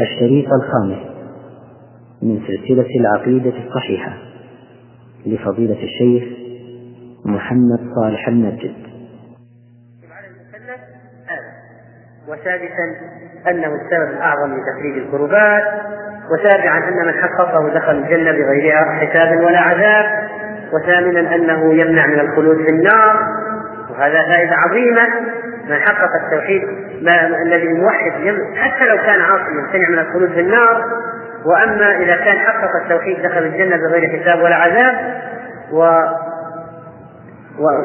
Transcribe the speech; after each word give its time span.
الشريط 0.00 0.46
الخامس 0.52 0.98
من 2.22 2.40
سلسلة 2.46 2.86
العقيدة 3.00 3.52
الصحيحة 3.66 4.12
لفضيلة 5.26 5.82
الشيخ 5.82 6.38
محمد 7.24 7.80
صالح 7.94 8.28
المسجد. 8.28 8.74
وسادسا 12.28 12.84
أنه 13.50 13.66
السبب 13.66 14.10
الأعظم 14.16 14.54
لتخريج 14.54 14.98
الكربات 14.98 15.62
وسابعا 16.32 16.78
أن 16.78 17.06
من 17.06 17.12
حققه 17.12 17.74
دخل 17.74 17.96
الجنة 17.98 18.32
بغير 18.32 18.84
حساب 18.84 19.44
ولا 19.44 19.58
عذاب 19.58 20.28
وثامنا 20.72 21.34
أنه 21.34 21.74
يمنع 21.74 22.06
من 22.06 22.20
الخلود 22.20 22.56
في 22.56 22.70
النار 22.70 23.16
وهذا 23.90 24.22
فائدة 24.22 24.54
عظيمة. 24.54 25.08
من 25.68 25.80
حقق 25.80 26.10
التوحيد 26.24 26.62
ما 27.02 27.26
الذي 27.46 27.66
الموحد 27.66 28.12
حتى 28.56 28.84
لو 28.84 28.96
كان 28.96 29.20
عاصيا 29.20 29.50
يمتنع 29.50 29.88
من 29.88 29.98
الخلود 29.98 30.32
في 30.32 30.40
النار. 30.40 30.84
وأما 31.46 31.96
إذا 31.96 32.16
كان 32.16 32.38
حقق 32.38 32.70
التوحيد 32.82 33.22
دخل 33.22 33.42
الجنة 33.42 33.76
بغير 33.76 34.20
حساب 34.20 34.38
ولا 34.42 34.54
عذاب. 34.54 34.94
و 35.72 36.00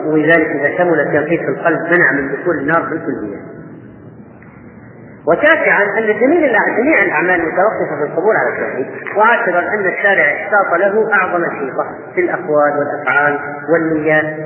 ولذلك 0.06 0.48
إذا 0.48 0.78
كمل 0.78 1.00
التوحيد 1.00 1.40
في 1.40 1.50
القلب 1.50 1.80
منع 1.80 2.12
من 2.12 2.32
دخول 2.32 2.60
النار 2.60 2.82
بالكليه. 2.82 3.38
وتاسعا 5.28 5.84
أن 5.98 6.06
جميع 6.20 6.58
جميع 6.78 7.04
الأعمال 7.04 7.42
متوقفة 7.42 7.96
في 8.00 8.04
القبول 8.04 8.36
على 8.36 8.50
التوحيد، 8.50 9.18
وعاشرا 9.18 9.60
أن 9.60 9.86
الشارع 9.88 10.24
اشتاط 10.24 10.80
له 10.80 11.14
أعظم 11.14 11.44
الشيطه 11.44 11.86
في 12.16 12.22
الأقوال 12.22 12.72
والأفعال 12.80 13.40
والنيات 13.74 14.38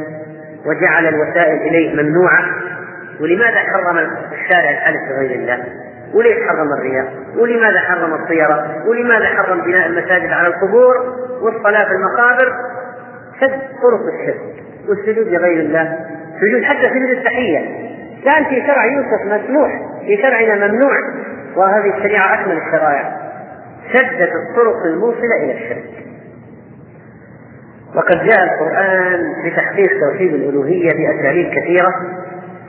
وجعل 0.66 1.08
الوسائل 1.08 1.58
إليه 1.58 2.04
ممنوعة. 2.04 2.44
ولماذا 3.22 3.60
حرم 3.60 3.98
الشارع 4.34 4.70
الحلف 4.70 5.10
بغير 5.10 5.32
الله؟ 5.32 5.64
وليش 6.14 6.38
حرم 6.48 6.74
الرياء؟ 6.74 7.14
ولماذا 7.38 7.80
حرم 7.80 8.14
الطيرة؟ 8.14 8.84
ولماذا 8.88 9.26
حرم 9.26 9.62
بناء 9.62 9.88
المساجد 9.88 10.32
على 10.32 10.48
القبور 10.48 10.96
والصلاة 11.42 11.86
في 11.86 11.92
المقابر؟ 11.92 12.54
سد 13.42 13.62
طرق 13.82 14.02
الشرك 14.14 14.64
والسجود 14.90 15.28
لغير 15.28 15.60
الله، 15.60 16.00
سجود 16.42 16.64
حتى 16.64 16.90
سجود 16.90 17.10
التحية 17.18 17.88
كان 18.26 18.44
في 18.44 18.68
شرع 18.68 18.86
يوسف 18.86 19.26
مسموح، 19.26 19.72
في 20.06 20.18
شرعنا 20.22 20.68
ممنوع، 20.68 20.98
وهذه 21.56 21.98
الشريعة 21.98 22.34
أكمل 22.34 22.58
الشرائع. 22.58 23.18
سدت 23.94 24.32
الطرق 24.36 24.86
الموصلة 24.86 25.36
إلى 25.44 25.52
الشرك. 25.54 26.08
وقد 27.96 28.24
جاء 28.26 28.44
القرآن 28.44 29.34
بتحقيق 29.46 29.90
توحيد 30.00 30.34
الألوهية 30.34 30.90
بأساليب 30.90 31.52
كثيرة 31.54 31.94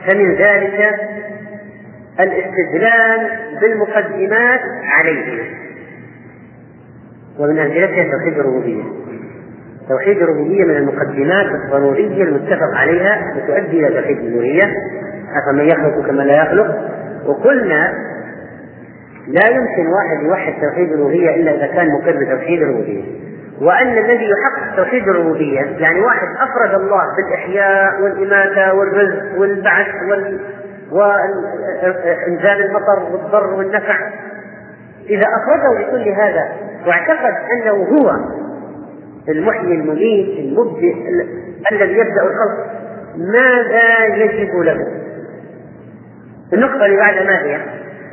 فمن 0.09 0.35
ذلك 0.35 0.95
الاستدلال 2.19 3.29
بالمقدمات 3.61 4.61
عليه 4.83 5.43
ومن 7.39 7.59
أمثلتها 7.59 8.11
توحيد 8.11 8.39
الربوبية؟ 8.39 8.83
توحيد 9.89 10.17
الربوبية 10.21 10.63
من 10.63 10.75
المقدمات 10.75 11.45
الضرورية 11.45 12.23
المتفق 12.23 12.75
عليها 12.75 13.33
وتؤدي 13.35 13.87
إلى 13.87 14.01
توحيد 14.01 14.17
الألوهية 14.17 14.73
أفمن 15.43 15.65
يخلق 15.65 16.07
كما 16.07 16.21
لا 16.21 16.43
يخلق؟ 16.43 16.91
وقلنا 17.25 17.93
لا 19.27 19.47
يمكن 19.49 19.87
واحد 19.87 20.23
يوحد 20.25 20.53
توحيد 20.61 20.91
الألوهية 20.91 21.35
إلا 21.35 21.55
إذا 21.55 21.67
كان 21.67 21.87
مقر 21.87 22.15
بتوحيد 22.25 22.61
الربوبية. 22.61 23.28
وأن 23.61 23.97
الذي 23.97 24.25
يحقق 24.29 24.75
توحيد 24.75 25.07
الربوبية 25.07 25.61
يعني 25.61 26.01
واحد 26.01 26.27
أفرد 26.39 26.81
الله 26.81 27.01
بالإحياء 27.17 28.01
والإماتة 28.01 28.73
والرزق 28.73 29.39
والبعث 29.39 29.87
وال... 30.09 30.39
وإنزال 30.91 32.65
المطر 32.65 33.11
والضر 33.11 33.53
والنفع 33.53 33.95
إذا 35.09 35.25
أفرده 35.25 35.79
بكل 35.79 36.09
هذا 36.09 36.49
واعتقد 36.87 37.33
أنه 37.51 37.71
هو 37.73 38.15
المحيي 39.29 39.73
المميت 39.75 40.39
المبدئ 40.39 40.93
الذي 41.71 41.93
يبدأ 41.93 42.21
الخلق 42.23 42.65
ماذا 43.17 44.15
يجب 44.15 44.55
له؟ 44.55 44.87
النقطة 46.53 46.85
اللي 46.85 46.97
بعدها 46.97 47.23
ما 47.23 47.41
هي؟ 47.41 47.55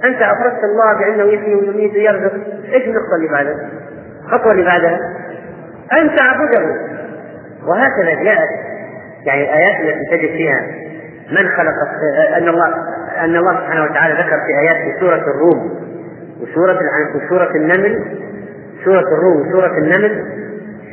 أنت 0.04 0.22
أفردت 0.22 0.65
الله 0.65 0.98
بأنه 0.98 1.25
يحيي 1.32 1.54
ويميت 1.54 1.94
ويرزق، 1.94 2.32
إيش 2.72 2.84
النقطة 2.84 3.16
اللي 3.16 3.28
بعدها؟ 3.32 3.71
الخطوة 4.25 4.53
اللي 4.53 4.65
بعدها 4.65 5.00
أن 5.92 6.16
تعبده. 6.16 6.76
وهكذا 7.66 8.22
جاءت 8.24 8.48
يعني 9.26 9.42
الآيات 9.42 9.80
التي 9.80 10.16
تجد 10.16 10.30
فيها 10.30 10.60
من 11.30 11.48
خلق 11.48 11.74
أن 12.36 12.48
الله 12.48 12.74
أن 13.24 13.36
الله 13.36 13.52
سبحانه 13.52 13.84
وتعالى 13.84 14.14
ذكر 14.14 14.36
في 14.47 14.60
آيات 14.60 14.76
في 14.76 15.00
سورة 15.00 15.16
الروم 15.30 15.86
وسورة 16.41 16.78
وسورة 17.14 17.56
النمل. 17.56 18.04
سورة 18.84 19.14
الروم 19.14 19.48
وسورة 19.48 19.78
النمل 19.78 20.24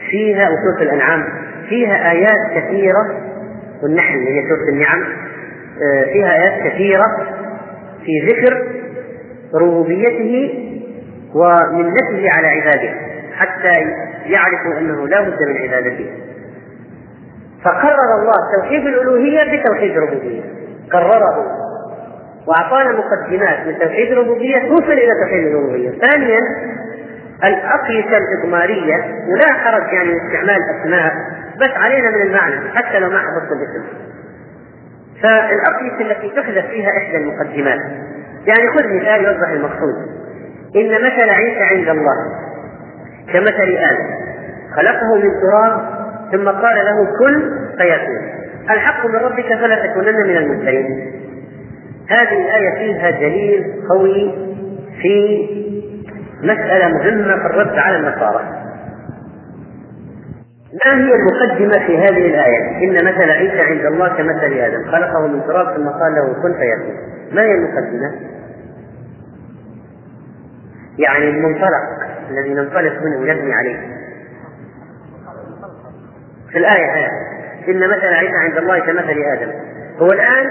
فيها 0.10 0.50
وسورة 0.50 0.82
الأنعام. 0.82 1.24
فيها 1.70 2.12
آيات 2.12 2.38
كثيرة 2.56 3.22
والنحل 3.84 4.16
اللي 4.18 4.40
هي 4.40 4.50
سورة 4.50 4.70
النعم. 4.70 5.04
فيها 6.14 6.34
آيات 6.34 6.74
كثيرة 6.74 7.06
في 8.06 8.12
ذكر 8.28 8.68
ربوبيته 9.54 10.54
ومنته 11.36 12.30
على 12.38 12.48
عباده. 12.48 13.13
حتى 13.36 13.74
يعرفوا 14.26 14.80
أنه 14.80 15.08
لا 15.08 15.22
بد 15.22 15.38
من 15.50 15.58
عبادته. 15.58 16.12
فقرر 17.64 18.22
الله 18.22 18.56
توحيد 18.58 18.88
الألوهية 18.88 19.60
بتوحيد 19.60 19.98
الربوبيه 19.98 20.42
قرره. 20.92 21.60
وأعطانا 22.48 22.92
مقدمات 22.92 23.68
من 23.68 23.80
توحيد 23.80 24.12
الربوبيه 24.12 24.60
توصل 24.60 24.92
إلى 24.92 25.12
توحيد 25.24 25.46
الألوهية. 25.46 25.92
ثانيا 26.00 26.40
الأقيسة 27.44 28.18
الاضماريه 28.18 28.96
ولا 29.28 29.54
حرج 29.54 29.94
يعني 29.94 30.12
استعمال 30.18 30.58
أسماء 30.80 31.14
بس 31.62 31.70
علينا 31.70 32.10
من 32.10 32.22
المعنى 32.22 32.70
حتى 32.70 33.00
لو 33.00 33.10
ما 33.10 33.20
حفظت 33.20 33.52
الاسم. 33.52 33.84
فالأقيسة 35.22 36.12
التي 36.12 36.30
تحدث 36.30 36.66
فيها 36.66 36.90
إحدى 36.98 37.18
المقدمات. 37.18 37.80
يعني 38.48 38.72
خذ 38.72 38.88
مثال 38.88 39.26
يوضح 39.26 39.50
المقصود. 39.50 39.96
إن 40.76 40.92
مثل 40.92 41.30
عيسى 41.30 41.64
عند 41.64 41.90
الله. 41.90 42.43
كمثل 43.34 43.78
آدم 43.78 44.24
خلقه 44.76 45.16
من 45.16 45.30
تراب 45.42 45.82
ثم 46.32 46.50
قال 46.50 46.76
له 46.76 47.06
كن 47.20 47.42
فيكون. 47.78 48.44
الحق 48.70 49.06
من 49.06 49.16
ربك 49.16 49.48
فلا 49.48 49.88
تكونن 49.88 50.28
من 50.28 50.38
الممترين. 50.38 50.86
هذه 52.10 52.46
الآية 52.46 52.78
فيها 52.78 53.10
دليل 53.10 53.74
قوي 53.90 54.36
في 55.02 55.48
مسألة 56.44 56.88
مهمة 56.88 57.38
في 57.38 57.46
الرد 57.46 57.78
على 57.78 57.98
النصارى. 57.98 58.44
ما 60.86 60.98
هي 60.98 61.14
المقدمة 61.14 61.88
في 61.88 61.98
هذه 61.98 62.28
الآية؟ 62.28 62.84
إن 62.84 63.06
مثل 63.06 63.32
عيسى 63.32 63.68
عند 63.68 63.86
الله 63.86 64.08
كمثل 64.08 64.54
آدم. 64.54 64.92
خلقه 64.92 65.28
من 65.28 65.42
تراب 65.48 65.76
ثم 65.76 65.90
قال 65.90 66.14
له 66.16 66.34
كن 66.44 66.54
فيكون. 66.54 66.96
ما 67.32 67.42
هي 67.42 67.56
المقدمة؟ 67.56 68.12
يعني 70.98 71.30
المنطلق 71.30 72.04
الذي 72.30 72.54
ننطلق 72.54 73.02
منه 73.02 73.18
ونبني 73.18 73.54
عليه. 73.54 73.78
في 76.52 76.58
الآية 76.58 76.96
آية. 76.96 77.10
إن 77.68 77.90
مثل 77.90 78.14
عيسى 78.14 78.38
عند 78.38 78.58
الله 78.58 78.80
كمثل 78.80 79.24
آدم. 79.34 79.52
هو 79.98 80.12
الآن 80.12 80.46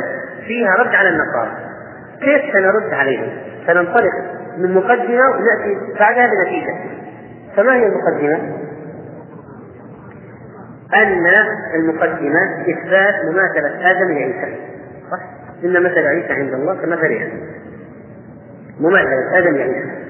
فيها 0.46 0.74
رد 0.74 0.94
على 0.94 1.08
النصارى. 1.08 1.52
كيف 2.20 2.52
سنرد 2.52 2.94
عليهم؟ 2.94 3.28
سننطلق 3.66 4.12
من 4.58 4.74
مقدمة 4.74 5.22
ونأتي 5.30 5.98
بعدها 6.00 6.26
بنتيجة 6.26 6.74
فما 7.56 7.74
هي 7.74 7.86
المقدمة؟ 7.86 8.62
أن 10.94 11.26
المقدمة 11.74 12.62
إثبات 12.62 13.14
مماثلة 13.24 13.90
آدم 13.90 14.12
لعيسى 14.12 14.56
صح؟ 15.10 15.20
إن 15.64 15.82
مثل 15.82 16.06
عيسى 16.06 16.32
عند 16.32 16.54
الله 16.54 16.74
كمثل 16.74 17.06
آدم. 17.06 17.40
مماثلة 18.80 19.38
آدم 19.38 19.56
لعيسى 19.56 20.02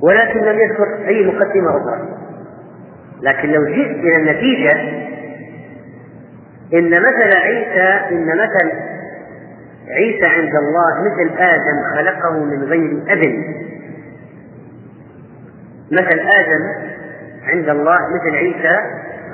ولكن 0.00 0.40
لم 0.40 0.58
يذكر 0.58 1.08
أي 1.08 1.26
مقدمة 1.26 1.70
أخرى. 1.70 2.08
لكن 3.22 3.48
لو 3.48 3.64
جئت 3.64 3.90
إلى 3.90 4.16
النتيجة 4.16 4.72
إن 6.74 6.90
مثل 6.90 7.36
عيسى 7.36 8.14
إن 8.14 8.26
مثل 8.26 8.72
عيسى 9.88 10.26
عند 10.26 10.54
الله 10.54 11.00
مثل 11.00 11.38
آدم 11.38 11.94
خلقه 11.94 12.44
من 12.44 12.64
غير 12.64 13.02
أب 13.08 13.22
مثل 15.90 16.20
آدم 16.20 16.94
عند 17.46 17.68
الله 17.68 17.98
مثل 18.14 18.36
عيسى 18.36 18.80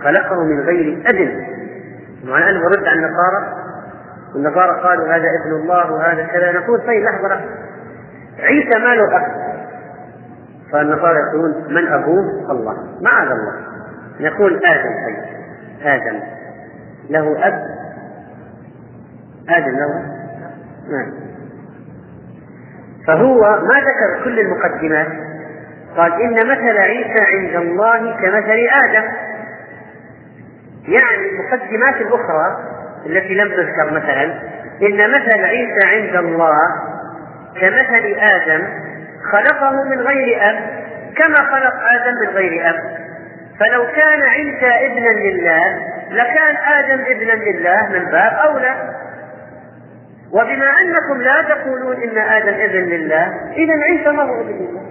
خلقه 0.05 0.45
من 0.45 0.61
غير 0.61 1.03
أب 1.07 1.47
وأنا 2.29 2.51
أنا 2.51 2.61
برد 2.61 2.85
على 2.85 3.07
النصارى 3.07 3.57
والنصارى 4.35 4.81
قالوا 4.81 5.07
هذا 5.07 5.29
ابن 5.45 5.53
الله 5.53 5.93
وهذا 5.93 6.23
كذا. 6.23 6.53
نقول 6.53 6.81
طيب 6.81 7.03
لحظة 7.05 7.41
عيسى 8.39 8.79
ما 8.79 8.95
له 8.95 9.17
أب 9.17 9.50
فالنصارى 10.73 11.19
يقولون 11.19 11.65
من 11.69 11.89
أبوه؟ 11.89 12.51
الله. 12.51 12.77
معاذ 13.01 13.29
الله. 13.31 13.55
نقول 14.21 14.61
آدم 14.67 14.95
طيب 15.07 15.25
آدم. 15.83 16.21
له 17.11 17.47
أب. 17.47 17.63
آدم 19.49 19.77
له 19.77 20.21
نعم. 20.91 21.13
فهو 23.07 23.41
ما 23.41 23.81
ذكر 23.81 24.25
كل 24.25 24.41
المقدمات. 24.41 25.09
قال 25.97 26.13
إن 26.13 26.35
مثل 26.35 26.79
عيسى 26.79 27.25
عند 27.33 27.57
الله 27.57 28.17
كمثل 28.17 28.59
آدم. 28.85 29.09
يعني 30.89 31.31
المقدمات 31.31 31.97
الأخرى 32.01 32.57
التي 33.07 33.35
لم 33.35 33.49
تذكر 33.49 33.91
مثلا 33.91 34.25
إن 34.83 35.11
مثل 35.11 35.45
عيسى 35.45 35.87
عند 35.87 36.17
الله 36.17 36.59
كمثل 37.61 38.17
آدم. 38.19 38.90
خلقه 39.33 39.85
من 39.85 40.01
غير 40.01 40.51
أب 40.51 40.57
كما 41.17 41.37
خلق 41.37 41.75
آدم 41.75 42.15
من 42.23 42.29
غير 42.29 42.71
أب. 42.71 42.77
فلو 43.61 43.87
كان 43.87 44.23
عيسى 44.23 44.87
ابنا 44.87 45.09
لله 45.09 45.87
لكان 46.11 46.57
آدم 46.57 47.01
ابنا 47.01 47.33
لله 47.33 47.89
من 47.89 48.05
باب 48.11 48.33
أولى. 48.33 48.95
وبما 50.33 50.67
أنكم 50.81 51.23
لا 51.23 51.43
تقولون 51.43 52.03
إن 52.03 52.19
آدم 52.19 52.55
ابن 52.55 52.89
لله 52.91 53.53
إذا 53.57 53.75
عيسى 53.91 54.11
ما 54.11 54.23
هو 54.23 54.41
ابن 54.41 54.53
لله. 54.53 54.83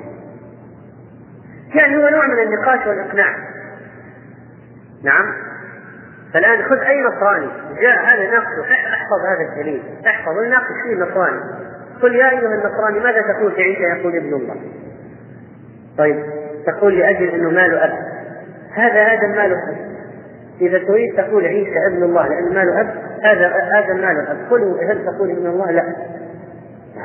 يعني 1.76 1.98
هو 1.98 2.10
نوع 2.10 2.28
من 2.28 2.40
النقاش 2.40 2.88
والإقناع. 2.88 3.36
نعم. 5.04 5.34
فالآن 6.34 6.64
خذ 6.70 6.80
أي 6.80 7.02
نصراني 7.02 7.50
جاء 7.82 8.06
هذا 8.06 8.32
ناقشه 8.32 8.74
أحفظ 8.94 9.20
هذا 9.26 9.50
الدليل. 9.52 9.84
أحفظ 10.08 10.38
وناقش 10.38 10.76
فيه 10.84 10.96
نصراني 10.96 11.69
قل 12.02 12.16
يا 12.16 12.30
أيها 12.30 12.56
النصراني 12.56 13.00
ماذا 13.00 13.22
تقول 13.22 13.52
في 13.52 13.62
عيسى 13.62 13.82
يقول 13.82 14.16
ابن 14.16 14.34
الله؟ 14.34 14.56
طيب 15.98 16.24
تقول 16.66 17.00
لأجل 17.00 17.30
أنه 17.30 17.50
ماله 17.50 17.86
أب. 17.86 17.92
هذا 18.74 19.14
آدم 19.14 19.30
ماله 19.30 19.70
أب. 19.70 19.78
إذا 20.62 20.78
تريد 20.78 21.16
تقول 21.18 21.46
عيسى 21.46 21.88
ابن 21.88 22.04
الله 22.04 22.28
لأن 22.28 22.54
ماله 22.54 22.82
أب 22.82 22.90
هذا 23.24 23.54
آدم 23.80 23.98
ماله 23.98 24.32
أب. 24.32 24.38
قل 24.50 24.78
هل 24.90 25.06
تقول 25.06 25.32
ابن 25.32 25.48
الله؟ 25.48 25.72
لا. 25.72 25.84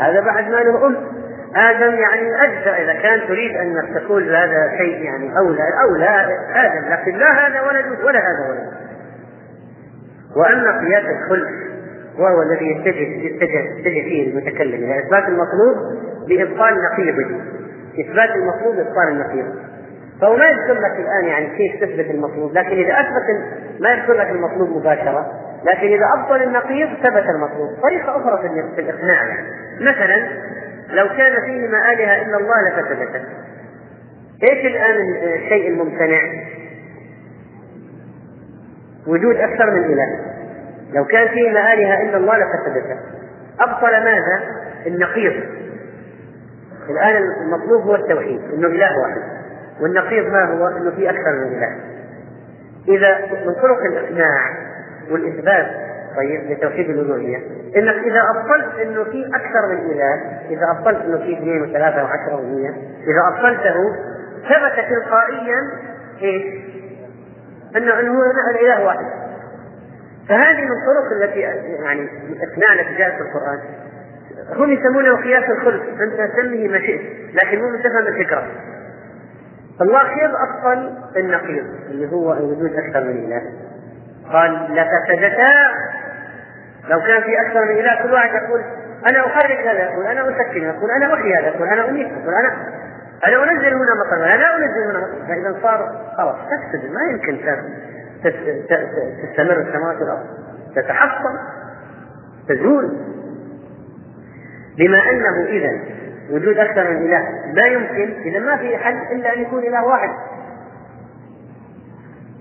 هذا 0.00 0.20
بعد 0.20 0.44
ماله 0.44 0.87
أم. 0.87 0.96
آدم 1.56 1.94
يعني 1.94 2.44
أجزاء 2.44 2.82
إذا 2.82 2.93
كان 2.93 3.29
تريد 3.29 3.56
أن 3.56 3.94
تقول 3.94 4.37
هذا 4.37 4.70
شيء 4.79 5.05
يعني 5.05 5.38
أولى 5.38 5.62
أولى 5.88 6.08
آدم 6.55 6.93
لكن 6.93 7.19
لا 7.19 7.46
هذا 7.46 7.61
ولد 7.62 8.00
ولا 8.05 8.19
هذا 8.19 8.49
ولد 8.50 8.73
وأما 10.37 10.81
قياس 10.81 11.05
الخلف 11.05 11.73
وهو 12.19 12.43
الذي 12.43 12.70
يتجه 12.70 13.26
يتجه 13.26 13.78
يتجه 13.78 14.08
فيه 14.08 14.31
المتكلم. 14.31 14.84
إلى 14.84 14.99
إثبات 14.99 15.28
المطلوب 15.28 15.76
بإبطال 16.28 16.75
نقيضه 16.93 17.40
إثبات 18.00 18.31
المطلوب 18.31 18.76
بإبطال 18.76 19.08
النقيض. 19.08 19.55
فهو 20.20 20.37
ما 20.37 20.44
يذكر 20.44 20.81
لك 20.81 20.99
الآن 20.99 21.25
يعني 21.25 21.46
كيف 21.56 21.84
تثبت 21.84 22.11
المطلوب 22.11 22.52
لكن 22.52 22.76
إذا 22.76 23.00
أثبت 23.00 23.44
ما 23.81 23.90
يذكر 23.90 24.12
لك 24.12 24.31
المطلوب 24.31 24.69
مباشرة 24.76 25.32
لكن 25.64 25.87
إذا 25.87 26.06
أبطل 26.19 26.43
النقيض 26.43 26.88
ثبت 26.88 27.25
المطلوب. 27.34 27.69
طريقة 27.82 28.17
أخرى 28.17 28.49
في 28.75 28.81
الإقناع. 28.81 29.25
يعني. 29.25 29.49
مثلا 29.81 30.28
لو 30.90 31.08
كان 31.08 31.32
فيهما 31.46 31.93
آلهة 31.93 32.22
إلا 32.22 32.37
الله 32.37 32.55
لفسدتا 32.69 33.25
إيش 34.43 34.67
الآن 34.67 34.96
الشيء 35.34 35.69
الممتنع؟ 35.69 36.20
وجود 39.06 39.37
أكثر 39.37 39.70
من 39.70 39.84
إله. 39.84 40.33
لو 40.94 41.05
كان 41.05 41.29
فيهما 41.29 41.73
آلهة 41.73 42.02
إلا 42.02 42.17
الله 42.17 42.35
لفسدتا 42.38 42.99
أبطل 43.61 44.05
ماذا؟ 44.05 44.41
النقيض 44.87 45.32
الآن 46.91 47.17
المطلوب 47.17 47.82
هو 47.82 47.94
التوحيد 47.94 48.41
إنه 48.55 48.67
إله 48.67 48.99
واحد 49.02 49.23
والنقيض 49.81 50.26
ما 50.26 50.44
هو؟ 50.44 50.69
إنه 50.69 50.91
في 50.91 51.11
أكثر 51.11 51.32
من 51.32 51.56
إله 51.56 51.76
إذا 52.88 53.19
من 53.46 53.55
طرق 53.55 53.82
الإقناع 53.85 54.38
والإثبات 55.11 55.67
طيب 56.17 56.50
لتوحيد 56.50 56.91
الألوهية 56.91 57.37
إنك 57.76 57.94
إذا 57.94 58.20
أبطلت 58.31 58.79
إنه 58.79 59.05
في 59.05 59.26
أكثر 59.26 59.69
من 59.69 59.91
إله 59.91 60.41
إذا 60.50 60.70
أبطلت 60.70 61.05
إنه 61.05 61.19
في 61.19 61.32
اثنين 61.32 61.62
وثلاثة 61.62 62.05
وعشرة 62.05 62.35
ومية 62.35 62.70
إذا 63.06 63.29
أبطلته 63.29 63.96
ثبت 64.43 64.85
تلقائيا 64.88 65.58
إيش؟ 66.23 66.44
أنه 67.76 68.00
أنه 68.00 68.19
هو 68.19 68.23
الإله 68.50 68.85
واحد 68.85 69.06
فهذه 70.28 70.60
من 70.60 70.72
الطرق 70.72 71.22
التي 71.22 71.40
يعني 71.40 72.08
جاءت 72.98 73.12
في 73.14 73.20
القرآن. 73.20 73.58
هم 74.56 74.72
يسمونه 74.72 75.16
قياس 75.16 75.50
الخلق. 75.50 75.82
أنت 76.00 76.36
سميه 76.36 76.68
ما 76.68 76.78
شئت 76.78 77.00
لكن 77.34 77.58
مو 77.58 77.76
تفهم 77.76 78.06
الله 79.80 80.14
كيف 80.14 80.30
أبطل 80.34 80.92
النقيض 81.16 81.64
اللي 81.90 82.12
هو 82.12 82.30
وجود 82.30 82.72
أكثر 82.74 83.04
من 83.04 83.24
إله. 83.24 83.42
قال 84.32 84.52
لفسدتا 84.52 85.52
لو 86.88 87.00
كان 87.00 87.22
في 87.22 87.40
أكثر 87.40 87.64
من 87.64 87.78
إله 87.78 88.02
كل 88.02 88.12
واحد 88.12 88.42
يقول 88.42 88.60
أنا 89.06 89.26
أخرج 89.26 89.52
هذا 89.52 89.82
يقول 89.82 90.06
أنا 90.06 90.22
أسكن 90.22 90.62
يقول 90.62 90.90
أنا 90.90 91.14
أحيي 91.14 91.34
هذا 91.34 91.46
يقول 91.46 91.68
أنا 91.68 91.88
أميت 91.88 92.06
يقول 92.06 92.34
أنا 92.34 92.56
أنا 93.26 93.52
أنزل 93.52 93.74
هنا 93.74 93.94
مطر 94.06 94.16
أنا 94.16 94.36
لا 94.36 94.56
أنزل 94.56 94.90
هنا 94.90 94.98
مطر 94.98 95.26
فإذا 95.28 95.58
صار 95.62 96.10
خلاص 96.16 96.36
تفسد 96.36 96.92
ما 96.92 97.00
يمكن 97.10 97.44
تستمر 98.24 99.60
السماوات 99.60 99.96
والأرض. 99.96 100.26
تتحطم 100.76 101.38
تزول. 102.48 102.96
بما 104.78 104.98
أنه 105.10 105.46
إذا 105.46 105.80
وجود 106.30 106.58
أكثر 106.58 106.90
من 106.90 106.96
إله 106.96 107.52
لا 107.52 107.66
يمكن 107.66 108.22
إذا 108.22 108.38
ما 108.38 108.56
في 108.56 108.76
حل 108.76 108.96
إلا 109.12 109.34
أن 109.36 109.42
يكون 109.42 109.62
إله 109.62 109.84
واحد. 109.84 110.10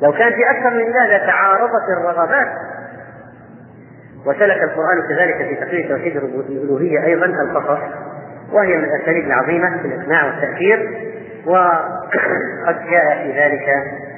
لو 0.01 0.12
كان 0.12 0.33
في 0.33 0.50
أكثر 0.50 0.69
من 0.69 0.81
إله 0.81 1.18
لتعارضت 1.18 1.89
الرغبات. 1.97 2.47
وسلك 4.25 4.63
القرآن 4.63 5.01
كذلك 5.09 5.38
في 5.38 5.56
تقرير 5.56 5.89
توحيد 5.89 6.18
الألوهية 6.18 7.06
أيضا 7.06 7.25
القصص 7.25 7.81
وهي 8.51 8.77
من 8.77 8.83
الأساليب 8.83 9.25
العظيمة 9.25 9.77
في 9.81 9.88
الإقناع 9.88 10.25
والتأثير. 10.25 11.09
وقد 11.45 12.75
جاء 12.89 13.24
في 13.24 13.39
ذلك 13.39 13.68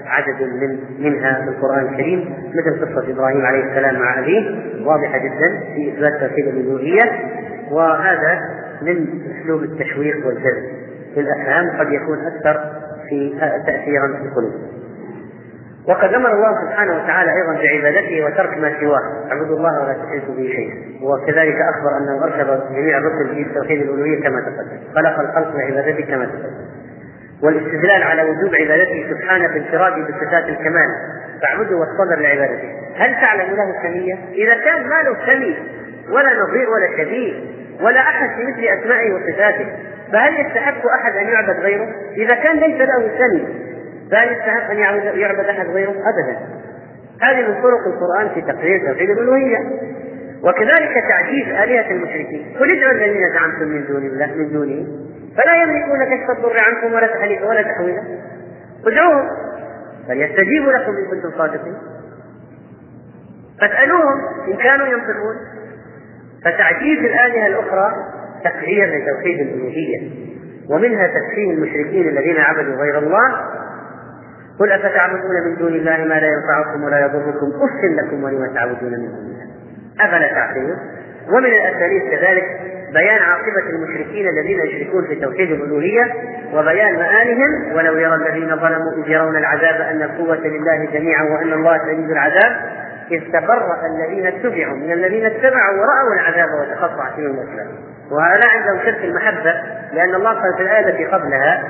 عدد 0.06 0.42
من 0.42 0.80
منها 1.00 1.42
في 1.44 1.50
القرآن 1.50 1.86
الكريم 1.86 2.34
مثل 2.54 2.86
قصة 2.86 3.12
إبراهيم 3.12 3.46
عليه 3.46 3.64
السلام 3.64 3.96
مع 4.00 4.20
أبيه 4.20 4.42
واضحة 4.86 5.18
جدا 5.18 5.60
في 5.76 5.94
إثبات 5.94 6.14
توحيد 6.20 6.48
الألوهية 6.48 7.04
وهذا 7.72 8.40
من 8.82 9.08
أسلوب 9.32 9.64
التشويق 9.64 10.28
والجذب 10.28 10.64
الأفهام 11.18 11.80
قد 11.80 11.94
يكون 11.94 12.18
أكثر 12.20 12.60
في 13.10 13.34
تأثيرا 13.66 14.08
في 14.08 14.28
القلوب. 14.28 14.54
وقد 15.88 16.14
أمر 16.14 16.34
الله 16.34 16.66
سبحانه 16.66 17.04
وتعالى 17.04 17.32
أيضا 17.32 17.54
بعبادته 17.54 18.26
وترك 18.26 18.58
ما 18.58 18.80
سواه، 18.80 19.32
اعبدوا 19.32 19.58
الله 19.58 19.84
ولا 19.84 19.94
تشركوا 19.94 20.36
به 20.36 20.48
شيئا، 20.56 20.76
وكذلك 21.02 21.56
أخبر 21.56 21.98
انه 21.98 22.24
أرشد 22.24 22.74
جميع 22.76 22.98
الرسل 22.98 23.36
في 23.36 23.54
توحيد 23.54 23.82
الألوهية 23.82 24.22
كما 24.22 24.42
تقدم، 24.42 24.80
خلق 24.96 25.20
الخلق 25.20 25.56
لعبادته 25.56 26.06
كما 26.06 26.26
تقدم. 26.26 26.85
والاستدلال 27.44 28.04
على 28.04 28.24
وجوب 28.24 28.56
عبادته 28.56 29.10
سبحانه 29.10 29.48
بانفراده 29.48 29.96
بصفات 29.96 30.50
الكمال، 30.50 30.88
فاعبده 31.42 31.76
واصطبر 31.76 32.16
لعبادته، 32.20 32.70
هل 32.96 33.16
تعلم 33.22 33.56
له 33.56 33.82
سمية؟ 33.84 34.16
إذا 34.34 34.54
كان 34.54 34.90
ما 34.90 35.02
له 35.04 35.18
سمي 35.26 35.58
ولا 36.10 36.34
نظير 36.34 36.70
ولا 36.70 36.98
شبيه 36.98 37.34
ولا 37.82 38.00
أحد 38.00 38.30
في 38.30 38.44
مثل 38.44 38.80
أسمائه 38.80 39.14
وصفاته، 39.14 39.68
فهل 40.12 40.46
يستحق 40.46 40.88
أحد 40.88 41.18
أن 41.18 41.28
يعبد 41.28 41.60
غيره؟ 41.60 41.88
إذا 42.18 42.36
كان 42.36 42.56
ليس 42.56 42.82
له 42.82 43.12
سمي 43.20 43.48
فهل 44.12 44.32
يستحق 44.32 44.70
أن 44.70 44.78
يعبد 45.18 45.50
أحد 45.50 45.68
غيره؟ 45.68 45.92
ابدا. 45.92 46.40
هذه 47.22 47.48
من 47.48 47.62
طرق 47.62 47.88
القرآن 47.88 48.30
في 48.34 48.42
تقرير 48.42 48.80
توحيد 48.88 49.10
الألوهية. 49.10 49.58
وكذلك 50.44 50.94
تعجيز 51.10 51.48
آلهة 51.48 51.92
المشركين، 51.92 52.56
قل 52.60 52.78
ادعوا 52.78 52.92
الذين 52.92 53.30
زعمتم 53.30 53.68
من 53.68 53.86
دون 53.88 54.06
الله 54.06 54.26
من 54.36 54.54
دونه 54.54 55.05
فلا 55.38 55.56
يملكون 55.56 56.06
كشف 56.06 56.30
الضر 56.38 56.60
عنكم 56.60 56.94
ولا 56.96 57.08
تحريفا 57.08 57.46
ولا 57.46 57.62
تحويلا. 57.62 58.04
ادعوهم 58.88 59.30
فليستجيبوا 60.08 60.72
لكم 60.72 60.92
إن 60.98 61.06
كنتم 61.06 61.38
صادقين. 61.38 61.76
فاسألوهم 63.62 64.22
إن 64.48 64.58
كانوا 64.58 64.88
ينطقون. 64.88 65.36
فتعجيز 66.46 67.00
الآلهة 67.00 67.48
الأخرى 67.48 67.96
تقرير 68.44 68.86
لتوحيد 68.86 69.40
الألوهية 69.40 70.10
ومنها 70.70 71.08
تكفير 71.08 71.52
المشركين 71.52 72.08
الذين 72.08 72.38
عبدوا 72.38 72.76
غير 72.76 72.98
الله 72.98 73.46
قل 74.60 74.72
أفتعبدون 74.72 75.46
من 75.46 75.56
دون 75.56 75.74
الله 75.74 75.98
ما 75.98 76.20
لا 76.20 76.28
ينفعكم 76.28 76.84
ولا 76.84 77.06
يضركم 77.06 77.48
أف 77.48 78.06
لكم 78.06 78.24
ولم 78.24 78.54
تعبدون 78.54 78.92
من 78.92 79.08
دون 79.08 79.26
الله 79.26 79.46
أفلا 80.00 80.28
تعقلون 80.28 80.78
ومن 81.30 81.46
الأساليب 81.46 82.10
كذلك 82.12 82.44
بيان 82.94 83.22
عاقبة 83.22 83.70
المشركين 83.70 84.28
الذين 84.28 84.60
يشركون 84.60 85.08
في 85.08 85.16
توحيد 85.16 85.52
الألوهية 85.52 86.14
وبيان 86.54 86.96
مآلهم 86.96 87.76
ولو 87.76 87.98
يرى 87.98 88.16
الذين 88.16 88.56
ظلموا 88.56 88.94
إذ 88.98 89.12
يرون 89.12 89.36
العذاب 89.36 89.82
أن 89.82 90.02
القوة 90.02 90.48
لله 90.48 90.86
جميعا 90.94 91.24
وأن 91.24 91.54
الله 91.54 91.78
شديد 91.78 92.12
العذاب 92.12 92.52
إذ 93.12 93.22
تبرأ 93.34 93.86
الذين 93.86 94.26
اتبعوا 94.26 94.78
من 94.78 94.92
الذين 94.92 95.26
اتبعوا 95.26 95.74
ورأوا 95.74 96.14
العذاب 96.14 96.50
وتقطعت 96.62 97.18
بهم 97.18 97.40
الأسباب. 97.40 97.68
وهؤلاء 98.12 98.48
عندهم 98.48 98.86
شرك 98.86 99.04
المحبة 99.04 99.54
لأن 99.94 100.16
الله 100.16 100.30
قال 100.30 100.54
في 100.58 100.64
الآية 100.64 100.90
التي 100.90 101.06
قبلها 101.06 101.64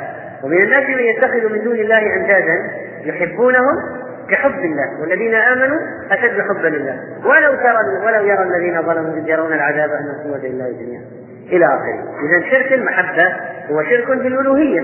ومن 0.44 0.62
الناس 0.62 0.90
من 0.90 1.00
يتخذ 1.00 1.54
من 1.54 1.64
دون 1.64 1.76
الله 1.76 2.16
أندادا 2.16 2.72
يحبونهم 3.04 4.05
كحب 4.30 4.60
الله 4.60 5.02
والذين 5.02 5.36
آمنوا 5.36 5.80
أشد 6.12 6.42
حبا 6.42 6.68
لله. 6.68 7.00
ولو 7.26 7.56
ترى 7.56 8.06
ولو 8.06 8.26
يرى 8.26 8.44
الذين 8.44 8.82
ظلموا 8.82 9.18
إذ 9.18 9.30
يرون 9.30 9.54
العذاب 9.54 9.90
أن 9.90 10.06
القوة 10.10 10.38
لله 10.38 10.72
جميعا. 10.72 11.04
إلى 11.52 11.66
آخره. 11.66 12.16
إذا 12.26 12.50
شرك 12.52 12.74
المحبة 12.74 13.36
هو 13.72 13.84
شرك 13.84 14.08
بالألوهية. 14.08 14.82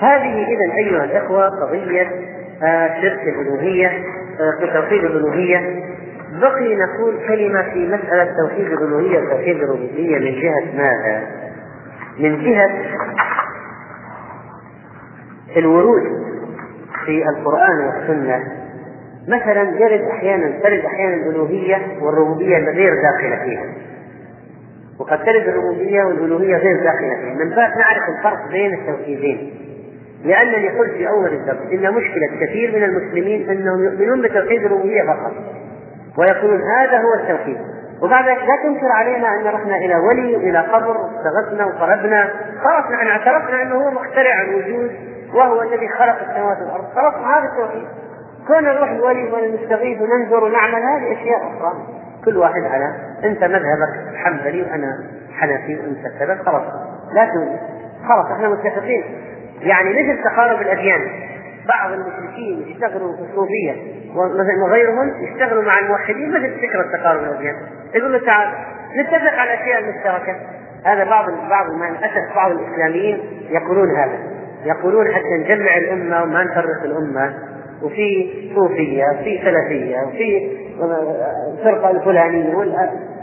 هذه 0.00 0.46
إذا 0.48 0.74
أيها 0.78 1.04
الإخوة 1.04 1.48
قضية 1.48 2.10
آه، 2.62 3.02
شرك 3.02 3.22
الألوهية 3.22 3.88
آه، 3.88 4.60
في 4.60 4.66
توحيد 4.66 5.04
الألوهية. 5.04 5.82
بقي 6.40 6.76
نقول 6.76 7.18
كلمة 7.28 7.62
في 7.62 7.86
مسألة 7.86 8.36
توحيد 8.40 8.66
الألوهية 8.66 9.18
وتوحيد 9.18 9.56
الربوبية 9.56 10.18
من 10.18 10.40
جهة 10.40 10.76
ماذا؟ 10.76 11.26
من 12.18 12.44
جهة 12.44 12.70
الورود. 15.56 16.02
في 17.06 17.24
القرآن 17.28 17.80
والسنة. 17.86 18.42
مثلا 19.28 19.62
يرد 19.62 20.00
أحيانا 20.10 20.58
ترد 20.62 20.84
أحيانا 20.84 21.14
الألوهية 21.14 21.76
والربوبية 22.00 22.56
غير 22.58 22.92
داخلة 23.02 23.44
فيها. 23.44 23.64
وقد 24.98 25.24
ترد 25.24 25.48
الربوبية 25.48 26.04
والألوهية 26.04 26.56
غير 26.56 26.76
داخلة 26.76 27.14
فيها. 27.14 27.34
من 27.44 27.50
باب 27.50 27.70
نعرف 27.78 28.02
الفرق 28.18 28.48
بين 28.50 28.74
التوحيدين. 28.74 29.54
لأنني 30.24 30.78
قلت 30.78 30.90
في 30.90 31.08
أول 31.08 31.32
الدرس 31.32 31.58
إن 31.72 31.94
مشكلة 31.94 32.26
كثير 32.40 32.76
من 32.76 32.84
المسلمين 32.84 33.50
أنهم 33.50 33.84
يؤمنون 33.84 34.22
بتوحيد 34.22 34.64
الربوبية 34.64 35.02
فقط. 35.02 35.32
ويقولون 36.18 36.60
هذا 36.62 36.98
هو 36.98 37.14
التوحيد. 37.14 37.56
وبعد 38.02 38.28
ذلك 38.28 38.38
لا 38.38 38.56
تنكر 38.62 38.86
علينا 38.92 39.28
أن 39.34 39.44
رحنا 39.44 39.76
إلى 39.76 39.94
ولي 39.96 40.36
والى 40.36 40.58
قبر 40.58 40.96
استغثنا 40.96 41.66
وقربنا 41.66 42.30
خلاص 42.64 42.90
نحن 42.92 43.06
اعترفنا 43.06 43.62
أنه 43.62 43.74
هو 43.74 43.90
مخترع 43.90 44.42
الوجود. 44.42 44.90
وهو 45.34 45.62
الذي 45.62 45.88
خلق 45.88 46.18
السماوات 46.28 46.58
والأرض. 46.58 46.84
خلاص 46.94 47.14
هذا 47.14 47.52
التوحيد. 47.52 47.88
كون 48.46 48.64
نروح 48.64 48.90
الولي 48.90 49.32
ونستغيث 49.32 50.02
وننذر 50.02 50.44
ونعمل 50.44 50.82
هذه 50.82 51.12
أشياء 51.12 51.38
أخرى. 51.38 51.72
كل 52.24 52.36
واحد 52.36 52.62
على 52.64 52.94
أنت 53.24 53.44
مذهبك 53.44 54.16
حنبلي 54.16 54.62
وأنا 54.62 54.98
حنفي 55.32 55.76
وأنت 55.80 56.18
كذا 56.18 56.42
خلاص. 56.46 56.62
لا 57.12 57.28
خلاص 58.08 58.26
إحنا 58.32 58.48
متفقين. 58.48 59.04
يعني 59.60 59.90
مثل 59.90 60.22
تقارب 60.22 60.60
الأديان؟ 60.60 61.00
بعض 61.68 61.92
المشركين 61.92 62.64
يشتغلوا 62.68 63.16
في 63.16 63.22
الصوفية 63.22 63.72
وغيرهم 64.64 65.24
يشتغلوا 65.24 65.62
مع 65.62 65.78
الموحدين 65.78 66.30
مثل 66.30 66.60
فكرة 66.60 66.98
تقارب 66.98 67.22
الأديان. 67.22 67.54
يقول 67.94 68.12
له 68.12 68.26
تعال 68.26 68.48
نتفق 68.96 69.38
على 69.38 69.54
الأشياء 69.54 69.78
المشتركة 69.78 70.36
هذا 70.86 71.04
بعض 71.04 71.30
بعض 71.50 71.66
مع 71.70 71.88
الأسف 71.88 72.34
بعض 72.34 72.50
الإسلاميين 72.50 73.46
يقولون 73.50 73.96
هذا. 73.96 74.18
يقولون 74.64 75.14
حتى 75.14 75.36
نجمع 75.38 75.76
الأمة 75.76 76.22
وما 76.22 76.44
نفرق 76.44 76.82
الأمة 76.84 77.34
وفي 77.82 78.30
صوفية 78.54 79.04
وفي 79.04 79.40
سلفية 79.44 79.98
وفي 79.98 80.50
الفرقة 81.58 81.90
الفلانية. 81.90 82.54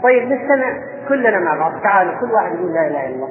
طيب 0.02 0.32
نستمع 0.32 0.72
كلنا 1.08 1.38
مع 1.38 1.56
بعض. 1.58 1.82
تعالوا 1.82 2.12
كل 2.20 2.32
واحد 2.32 2.54
يقول 2.54 2.74
لا 2.74 2.86
إله 2.86 3.06
إلا 3.06 3.14
الله. 3.14 3.28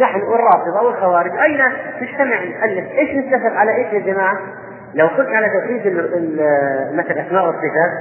نحن 0.00 0.20
والرافضة 0.20 0.82
والخوارج. 0.82 1.30
أين 1.30 1.60
نجتمع 2.02 2.44
نألف. 2.44 2.92
إيش 2.98 3.10
نتفق 3.10 3.52
على 3.52 3.76
إيش 3.76 3.92
يا 3.92 4.12
جماعة؟ 4.12 4.38
لو 4.94 5.06
قلت 5.06 5.28
على 5.28 5.46
توحيد 5.60 5.86
مثل 6.94 7.18
أسماء 7.18 7.46
والصفات 7.46 7.92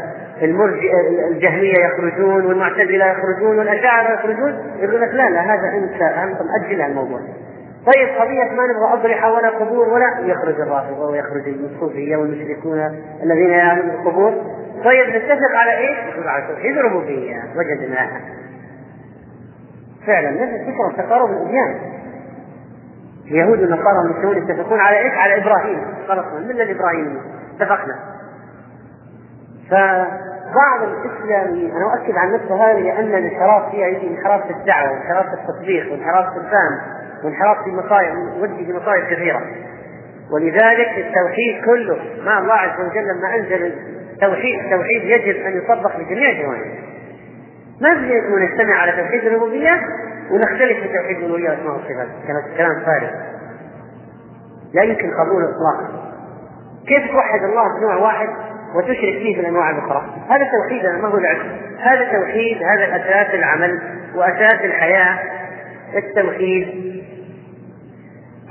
الجهمية 1.32 1.86
يخرجون 1.86 2.46
والمعتزلة 2.46 3.06
يخرجون 3.06 3.60
والأشاعرة 3.60 4.14
يخرجون 4.14 4.60
يقول 4.80 5.02
لك 5.02 5.10
لا 5.14 5.30
لا 5.30 5.42
هذا 5.42 5.78
أنت 5.78 6.02
أنت 6.02 6.42
مأجل 6.42 6.82
الموضوع. 6.82 7.20
طيب 7.86 8.10
قضية 8.20 8.44
ما 8.44 8.64
نبغى 8.68 8.94
أضرحة 8.94 9.34
ولا 9.34 9.50
قبور 9.50 9.90
ولا 9.90 10.20
يخرج 10.20 10.62
الرافضة 10.62 11.10
ويخرج 11.10 11.48
الصوفية 11.48 12.18
والمشركون 12.18 12.80
الذين 13.24 13.50
يعلمون 13.50 13.90
القبور. 13.90 14.32
طيب 14.84 15.16
نتفق 15.16 15.52
على 15.56 15.78
إيش؟ 15.78 16.14
يقول 16.14 16.28
على 16.28 16.48
توحيد 16.48 16.78
الربوبية. 16.78 17.44
وجدناها 17.56 18.22
فعلا 20.08 20.32
نفس 20.32 20.62
فكرة 20.62 21.04
تقارب 21.04 21.32
الأديان. 21.32 21.80
اليهود 23.28 23.60
والنصارى 23.60 23.98
والمسلمون 23.98 24.38
يتفقون 24.38 24.80
على 24.80 25.00
إيش؟ 25.00 25.14
على 25.14 25.38
إبراهيم. 25.38 25.86
خلصنا. 26.08 26.40
من 26.40 26.62
الابراهيمي 26.62 27.20
اتفقنا. 27.56 27.96
فبعض 29.70 30.84
الإسلاميين 30.84 31.72
أنا 31.72 31.94
أؤكد 31.94 32.18
عن 32.18 32.34
نفسي 32.34 32.54
هذا 32.54 32.80
لأن 32.80 33.16
الانحراف 33.16 33.72
فيها 33.72 33.88
يجي 33.88 34.08
انحراف 34.08 34.42
في 34.48 34.54
الدعوة 34.54 34.92
وانحراف 34.92 35.26
في 35.26 35.34
التطبيق 35.34 35.92
وانحراف 35.92 36.34
في 36.34 36.38
الفهم. 36.38 37.01
وانحراف 37.24 37.58
في 37.64 37.70
مصائب 37.70 38.14
وجه 38.40 38.66
في 38.66 38.74
مصائب 38.74 39.04
كثيرة. 39.04 39.42
ولذلك 40.34 40.90
التوحيد 40.98 41.66
كله 41.66 41.98
ما 42.26 42.40
الله 42.40 42.54
عز 42.54 42.80
وجل 42.80 43.04
لما 43.04 43.36
أنزل 43.36 43.74
التوحيد 44.14 44.60
التوحيد 44.60 45.04
يجب 45.04 45.46
أن 45.46 45.58
يطبق 45.58 45.98
بجميع 45.98 46.44
جوانبه 46.44 46.80
ما 47.82 47.94
بيجوز 47.94 48.40
نجتمع 48.40 48.76
على 48.76 48.92
توحيد 48.92 49.26
الربوبية 49.26 49.72
ونختلف 50.32 50.80
في 50.80 50.88
توحيد 50.98 51.18
الألوهية 51.18 51.50
وأسماء 51.50 51.74
والصفات 51.74 52.08
كلام 52.58 52.84
فارغ. 52.86 53.10
لا 54.74 54.84
يمكن 54.84 55.12
قبوله 55.12 55.46
إطلاقا. 55.46 56.12
كيف 56.88 57.12
توحد 57.12 57.44
الله 57.44 57.80
بنوع 57.80 57.96
واحد 57.96 58.30
وتشرك 58.76 59.18
فيه 59.22 59.36
في 59.36 59.42
الأنواع 59.42 59.70
الأخرى؟ 59.70 60.06
هذا 60.30 60.48
توحيد 60.52 61.02
ما 61.02 61.08
هو 61.08 61.18
العلم 61.18 61.58
هذا 61.80 62.12
توحيد 62.12 62.58
هذا 62.64 62.96
أساس 62.96 63.36
العمل 63.36 63.82
وأساس 64.16 64.62
الحياة. 64.64 65.20
التوحيد 65.96 66.91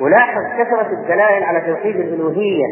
ولاحظ 0.01 0.43
كثرة 0.59 0.93
الدلائل 0.93 1.43
على 1.45 1.61
توحيد 1.61 1.97
الألوهية 1.97 2.67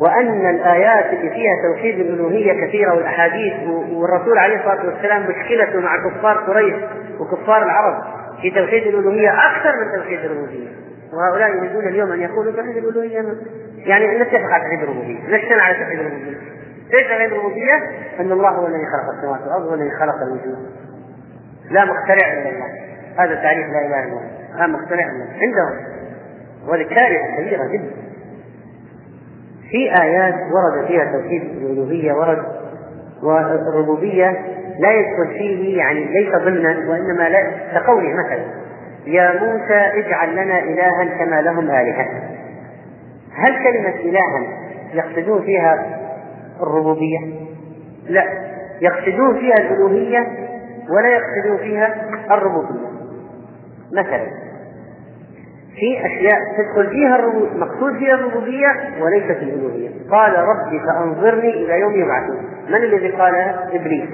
وأن 0.00 0.50
الآيات 0.50 1.04
اللي 1.04 1.30
فيها 1.30 1.52
توحيد 1.68 2.00
الألوهية 2.00 2.66
كثيرة 2.66 2.94
والأحاديث 2.94 3.54
والرسول 3.92 4.38
عليه 4.38 4.56
الصلاة 4.56 4.86
والسلام 4.86 5.22
مشكلته 5.22 5.80
مع 5.80 5.96
كفار 6.08 6.36
قريش 6.36 6.74
وكفار 7.20 7.62
العرب 7.62 8.02
في 8.42 8.50
توحيد 8.50 8.86
الألوهية 8.86 9.30
أكثر 9.30 9.72
من 9.76 10.02
توحيد 10.02 10.18
الربوبية 10.18 10.68
وهؤلاء 11.12 11.56
يريدون 11.56 11.88
اليوم 11.88 12.12
أن 12.12 12.20
يقولوا 12.20 12.52
توحيد 12.52 12.76
الألوهية 12.76 13.34
يعني 13.76 14.18
نتفق 14.18 14.52
على 14.52 14.64
توحيد 14.64 14.82
الربوبية 14.82 15.18
نجتمع 15.28 15.62
على 15.62 15.76
توحيد 15.78 15.98
الربوبية 16.00 16.56
إيش 16.94 17.06
توحيد 17.06 17.32
الربوبية؟ 17.32 17.74
أن 18.20 18.32
الله 18.32 18.48
هو 18.48 18.66
الذي 18.66 18.86
خلق 18.86 19.16
السماوات 19.16 19.40
والأرض 19.40 19.66
هو 19.66 19.74
الذي 19.74 19.90
خلق 19.90 20.14
الوجود. 20.22 20.58
لا 21.70 21.84
مخترع 21.84 22.32
إلا 22.32 22.48
الله. 22.48 22.66
هذا 23.18 23.34
تعريف 23.34 23.66
لا 23.66 23.86
إله 23.86 24.04
إلا 24.04 24.12
الله. 24.12 24.35
إلا 24.64 24.92
الله 24.92 25.04
عندهم. 25.42 25.96
وهذه 26.68 26.82
كارثة 26.82 27.36
كبيرة 27.36 27.66
جدا. 27.72 27.90
في 29.70 30.02
آيات 30.02 30.34
ورد 30.34 30.86
فيها 30.86 31.12
توحيد 31.12 31.42
الألوهية 31.42 32.12
ورد 32.12 32.42
والربوبية 33.22 34.30
لا 34.78 34.92
يدخل 34.92 35.38
فيه 35.38 35.78
يعني 35.78 36.04
ليس 36.04 36.34
ضمنا 36.34 36.90
وإنما 36.90 37.28
لا 37.28 37.50
كقوله 37.72 38.08
مثلا 38.14 38.44
يا 39.06 39.32
موسى 39.32 39.74
اجعل 39.74 40.32
لنا 40.32 40.58
إلها 40.58 41.04
كما 41.18 41.42
لهم 41.42 41.70
آلهة. 41.70 42.08
هل 43.34 43.62
كلمة 43.64 43.94
إلها 43.94 44.42
يقصدون 44.94 45.42
فيها 45.42 45.86
الربوبية؟ 46.60 47.18
لا. 48.08 48.24
يقصدون 48.80 49.38
فيها 49.38 49.56
الألوهية 49.58 50.26
ولا 50.90 51.08
يقصدون 51.08 51.56
فيها 51.56 51.94
الربوبية. 52.30 52.86
مثلا 53.92 54.45
في 55.76 56.06
أشياء 56.06 56.38
تدخل 56.58 56.90
فيها 56.90 57.16
الربوبية 57.16 57.56
مقصود 57.56 57.96
فيها 57.98 58.14
الربوبية 58.14 58.68
وليست 59.00 59.42
الألوهية. 59.42 59.90
قال 60.10 60.32
ربي 60.32 60.80
فأنظرني 60.86 61.50
إلى 61.50 61.80
يوم 61.80 61.94
يبعثون. 61.94 62.36
من 62.68 62.74
الذي 62.74 63.08
قالها 63.08 63.68
إبليس؟ 63.72 64.08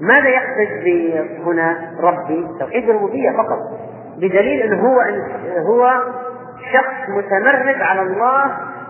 ماذا 0.00 0.28
يقصد 0.28 0.86
هنا 1.46 1.90
ربي 2.00 2.48
توحيد 2.60 2.88
الربوبية 2.88 3.30
فقط؟ 3.30 3.58
بدليل 4.16 4.60
انه 4.62 4.88
هو 4.88 5.00
هو 5.66 5.90
شخص 6.72 7.08
متمرد 7.08 7.80
على 7.80 8.02
الله 8.02 8.44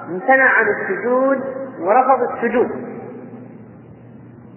امتنع 0.08 0.44
عن 0.44 0.64
السجود 0.68 1.40
ورفض 1.80 2.32
السجود. 2.32 2.70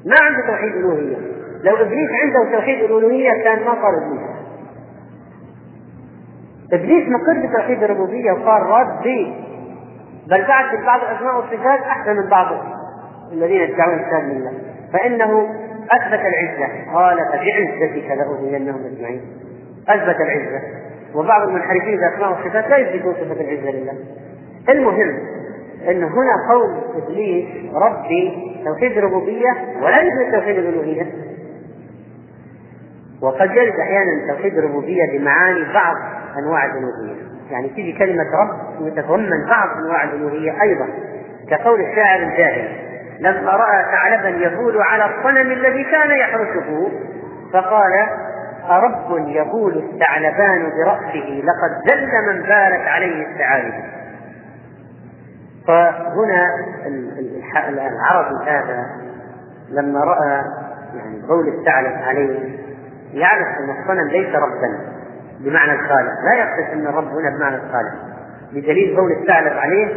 ما 0.05 0.15
عنده 0.21 0.47
توحيد 0.47 0.75
الألوهية؟ 0.75 1.17
لو 1.63 1.75
إبليس 1.75 2.09
عنده 2.23 2.51
توحيد 2.57 2.83
الألوهية 2.83 3.43
كان 3.43 3.59
ما 3.65 3.75
صار 3.81 3.97
ابليس 3.97 4.46
إبليس 6.73 7.09
مقر 7.09 7.47
بتوحيد 7.47 7.83
الربوبية 7.83 8.31
وقال 8.31 8.61
ربي 8.61 9.33
بل 10.27 10.47
بعد 10.47 10.65
بعض 10.85 10.99
الأسماء 11.01 11.35
والصفات 11.35 11.79
أحسن 11.79 12.15
من 12.15 12.29
بعض 12.29 12.47
الذين 13.31 13.61
يدعون 13.61 13.93
الكتاب 13.93 14.23
لله. 14.23 14.51
فإنه 14.93 15.49
أثبت 15.91 16.19
العزة. 16.19 16.93
قال 16.93 17.17
فبعزتك 17.17 18.11
لاغوينهم 18.17 18.85
أجمعين. 18.85 19.21
أثبت 19.89 20.15
العزة. 20.21 20.61
وبعض 21.15 21.47
المنحرفين 21.47 21.97
في 21.97 22.05
الأسماء 22.07 22.31
والصفات 22.31 22.69
لا 22.69 22.77
يثبتون 22.77 23.13
صفة 23.13 23.41
العزة 23.41 23.71
لله. 23.71 23.93
المهم 24.69 25.19
إن 25.87 26.03
هنا 26.03 26.49
قول 26.49 26.75
إبليس 27.03 27.47
ربي 27.73 28.53
توحيد 28.65 28.97
الربوبية 28.97 29.51
ولا 29.81 30.01
يثبت 30.01 30.35
توحيد 30.35 30.57
الألوهية. 30.57 31.07
وقد 33.21 33.51
يرد 33.51 33.79
أحيانا 33.79 34.33
توحيد 34.33 34.57
الربوبية 34.57 35.17
بمعاني 35.17 35.73
بعض 35.73 35.95
أنواع 36.43 36.65
الألوهية. 36.65 37.21
يعني 37.51 37.69
تيجي 37.69 37.97
كلمة 37.99 38.23
رب 38.23 38.81
وتتضمن 38.81 39.45
بعض 39.49 39.69
أنواع 39.77 40.03
الألوهية 40.03 40.61
أيضا 40.61 40.87
كقول 41.49 41.81
الشاعر 41.81 42.19
الجاهل 42.19 42.87
لما 43.19 43.51
رأى 43.51 43.83
ثعلبا 43.91 44.45
يبول 44.45 44.81
على 44.81 45.05
الصنم 45.05 45.51
الذي 45.51 45.83
كان 45.83 46.11
يحرسه 46.11 46.91
فقال 47.53 48.07
أرب 48.69 49.27
يقول 49.27 49.77
الثعلبان 49.77 50.69
برأسه 50.69 51.43
لقد 51.43 51.89
ذل 51.89 52.07
من 52.27 52.41
بالت 52.41 52.87
عليه 52.87 53.27
الثعالب. 53.27 53.73
فهنا 55.67 56.47
العربي 57.69 58.49
هذا 58.49 58.85
لما 59.69 59.99
رأى 59.99 60.43
يعني 60.95 61.21
بول 61.27 61.47
الثعلب 61.47 62.01
عليه 62.07 62.59
يعرف 63.13 63.47
أن 63.47 63.69
الصنم 63.69 64.07
ليس 64.07 64.35
ربا. 64.35 64.96
بمعنى 65.39 65.71
الخالق. 65.71 66.11
لا 66.25 66.33
يقصد 66.33 66.73
أن 66.73 66.87
الرب 66.87 67.07
هنا 67.07 67.37
بمعنى 67.37 67.55
الخالق. 67.55 67.93
بدليل 68.53 68.95
بول 68.95 69.11
الثعلب 69.11 69.57
عليه 69.57 69.87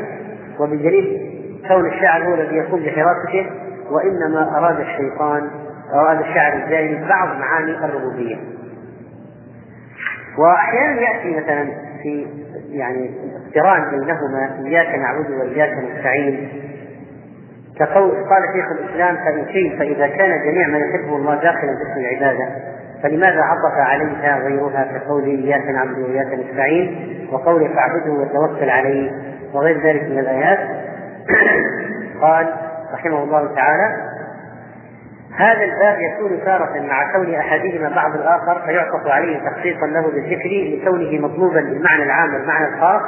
وبدليل 0.61 1.31
كون 1.69 1.87
الشاعر 1.87 2.23
هو 2.23 2.35
الذي 2.35 2.57
يقوم 2.57 2.81
بحراسته 2.81 3.51
وإنما 3.91 4.59
أراد 4.59 4.81
الشيطان 4.81 5.51
أراد 5.95 6.21
الشاعر 6.21 6.53
الجاهلي 6.53 7.09
بعض 7.09 7.29
معاني 7.39 7.85
الربوبية. 7.85 8.37
وأحيانا 10.39 11.01
يأتي 11.01 11.37
مثلا 11.41 11.65
في 12.03 12.27
يعني 12.71 13.11
اقتران 13.47 13.91
بينهما 13.91 14.67
إياك 14.67 14.95
نعبد 14.95 15.31
وإياك 15.31 15.71
نستعين. 15.71 16.49
كقول 17.79 18.11
قال 18.11 18.43
شيخ 18.55 18.81
الإسلام 18.81 19.17
فإن 19.17 19.45
كيف 19.45 19.79
فإذا 19.79 20.07
كان 20.07 20.43
جميع 20.45 20.69
ما 20.69 20.79
يحبه 20.79 21.17
الله 21.17 21.35
داخلا 21.35 21.71
باسم 21.71 22.01
العبادة. 22.01 22.49
فلماذا 23.03 23.43
عطف 23.43 23.75
عليها 23.77 24.39
غيرها 24.39 24.85
كقول 24.85 25.25
إياك 25.25 25.69
نعبد 25.69 25.99
وإياك 25.99 26.27
نستعين 26.27 27.29
وقول 27.33 27.75
فاعبده 27.75 28.13
وتوكل 28.13 28.71
عليه 28.71 29.11
وغير 29.55 29.83
ذلك 29.83 30.03
من 30.03 30.19
الآيات؟ 30.19 30.59
قال 32.23 32.55
رحمه 32.93 33.23
الله 33.23 33.55
تعالى 33.55 34.11
هذا 35.37 35.65
الباب 35.65 35.99
يكون 36.01 36.45
تارة 36.45 36.81
مع 36.81 37.13
كون 37.13 37.35
أحدهما 37.35 37.89
بعض 37.89 38.15
الآخر 38.15 38.63
فيعطف 38.67 39.07
عليه 39.07 39.39
تخصيصا 39.51 39.87
له 39.87 40.03
بالذكر 40.03 40.79
لكونه 40.83 41.29
مطلوبا 41.29 41.61
بالمعنى 41.61 42.03
العام 42.03 42.35
والمعنى 42.35 42.75
الخاص 42.75 43.03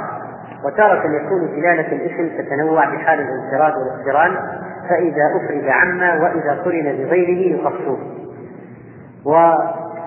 وتارة 0.65 1.17
يكون 1.17 1.47
دلالة 1.57 1.93
الاسم 1.93 2.43
تتنوع 2.43 2.85
بحال 2.85 3.21
الانفراد 3.21 3.73
والاقتران 3.77 4.37
فإذا 4.89 5.23
أفرد 5.37 5.69
عما 5.69 6.15
وإذا 6.15 6.63
قرن 6.65 6.83
بغيره 6.83 7.61
يخصوه. 7.61 7.99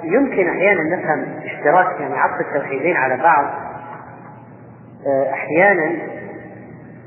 ويمكن 0.06 0.48
أحيانا 0.48 0.96
نفهم 0.96 1.26
اشتراك 1.44 2.00
يعني 2.00 2.14
عطف 2.14 2.42
التوحيدين 2.42 2.96
على 2.96 3.18
بعض 3.18 3.46
آه، 5.08 5.34
أحيانا 5.34 5.92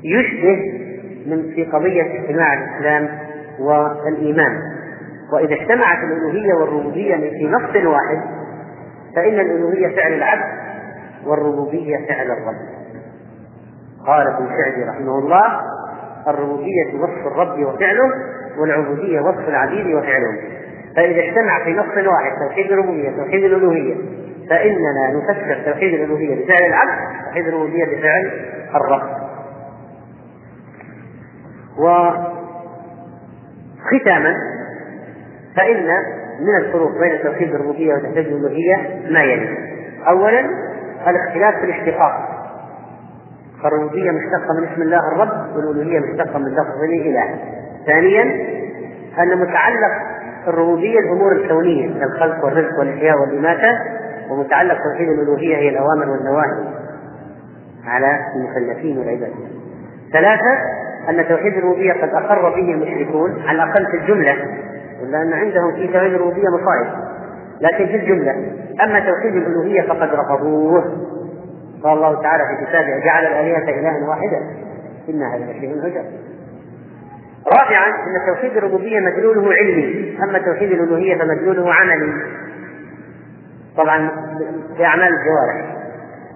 يشبه 0.03 0.79
من 1.25 1.51
في 1.55 1.63
قضية 1.63 2.19
اجتماع 2.19 2.53
الإسلام 2.53 3.09
والإيمان. 3.59 4.61
وإذا 5.33 5.53
اجتمعت 5.53 5.97
الألوهية 6.03 6.53
والربوبية 6.53 7.15
في 7.15 7.47
نص 7.47 7.85
واحد 7.85 8.21
فإن 9.15 9.39
الألوهية 9.39 9.95
فعل 9.95 10.13
العبد 10.13 10.59
والربوبية 11.25 11.97
فعل 12.07 12.31
الرب. 12.31 12.79
قال 14.07 14.27
ابن 14.27 14.47
سعدي 14.47 14.83
رحمه 14.83 15.19
الله 15.19 15.61
الربوبية 16.27 16.93
وصف 16.99 17.27
الرب 17.27 17.59
وفعله 17.59 18.11
والعبودية 18.59 19.19
وصف 19.21 19.49
العبيد 19.49 19.95
وفعلهم 19.95 20.37
فإذا 20.95 21.21
اجتمع 21.21 21.63
في 21.63 21.73
نص 21.73 22.07
واحد 22.07 22.31
توحيد 22.47 22.71
الربوبية 22.71 23.09
توحيد 23.09 23.43
الألوهية 23.43 23.95
فإننا 24.49 25.13
نفسر 25.13 25.61
توحيد 25.65 25.93
الألوهية 25.93 26.45
بفعل 26.45 26.63
العبد 26.67 27.25
توحيد 27.25 27.47
الربوبية 27.47 27.85
بفعل 27.85 28.31
الرب. 28.75 29.09
وختاما 33.85 34.33
فإن 35.55 35.87
من 36.39 36.55
الفروق 36.57 36.99
بين 36.99 37.23
توحيد 37.23 37.55
الربوبية 37.55 37.93
وتوحيد 37.93 38.17
الألوهية 38.17 39.01
ما 39.09 39.19
يلي. 39.19 39.57
أولا 40.07 40.49
الاختلاف 41.07 41.55
في 41.55 41.65
الاشتقاق. 41.65 42.39
فالربوبية 43.63 44.11
مشتقة 44.11 44.53
من 44.53 44.67
اسم 44.67 44.81
الله 44.81 45.07
الرب 45.11 45.55
والألوهية 45.55 45.99
مشتقة 45.99 46.39
من 46.39 46.51
لفظ 46.51 46.83
الإله 46.83 47.39
ثانيا 47.85 48.23
أن 49.19 49.37
متعلق 49.39 49.91
الربوبية 50.47 50.99
الأمور 50.99 51.31
الكونية 51.31 51.99
كالخلق 51.99 52.45
والرزق 52.45 52.79
والإحياء 52.79 53.19
والإماتة 53.19 53.71
ومتعلق 54.29 54.77
توحيد 54.83 55.09
الألوهية 55.09 55.55
هي 55.57 55.69
الأوامر 55.69 56.09
والنواهي 56.09 56.79
على 57.85 58.19
المكلفين 58.35 58.97
والعباد. 58.97 59.33
ثلاثة 60.13 60.51
أن 61.09 61.27
توحيد 61.27 61.53
الربوبية 61.57 61.93
قد 61.93 62.09
أقر 62.09 62.49
به 62.49 62.73
المشركون 62.73 63.41
على 63.47 63.63
الأقل 63.63 63.85
في 63.91 63.97
الجملة 63.97 64.33
لأن 65.11 65.33
عندهم 65.33 65.75
في 65.75 65.87
توحيد 65.87 66.13
الربوبية 66.13 66.47
مصائب. 66.49 67.09
لكن 67.61 67.85
في 67.85 67.95
الجملة 67.95 68.31
أما 68.83 68.99
توحيد 68.99 69.35
الألوهية 69.35 69.81
فقد 69.81 70.09
رفضوه. 70.13 70.83
قال 71.83 71.97
الله 71.97 72.21
تعالى 72.21 72.43
في 72.43 72.65
كتابه 72.65 73.05
جعل 73.05 73.25
الآلهة 73.25 73.79
إلها 73.79 74.09
واحدا 74.09 74.37
إن 75.09 75.21
هذا 75.21 75.51
لشيء 75.51 75.81
عجب 75.83 76.05
رابعا 77.53 77.87
أن 77.87 78.33
توحيد 78.33 78.57
الربوبية 78.57 78.99
مدلوله 78.99 79.53
علمي. 79.53 80.17
أما 80.23 80.39
توحيد 80.39 80.71
الألوهية 80.71 81.17
فمدلوله 81.17 81.73
عملي. 81.73 82.13
طبعا 83.77 84.09
بأعمال 84.77 85.07
الجوارح. 85.07 85.75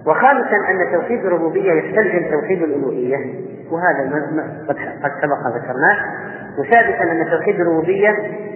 وخامسا 0.06 0.56
أن 0.70 0.92
توحيد 0.92 1.26
الربوبية 1.26 1.72
يستلزم 1.72 2.30
توحيد 2.30 2.62
الألوهية. 2.62 3.16
وهذا 3.70 4.22
قد 4.68 4.76
قد 4.76 5.10
سبق 5.22 5.56
ذكرناه. 5.56 5.98
وسادسا 6.58 7.02
أن 7.12 7.30
توحيد 7.30 7.60
الربوبية 7.60 8.10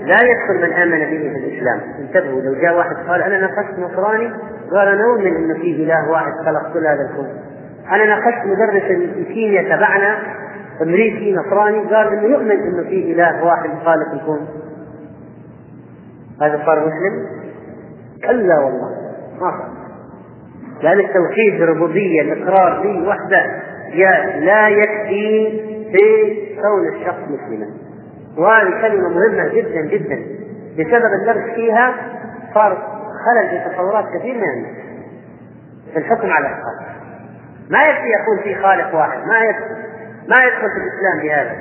لا 0.04 0.16
يدخل 0.22 0.68
من 0.68 0.72
آمن 0.72 0.98
به 0.98 1.32
في 1.32 1.38
الإسلام. 1.38 1.80
انتبهوا 1.98 2.40
لو 2.40 2.54
جاء 2.54 2.76
واحد 2.76 2.96
قال 3.08 3.22
أنا 3.22 3.40
نقشت 3.40 3.78
نصراني 3.78 4.32
قال 4.72 4.88
أنا 4.88 5.04
أؤمن 5.04 5.36
إنه 5.36 5.54
في 5.54 5.84
إله 5.84 6.10
واحد 6.10 6.32
خلق 6.46 6.72
كل 6.72 6.86
هذا 6.86 7.08
الكون. 7.10 7.28
أنا 7.92 8.04
ناقشت 8.04 8.46
مدرس 8.46 8.90
الكيمياء 8.90 9.64
تبعنا 9.64 10.18
امريكي 10.82 11.34
نصراني 11.34 11.78
قال 11.78 12.12
إنه 12.12 12.22
يؤمن 12.22 12.50
إنه 12.50 12.82
في 12.88 13.12
إله 13.12 13.44
واحد 13.44 13.70
خالق 13.84 14.12
الكون. 14.12 14.48
هذا 16.42 16.62
صار 16.66 16.80
مسلم؟ 16.80 17.26
كلا 18.26 18.58
والله 18.58 18.90
ما 19.40 19.50
صار. 19.50 19.68
لأن 20.82 21.00
التوحيد 21.00 21.62
الربوبيه 21.62 22.22
الإقرار 22.22 22.82
به 22.82 23.08
وحده. 23.08 23.62
لا 24.40 24.68
يكفي 24.68 25.50
في 25.92 26.36
كون 26.62 26.88
الشخص 26.94 27.22
مسلما. 27.28 27.66
وهذه 28.38 28.80
كلمة 28.80 29.08
مهمة 29.08 29.48
جدا 29.48 29.80
جدا. 29.80 30.18
بسبب 30.78 31.12
الدرس 31.20 31.54
فيها 31.54 31.94
صار 32.54 32.98
خلل 33.24 33.48
في 33.48 33.70
تصورات 33.70 34.04
كثير 34.14 34.34
من 34.34 34.50
الناس. 34.56 34.76
في 35.92 35.98
الحكم 35.98 36.30
على 36.30 36.46
الأشخاص 36.46 36.88
ما 37.70 37.82
يكفي 37.82 38.08
يكون 38.22 38.38
في 38.42 38.62
خالق 38.62 38.94
واحد 38.94 39.18
ما 39.26 39.38
يكفي. 39.38 39.87
ما 40.28 40.44
يدخل 40.44 40.68
في 40.70 40.76
الإسلام 40.76 41.22
بهذا؟ 41.22 41.56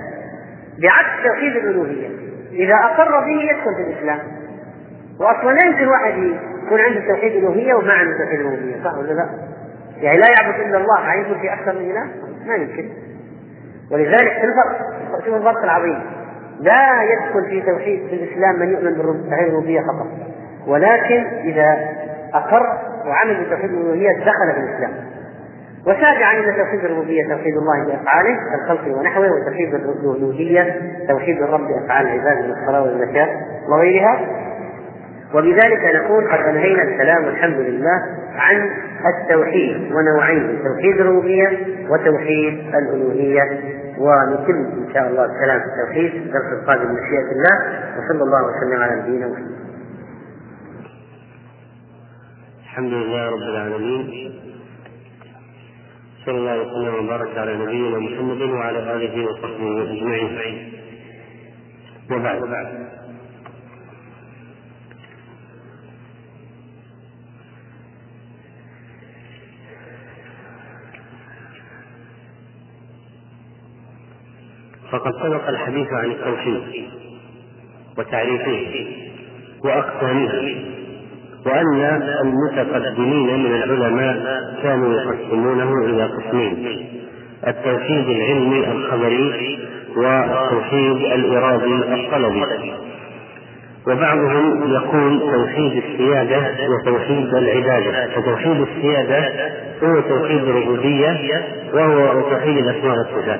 بعكس 0.79 1.23
توحيد 1.23 1.55
الألوهية. 1.55 2.09
إذا 2.51 2.75
أقر 2.75 3.19
به 3.19 3.41
يدخل 3.51 3.75
في 3.75 3.81
الإسلام. 3.81 4.19
وأصلا 5.19 5.51
لا 5.51 5.65
يمكن 5.65 5.87
واحد 5.87 6.13
يكون 6.65 6.79
عنده 6.79 7.07
توحيد 7.07 7.31
الألوهية 7.31 7.73
وما 7.73 7.93
عنده 7.93 8.17
توحيد 8.17 8.39
الربوبية 8.39 8.83
صح 8.83 8.97
ولا 8.97 9.13
لا؟ 9.13 9.29
يعني 10.01 10.17
لا 10.17 10.27
يعبد 10.29 10.59
إلا 10.59 10.77
الله 10.77 11.13
يكون 11.13 11.39
في 11.39 11.53
أكثر 11.53 11.73
من 11.73 11.91
إله؟ 11.91 12.07
ما 12.45 12.55
يمكن. 12.55 12.89
ولذلك 13.91 14.33
في 14.33 14.43
الفرق 14.43 14.77
شوف 15.25 15.35
الفرق 15.35 15.63
العظيم. 15.63 16.01
لا 16.59 17.03
يدخل 17.03 17.45
في 17.49 17.61
توحيد 17.61 18.07
في 18.09 18.15
الإسلام 18.15 18.59
من 18.59 18.69
يؤمن 18.71 18.93
بالربوبيه 18.93 19.81
فقط. 19.81 20.07
ولكن 20.67 21.25
إذا 21.25 21.77
أقر 22.33 22.77
وعمل 23.05 23.45
بتوحيد 23.45 23.69
الألوهية 23.69 24.11
دخل 24.11 24.53
في 24.53 24.59
الإسلام. 24.59 24.91
وسابعا 25.85 26.39
ان 26.39 26.57
توحيد 26.57 26.85
الربوبية 26.85 27.27
توحيد 27.27 27.57
الله 27.57 27.85
بأفعاله 27.85 28.37
كالخلق 28.51 28.97
ونحوه 28.97 29.31
وتوحيد 29.31 29.73
الألوهية 29.73 30.81
توحيد 31.07 31.41
الرب 31.41 31.67
بأفعال 31.67 32.07
العباد 32.07 32.45
من 32.45 32.51
الصلاه 32.51 32.83
والزكاة 32.83 33.29
وغيرها. 33.69 34.19
وبذلك 35.33 35.95
نكون 35.95 36.27
قد 36.27 36.39
أنهينا 36.39 36.83
الكلام 36.83 37.25
والحمد 37.25 37.55
لله 37.55 38.01
عن 38.35 38.69
التوحيد 39.05 39.91
ونوعين 39.91 40.59
توحيد 40.63 40.99
الربوبية 40.99 41.49
وتوحيد 41.89 42.75
الألوهية. 42.75 43.43
ونتم 43.99 44.53
إن 44.53 44.93
شاء 44.93 45.07
الله 45.07 45.25
الكلام 45.25 45.59
في 45.59 45.65
التوحيد 45.65 46.11
في 46.11 46.17
الدرس 46.17 46.61
القادم 46.61 46.83
بمشيئه 46.83 47.31
الله. 47.31 47.55
وصلى 47.97 48.23
الله 48.23 48.41
وسلم 48.45 48.81
على 48.81 49.01
نبينا 49.01 49.27
محمد. 49.27 49.57
الحمد 52.63 52.93
لله 52.93 53.29
رب 53.29 53.49
العالمين. 53.55 54.46
صلى 56.27 56.37
الله 56.37 56.57
وسلم 56.61 57.05
وبارك 57.05 57.37
على 57.37 57.57
نبينا 57.57 57.99
محمد 57.99 58.41
وعلى 58.41 58.79
آله 58.79 59.25
وصحبه 59.25 59.83
أجمعين. 59.83 60.73
وبعد. 62.11 62.87
فقد 74.91 75.11
سبق 75.23 75.47
الحديث 75.47 75.87
عن 75.93 76.11
التوحيد 76.11 76.89
وتعريفه 77.97 78.87
وأقسامها 79.63 80.41
وأن 81.47 82.01
المتقدمين 82.23 83.43
من 83.43 83.45
العلماء 83.45 84.41
كانوا 84.63 84.93
يقسمونه 84.93 85.85
إلى 85.85 86.03
قسمين 86.03 86.85
التوحيد 87.47 88.09
العلمي 88.09 88.71
الخبري 88.71 89.59
والتوحيد 89.97 90.95
الإرادي 90.95 91.73
الطلبي. 91.93 92.73
وبعضهم 93.87 94.73
يقول 94.73 95.19
توحيد 95.19 95.83
السيادة 95.83 96.39
وتوحيد 96.69 97.33
العبادة. 97.33 98.07
فتوحيد 98.15 98.67
السيادة 98.67 99.29
هو 99.83 99.99
توحيد 99.99 100.43
الربوبية 100.43 101.43
وهو 101.73 102.21
توحيد 102.29 102.57
الأسماء 102.57 102.97
والصفات. 102.97 103.39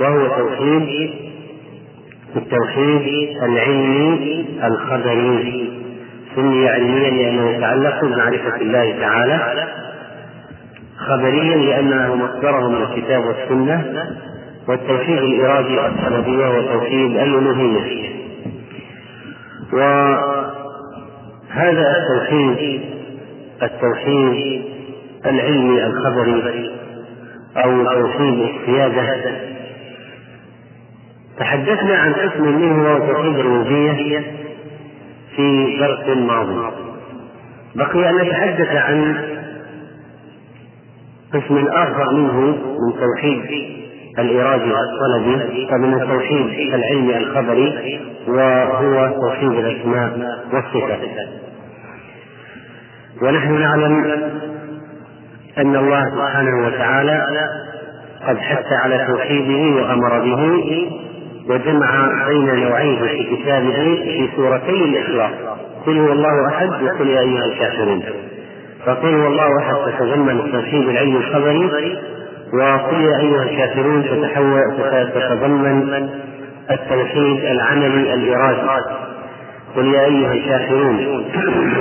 وهو 0.00 0.26
توحيد 0.26 1.10
التوحيد 2.36 3.36
العلمي 3.42 4.46
الخبري. 4.64 5.83
سمي 6.34 6.68
علميا 6.68 7.10
لأنه 7.10 7.50
يتعلق 7.50 8.04
بمعرفة 8.04 8.56
الله 8.56 9.00
تعالى 9.00 9.68
خبريا 10.96 11.56
لأنه 11.56 12.14
مصدره 12.14 12.68
من 12.68 12.82
الكتاب 12.82 13.24
والسنة 13.24 14.10
والتوحيد 14.68 15.18
الإرادي 15.18 15.86
الطلبي 15.86 16.36
وهو 16.36 16.62
توحيد 16.62 17.10
الألوهية. 17.16 18.14
وهذا 19.72 20.44
التوحيد 21.96 22.80
التوحيد 23.62 24.64
العلمي 25.26 25.86
الخبري 25.86 26.70
أو 27.56 27.84
توحيد 27.84 28.40
السيادة. 28.40 29.16
تحدثنا 31.38 31.96
عن 31.96 32.12
قسم 32.12 32.42
منه 32.42 32.82
وهو 32.82 32.98
توحيد 33.12 33.38
الربوبية 33.38 34.43
في 35.36 35.76
درس 35.78 36.16
ماضي. 36.16 36.70
بقي 37.74 38.10
أن 38.10 38.16
نتحدث 38.16 38.68
عن 38.68 39.16
قسم 41.34 41.66
آخر 41.66 42.14
منه 42.14 42.40
من 42.56 43.00
توحيد 43.00 43.74
الإرادي 44.18 44.72
الطلبي 44.74 45.68
فمن 45.70 45.94
التوحيد 45.94 46.74
العلمي 46.74 47.16
الخبري 47.16 48.00
وهو 48.28 49.10
توحيد 49.20 49.50
الأسماء 49.52 50.38
والصفات. 50.52 51.00
ونحن 53.22 53.52
نعلم 53.52 54.04
أن 55.58 55.76
الله 55.76 56.10
سبحانه 56.10 56.66
وتعالى 56.66 57.48
قد 58.28 58.38
حث 58.38 58.72
على 58.72 59.06
توحيده 59.06 59.82
وأمر 59.82 60.18
به 60.18 60.60
وجمع 61.48 62.24
بين 62.28 62.64
نوعيه 62.64 62.98
في 62.98 63.36
كتابه 63.36 63.74
في 64.04 64.28
سورتي 64.36 64.70
الإخلاص 64.70 65.30
قل 65.86 65.98
هو 65.98 66.12
الله 66.12 66.48
أحد 66.48 66.68
وقل 66.68 67.08
يا 67.08 67.20
أيها 67.20 67.44
الكافرون. 67.44 68.02
فقل 68.86 69.14
هو 69.14 69.26
الله 69.26 69.58
أحد 69.58 69.74
تتضمن 69.86 70.40
التوحيد 70.40 70.88
العلمي 70.88 71.16
الخبري. 71.16 71.98
وقل 72.52 73.00
يا 73.00 73.18
أيها 73.18 73.42
الكافرون 73.42 74.04
تتضمن 75.14 76.08
التوحيد 76.70 77.44
العملي 77.44 78.14
الإرادي. 78.14 78.84
قل 79.76 79.86
يا 79.94 80.04
أيها 80.04 80.32
الكافرون 80.32 81.24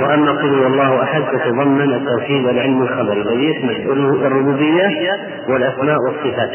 وأما 0.02 0.32
قل 0.32 0.60
هو 0.60 0.68
الله 0.68 1.04
أحد 1.04 1.24
تتضمن 1.34 1.94
التوحيد 1.94 2.48
العلمي 2.48 2.84
الخبري. 2.84 3.22
الذي 3.22 3.46
يشمل 3.46 3.76
الربوبية 4.26 5.12
والأسماء 5.50 5.98
والصفات. 6.08 6.52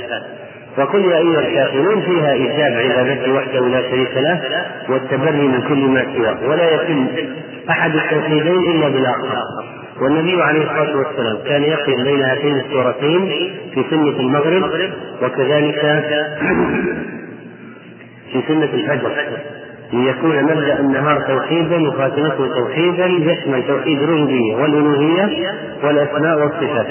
وقل 0.79 1.05
يا 1.05 1.19
أيها 1.19 1.41
الكافرون 1.41 2.03
فيها 2.03 2.33
إيجاب 2.33 2.73
عبادته 2.73 3.33
وحده 3.33 3.69
لا 3.69 3.91
شريك 3.91 4.17
له 4.17 4.41
والتبري 4.89 5.49
من 5.49 5.63
كل 5.69 5.79
ما 5.79 6.07
سواه 6.17 6.49
ولا 6.49 6.75
يتم 6.75 7.07
أحد 7.71 7.95
التوحيدين 7.95 8.57
إلا 8.57 8.89
بالآخر. 8.89 9.43
والنبي 10.01 10.43
عليه 10.43 10.63
الصلاة 10.63 10.97
والسلام 10.97 11.39
كان 11.47 11.63
يقف 11.63 12.05
بين 12.05 12.23
هاتين 12.23 12.57
السورتين 12.57 13.29
في 13.75 13.85
سنة 13.91 14.21
المغرب 14.21 14.71
وكذلك 15.23 15.81
في 18.33 18.43
سنة 18.49 18.69
الفجر 18.75 19.13
ليكون 19.93 20.45
مبدأ 20.45 20.81
النهار 20.81 21.21
توحيدا 21.21 21.89
وخاتمته 21.89 22.47
توحيدا 22.47 23.07
يشمل 23.07 23.63
توحيد 23.69 24.03
الربوبية 24.03 24.55
والألوهية 24.55 25.51
والأسماء 25.85 26.39
والصفات. 26.39 26.87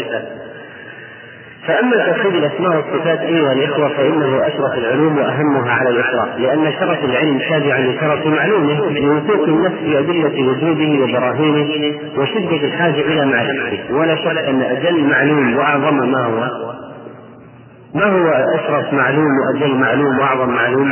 فأما 1.67 2.05
توحيد 2.05 2.35
الأسماء 2.35 2.75
والصفات 2.75 3.19
أيها 3.19 3.51
الإخوة 3.53 3.89
فإنه 3.89 4.47
أشرف 4.47 4.77
العلوم 4.77 5.17
وأهمها 5.17 5.71
على 5.71 5.89
الإطلاق 5.89 6.37
لأن 6.37 6.71
شرف 6.79 7.03
العلم 7.03 7.39
تابع 7.49 7.79
لشرف 7.79 8.25
معلومه 8.25 8.99
لوثوق 8.99 9.47
النفس 9.47 9.75
بأدلة 9.83 10.49
وجوده 10.49 11.03
وبراهينه 11.03 11.93
وشدة 12.17 12.67
الحاجة 12.67 13.01
إلى 13.01 13.25
معرفته. 13.25 13.95
ولا 13.95 14.15
شك 14.15 14.37
أن 14.37 14.61
أجل 14.61 15.03
معلوم 15.03 15.57
وأعظم 15.57 16.11
ما 16.11 16.25
هو. 16.25 16.49
ما 17.95 18.05
هو 18.05 18.27
أشرف 18.55 18.93
معلوم 18.93 19.27
وأجل 19.39 19.75
معلوم 19.75 20.19
وأعظم 20.19 20.49
معلوم؟ 20.49 20.91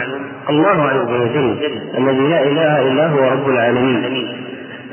الله 0.50 0.90
عز 0.90 1.10
وجل 1.22 1.58
الذي 1.98 2.28
لا 2.28 2.44
إله 2.44 2.82
إلا 2.92 3.08
هو 3.08 3.32
رب 3.32 3.50
العالمين. 3.50 4.28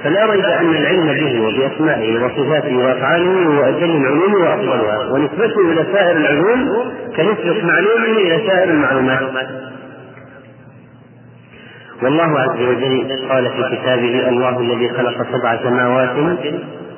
فلا 0.04 0.26
ريب 0.26 0.44
أن 0.44 0.74
العلم 0.74 1.06
به 1.06 1.40
وبأسمائه 1.40 2.24
وصفاته 2.24 2.76
وأفعاله 2.76 3.44
هو 3.46 3.64
أجل 3.64 3.90
العلوم 3.96 4.34
وأفضلها 4.34 5.12
ونسبته 5.12 5.60
إلى 5.72 5.86
سائر 5.92 6.16
العلوم 6.16 6.92
كنسبة 7.16 7.64
معلومه 7.64 8.18
إلى 8.18 8.48
سائر 8.48 8.70
المعلومات. 8.70 9.48
والله 12.02 12.40
عز 12.40 12.60
وجل 12.60 13.28
قال 13.30 13.50
في 13.50 13.76
كتابه 13.76 14.28
الله 14.28 14.60
الذي 14.60 14.88
خلق 14.88 15.26
سبع 15.32 15.56
سماوات 15.62 16.10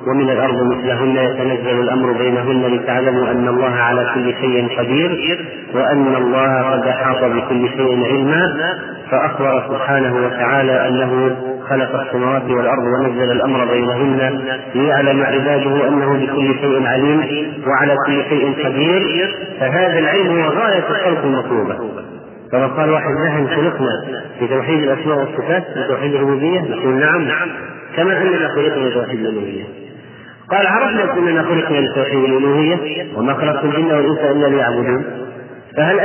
ومن 0.07 0.29
الأرض 0.29 0.63
مثلهن 0.63 1.17
يتنزل 1.17 1.79
الأمر 1.79 2.11
بينهن 2.11 2.65
لتعلموا 2.65 3.31
أن 3.31 3.47
الله 3.47 3.75
على 3.75 4.11
كل 4.15 4.33
شيء 4.41 4.77
قدير 4.77 5.39
وأن 5.73 6.15
الله 6.15 6.71
قد 6.71 6.87
أحاط 6.87 7.23
بكل 7.23 7.69
شيء 7.69 8.05
علما. 8.05 8.53
فأخبر 9.11 9.63
سبحانه 9.69 10.25
وتعالى 10.25 10.87
أنه 10.87 11.35
خلق 11.69 12.01
السماوات 12.01 12.43
والأرض 12.43 12.83
ونزل 12.83 13.31
الأمر 13.31 13.65
بينهن 13.65 14.41
ليعلم 14.75 15.23
عباده 15.23 15.87
أنه 15.87 16.13
بكل 16.13 16.55
شيء 16.61 16.87
عليم 16.87 17.19
وعلى 17.67 17.95
كل 18.07 18.23
شيء 18.29 18.65
قدير. 18.65 19.35
فهذا 19.59 19.99
العلم 19.99 20.39
هو 20.39 20.49
غاية 20.49 20.83
الخلق 20.89 21.23
المطلوبة. 21.23 21.75
كما 22.51 22.67
قال 22.67 22.89
واحد 22.89 23.11
نحن 23.25 23.47
خلقنا 23.47 24.05
في 24.39 24.47
توحيد 24.47 24.83
الأسماء 24.83 25.19
والصفات 25.19 25.63
في 25.63 25.87
توحيد 25.87 26.15
الربوبية 26.15 26.61
نقول 26.61 26.93
نعم. 26.93 27.27
كما 27.95 28.21
أننا 28.21 28.47
خلقنا 28.47 28.87
لتوحيد 28.89 29.19
الألوهية. 29.19 29.84
قال 30.51 30.67
عرفنا 30.67 31.13
أننا 31.13 31.43
خلقنا 31.43 31.77
لتوحيد 31.77 32.23
الألوهية 32.23 32.77
وما 33.15 33.33
خلقت 33.33 33.65
الجن 33.65 33.91
والإنس 33.91 34.19
إلا 34.19 34.47
ليعبدون 34.47 35.05
فهل 35.77 35.99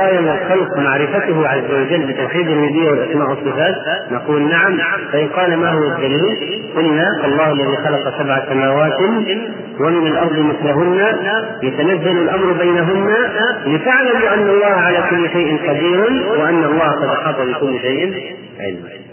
غاية 0.00 0.20
من 0.20 0.28
الخلق 0.28 0.78
معرفته 0.78 1.48
عز 1.48 1.70
وجل 1.70 2.06
بتوحيد 2.12 2.48
الربوبية 2.48 2.90
والأسماء 2.90 3.28
والصفات؟ 3.30 3.74
نقول 4.12 4.42
نعم 4.42 4.78
فإن 5.12 5.28
قال 5.28 5.56
ما 5.56 5.70
هو 5.70 5.84
الدليل؟ 5.84 6.62
قلنا 6.76 7.24
الله 7.24 7.52
الذي 7.52 7.76
خلق 7.76 8.18
سبع 8.18 8.44
سماوات 8.48 9.00
ومن 9.80 10.06
الأرض 10.06 10.38
مثلهن 10.38 11.16
يتنزل 11.62 12.18
الأمر 12.22 12.52
بينهن 12.52 13.14
لتعلموا 13.66 14.34
أن 14.34 14.48
الله 14.48 14.66
على 14.66 14.98
كل 15.10 15.30
شيء 15.30 15.68
قدير 15.68 16.00
وأن 16.38 16.64
الله 16.64 16.88
قد 16.90 17.04
أحاط 17.04 17.36
بكل 17.40 17.80
شيء 17.80 18.14
علما. 18.60 19.03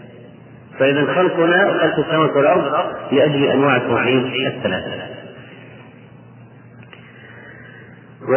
فإذا 0.80 1.06
خلقنا 1.14 1.80
خلق 1.82 2.00
السماوات 2.00 2.36
والأرض 2.36 2.64
لأجل 3.12 3.44
أنواع 3.44 3.76
التوحيد 3.76 4.26
الثلاثة. 4.48 5.12
و 8.28 8.34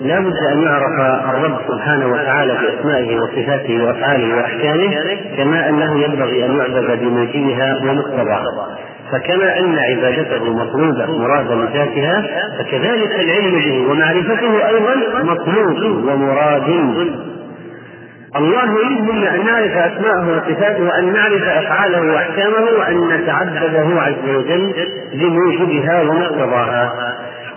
لا 0.00 0.20
بد 0.20 0.36
أن 0.52 0.62
يعرف 0.62 1.00
الرب 1.30 1.58
سبحانه 1.68 2.06
وتعالى 2.06 2.52
بأسمائه 2.52 3.16
وصفاته 3.16 3.84
وأفعاله 3.84 4.36
وأحكامه 4.36 4.90
كما 5.36 5.68
أنه 5.68 6.04
ينبغي 6.04 6.46
أن 6.46 6.56
يعبد 6.56 6.98
بموجبها 7.00 7.76
ومقتضاها 7.82 8.78
فكما 9.12 9.58
أن 9.58 9.78
عبادته 9.78 10.52
مطلوبة 10.52 11.18
مرادة 11.18 11.54
لذاتها 11.54 12.22
فكذلك 12.58 13.20
العلم 13.20 13.58
به 13.58 13.90
ومعرفته 13.90 14.68
أيضا 14.68 14.94
مطلوب 15.22 16.06
ومراد 16.08 16.68
الله 18.36 18.64
يريد 18.64 19.00
منا 19.00 19.34
أن 19.34 19.46
نعرف 19.46 19.72
أسماءه 19.76 20.28
وصفاته 20.36 20.82
وأن 20.84 21.12
نعرف 21.12 21.42
أفعاله 21.42 22.12
وأحكامه 22.12 22.64
وأن 22.78 23.08
نتعبده 23.08 24.02
عز 24.02 24.28
وجل 24.36 24.74
بموجبها 25.14 26.02
ومقتضاها. 26.02 26.92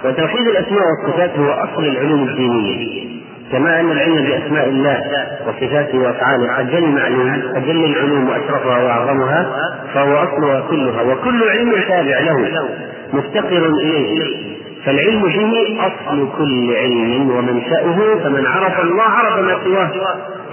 وتوحيد 0.06 0.48
الأسماء 0.48 0.84
والصفات 0.88 1.40
هو 1.40 1.52
أصل 1.52 1.84
العلوم 1.86 2.28
الدينية 2.28 3.08
كما 3.52 3.80
أن 3.80 3.92
العلم 3.92 4.16
بأسماء 4.16 4.70
الله 4.70 5.02
وصفاته 5.48 5.98
وأفعاله 5.98 6.60
أجل 6.60 6.88
معلوم 6.88 7.42
أجل 7.56 7.86
العلوم 7.86 8.30
وأشرفها 8.30 8.78
وأعظمها 8.84 9.46
فهو 9.94 10.16
أصلها 10.16 10.62
كلها 10.70 11.02
وكل 11.02 11.44
علم 11.50 11.72
تابع 11.88 12.20
له 12.20 12.70
مفتقر 13.14 13.66
إليه. 13.82 14.57
فالعلم 14.88 15.22
به 15.22 15.78
أصل 15.88 16.28
كل 16.38 16.76
علم 16.76 17.30
ومنشأه 17.30 17.98
فمن 18.24 18.46
عرف 18.46 18.80
الله 18.80 19.04
عرف 19.04 19.40
ما 19.40 19.56
سواه 19.64 19.92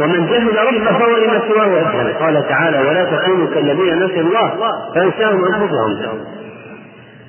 ومن 0.00 0.26
جهل 0.26 0.56
ربه 0.68 0.84
فهو 0.98 1.16
لما 1.16 1.40
سواه 1.48 2.12
قال 2.20 2.48
تعالى 2.48 2.78
ولا 2.78 3.04
تكونوا 3.04 3.46
كالذين 3.54 3.94
نسوا 4.04 4.20
الله 4.26 4.50
فأنساهم 4.94 5.44
أنفسهم. 5.44 6.18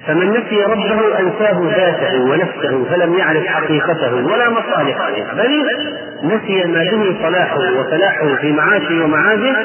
فمن 0.08 0.30
نسي 0.30 0.64
ربه 0.64 1.20
أنساه 1.20 1.62
ذاته 1.78 2.22
ونفسه 2.22 2.86
فلم 2.90 3.18
يعرف 3.18 3.46
حقيقته 3.46 4.14
ولا 4.14 4.50
مصالحه 4.50 5.12
بل 5.34 5.66
نسي 6.24 6.64
ما 6.64 6.84
به 6.84 7.16
صلاحه 7.24 7.58
وفلاحه 7.80 8.36
في 8.42 8.52
معاشه 8.52 9.04
ومعاده 9.04 9.56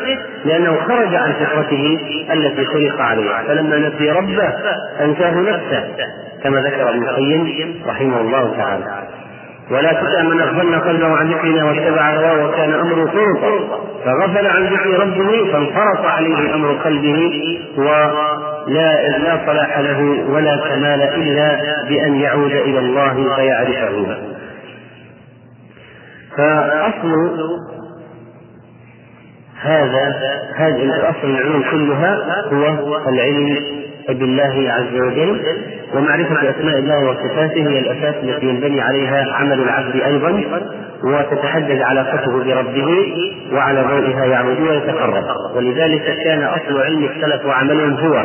لأنه 0.45 0.77
خرج 0.89 1.15
عن 1.15 1.33
فطرته 1.33 1.99
التي 2.33 2.65
خلق 2.65 3.01
عليها. 3.01 3.43
فلما 3.49 3.79
نسي 3.79 4.11
ربه 4.11 4.53
أنساه 5.01 5.35
نفسه 5.41 5.85
كما 6.43 6.61
ذكر 6.61 6.91
ابن 6.91 7.03
القيم 7.03 7.75
رحمه 7.87 8.21
الله 8.21 8.57
تعالى. 8.57 8.85
ولا 9.71 9.93
تطع 9.93 10.23
من 10.23 10.41
أغفلنا 10.41 10.79
قلبه 10.79 11.17
عن 11.17 11.33
ذكرنا 11.33 11.65
واتبع 11.65 12.11
هواه 12.11 12.47
وكان 12.47 12.75
أمره 12.75 13.07
فرطا 13.07 13.81
فغفل 14.05 14.47
عن 14.47 14.65
ذكر 14.67 14.91
ربه 15.01 15.53
فانفرط 15.53 16.05
عليه 16.05 16.55
أمر 16.55 16.73
قلبه 16.73 17.59
ولا 18.75 19.19
لا 19.19 19.47
صلاح 19.47 19.79
له 19.79 20.25
ولا 20.31 20.57
كمال 20.57 21.03
إلا 21.03 21.59
بأن 21.89 22.15
يعود 22.15 22.53
إلى 22.53 22.79
الله 22.79 23.35
فيعرفه. 23.37 24.19
فأصل 26.37 27.31
هذا 29.61 30.15
هذه 30.55 30.83
الأصل 30.83 31.25
العلوم 31.25 31.63
كلها 31.71 32.45
هو 32.53 33.09
العلم. 33.09 33.80
بالله 34.09 34.73
عز 34.73 35.01
وجل 35.01 35.43
ومعرفة 35.95 36.51
أسماء 36.51 36.79
الله 36.79 37.11
وصفاته 37.11 37.69
هي 37.69 37.79
الأساس 37.79 38.15
التي 38.25 38.47
ينبني 38.47 38.81
عليها 38.81 39.35
عمل 39.35 39.61
العبد 39.63 39.97
أيضا 39.97 40.43
وتتحدد 41.05 41.83
علاقته 41.83 42.45
بربه 42.45 43.13
وعلى 43.53 43.83
ضوئها 43.83 44.25
يعبد 44.25 44.61
ويتقرب. 44.61 45.25
ولذلك 45.57 46.17
كان 46.25 46.43
أصل 46.43 46.81
علم 46.81 47.05
السلف 47.05 47.47
وعملهم 47.47 47.93
هو. 47.93 48.17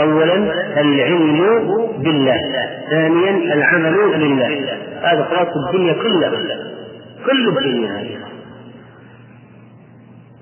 أولا 0.00 0.34
العلم 0.80 1.40
بالله 1.98 2.40
ثانيا 2.90 3.54
العمل 3.54 3.96
لله. 4.14 4.78
هذا 5.02 5.24
خلاص 5.30 5.48
الدنيا 5.66 5.92
كلها 5.92 6.30
كل 7.26 7.48
الدنيا 7.48 8.18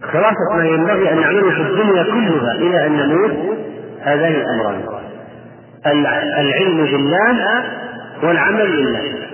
خلاصة 0.03 0.57
ما 0.57 0.67
ينبغي 0.67 1.13
أن 1.13 1.21
نعمله 1.21 1.51
في 1.51 1.61
الدنيا 1.61 2.03
كلها 2.03 2.55
إلى 2.55 2.87
أن 2.87 2.93
نموت 2.93 3.57
هذان 4.07 4.33
الأمران. 4.33 4.83
العلم 6.39 6.85
بالله 6.85 7.65
والعمل 8.23 8.71
لله 8.71 9.27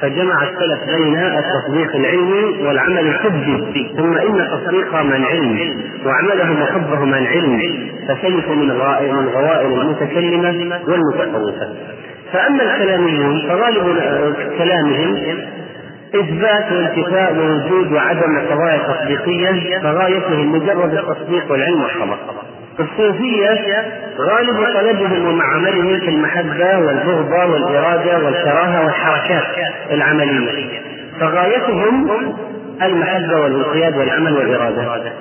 فجمع 0.00 0.42
السلف 0.42 0.96
بين 0.96 1.18
التصديق 1.18 1.96
العلمي 1.96 2.66
والعمل 2.66 2.98
الحبي 2.98 3.92
ثم 3.96 4.18
إن 4.18 4.48
تصديقهم 4.48 5.12
عن 5.12 5.24
علم 5.24 5.82
وعملهم 6.06 6.62
وحبهم 6.62 7.14
عن 7.14 7.26
علم 7.26 7.88
فسلكوا 8.08 8.54
من 8.54 8.70
غوائل 8.70 9.14
من 9.14 9.28
غوائل 9.28 9.80
المتكلمه 9.80 10.80
والمتصوفه 10.88 11.74
فأما 12.32 12.62
الكلاميون 12.62 13.48
فغالب 13.48 14.34
كلامهم 14.58 15.16
إثبات 16.14 16.72
وانتفاء 16.72 17.34
ووجود 17.34 17.92
وعدم 17.92 18.36
القضايا 18.36 18.76
التصديقية 18.76 19.78
فغايتهم 19.78 20.52
مجرد 20.52 20.94
التصديق 20.94 21.52
والعلم 21.52 21.82
والخبر. 21.82 22.16
الصوفية 22.80 23.84
غالب 24.18 24.66
طلبهم 24.74 25.28
ومعاملهم 25.28 26.00
في 26.00 26.08
المحبة 26.08 26.78
والبغضة 26.78 27.46
والإرادة 27.46 28.24
والكراهة 28.24 28.84
والحركات 28.84 29.44
العملية. 29.90 30.80
فغايتهم 31.20 32.10
المحبة 32.82 33.40
والانقياد 33.40 33.96
والعمل 33.96 34.32
والإرادة. 34.32 35.12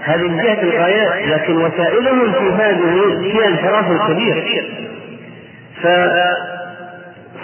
هذه 0.00 0.26
جهة 0.26 0.62
الغايات، 0.62 1.28
لكن 1.28 1.56
وسائلهم 1.56 2.32
في 2.32 2.62
هذه 2.62 3.18
فيها 3.22 3.48
انحراف 3.48 4.10
كبير. 4.10 4.64
ف 5.82 5.86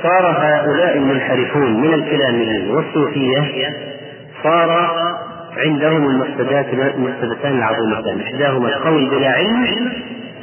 صار 0.02 0.26
هؤلاء 0.26 0.96
المنحرفون 0.96 1.80
من 1.80 1.94
الكلاميين 1.94 2.70
والصوفية 2.70 3.70
صار 4.42 4.90
عندهم 5.56 6.10
المفسدتان 6.10 7.58
العظيمتان. 7.58 8.20
إحداهما 8.20 8.68
القول 8.68 9.10
بلا 9.10 9.30
علم 9.30 9.92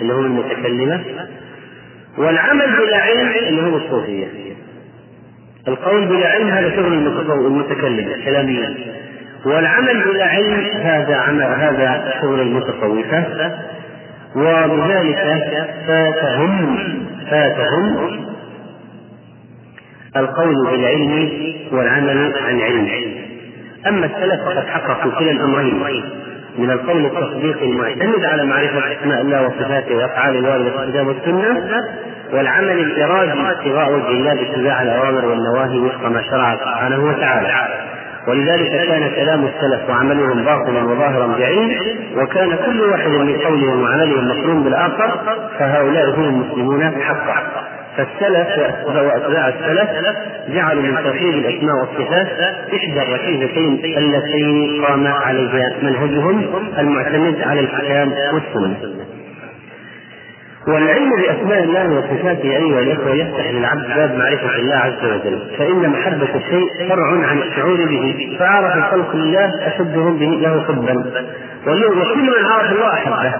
اللي 0.01 0.13
هم 0.13 0.25
المتكلمة 0.25 1.01
والعمل 2.17 2.67
بلا 2.77 2.97
علم 2.97 3.31
اللي 3.47 3.61
هم 3.61 3.75
الصوفية. 3.75 4.27
القول 5.67 6.05
بلا 6.05 6.27
علم 6.27 6.49
هذا 6.49 6.75
شغل 6.75 6.93
المتكلم 7.47 8.07
الكلاميين 8.07 8.75
والعمل 9.45 10.03
بلا 10.03 10.25
علم 10.25 10.67
هذا 10.81 11.15
عمل 11.15 11.43
هذا 11.43 12.13
شغل 12.21 12.39
المتصوفة. 12.41 13.23
وبذلك 14.35 15.17
فاتهم 15.87 16.77
فاتهم 17.29 18.19
القول 20.17 20.55
بالعلم 20.71 21.31
والعمل 21.71 22.33
عن 22.47 22.61
علم. 22.61 22.89
أما 23.87 24.05
السلف 24.05 24.41
فقد 24.45 24.67
حققوا 24.67 25.11
كلا 25.19 25.31
الأمرين 25.31 26.03
من 26.57 26.71
القول 26.71 27.05
التصديقي 27.05 27.65
المعتمد 27.65 28.25
على 28.25 28.45
معرفة 28.45 28.79
أسماء 28.91 29.21
الله 29.21 29.45
وصفاته 29.47 29.95
وأفعال 29.95 30.35
الواردة 30.35 30.71
في 30.71 30.83
الكتاب 30.83 31.07
والسنة 31.07 31.83
والعمل 32.33 32.79
الإرادي 32.79 33.31
ابتغاء 33.31 33.91
وجه 33.91 34.07
الله 34.07 34.33
باتباع 34.33 34.81
الأوامر 34.81 35.25
والنواهي 35.25 35.79
وفق 35.79 36.09
ما 36.09 36.21
شرع 36.21 36.55
سبحانه 36.55 37.05
وتعالى. 37.05 37.47
ولذلك 38.27 38.71
كان 38.71 39.11
كلام 39.15 39.45
السلف 39.45 39.89
وعملهم 39.89 40.43
باطلا 40.43 40.83
وظاهرا 40.83 41.27
بعلم 41.27 41.71
وكان 42.15 42.57
كل 42.65 42.81
واحد 42.81 43.09
من 43.09 43.37
قولهم 43.37 43.81
وعملهم 43.81 44.27
مقرون 44.27 44.63
بالآخر 44.63 45.19
فهؤلاء 45.59 46.09
هم 46.09 46.23
المسلمون 46.23 47.01
حقا. 47.01 47.78
فالسلف 47.99 48.47
واتباع 48.87 49.47
السلف 49.47 49.89
جعلوا 50.49 50.81
من 50.83 51.03
توحيد 51.03 51.33
الأسماء 51.33 51.75
والصفات 51.75 52.27
إحدى 52.73 53.01
الركيزتين 53.01 53.97
اللتين 53.97 54.85
قام 54.85 55.07
عليها 55.07 55.71
منهجهم 55.81 56.45
المعتمد 56.77 57.41
على 57.41 57.59
الكتاب 57.59 58.11
والسنة. 58.33 59.05
والعلم 60.67 61.15
بأسماء 61.15 61.63
الله 61.63 61.89
وصفاته 61.93 62.43
أيها 62.43 62.79
الإخوة 62.79 63.15
يفتح 63.15 63.49
للعبد 63.49 63.87
باب 63.95 64.15
معرفة 64.17 64.55
الله 64.55 64.75
عز 64.75 65.05
وجل. 65.05 65.39
فإن 65.57 65.89
محبة 65.89 66.35
الشيء 66.35 66.89
فرع 66.89 67.27
عن 67.27 67.37
الشعور 67.37 67.77
به 67.85 68.35
فعرف 68.39 68.77
الخلق 68.77 69.15
لله 69.15 69.67
أشدهم 69.67 70.17
به 70.17 70.25
له 70.25 70.63
حبا. 70.67 71.23
وكل 71.67 72.21
من 72.21 72.45
عرف 72.45 72.71
الله 72.71 72.93
أحبه 72.93 73.33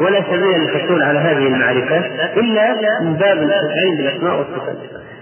ولا 0.00 0.22
سبيل 0.22 0.60
للحصول 0.60 1.02
على 1.02 1.18
هذه 1.18 1.46
المعرفة 1.46 1.96
إلا 2.36 2.74
من 3.02 3.14
باب 3.14 3.38
العلم 3.38 3.96
بالأسماء 3.96 4.38
والصفات. 4.38 4.76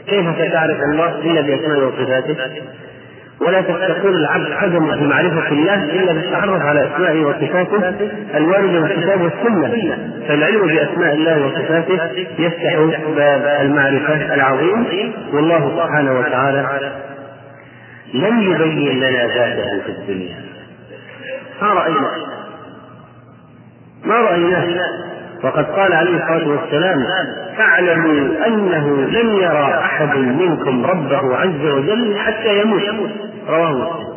كيف 0.08 0.26
ستعرف 0.38 0.82
الله 0.82 1.18
إلا 1.18 1.40
باسمائه 1.40 1.86
وصفاته؟ 1.86 2.36
ولا 3.40 3.60
تكون 3.60 4.14
العبد 4.14 4.52
قدم 4.52 4.96
في 4.96 5.04
معرفة 5.04 5.48
الله 5.48 5.74
إلا 5.74 6.12
بالتعرف 6.12 6.62
على 6.62 6.88
أسمائه 6.94 7.24
وصفاته 7.24 7.92
الواردة 8.34 8.86
في 8.86 8.94
الكتاب 8.94 9.20
والسنة. 9.20 9.98
فالعلم 10.28 10.66
بأسماء 10.66 11.14
الله 11.14 11.46
وصفاته 11.46 11.98
يفتح 12.38 12.76
باب 13.16 13.58
المعرفة 13.60 14.34
العظيم 14.34 15.12
والله 15.32 15.70
سبحانه 15.76 16.18
وتعالى 16.18 16.92
لم 18.14 18.42
يبين 18.42 19.00
لنا 19.00 19.26
ذاته 19.26 19.82
في 19.86 19.88
الدنيا. 19.88 20.36
ما 21.62 21.68
رأينا؟ 21.68 22.10
ما 24.04 24.14
رأيناه. 24.14 25.13
وقد 25.44 25.64
قال 25.64 25.92
عليه 25.92 26.10
الصلاة 26.10 26.48
والسلام 26.48 27.06
فاعلموا 27.56 28.46
أنه 28.46 28.88
لم 28.88 29.36
يرى 29.36 29.74
أحد 29.78 30.16
منكم 30.16 30.86
ربه 30.86 31.36
عز 31.36 31.66
وجل 31.66 32.18
حتى 32.18 32.60
يموت 32.60 33.10
رواه 33.48 33.72
مسلم 33.72 34.14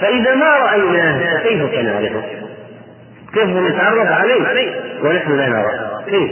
فإذا 0.00 0.34
ما 0.34 0.58
رأيناه 0.58 1.38
فكيف 1.38 1.74
سنعرفه؟ 1.74 2.22
كيف 3.34 3.46
نتعرف 3.46 4.08
عليه 4.08 4.70
ونحن 5.04 5.36
لا 5.36 5.48
نراه؟ 5.48 6.02
كيف؟ 6.06 6.30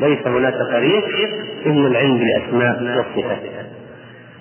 ليس 0.00 0.26
هناك 0.26 0.54
طريق 0.54 1.04
إلا 1.66 1.88
العلم 1.88 2.18
بالأسماء 2.18 2.82
والصفات 2.82 3.38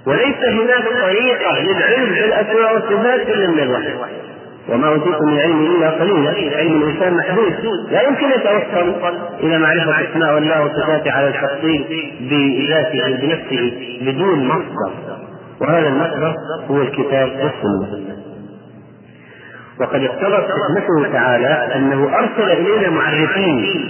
وليس 0.06 0.38
هناك 0.38 0.84
طريقة 1.02 1.60
للعلم 1.60 2.10
بالأسماء 2.10 2.74
والصفات 2.74 3.30
إلا 3.30 3.48
من 3.48 3.60
الوحي 3.60 3.94
وما 4.72 4.88
أوتيتم 4.88 5.26
من 5.26 5.40
علم 5.40 5.66
إلا 5.76 5.90
قليلا 5.90 6.30
علم 6.58 6.84
الإنسان 6.84 7.14
محدود. 7.14 7.54
لا 7.92 8.02
يمكن 8.02 8.26
يتوصل 8.30 8.96
إلى 9.44 9.58
معرفة 9.58 10.12
أسماء 10.12 10.38
الله 10.38 10.66
وصفاته 10.66 11.12
على 11.12 11.28
التفصيل 11.28 11.86
بذاته 12.22 13.18
بنفسه 13.22 13.74
بدون 14.02 14.48
مصدر. 14.48 14.92
وهذا 15.62 15.88
المصدر 15.88 16.36
هو 16.70 16.82
الكتاب 16.82 17.30
والسنة. 17.30 18.16
وقد 19.80 20.04
اقتضت 20.04 20.48
حكمته 20.52 21.14
تعالى 21.14 21.76
أنه 21.76 22.10
أرسل 22.20 22.52
إلينا 22.52 22.90
معرفين 22.90 23.86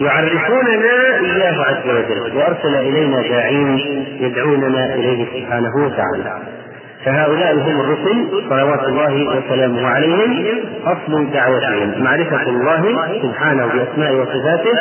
يعرفوننا 0.00 1.18
إياه 1.20 1.62
عز 1.62 1.88
وجل 1.88 2.36
وأرسل 2.36 2.74
إلينا 2.74 3.22
داعين 3.22 3.78
يدعوننا 4.20 4.94
إليه 4.94 5.24
سبحانه 5.24 5.72
وتعالى. 5.76 6.38
فهؤلاء 7.04 7.54
هم 7.54 7.80
الرسل 7.80 8.48
صلوات 8.48 8.84
الله 8.84 9.38
وسلامه 9.38 9.88
عليهم 9.88 10.44
أصل 10.84 11.30
دعوتهم 11.32 12.04
معرفة 12.04 12.42
الله 12.42 12.82
سبحانه 13.22 13.66
بأسمائه 13.66 14.20
وصفاته 14.20 14.72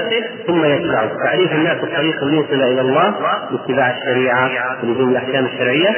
ثم 0.48 0.66
يتبعه 0.66 1.10
تعريف 1.24 1.52
الناس 1.52 1.78
الطريق 1.84 2.24
الموصل 2.24 2.54
إلى 2.54 2.82
الله 2.82 3.14
باتباع 3.52 3.92
الشريعة 3.98 4.50
ولزوم 4.84 5.10
الأحكام 5.10 5.46
الشرعية 5.46 5.90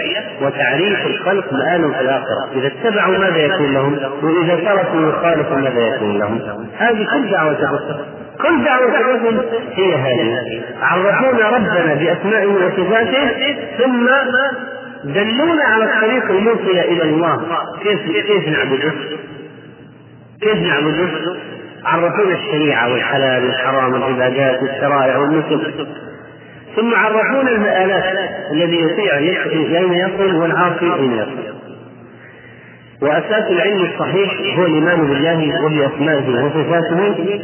وتعريف 0.42 1.08
الخلق 1.08 1.54
مآل 1.54 1.94
في 1.94 2.02
الآخرة. 2.02 2.50
إذا 2.56 2.68
اتبعوا 2.68 3.18
ماذا 3.18 3.38
يكون 3.38 3.74
لهم؟ 3.74 4.00
وإذا 4.24 4.56
تركوا 4.56 5.10
يخالفوا 5.10 5.58
ماذا 5.58 5.96
يكون 5.96 6.20
لهم؟ 6.20 6.40
هذه 6.78 7.08
كل 7.14 7.32
دعوة 7.32 7.52
الرسل. 7.52 8.00
كل 8.42 8.64
دعوة 8.66 9.00
الرسل 9.00 9.46
هي 9.74 9.96
هذه. 9.96 10.62
عرفونا 10.82 11.50
ربنا 11.50 11.94
بأسمائه 11.94 12.48
وصفاته 12.48 13.56
ثم 13.78 14.08
دلونا 15.04 15.64
على 15.64 15.84
الطريق 15.84 16.32
الموصلة 16.32 16.82
إلى 16.82 17.04
الله 17.04 17.42
كيف 17.84 18.00
كيف 18.28 18.48
نعبده؟ 18.48 18.94
كيف 20.42 20.58
نعبده؟ 20.58 21.10
عرفونا 21.86 22.36
الشريعة 22.36 22.94
والحلال 22.94 23.44
والحرام 23.44 23.94
والعبادات 23.94 24.62
والشرائع 24.62 25.18
والنسك 25.18 25.88
ثم 26.76 26.96
عرفونا 26.96 27.52
المآلات 27.52 28.30
الذي 28.52 28.82
يطيع 28.82 29.18
أين 29.18 29.94
يصل 29.94 30.36
والعاصي 30.36 30.94
أين 30.94 31.14
يصل 31.14 31.60
وأساس 33.02 33.52
العلم 33.52 33.86
الصحيح 33.86 34.58
هو 34.58 34.66
الإيمان 34.66 35.08
بالله 35.08 35.66
وبأسمائه 35.66 36.46
وصفاته 36.46 37.40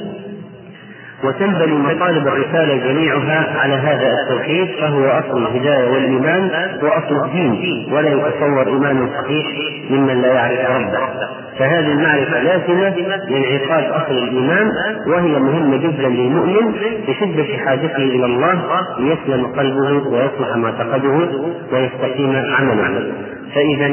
وتنبني 1.27 1.73
مطالب 1.75 2.27
الرسالة 2.27 2.75
جميعها 2.75 3.59
على 3.59 3.73
هذا 3.73 4.07
التوحيد 4.13 4.67
فهو 4.81 5.05
أصل 5.05 5.37
الهداية 5.47 5.91
والإيمان 5.91 6.49
وأصل 6.81 7.25
الدين 7.25 7.87
ولا 7.91 8.09
يتصور 8.09 8.67
إيمان 8.67 9.09
صحيح 9.23 9.45
ممن 9.89 10.21
لا 10.21 10.33
يعرف 10.33 10.59
ربه. 10.69 11.44
فهذه 11.59 11.91
المعرفة 11.91 12.43
لازمة 12.43 12.89
لانعقاد 13.29 13.83
أصل 13.83 14.11
الإيمان 14.17 14.71
وهي 15.07 15.39
مهمة 15.39 15.77
جدا 15.77 16.07
للمؤمن 16.07 16.71
بشدة 17.07 17.57
حاجته 17.65 17.97
إلى 17.97 18.25
الله 18.25 18.61
ليسلم 18.99 19.45
قلبه 19.45 20.07
ويصلح 20.09 20.55
معتقده 20.55 21.29
ويستقيم 21.73 22.35
عمله 22.35 23.11
فإذا 23.55 23.87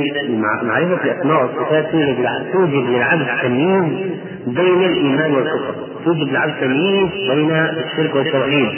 معرفة 0.62 1.05
الأسماء 1.05 1.42
والصفات 1.42 1.94
توجب 2.53 2.90
للعبد 2.90 3.27
تمييز 3.42 3.85
بين 4.46 4.83
الإيمان 4.85 5.35
والكفر. 5.35 5.75
توجب 6.05 6.29
للعبد 6.29 6.55
تمييز 6.61 7.09
بين 7.31 7.51
الشرك 7.51 8.14
والتوحيد. 8.14 8.68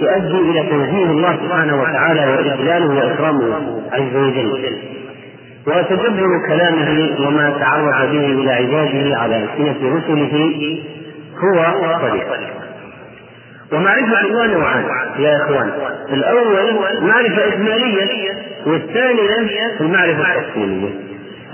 تؤدي 0.00 0.38
إلى 0.50 0.62
تنزيه 0.70 1.10
الله 1.10 1.36
سبحانه 1.36 1.80
وتعالى 1.82 2.26
وإجلاله 2.26 2.94
وإكرامه 2.94 3.82
عز 3.92 4.16
وجل. 4.16 4.78
وتدبر 5.66 6.46
كلامه 6.48 7.10
وما 7.26 7.50
تعرض 7.60 8.10
به 8.12 8.26
إلى 8.26 8.50
عباده 8.52 9.16
على 9.18 9.36
ألسنة 9.36 9.96
رسله 9.96 10.78
هو 11.38 11.60
الطريق 11.94 12.26
ومعرفة 13.72 14.20
الله 14.20 14.46
نوعان 14.46 14.84
يا 15.18 15.36
إخوان 15.36 15.70
الأول 16.12 16.74
معرفة 17.02 17.46
إجمالية 17.46 18.32
والثانية 18.66 19.80
المعرفة 19.80 20.38
التفصيلية. 20.38 20.88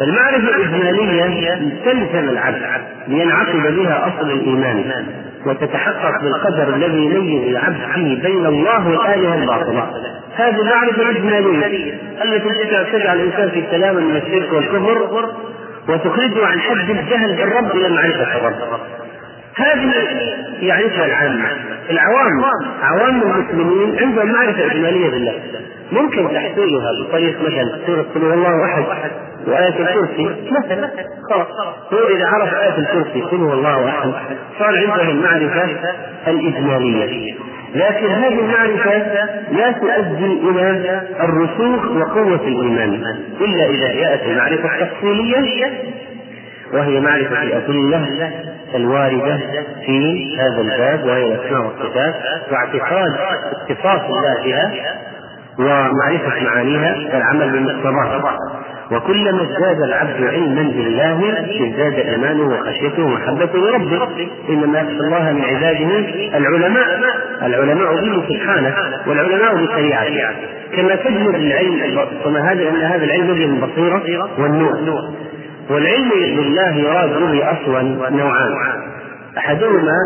المعرفة 0.01 0.57
الإجمالية 0.57 1.55
تلزم 1.85 2.29
العبد 2.29 2.63
لينعقد 3.09 3.75
بها 3.77 4.07
أصل 4.09 4.31
الإيمان. 4.31 5.05
وتتحقق 5.47 6.23
بالقدر 6.23 6.75
الذي 6.75 7.05
يميز 7.05 7.49
العبد 7.49 7.77
فيه 7.95 8.23
بين 8.23 8.47
الله 8.47 8.89
والآلهة 8.89 9.35
الباطلة. 9.35 9.91
هذه 10.37 10.61
المعرفة 10.61 11.03
الإجمالية 11.03 11.95
التي 12.25 12.49
تجعل 12.93 13.21
الإنسان 13.21 13.51
في 13.51 13.65
سلامة 13.71 14.01
من 14.01 14.17
الشرك 14.17 14.53
والكفر 14.53 15.29
وتخرجه 15.89 16.47
عن 16.47 16.61
حد 16.61 16.91
الجهل 16.91 17.37
بالرب 17.37 17.77
إلى 17.77 17.89
معرفة 17.89 18.37
الرب. 18.37 18.81
هذه 19.57 19.93
يعرفها 20.61 21.07
العامة. 21.07 21.45
العوام. 21.91 22.45
عوام 22.83 23.23
المسلمين 23.23 23.99
عندهم 24.01 24.33
معرفة 24.33 24.67
إجمالية 24.67 25.11
بالله. 25.11 25.35
ممكن 25.93 26.29
تحصيلها 26.35 26.91
بطريق 27.01 27.41
مثلا 27.41 27.79
سورة 27.87 28.07
قل 28.15 28.25
هو 28.25 28.35
الله 28.35 28.65
أحد. 28.65 29.11
وآية 29.47 29.69
الكرسي. 29.81 30.51
مثلا 30.51 30.91
خلاص. 31.31 31.47
هو 31.93 32.17
إذا 32.17 32.27
عرف 32.27 32.55
آية 32.55 32.79
الكرسي 32.79 33.23
قل 33.23 33.37
هو 33.37 33.53
الله 33.53 33.89
أحد. 33.89 34.13
صار 34.59 34.77
عنده 34.79 35.11
المعرفة 35.11 35.69
الإجمالية. 36.27 37.35
لكن 37.75 38.07
هذه 38.07 38.41
المعرفة 38.41 38.99
لا 39.53 39.73
تؤدي 39.73 40.25
إلى 40.51 41.01
الرسوخ 41.21 41.91
وقوة 41.91 42.49
الإيمان 42.49 42.95
إلا 43.41 43.67
إذا 43.71 44.01
جاءت 44.01 44.23
المعرفة 44.23 44.83
التفصيلية 44.83 45.73
وهي 46.73 47.01
معرفة 47.01 47.43
الأدلة 47.43 48.33
الواردة 48.75 49.41
في 49.87 50.27
هذا 50.39 50.61
الباب 50.61 51.05
وهي 51.05 51.25
الأسماء 51.35 51.63
والصفات 51.63 52.15
واعتقاد 52.53 53.17
اتصاف 53.71 54.05
الله 54.05 54.45
بها 54.45 54.73
ومعرفة 55.59 56.45
معانيها 56.45 56.97
والعمل 57.15 57.51
بمقتضاها 57.59 58.23
وكلما 58.93 59.43
ازداد 59.43 59.83
العبد 59.83 60.23
علما 60.23 60.63
بالله 60.63 61.39
ازداد 61.69 61.95
إيمانه 61.95 62.43
وخشيته 62.43 63.05
ومحبته 63.05 63.59
لربه. 63.59 64.29
إنما 64.49 64.81
يخشى 64.81 65.01
الله 65.01 65.33
من 65.33 65.45
عباده 65.45 65.91
العلماء. 66.39 66.87
العلماء 67.43 67.95
به 67.95 68.23
سبحانه 68.29 68.75
والعلماء 69.07 69.65
بشريعته 69.65 70.35
كما 70.77 70.95
تجمع 70.95 71.37
العلم 71.37 71.99
كما 72.25 72.53
هذا 72.53 72.69
إن 72.69 72.77
هذا 72.77 73.05
العلم 73.05 73.31
من 73.31 73.55
البصيرة 73.55 74.29
والنور. 74.39 74.75
والعلم 75.71 76.09
بالله 76.37 76.77
يراد 76.77 77.19
به 77.19 77.53
أصلا 77.53 78.11
نوعان. 78.11 78.53
أحدهما 79.39 79.97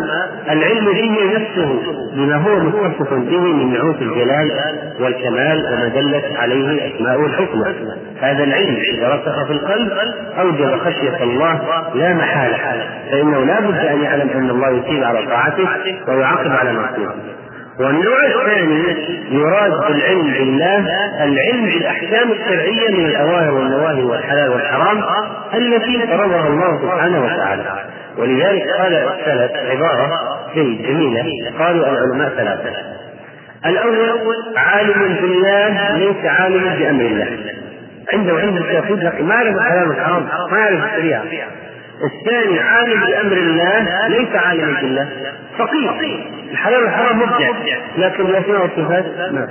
العلم 0.49 0.85
به 0.85 1.35
نفسه 1.35 1.79
بما 2.15 2.35
هو 2.35 2.59
متصف 2.59 3.13
به 3.13 3.39
من 3.39 3.73
نعوت 3.73 4.01
الجلال 4.01 4.51
والكمال 4.99 5.65
وما 5.73 5.87
دلت 5.87 6.25
عليه 6.37 6.95
اسماء 6.95 7.25
الحكمه 7.25 7.75
هذا 8.21 8.43
العلم 8.43 8.75
إذا 8.97 9.09
رسخ 9.09 9.45
في 9.45 9.53
القلب 9.53 9.91
أوجب 10.39 10.77
خشية 10.77 11.23
الله 11.23 11.61
لا 11.95 12.13
محالة 12.13 12.87
فإنه 13.11 13.45
لا 13.45 13.59
بد 13.59 13.77
أن 13.77 14.01
يعلم 14.01 14.29
أن 14.35 14.49
الله 14.49 14.69
يثيب 14.69 15.03
على 15.03 15.25
طاعته 15.27 15.67
ويعاقب 16.07 16.51
على 16.51 16.73
معصيته. 16.73 17.42
والنوع 17.79 18.25
الثاني 18.25 18.95
يراد 19.31 19.71
بالعلم 19.71 20.33
بالله 20.33 20.77
العلم 21.23 21.65
بالأحكام 21.65 22.31
الشرعية 22.31 22.89
من 22.89 23.05
الاوامر 23.05 23.53
والنواهي 23.53 24.03
والحلال 24.03 24.49
والحرام 24.49 25.03
التي 25.53 26.07
فرضها 26.07 26.47
الله 26.47 26.81
سبحانه 26.81 27.25
وتعالى. 27.25 27.85
ولذلك 28.17 28.63
قال 28.79 28.93
السلف 28.93 29.51
عبارة 29.71 30.09
جميله 30.55 31.25
قالوا 31.59 31.87
العلماء 31.89 32.29
ثلاثة. 32.29 32.71
الأول 33.65 34.35
عالم 34.57 35.17
بالله 35.21 35.97
ليس 35.97 36.25
عالما 36.25 36.75
بأمر 36.75 37.05
الله. 37.05 37.27
عنده 38.13 38.33
علم 38.33 38.57
التوحيد 38.57 39.03
لكن 39.03 39.25
ما 39.25 39.35
يعرف 39.35 39.55
الحلال 39.55 39.87
والحرام 39.87 40.27
ما 40.51 40.57
يعرف 40.57 40.93
الشريعة. 40.93 41.23
الثاني 42.03 42.59
عالم 42.59 42.99
بأمر 42.99 43.37
الله 43.37 44.07
ليس 44.07 44.35
عالما 44.35 44.81
بالله. 44.81 45.07
فقير 45.57 45.91
الحلال 46.51 46.83
والحرام 46.83 47.19
مبدع. 47.19 47.51
لكن 47.97 48.25
الاسماء 48.25 48.61
والصفات 48.61 49.05
ما 49.31 49.47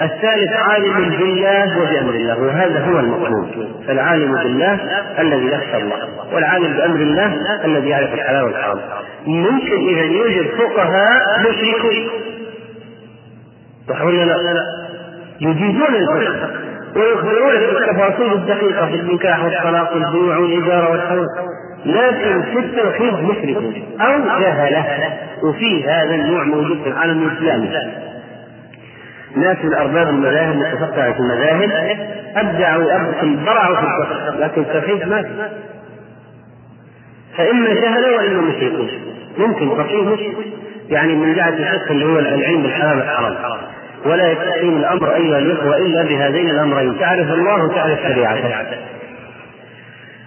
الثالث 0.00 0.52
عالم 0.52 1.10
بالله 1.18 1.78
وبأمر 1.78 2.14
الله 2.14 2.42
وهذا 2.42 2.84
هو 2.84 2.98
المطلوب. 2.98 3.46
فالعالم 3.86 4.32
بالله 4.34 4.78
الذي 5.18 5.46
يخشى 5.46 5.76
الله 5.76 5.98
والعالم 6.32 6.72
بأمر 6.76 7.00
الله 7.00 7.36
الذي 7.64 7.88
يعرف 7.88 8.14
الحلال 8.14 8.44
والحرام. 8.44 8.78
ممكن 9.26 9.88
إذا 9.88 10.02
يوجد 10.02 10.46
فقهاء 10.46 11.40
مشركون. 11.40 12.10
صح 13.88 14.02
ولا 14.02 14.24
لا؟ 14.24 14.62
يجيزون 15.40 15.94
الفقه. 15.94 16.50
ويخبرون 16.96 17.50
في 17.58 17.70
التفاصيل 17.70 18.32
الدقيقة 18.32 18.86
في 18.86 18.94
النكاح 18.94 19.44
والطلاق 19.44 19.92
والبيوع 19.92 20.36
والإجارة 20.36 20.90
والحول 20.90 21.26
لكن 21.86 22.42
في 22.42 22.58
التوحيد 22.58 23.14
مشركون 23.14 23.74
أو 24.00 24.40
جهلة 24.40 25.18
وفي 25.42 25.84
هذا 25.84 26.14
النوع 26.14 26.44
موجود 26.44 26.82
في 26.82 26.88
العالم 26.88 27.28
الإسلامي. 27.28 27.68
من 29.36 29.74
أرباب 29.74 30.08
المذاهب 30.08 30.56
متفقهة 30.56 31.12
في 31.12 31.18
المذاهب 31.18 31.98
أبدعوا 32.36 32.84
برعوا 33.46 33.76
في 33.76 33.82
الفقه 33.82 34.36
لكن 34.38 34.60
التوحيد 34.60 35.08
ما 35.08 35.22
في. 35.22 35.28
فإما 37.36 37.74
جهلة 37.74 38.16
وإما 38.16 38.40
مشركون. 38.40 38.88
ممكن 39.38 39.76
فقيه 39.76 40.16
يعني 40.88 41.14
من 41.14 41.34
جهة 41.34 41.48
الفقه 41.48 41.90
اللي 41.90 42.04
هو 42.04 42.18
العلم 42.18 42.62
بالحلال 42.62 42.96
والحرام 42.98 43.58
ولا 44.06 44.32
يستقيم 44.32 44.76
الأمر 44.76 45.14
أيها 45.14 45.38
الإخوة 45.38 45.76
إلا 45.76 46.02
بهذين 46.02 46.50
الأمرين. 46.50 46.98
تعرف 46.98 47.30
الله 47.30 47.64
وتعرف 47.64 47.98
شريعته. 47.98 48.66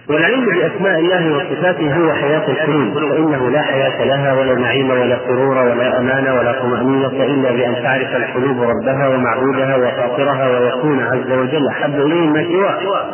والعلم 0.08 0.44
بأسماء 0.44 0.98
الله 0.98 1.36
وصفاته 1.36 1.94
هو 1.96 2.12
حياة 2.12 2.48
القلوب 2.48 2.94
فإنه 3.10 3.50
لا 3.50 3.62
حياة 3.62 4.04
لها 4.04 4.32
ولا 4.34 4.54
نعيم 4.54 4.90
ولا 4.90 5.18
سرور 5.26 5.58
ولا 5.58 5.98
أمان 5.98 6.28
ولا 6.28 6.52
طمأنينة 6.52 7.24
إلا 7.24 7.50
بأن 7.50 7.82
تعرف 7.82 8.16
القلوب 8.16 8.62
ربها 8.62 9.08
ومعبودها 9.08 9.76
وفاطرها 9.76 10.48
ويكون 10.48 11.02
عز 11.02 11.32
وجل 11.38 11.68
أحب 11.68 11.94
إليه 11.94 12.26
مما 12.26 12.44
سواه. 12.52 13.12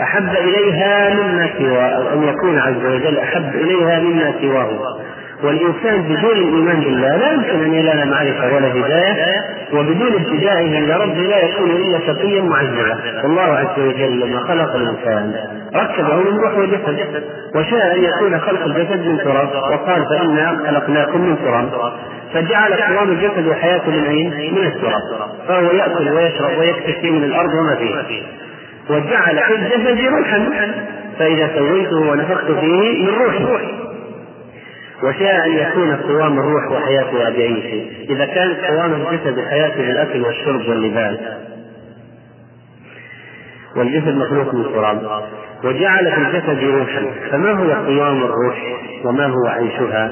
أحب 0.00 0.28
إليها 0.28 1.14
مما 1.14 1.50
سواه. 1.58 1.88
أو 1.88 2.12
أن 2.12 2.28
يكون 2.28 2.58
عز 2.58 2.84
وجل 2.84 3.18
أحب 3.18 3.54
إليها 3.54 4.00
مما 4.00 4.34
سواه. 4.40 4.99
والإنسان 5.42 6.02
بدون 6.02 6.36
الإيمان 6.36 6.80
بالله 6.80 7.16
لا 7.16 7.32
يمكن 7.32 7.64
أن 7.64 7.74
ينال 7.74 8.10
معرفة 8.10 8.54
ولا 8.54 8.68
هداية 8.72 9.44
وبدون 9.72 10.12
ابتدائه 10.12 10.78
إلى 10.78 10.94
ربه 10.96 11.22
لا 11.22 11.44
يكون 11.44 11.70
إلا 11.70 11.98
شقيا 12.06 12.42
معذبا 12.42 12.98
والله 13.24 13.42
عز 13.42 13.78
وجل 13.78 14.20
لما 14.20 14.40
خلق 14.40 14.74
الإنسان 14.74 15.34
ركبه 15.74 16.16
من 16.16 16.38
روح 16.38 16.58
وجسد 16.58 17.24
وشاء 17.54 17.96
أن 17.96 18.04
يكون 18.04 18.38
خلق 18.40 18.64
الجسد 18.64 19.06
من 19.06 19.18
تراب 19.18 19.48
وقال 19.48 20.04
فإنا 20.10 20.58
خلقناكم 20.66 21.20
من 21.20 21.36
تراب. 21.44 21.92
فجعل 22.34 22.72
قوام 22.72 23.08
الجسد 23.08 23.46
وحياته 23.46 23.90
من 23.90 24.04
أين؟ 24.04 24.54
من 24.54 24.66
التراب 24.66 25.28
فهو 25.48 25.70
يأكل 25.70 26.10
ويشرب 26.10 26.58
ويكتفي 26.58 27.10
من 27.10 27.24
الأرض 27.24 27.50
وما 27.54 27.76
فيها 27.76 28.04
وجعل 28.90 29.38
في 29.38 29.54
الجسد 29.54 30.00
روحا 30.06 30.48
فإذا 31.18 31.50
سويته 31.54 32.10
ونفخت 32.10 32.44
فيه 32.44 33.02
من 33.02 33.08
روحي. 33.08 33.79
وشاء 35.02 35.46
أن 35.46 35.52
يكون 35.52 35.96
قوام 35.96 36.38
الروح 36.38 36.70
وحياتها 36.70 37.30
بأي 37.30 37.62
شيء 37.62 38.06
إذا 38.10 38.24
كان 38.24 38.54
قوام 38.54 38.94
الجسد 38.94 39.34
بحياته 39.38 39.76
بالأكل 39.76 40.22
والشرب 40.22 40.68
واللباس. 40.68 41.18
والجسد 43.76 44.14
مخلوق 44.14 44.54
من 44.54 44.64
تراب. 44.64 45.22
وجعل 45.64 46.12
في 46.12 46.18
الجسد 46.18 46.64
روحا. 46.64 47.04
فما 47.30 47.52
هو 47.52 47.72
قوام 47.72 48.22
الروح 48.22 48.56
وما 49.04 49.26
هو 49.26 49.46
عيشها؟ 49.46 50.10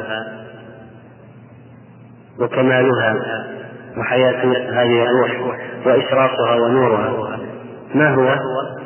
وكمالها 2.40 3.16
وحياة 3.98 4.44
هذه 4.72 5.02
الروح 5.02 5.56
وإشراقها 5.86 6.54
ونورها. 6.54 7.38
ما 7.94 8.14
هو؟ 8.14 8.36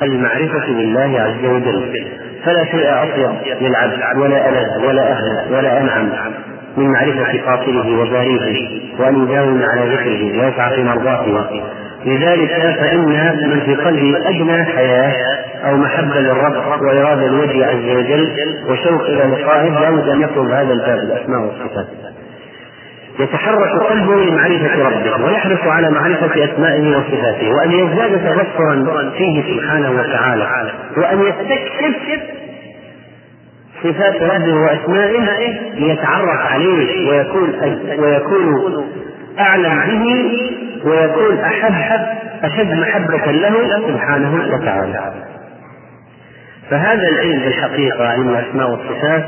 المعرفة 0.02 0.66
بالله 0.66 1.20
عز 1.20 1.44
وجل. 1.44 2.08
فلا 2.44 2.64
شيء 2.64 2.88
أطيب 3.02 3.30
للعبد 3.60 4.18
ولا 4.18 4.48
ألذ 4.48 4.86
ولا 4.86 5.12
أهل 5.12 5.54
ولا 5.54 5.80
أنعم 5.80 6.08
من 6.76 6.88
معرفة 6.90 7.40
قاتله 7.46 7.98
وباريه 8.00 8.80
وأن 8.98 9.22
يداوم 9.22 9.62
على 9.62 9.94
ذكره 9.94 10.42
ويسعى 10.42 10.74
في 10.76 10.82
مرضاته. 10.84 11.62
لذلك 12.06 12.50
فإن 12.80 13.06
من 13.50 13.60
في 13.60 13.74
قلبه 13.74 14.28
أدنى 14.28 14.64
حياة 14.64 15.12
أو 15.64 15.76
محبة 15.76 16.20
للرب 16.20 16.82
وإرادة 16.82 17.26
الوجه 17.26 17.66
عز 17.66 17.96
وجل 17.96 18.28
وشوق 18.68 19.02
إلى 19.02 19.36
لقائه 19.36 19.68
لابد 19.68 20.08
أن 20.08 20.22
يطلب 20.22 20.50
هذا 20.50 20.72
الباب 20.72 20.98
الأسماء 20.98 21.40
والصفات 21.40 21.86
يتحرك 23.18 23.70
قلبه 23.90 24.24
لمعرفة 24.24 24.88
ربه 24.88 25.24
ويحرص 25.24 25.60
على 25.66 25.90
معرفة 25.90 26.44
أسمائه 26.44 26.96
وصفاته 26.96 27.50
وأن 27.54 27.72
يزداد 27.72 28.18
تبصرا 28.18 29.10
فيه 29.18 29.42
سبحانه 29.42 29.90
وتعالى 29.90 30.72
وأن 30.96 31.20
يستكشف 31.22 32.20
صفات 33.82 34.22
ربه 34.22 34.54
وأسمائه 34.54 35.50
ليتعرف 35.74 36.40
عليه 36.52 37.08
ويكون 37.10 37.54
ويكون 37.98 38.84
أعلم 39.38 39.80
به 39.86 40.50
ويكون 40.84 41.38
أحب 41.38 42.00
أشد 42.42 42.72
محبة 42.72 43.32
له 43.32 43.78
سبحانه 43.88 44.54
وتعالى. 44.54 45.12
فهذا 46.70 47.08
العلم 47.08 47.38
بالحقيقة 47.40 48.08
علم 48.08 48.28
الأسماء 48.28 48.70
والصفات 48.70 49.24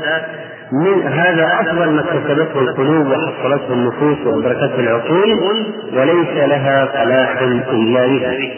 من 0.75 1.07
هذا 1.07 1.59
أفضل 1.61 1.89
ما 1.89 2.01
اكتسبته 2.01 2.59
القلوب 2.59 3.07
وحصلته 3.07 3.73
النفوس 3.73 4.17
وأدركته 4.27 4.79
العقول 4.79 5.65
وليس 5.93 6.49
لها 6.49 6.85
فلاح 6.85 7.41
إلا 7.71 8.07
به 8.07 8.53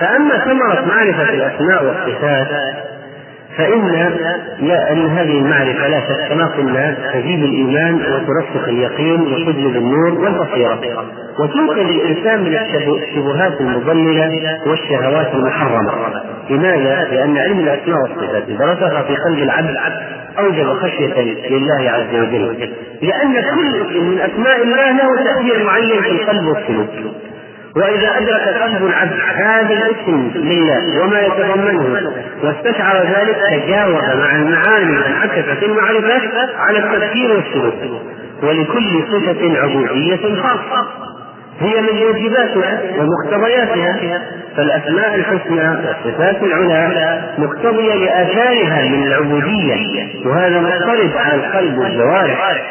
فأما 0.00 0.38
ثمرة 0.38 0.84
معرفة 0.86 1.34
الأسماء 1.34 1.84
والصفات 1.84 2.48
فإن 3.58 3.88
لا 4.60 4.92
أن 4.92 5.06
هذه 5.06 5.38
المعرفة 5.38 5.88
لا 5.88 6.28
كما 6.28 6.44
قلنا 6.44 6.96
تزيد 7.12 7.44
الإيمان 7.44 7.94
وترسخ 7.94 8.68
اليقين 8.68 9.20
وتجلب 9.20 9.76
النور 9.76 10.14
والبصيرة. 10.14 10.80
وتنقذ 11.38 11.78
الإنسان 11.78 12.40
من 12.40 12.56
الشبهات 13.02 13.60
المضللة 13.60 14.58
والشهوات 14.66 15.34
المحرمة. 15.34 15.92
لماذا؟ 16.50 17.08
لأن 17.10 17.38
علم 17.38 17.58
الأسماء 17.58 17.98
والصفات 18.02 18.44
رسخ 18.60 19.06
في 19.06 19.16
قلب 19.16 19.38
العبد 19.38 19.76
أوجب 20.38 20.78
خشية 20.82 21.22
لله 21.50 21.90
عز 21.90 22.14
وجل 22.14 22.70
لأن 23.02 23.32
كل 23.32 23.76
اسم 23.76 24.04
من 24.10 24.20
أسماء 24.20 24.62
الله 24.62 24.90
له 24.90 25.24
تأثير 25.24 25.64
معين 25.64 26.02
في 26.02 26.10
القلب 26.10 26.46
والسلوك. 26.46 26.88
وإذا 27.76 28.18
أدرك 28.18 28.62
قلب 28.62 28.86
العبد 28.86 29.12
هذا 29.34 29.74
الاسم 29.74 30.30
لله 30.34 31.02
وما 31.02 31.20
يتضمنه 31.20 32.12
واستشعر 32.42 32.96
ذلك 32.96 33.38
تجاوز 33.50 34.04
مع 34.16 34.36
المعاني 34.36 35.06
انعكست 35.06 35.62
المعرفة 35.62 36.20
على 36.58 36.78
التفكير 36.78 37.30
والسلوك. 37.32 38.02
ولكل 38.42 39.02
صفة 39.12 39.60
عبودية 39.62 40.42
خاصة. 40.42 40.86
هي 41.60 41.80
من 41.80 42.02
واجباتها 42.02 42.80
ومقتضياتها 42.98 44.22
فالأسماء 44.56 45.14
الحسنى 45.14 45.68
والصفات 45.68 46.42
العلى 46.42 47.22
مقتضية 47.38 47.94
لآثارها 47.94 48.88
من 48.88 49.06
العبودية 49.06 49.76
وهذا 50.26 50.60
مضطرب 50.60 51.10
على 51.16 51.34
القلب 51.34 51.78
والجوارح. 51.78 52.62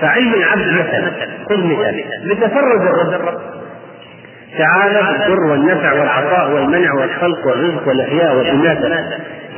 فعلم 0.00 0.34
العبد 0.34 0.72
مثلا 0.72 1.10
خذ 1.48 1.66
مثال 1.66 2.04
بتفرد 2.24 2.80
الرب. 2.80 3.38
تعالى 4.58 5.00
الضر 5.00 5.50
والنفع 5.50 5.92
والعطاء 5.92 6.50
والمنع 6.50 6.94
والخلق 6.94 7.46
والرزق 7.46 7.88
والإحياء 7.88 8.36
والإماتة. 8.36 9.04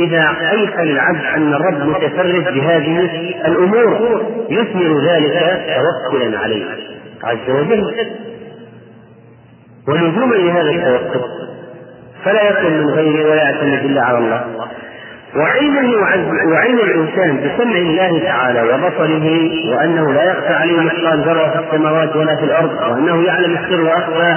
إذا 0.00 0.36
أيقن 0.50 0.82
العبد 0.82 1.24
أن 1.36 1.54
الرب 1.54 1.88
متفرد 1.88 2.54
بهذه 2.54 3.08
الأمور 3.46 4.22
يثمر 4.50 5.00
ذلك 5.10 5.62
توكلا 6.10 6.38
عليه. 6.38 6.64
عز 7.24 7.50
وجل. 7.50 7.94
ولزوما 9.89 10.35
لهذا 10.35 10.70
التوكل 10.70 11.45
فلا 12.24 12.43
يكن 12.51 12.72
من 12.72 12.91
غيره 12.91 13.30
ولا 13.30 13.43
يعتمد 13.43 13.85
إلا 13.85 14.03
على 14.03 14.18
الله. 14.18 14.45
وعلمه 15.37 15.97
وعلم 16.53 16.78
الإنسان 16.78 17.37
بسمع 17.37 17.76
الله 17.76 18.18
تعالى 18.18 18.62
وبصره 18.62 19.51
وأنه 19.70 20.12
لا 20.12 20.24
يخفى 20.24 20.53
عليه 20.53 20.80
مثقال 20.80 21.20
ذرة 21.20 21.49
في 21.49 21.59
السماوات 21.59 22.16
ولا 22.16 22.37
في 22.37 22.45
الأرض 22.45 22.70
وأنه 22.91 23.24
يعلم 23.26 23.57
السر 23.57 23.80
وأخفى 23.80 24.37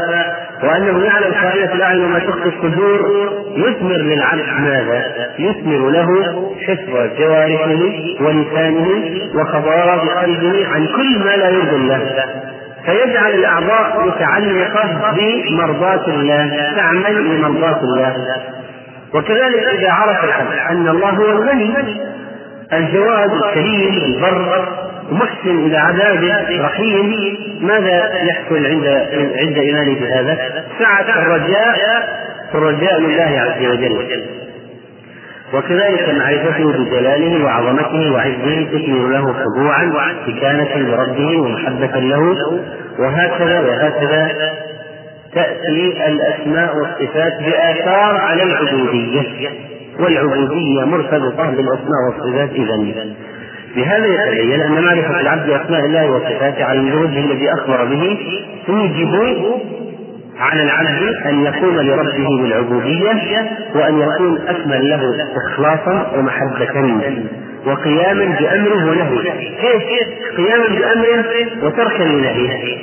وأنه 0.63 1.05
يعلم 1.05 1.33
خائنة 1.33 1.73
الأعين 1.73 2.03
وما 2.03 2.19
تخفي 2.19 2.49
الصدور 2.49 2.99
يثمر 3.55 3.97
للعبد 3.97 4.45
ماذا؟ 4.59 5.29
يثمر 5.39 5.89
له 5.89 6.07
حفظ 6.67 7.19
جوارحه 7.19 7.81
ولسانه 8.21 8.87
وخضار 9.35 9.99
قلبه 9.99 10.67
عن 10.67 10.87
كل 10.87 11.19
ما 11.19 11.35
لا 11.35 11.49
يرضي 11.49 11.75
الله. 11.75 12.01
فيجعل 12.87 13.31
الأعضاء 13.31 14.07
متعلقة 14.07 15.11
بمرضاة 15.11 16.07
الله 16.07 16.73
تعمل 16.75 17.35
لمرضاة 17.35 17.79
الله. 17.83 18.13
وكذلك 19.13 19.63
إذا 19.79 19.91
عرف 19.91 20.23
العبد 20.23 20.57
أن 20.69 20.87
الله 20.87 21.09
هو 21.09 21.31
الغني. 21.31 21.73
الجواد 22.73 23.31
الكريم 23.31 24.03
البر 24.05 24.67
محسن 25.11 25.65
إلى 25.65 25.77
عذابه 25.77 26.65
رحيم. 26.65 27.37
ماذا 27.61 28.23
يحصل 28.23 28.65
عند 28.65 28.87
عند 29.39 29.57
إيمانه 29.57 29.99
بهذا؟ 29.99 30.63
سعة 30.79 31.21
الرجاء 31.21 31.77
الرجاء 32.55 32.99
لله 32.99 33.41
عز 33.41 33.65
وجل. 33.65 34.25
وكذلك 35.53 36.09
معرفته 36.09 36.71
بجلاله 36.71 37.45
وعظمته 37.45 38.11
وعزه 38.11 38.67
تثمر 38.71 39.07
له 39.09 39.33
خضوعا 39.33 39.83
واستكانة 39.83 40.75
لربه 40.75 41.39
ومحبة 41.41 41.99
له. 41.99 42.35
وهكذا 42.99 43.59
وهكذا 43.59 44.31
تأتي 45.33 46.07
الأسماء 46.07 46.75
والصفات 46.77 47.33
بآثار 47.41 48.17
على 48.17 48.43
العبودية 48.43 49.49
والعبودية 49.99 50.85
مرتبطة 50.85 51.49
بالأسماء 51.51 52.01
والصفات 52.07 52.49
إذا 52.49 53.05
بهذا 53.75 54.05
يتبين 54.05 54.61
أن 54.61 54.83
معرفة 54.83 55.19
العبد 55.19 55.47
بأسماء 55.47 55.85
الله 55.85 56.11
وصفاته 56.11 56.63
على 56.63 56.79
الوجه 56.79 57.19
الذي 57.19 57.49
أخبر 57.53 57.85
به 57.85 58.17
توجب 58.67 59.11
على 60.39 60.61
العبد 60.61 61.15
أن 61.25 61.45
يكون 61.45 61.75
لربه 61.77 62.27
بالعبودية 62.41 63.49
وأن 63.75 63.99
يكون 63.99 64.47
أكمل 64.47 64.89
له 64.89 65.27
إخلاصا 65.35 66.11
ومحبة 66.15 66.67
وقياما 67.65 68.25
بأمره 68.39 68.89
ونهيه 68.89 69.31
كيف؟ 69.61 69.83
قياما 70.37 70.67
بأمره 70.67 71.65
وتركا 71.65 72.03
لنهيه 72.03 72.77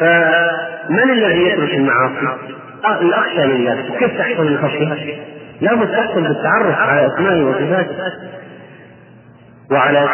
فمن 0.00 1.10
الذي 1.10 1.46
يترك 1.46 1.74
المعاصي؟ 1.74 2.38
الأخشى 3.00 3.46
لله 3.46 3.84
كيف 3.98 4.18
تحصل 4.18 4.46
الخشية؟ 4.46 5.16
لابد 5.60 5.88
تحصل 5.92 6.22
بالتعرف 6.22 6.78
على 6.78 7.06
اسمائه 7.06 7.44
وصفاته 7.44 7.94
وعلى 9.70 10.08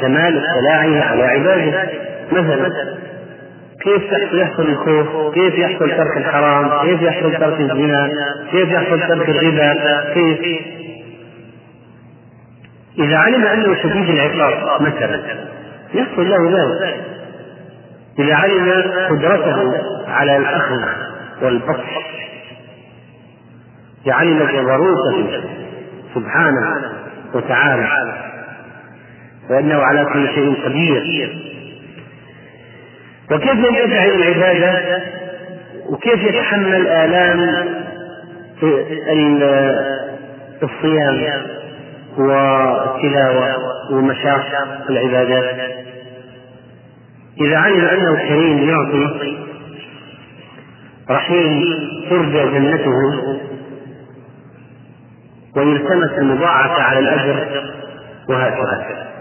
كمال 0.00 0.46
اطلاعه 0.46 1.04
على 1.10 1.22
عباده 1.22 1.88
مثلا 2.32 2.70
كيف 3.84 4.02
يحصل 4.32 4.62
الخوف؟ 4.62 5.34
كيف 5.34 5.54
يحصل 5.58 5.90
ترك 5.90 6.16
الحرام؟ 6.16 6.88
كيف 6.88 7.02
يحصل 7.02 7.32
ترك 7.32 7.60
الزنا؟ 7.60 8.08
كيف 8.50 8.68
يحصل 8.68 9.00
ترك 9.00 9.28
الربا؟ 9.28 10.14
كيف؟ 10.14 10.40
إذا 12.98 13.16
علم 13.16 13.44
أنه 13.44 13.74
شديد 13.82 14.08
العقاب 14.08 14.82
مثلا 14.82 15.22
يحصل 15.94 16.30
له 16.30 16.50
ذلك 16.50 17.04
إذا 18.18 18.34
علم 18.34 18.82
قدرته 19.10 19.72
على 20.08 20.36
الأخذ 20.36 20.80
والبطش 21.42 21.90
إذا 24.06 24.14
علم 24.14 24.38
جبروته 24.38 25.40
سبحانه 26.14 26.92
وتعالى 27.34 27.88
وأنه 29.50 29.82
على 29.82 30.04
كل 30.04 30.28
شيء 30.28 30.64
قدير 30.64 31.02
وكيف 33.30 33.54
يدفع 33.54 34.04
العبادة؟ 34.04 35.02
وكيف 35.88 36.22
يتحمل 36.22 36.86
آلام 36.86 37.64
الصيام 40.62 41.42
والتلاوة 42.18 43.56
ومشاق 43.92 44.46
العبادات 44.90 45.74
إذا 47.40 47.56
علم 47.56 47.84
أنه 47.84 48.28
كريم 48.28 48.68
يعطي 48.68 49.36
رحيم 51.10 51.64
ترجى 52.10 52.44
جنته 52.44 52.90
ويلتمس 55.56 56.10
المضاعفة 56.18 56.82
على 56.82 56.98
الأجر 56.98 57.46
وهكذا. 58.28 59.13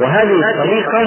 وهذه 0.00 0.50
الطريقة 0.50 0.98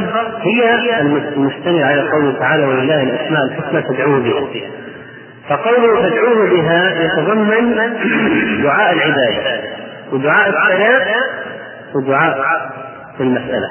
هي 0.41 1.01
المشتملة 1.01 1.85
على 1.85 2.09
قوله 2.09 2.39
تعالى 2.39 2.65
ولله 2.65 3.03
الأسماء 3.03 3.43
الحسنى 3.43 3.81
فادعوه 3.81 4.19
بها. 4.19 4.69
فقوله 5.49 6.01
فادعوه 6.01 6.49
بها 6.49 7.03
يتضمن 7.03 7.75
دعاء 8.63 8.93
العبادة 8.93 9.61
ودعاء 10.11 10.49
الثناء 10.49 11.07
ودعاء 11.95 12.37
في 13.17 13.23
المسألة. 13.23 13.69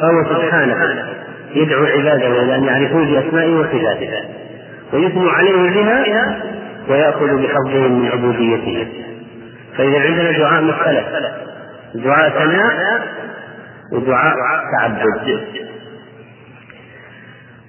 فهو 0.00 0.24
سبحانه 0.24 1.04
يدعو 1.54 1.84
عباده 1.84 2.42
إلى 2.42 2.54
أن 2.54 2.64
يعرفوه 2.64 3.04
بأسمائه 3.04 3.54
وصفاته. 3.54 4.10
ويثنوا 4.92 5.30
عليه 5.32 5.70
بها 5.70 6.36
ويأخذ 6.88 7.42
بحظهم 7.42 8.00
من 8.00 8.08
عبوديته. 8.08 8.88
فإذا 9.76 10.00
عندنا 10.00 10.30
دعاء 10.38 10.62
مسألة 10.62 11.49
دعاء 11.94 12.30
ثناء 12.30 13.00
ودعاء 13.92 14.34
تعبد. 14.78 15.40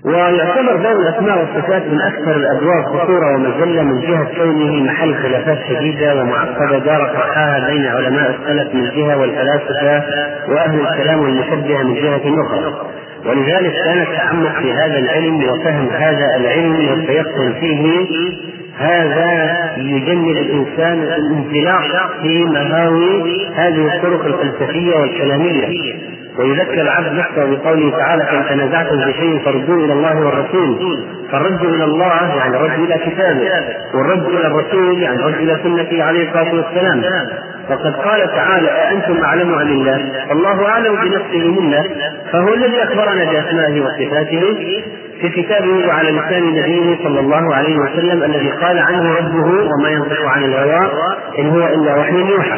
ويعتبر 0.06 0.76
ذوي 0.76 1.10
الأسماء 1.10 1.38
والصفات 1.40 1.82
من 1.88 2.02
أكثر 2.02 2.36
الأبواب 2.36 2.84
خطوره 2.86 3.36
ومجلة 3.36 3.84
من 3.84 4.02
جهة 4.02 4.28
كونه 4.38 4.84
محل 4.84 5.16
خلافات 5.16 5.58
شديدة 5.70 6.22
ومعقدة 6.22 6.78
دارت 6.78 7.16
رحاها 7.16 7.68
بين 7.70 7.86
علماء 7.86 8.30
السلف 8.30 8.76
من 8.76 8.90
جهة 8.96 9.18
والفلاسفة 9.18 10.04
وأهل 10.50 10.80
الكلام 10.80 11.20
والمشبهه 11.20 11.84
من 11.84 11.94
جهة 11.94 12.22
أخرى. 12.46 12.88
ولذلك 13.26 13.74
كان 13.86 14.02
التعمق 14.02 14.60
في 14.60 14.74
هذا 14.74 14.98
العلم 15.00 15.50
وفهم 15.50 15.90
هذا 15.90 16.36
العلم 16.36 16.90
والتيقن 16.90 17.54
فيه 17.60 18.06
هذا 18.82 19.32
يجنب 19.78 20.38
الإنسان 20.38 21.02
الانزلاق 21.04 22.12
في 22.22 22.46
مهاوي 22.46 23.48
هذه 23.56 23.96
الطرق 23.96 24.26
الفلسفية 24.26 24.96
والكلامية. 24.96 25.68
ويذكر 26.40 26.82
العبد 26.82 27.14
نفسه 27.14 27.46
بقوله 27.46 27.98
تعالى 27.98 28.26
فان 28.26 28.46
تنازعتم 28.50 29.02
في 29.06 29.14
شيء 29.14 29.40
فردوه 29.46 29.86
إلى 29.86 29.94
الله 29.94 30.26
والرسول. 30.26 31.04
فالرد 31.32 31.64
إلى 31.64 31.84
الله 31.84 32.36
يعني 32.38 32.58
الرد 32.58 32.80
إلى 32.80 32.98
كتابه. 33.06 33.50
والرد 33.94 34.26
إلى 34.26 34.48
الرسول 34.48 35.02
يعني 35.02 35.16
الرد 35.16 35.34
إلى 35.34 35.58
سنته 35.64 36.04
عليه 36.04 36.28
الصلاة 36.30 36.56
والسلام. 36.56 37.02
وقد 37.70 37.96
قال 37.96 38.28
تعالى 38.36 38.68
أأنتم 38.68 39.24
أعلم 39.24 39.56
عن 39.56 39.68
الله 39.68 40.32
الله 40.32 40.70
أعلم 40.70 40.96
بنفسه 40.96 41.62
منا. 41.62 41.84
فهو 42.32 42.54
الذي 42.54 42.84
أخبرنا 42.84 43.32
بأسمائه 43.32 43.82
وصفاته 43.82 44.58
في 45.22 45.30
كتابه 45.30 45.88
وعلى 45.88 46.12
لسان 46.12 46.44
نبيه 46.44 47.04
صلى 47.04 47.20
الله 47.20 47.56
عليه 47.56 47.78
وسلم 47.78 48.24
الذي 48.24 48.50
قال 48.50 48.80
عنه 48.80 49.16
ربه 49.16 49.46
وما 49.46 49.90
ينطق 49.90 50.26
عن 50.26 50.44
الهوى 50.44 50.90
إن 51.40 51.50
هو 51.50 51.68
إلا 51.68 51.96
وحي 52.00 52.16
يوحى. 52.16 52.58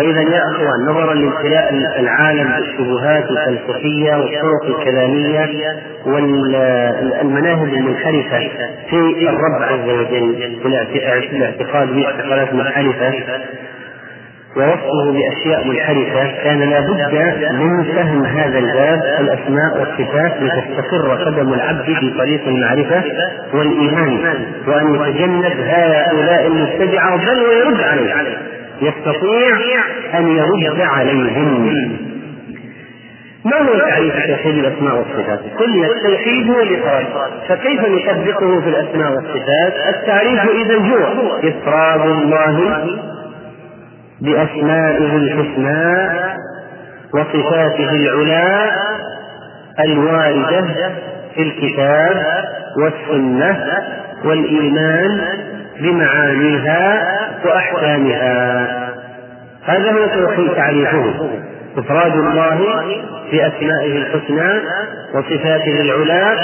فإذا 0.00 0.20
يا 0.20 0.42
أخوان 0.50 0.86
نظرا 0.88 1.14
لامتلاء 1.14 1.74
العالم 2.00 2.52
بالشبهات 2.56 3.24
الفلسفية 3.30 4.16
والطرق 4.16 4.78
الكلامية 4.78 5.48
والمناهج 6.06 7.68
المنحرفة 7.74 8.38
في 8.90 9.28
الرب 9.28 9.62
عز 9.62 9.88
وجل 9.88 10.58
في 10.62 10.68
الاعتقاد 11.36 11.88
باعتقادات 11.88 12.54
منحرفة 12.54 13.12
ووصفه 14.56 15.12
بأشياء 15.12 15.68
منحرفة 15.68 16.42
كان 16.44 16.60
لابد 16.60 17.00
من 17.52 17.84
فهم 17.84 18.24
هذا 18.24 18.58
الباب 18.58 19.02
الأسماء 19.20 19.78
والصفات 19.80 20.32
لتستقر 20.42 21.24
قدم 21.24 21.54
العبد 21.54 21.84
في 21.84 22.14
طريق 22.18 22.48
المعرفة 22.48 23.04
والإيمان 23.54 24.46
وأن 24.66 24.94
يتجنب 24.94 25.60
هؤلاء 25.60 26.46
المبتدعة 26.46 27.16
بل 27.16 27.40
ويرد 27.48 27.80
عليه. 27.80 28.49
يستطيع 28.82 29.56
أن 30.18 30.28
يرد 30.28 30.80
عليهم 30.80 31.74
ما 33.44 33.56
هو 33.56 33.78
تعريف 33.78 34.14
توحيد 34.26 34.58
الأسماء 34.58 34.96
والصفات؟ 34.96 35.40
قلنا 35.58 35.86
التوحيد 35.86 36.50
هو 36.50 36.60
الإفراد 36.60 37.06
فكيف 37.48 37.80
نطبقه 37.80 38.60
في 38.60 38.68
الأسماء 38.68 39.12
والصفات؟ 39.12 39.74
التعريف 39.94 40.40
إذا 40.40 40.78
هو 40.78 41.36
إفراد 41.36 42.00
الله 42.00 42.86
بأسمائه 44.20 45.16
الحسنى 45.16 46.10
وصفاته 47.14 47.90
العلى 47.90 48.70
الواردة 49.80 50.64
في 51.34 51.42
الكتاب 51.42 52.44
والسنة 52.82 53.58
والإيمان 54.24 55.20
بمعانيها 55.80 57.02
وأحكامها. 57.44 58.66
هذا 59.64 59.92
هو 59.92 60.06
توحيد 60.06 60.54
تعريفه. 60.54 61.30
إفراد 61.78 62.12
الله 62.12 62.58
بأسمائه 63.32 63.98
الحسنى 63.98 64.60
وصفاته 65.14 65.80
العلى 65.80 66.36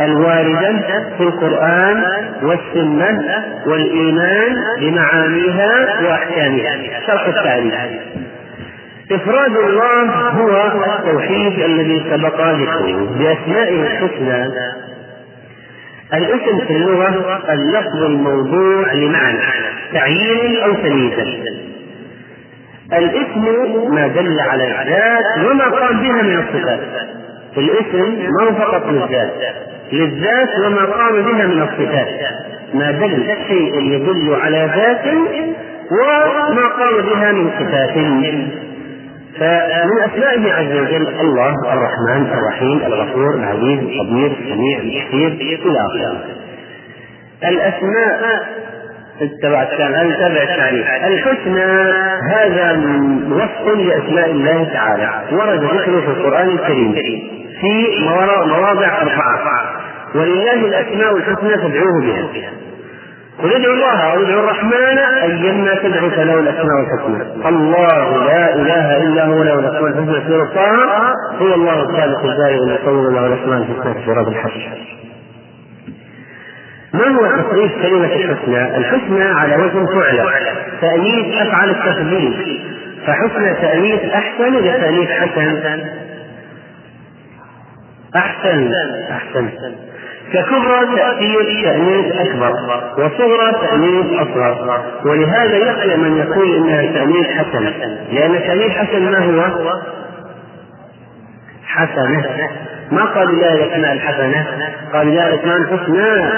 الواردة 0.00 0.74
في 1.18 1.22
القرآن 1.22 2.04
والسنة 2.42 3.44
والإيمان 3.66 4.56
بمعانيها 4.80 6.02
وأحكامها. 6.02 7.00
شرح 7.06 7.26
التعريف. 7.26 7.74
إفراد 9.12 9.56
الله 9.56 10.10
هو 10.28 10.72
التوحيد 10.98 11.58
الذي 11.58 12.04
سبق 12.10 12.40
ذكره 12.40 13.16
بأسمائه 13.18 13.82
الحسنى 13.82 14.48
الاسم 16.14 16.58
في 16.66 16.72
اللغة 16.76 17.42
اللفظ 17.52 18.02
الموضوع 18.02 18.92
لمعنى 18.92 19.38
تعيين 19.92 20.62
أو 20.62 20.72
تمييز. 20.74 21.12
الاسم 22.92 23.44
ما 23.94 24.06
دل 24.06 24.40
على 24.40 24.64
الذات 24.64 25.50
وما 25.50 25.64
قام 25.64 26.00
بها 26.02 26.22
من 26.22 26.38
الصفات. 26.38 26.80
الاسم 27.56 28.18
ما 28.40 28.52
فقط 28.52 28.86
للذات 28.86 29.32
للذات 29.92 30.48
وما 30.66 30.84
قام 30.84 31.22
بها 31.22 31.46
من 31.46 31.62
الصفات. 31.62 32.08
ما 32.74 32.90
دل 32.90 33.26
شيء 33.48 33.80
يدل 33.80 34.34
على 34.42 34.70
ذات 34.76 35.06
وما 35.90 36.68
قام 36.68 36.96
بها 37.02 37.32
من 37.32 37.50
صفات. 37.60 37.96
فمن 39.42 39.98
أسمائه 40.02 40.52
عز 40.52 40.76
وجل 40.76 41.08
الله 41.20 41.54
الرحمن 41.72 42.32
الرحيم 42.32 42.82
الغفور 42.86 43.34
العزيز 43.34 43.78
الخبير 43.78 44.30
السميع 44.30 44.78
البصير 44.78 45.28
إلى 45.28 45.78
آخره. 45.78 46.24
الأسماء 47.44 48.42
اتبع 49.20 49.62
هذا 49.62 50.14
تابع 50.18 50.42
التعريف 50.42 50.86
الحسنى 51.04 51.92
هذا 52.30 52.72
وصف 53.30 53.76
لأسماء 53.76 54.30
الله 54.30 54.64
تعالى. 54.72 55.10
ورد 55.32 55.64
ذكره 55.64 56.00
في 56.00 56.08
القرآن 56.08 56.48
الكريم 56.48 56.92
في 57.60 58.04
مواضع 58.46 59.02
أربعة. 59.02 59.80
ولله 60.14 60.54
الأسماء 60.54 61.16
الحسنى 61.16 61.58
فادعوه 61.58 62.00
بها. 62.02 62.50
قل 63.42 63.54
ادعوا 63.54 63.74
الله 63.74 64.00
أو 64.12 64.22
ادعوا 64.22 64.40
الرحمن 64.40 64.98
ايما 65.22 65.74
تدعو 65.74 66.10
فله 66.10 66.40
الاسماء 66.40 66.80
الحسنى 66.80 67.48
الله 67.48 68.24
لا 68.24 68.54
إله 68.54 68.96
إلا 68.96 69.24
هو 69.24 69.42
له 69.42 69.54
الاسماء 69.54 69.86
الحسنى 69.86 70.28
سوره 70.28 70.44
طه 70.54 71.14
هو 71.40 71.54
الله 71.54 71.82
الخالق 71.82 72.24
البارئ 72.24 72.56
المصور 72.56 73.12
له 73.12 73.26
الاسماء 73.26 73.58
الحسنى 73.58 73.94
في 73.94 74.06
سوره 74.06 74.28
الحشر. 74.28 74.78
ما 76.94 77.08
هو 77.08 77.42
تصريف 77.42 77.72
كلمة 77.82 78.06
الحسنى؟ 78.06 78.76
الحسنى 78.76 79.24
على 79.24 79.56
وزن 79.56 79.86
فعلة 79.86 80.30
تأنيث 80.80 81.36
أفعل 81.42 81.70
التفضيل. 81.70 82.60
فحسنى 83.06 83.54
تأنيث 83.54 84.04
أحسن 84.04 84.54
ولا 84.54 84.78
تأنيث 84.78 85.08
حسن؟ 85.10 85.80
أحسن. 88.16 88.70
أحسن. 89.10 89.48
ككبرى 90.32 90.96
تأثير 90.96 91.62
تأنيث 91.64 92.12
أكبر 92.12 92.52
وصغرى 92.98 93.52
تأنيث 93.60 94.06
أصغر. 94.12 94.80
ولهذا 95.04 95.56
يخشى 95.56 95.96
من 95.96 96.16
يقول 96.16 96.54
إنها 96.56 96.82
تأنيث 96.82 97.26
حسن 97.26 97.64
لأن 98.12 98.42
تأنيث 98.42 98.70
حسن 98.70 99.02
ما 99.02 99.18
هو؟ 99.46 99.72
حسنة. 101.66 102.50
ما 102.92 103.04
قال 103.04 103.28
الله 103.28 103.54
الأسماء 103.54 103.92
الحسنة؟ 103.92 104.46
قال 104.92 105.08
الله 105.08 105.28
الأسماء 105.28 105.56
الحسنى 105.56 106.32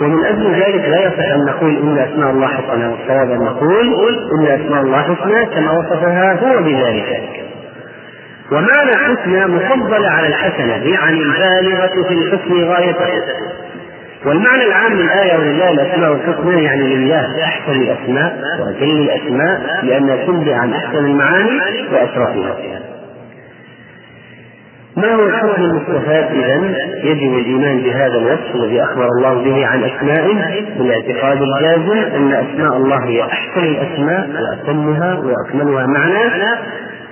ومن 0.00 0.24
أجل 0.24 0.54
ذلك 0.54 0.88
لا 0.88 1.06
يصح 1.06 1.34
أن 1.34 1.44
نقول 1.44 1.76
إن 1.76 1.98
أسماء 1.98 2.30
الله 2.30 2.46
حسنة 2.46 2.90
والصواب 2.90 3.30
أن 3.30 3.44
نقول 3.44 3.86
إن 4.38 4.46
أسماء 4.46 4.82
الله 4.82 5.02
حسنى 5.02 5.46
كما 5.46 5.72
وصفها 5.72 6.32
هو 6.32 6.62
بذلك. 6.62 7.49
ومعنى 8.52 8.96
حسنى 8.96 9.46
مفضلة 9.46 10.08
على 10.08 10.26
الحسنة 10.26 10.92
يعني 10.94 11.22
البالغة 11.22 12.08
في 12.08 12.14
الحسن 12.14 12.64
غاية 12.64 12.96
والمعنى 14.26 14.64
العام 14.64 14.92
للآية 14.92 15.38
ولله 15.38 15.70
الأسماء 15.70 16.12
الحسنى 16.12 16.64
يعني 16.64 16.96
لله 16.96 17.44
أحسن 17.44 17.72
الأسماء 17.72 18.38
وأجل 18.60 19.00
الأسماء 19.00 19.80
لأنها 19.82 20.16
تنبئ 20.26 20.52
عن 20.52 20.72
أحسن 20.72 20.98
المعاني 20.98 21.60
وأشرفها 21.92 22.80
ما 24.96 25.14
هو 25.14 25.26
الحكم 25.26 25.62
المستفاد 25.62 26.24
إذا؟ 26.32 26.76
يجب 27.04 27.38
الإيمان 27.38 27.80
بهذا 27.80 28.18
الوصف 28.18 28.54
الذي 28.54 28.82
أخبر 28.82 29.08
الله 29.08 29.34
به 29.34 29.66
عن 29.66 29.84
أسمائه 29.84 30.64
بالاعتقاد 30.78 31.42
الجازم 31.42 31.98
أن 32.16 32.32
أسماء 32.32 32.76
الله 32.76 33.04
هي 33.04 33.22
أحسن 33.22 33.60
الأسماء 33.60 34.28
وأتمها 34.30 35.14
وأكملها 35.14 35.86
معنى 35.86 36.30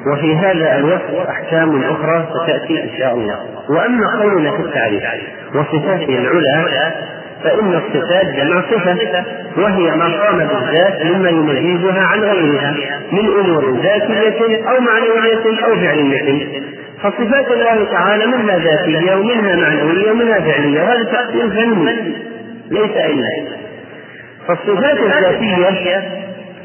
وفي 0.06 0.36
هذا 0.36 0.78
الوصف 0.78 1.28
أحكام 1.28 1.82
أخرى 1.82 2.26
ستأتي 2.34 2.82
إن 2.84 2.90
شاء 2.98 3.14
الله. 3.14 3.38
وأما 3.70 4.20
قولنا 4.22 4.50
في 4.50 4.62
التعريف 4.62 5.02
وصفاته 5.54 6.18
العلى 6.18 6.92
فإن 7.44 7.74
الصفات 7.74 8.26
جمع 8.26 8.60
صفة 8.70 9.24
وهي 9.56 9.90
ما 9.96 10.24
قام 10.24 10.38
بالذات 10.38 11.02
مما 11.06 11.30
يميزها 11.30 12.00
عن 12.02 12.20
غيرها 12.20 12.74
من 13.12 13.26
أمور 13.40 13.80
ذاتية 13.82 14.68
أو 14.70 14.80
معنوية 14.80 15.64
أو 15.66 15.76
فعلية. 15.76 16.62
فصفات 17.02 17.50
الله 17.50 17.84
تعالى 17.92 18.26
منها 18.26 18.58
ذاتية 18.58 19.14
ومنها 19.14 19.56
معنوية 19.56 20.10
ومنها 20.10 20.40
فعلية 20.40 20.82
وهذا 20.82 21.04
تقسيم 21.04 21.50
فني 21.50 22.14
ليس 22.70 22.96
إلا 22.96 23.28
فالصفات 24.48 24.98
الذاتية 24.98 26.00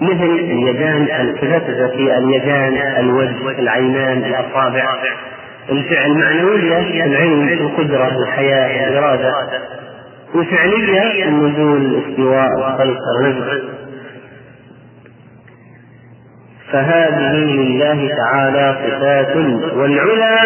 مثل 0.03 0.23
اليدان 0.23 1.07
الصفات 1.27 1.69
الذاتية 1.69 2.17
اليدان 2.17 2.77
الوجه 2.99 3.59
العينان 3.59 4.17
الأصابع. 4.23 4.85
الفعل 5.69 6.17
معنوية 6.17 7.05
العلم 7.05 7.47
القدرة 7.47 8.07
الحياة 8.07 8.89
الإرادة. 8.89 9.33
وفعلية 10.35 11.25
النزول 11.25 11.85
الاستواء 11.85 12.47
الخلق 12.57 12.99
الرزق. 13.19 13.63
فهذه 16.71 17.35
لله 17.35 18.09
تعالى 18.15 18.77
صفات. 18.85 19.35
والعلا 19.75 20.37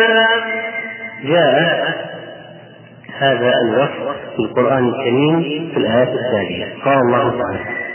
جاء 1.24 1.88
هذا 3.20 3.53
الوصف 3.66 4.18
في 4.36 4.39
القرآن 4.39 4.88
الكريم 4.88 5.70
في 5.74 5.78
الآيات 5.78 6.10
التالية. 6.10 6.84
قال 6.86 6.97
الله 6.97 7.30
تعالى 7.30 7.87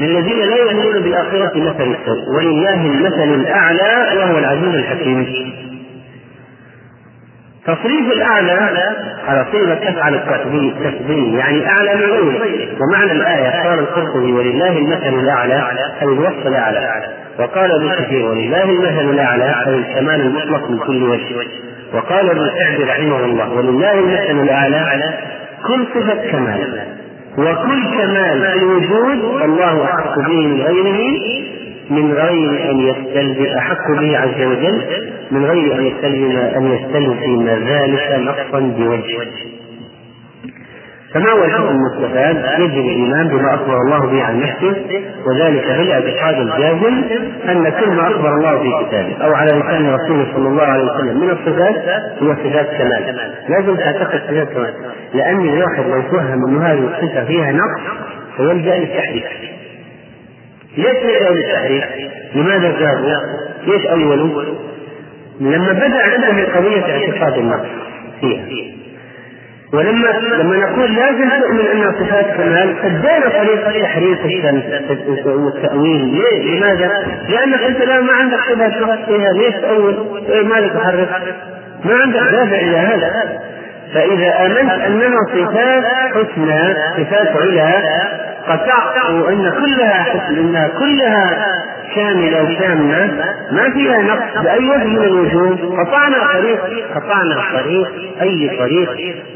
للذين 0.00 0.38
لا 0.38 0.56
يؤمنون 0.56 1.02
بالآخرة 1.02 1.52
مثل 1.54 1.94
السوء 1.94 2.36
ولله 2.36 2.74
المثل 2.86 3.34
الأعلى 3.34 4.18
وهو 4.18 4.38
العزيز 4.38 4.74
الحكيم. 4.74 5.26
تصريف 7.66 8.12
الأعلى 8.12 8.70
على 9.28 9.46
صيغة 9.52 9.74
تفعل 9.74 10.14
التفضيل 10.14 11.34
يعني 11.34 11.68
أعلى 11.68 11.94
من 11.94 12.02
غيره. 12.02 12.68
ومعنى 12.80 13.12
الآية 13.12 13.68
قال 13.68 13.78
القرطبي 13.78 14.32
ولله 14.32 14.78
المثل 14.78 15.14
الأعلى 15.14 15.54
أي 16.02 16.06
الوصف 16.06 16.46
الأعلى 16.46 17.04
وقال 17.38 17.72
ابن 17.72 18.04
كثير 18.04 18.26
ولله 18.26 18.64
المثل 18.64 19.10
الأعلى 19.10 19.54
أي 19.66 19.74
الكمال 19.74 20.20
المطلق 20.20 20.70
من 20.70 20.78
كل 20.78 21.02
وجه 21.02 21.36
وقال 21.94 22.30
ابن 22.30 22.50
سعد 22.58 22.80
رحمه 22.80 23.24
الله 23.24 23.52
ولله 23.52 23.92
المثل 23.92 24.42
الأعلى 24.42 25.14
كل 25.66 25.86
صفة 25.94 26.30
كمال 26.30 27.01
وكل 27.38 27.82
كمال 27.98 28.40
في 28.40 28.58
الوجود 28.58 29.42
الله 29.42 29.84
أحق 29.84 30.18
به 30.18 30.46
من 30.46 30.62
غيره 30.62 31.20
من 31.90 32.12
غير 32.12 32.70
أن 32.70 32.80
يستلزم 32.80 33.46
أحق 33.58 33.90
به 34.00 34.18
عز 34.18 34.46
وجل 34.46 34.82
من 35.30 35.44
غير 35.44 35.74
أن 35.74 35.86
يستلزم 35.86 36.36
أن 36.36 36.72
يستلزم 36.72 37.48
ذلك 37.48 38.20
نقصا 38.20 38.60
بوجه. 38.60 39.51
فما 41.14 41.30
هو 41.30 41.44
الحكم 41.44 41.68
المستفاد؟ 41.68 42.60
يجب 42.60 42.86
الإيمان 42.86 43.28
بما 43.28 43.54
أخبر 43.54 43.76
الله 43.76 44.06
به 44.06 44.22
عن 44.22 44.40
نفسه 44.40 44.84
وذلك 45.26 45.66
بالإعتقاد 45.66 46.34
الجازم 46.34 47.04
أن 47.48 47.68
كل 47.68 47.90
ما 47.90 48.08
أخبر 48.08 48.34
الله 48.34 48.58
في 48.58 48.86
كتابه 48.86 49.24
أو 49.24 49.34
على 49.34 49.50
لسان 49.50 49.94
رسوله 49.94 50.26
صلى 50.34 50.48
الله 50.48 50.62
عليه 50.62 50.84
وسلم 50.84 51.20
من 51.20 51.30
الصفات 51.30 51.76
هو 52.22 52.34
صفات 52.34 52.66
كمال، 52.78 53.34
لازم 53.48 53.76
تعتقد 53.76 54.20
صفات 54.28 54.48
كمال، 54.48 54.74
لأن 55.14 55.40
الواحد 55.40 55.84
لو 55.86 56.02
فهم 56.02 56.44
أن 56.48 56.62
هذه 56.62 56.88
الصفة 56.94 57.24
فيها 57.24 57.52
نقص 57.52 57.80
فيلجأ 58.36 58.78
للتحريف. 58.78 59.24
ليش 60.76 60.96
لجأوا 61.04 61.34
للتحريف؟ 61.34 61.84
لماذا 62.34 62.72
زادوا؟ 62.80 63.10
ليش 63.66 63.86
أولوا؟ 63.86 64.42
لما 65.40 65.72
بدأ 65.72 66.02
عندهم 66.02 66.44
قضية 66.56 66.82
اعتقاد 66.82 67.38
النقص 67.38 67.68
فيها 68.20 68.46
ولما 69.72 70.08
لما 70.42 70.56
نقول 70.56 70.94
لازم 70.94 71.28
تؤمن 71.40 71.66
أن 71.66 71.92
صفات 71.92 72.26
كمال 72.36 72.76
ادينا 72.84 73.28
طريقه 73.38 73.82
تحريف 73.82 74.18
والتأويل 75.26 76.04
ليه؟ 76.04 76.58
لماذا؟ 76.58 76.88
لأنك 77.28 77.62
أنت 77.62 77.80
الآن 77.80 78.04
ما 78.04 78.12
عندك 78.12 78.38
صفات 78.80 78.98
فيها 79.06 79.32
ليش 79.32 79.54
تاول؟ 79.54 80.24
إيه 80.28 80.44
ماذا 80.44 80.68
تحرف؟ 80.68 81.08
ما 81.84 81.94
عندك 81.94 82.20
دافع 82.20 82.56
إلى 82.56 82.76
هذا 82.76 83.40
فإذا 83.94 84.46
آمنت 84.46 84.70
أننا 84.72 85.16
صفات 85.32 85.84
حسنى 86.14 86.74
صفات 86.96 87.28
علا 87.36 88.22
قطعت 88.48 88.96
أن 89.28 89.52
كلها 89.60 90.02
حسن 90.02 90.36
انها 90.38 90.68
كلها 90.68 91.48
كاملة 91.94 92.42
وشاملة 92.42 93.24
ما 93.52 93.70
فيها 93.70 94.02
نقص 94.02 94.42
بأي 94.42 94.70
وجه 94.70 94.86
من 94.86 95.02
الوجوه. 95.04 95.84
قطعنا 95.84 96.16
طريق 96.32 96.60
قطعنا 96.94 97.36
طريق 97.62 97.88
أي 98.22 98.50
طريق 98.58 98.90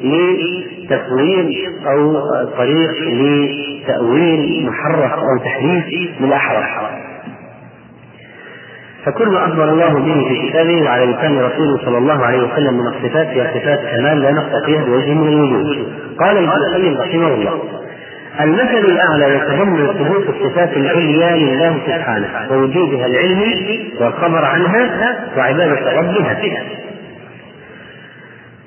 لتفويل 0.04 1.48
أو 1.86 2.20
طريق 2.56 2.90
لتأويل 3.12 4.66
محرف 4.66 5.12
أو 5.12 5.38
تحريف 5.44 5.84
بالأحرف 6.20 6.66
فكل 9.06 9.28
ما 9.28 9.46
أخبر 9.46 9.64
الله 9.64 9.92
به 9.94 10.28
في 10.28 10.48
كتابه 10.48 10.82
وعلى 10.82 11.06
لسان 11.06 11.38
رسوله 11.38 11.76
صلى 11.84 11.98
الله 11.98 12.24
عليه 12.26 12.38
وسلم 12.38 12.74
من 12.74 12.86
الصفات 12.86 13.26
هي 13.26 13.60
صفات 13.60 13.80
كمال 13.80 14.20
لا 14.22 14.62
فيها 14.66 14.84
بوجه 14.84 15.14
من 15.14 15.28
الوجوه 15.28 15.86
قال 16.20 16.36
ابن 16.36 16.48
القيم 16.48 17.00
رحمه 17.00 17.34
الله 17.34 17.62
المثل 18.40 18.78
الأعلى 18.78 19.34
يتضمن 19.36 19.86
ثبوت 19.86 20.28
الصفات 20.28 20.76
العليا 20.76 21.36
لله 21.36 21.78
سبحانه 21.86 22.28
ووجودها 22.50 23.06
العلمي 23.06 23.92
والخبر 24.00 24.44
عنها 24.44 25.16
وعبادة 25.36 25.92
ربها. 25.98 26.40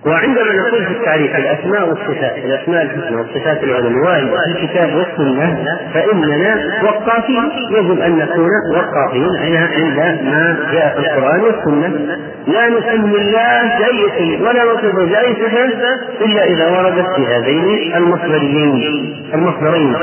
وعندما 0.06 0.54
نقول 0.54 0.86
في 0.86 0.91
التعريف 0.91 1.36
الأسماء 1.36 1.89
والصفات 1.89 2.38
الأسماء 2.38 2.84
الحسنى 2.84 3.16
والصفات 3.16 3.64
العلوية 3.64 4.26
في 4.26 4.52
الكتاب 4.52 4.95
والسنة 4.95 5.80
فإننا 5.93 6.84
وقافين 6.84 7.52
يجب 7.72 8.02
أن 8.02 8.18
نكون 8.18 8.50
وقافين 8.76 9.30
عند 9.38 10.24
ما 10.24 10.58
جاء 10.72 10.93
في 10.93 11.00
القرآن 11.00 11.41
والسنة. 11.41 12.18
لا 12.47 12.70
نسمي 12.70 13.18
الله 13.18 13.80
باي 13.80 14.06
اسم 14.08 14.41
ولا 14.41 14.64
نصفه 14.64 15.06
باي 15.06 15.36
صفه 15.36 16.26
إلا 16.26 16.43
إذا 16.43 16.68
وردت 16.68 17.16
في 17.16 17.28
هذين 17.28 17.95
المصدرين. 17.95 19.16
المصدرين 19.34 19.95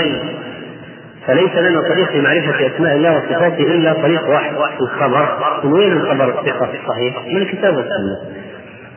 فليس 1.27 1.55
لنا 1.57 1.81
طريق 1.81 2.09
في 2.11 2.21
معرفة 2.21 2.67
أسماء 2.67 2.97
الله 2.97 3.17
وصفاته 3.17 3.65
إلا 3.65 3.93
طريق 3.93 4.29
واحد 4.29 4.55
الخبر. 4.81 5.29
من 5.65 5.73
وين 5.73 5.93
الخبر؟ 5.93 6.29
الثقة. 6.29 6.69
الصحيح؟ 6.83 7.27
من 7.27 7.43
الكتاب 7.43 7.77
والسنة. 7.77 8.17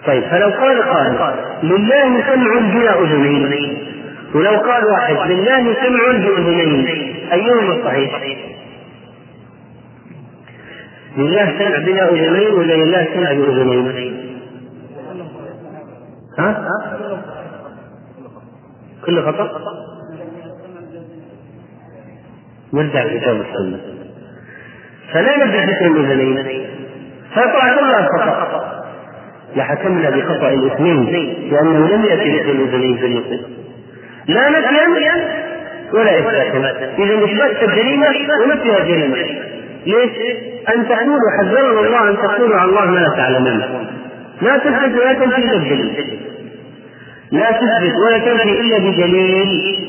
طيب 0.05 0.23
فلو 0.23 0.49
قال 0.49 0.81
قائل 0.83 1.35
لله 1.63 2.23
سمع 2.33 2.59
بلا 2.59 3.01
اذنين 3.01 3.77
ولو 4.35 4.57
قال 4.57 4.85
واحد 4.85 5.31
لله 5.31 5.73
سمع 5.73 6.11
باذنين 6.11 6.87
أيهما 7.33 7.73
الصحيح؟ 7.75 8.21
لله 11.17 11.45
سمع 11.59 11.77
بلا 11.77 12.09
اذنين 12.09 12.53
ولا 12.53 12.73
لله 12.73 13.07
سمع 13.13 13.33
باذنين؟ 13.33 14.39
ها؟ 16.39 16.69
كل 19.05 19.23
خطأ؟ 19.23 19.49
يرجع 22.73 23.03
الكتاب 23.03 23.37
والسنة 23.37 23.79
فلا 25.13 25.45
نبدأ 25.45 25.65
ذكر 25.65 25.85
الأذنين 25.85 26.67
فطاعة 27.31 27.79
الخطأ 27.79 28.78
لحكمنا 29.55 30.09
بخطأ 30.09 30.49
الاثنين 30.49 31.05
لأنه 31.51 31.87
لم 31.87 32.03
الأذنين 32.51 32.97
في 32.97 33.05
النصوص 33.05 33.45
لا 34.27 34.49
نفيا 34.49 35.49
ولا 35.93 36.19
إثباتا 36.19 36.89
إذا 36.99 37.25
إثبات 37.25 37.63
الجريمة 37.63 38.07
ونفيها 38.43 38.79
جريمة 38.79 39.17
ليش؟ 39.85 40.11
أن 40.75 40.87
تقولوا 40.87 41.31
حذرنا 41.39 41.79
الله 41.79 42.09
أن 42.09 42.17
تقولوا 42.17 42.57
على 42.57 42.69
الله 42.69 42.85
ما 42.85 42.99
لا 42.99 43.09
تعلمون. 43.17 43.87
لا 44.41 44.57
تثبت 44.57 44.97
ولا 45.01 45.13
تنفي 45.13 45.37
إلا 45.37 45.57
بدليل. 45.57 46.19
لا 47.31 47.51
تثبت 47.51 47.95
ولا 48.05 48.17
تنفي 48.17 48.59
إلا 48.59 48.77
بدليل. 48.77 49.79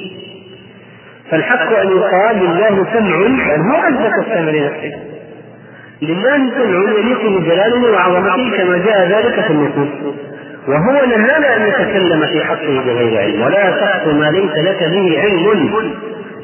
فالحق 1.30 1.78
أن 1.78 1.88
يقال 1.88 2.36
لله 2.36 2.86
سمع 2.92 3.16
بل 3.16 3.61
هو 3.61 3.88
أثبت 3.88 4.26
السمع 4.26 4.50
لنفسه. 4.50 5.09
لله 6.03 6.51
سمع 6.55 6.98
يليق 6.98 7.22
بجلاله 7.26 7.92
وعظمته 7.92 8.57
كما 8.57 8.78
جاء 8.78 9.09
ذلك 9.09 9.40
في 9.40 9.51
النصوص. 9.51 10.14
وهو 10.68 10.92
نهانا 11.07 11.57
أن 11.57 11.66
نتكلم 11.68 12.26
في 12.26 12.44
حقه 12.44 12.80
بغير 12.86 13.20
علم. 13.20 13.42
ولا 13.42 13.70
تقف 13.70 14.07
ما 14.07 14.30
ليس 14.30 14.59
لك 14.59 14.82
به 14.82 15.20
علم. 15.22 15.94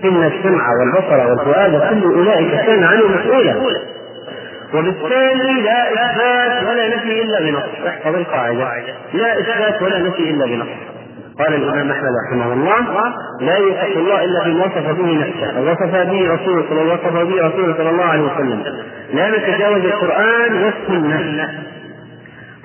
إن 0.05 0.25
السمع 0.25 0.65
والبصر 0.79 1.29
والفؤاد 1.29 1.73
كل 1.91 2.05
أولئك 2.15 2.67
كان 2.67 2.85
عنه 2.85 3.03
مسؤولا. 3.09 3.55
وبالتالي 4.75 5.63
لا 5.63 5.93
إثبات 5.93 6.69
ولا 6.69 6.89
نفي 6.89 7.23
إلا 7.23 7.41
بنص. 7.41 7.87
احفظ 7.87 8.15
القاعدة. 8.15 8.83
لا 9.15 9.41
إثبات 9.41 9.83
ولا 9.83 9.99
نفي 9.99 10.31
إلا 10.31 10.47
بنص. 10.47 10.96
قال 11.39 11.55
الإمام 11.55 11.91
أحمد 11.91 12.13
رحمه 12.27 12.53
الله 12.53 13.15
لا 13.41 13.57
يوصف 13.57 13.97
الله 13.97 14.25
إلا 14.25 14.45
بما 14.45 14.65
وصف 14.65 14.91
به 14.91 15.13
نفسه. 15.13 15.59
أو 15.59 15.71
وصف 15.71 15.97
به 15.97 16.39
صلى 16.69 16.83
الله 16.83 16.95
وصف 16.95 17.13
به 17.13 17.47
رسوله 17.47 17.75
صلى 17.77 17.91
الله 17.91 18.05
عليه 18.05 18.23
وسلم. 18.23 18.63
لا 19.13 19.31
نتجاوز 19.31 19.85
القرآن 19.85 20.65
والسنة 20.65 21.49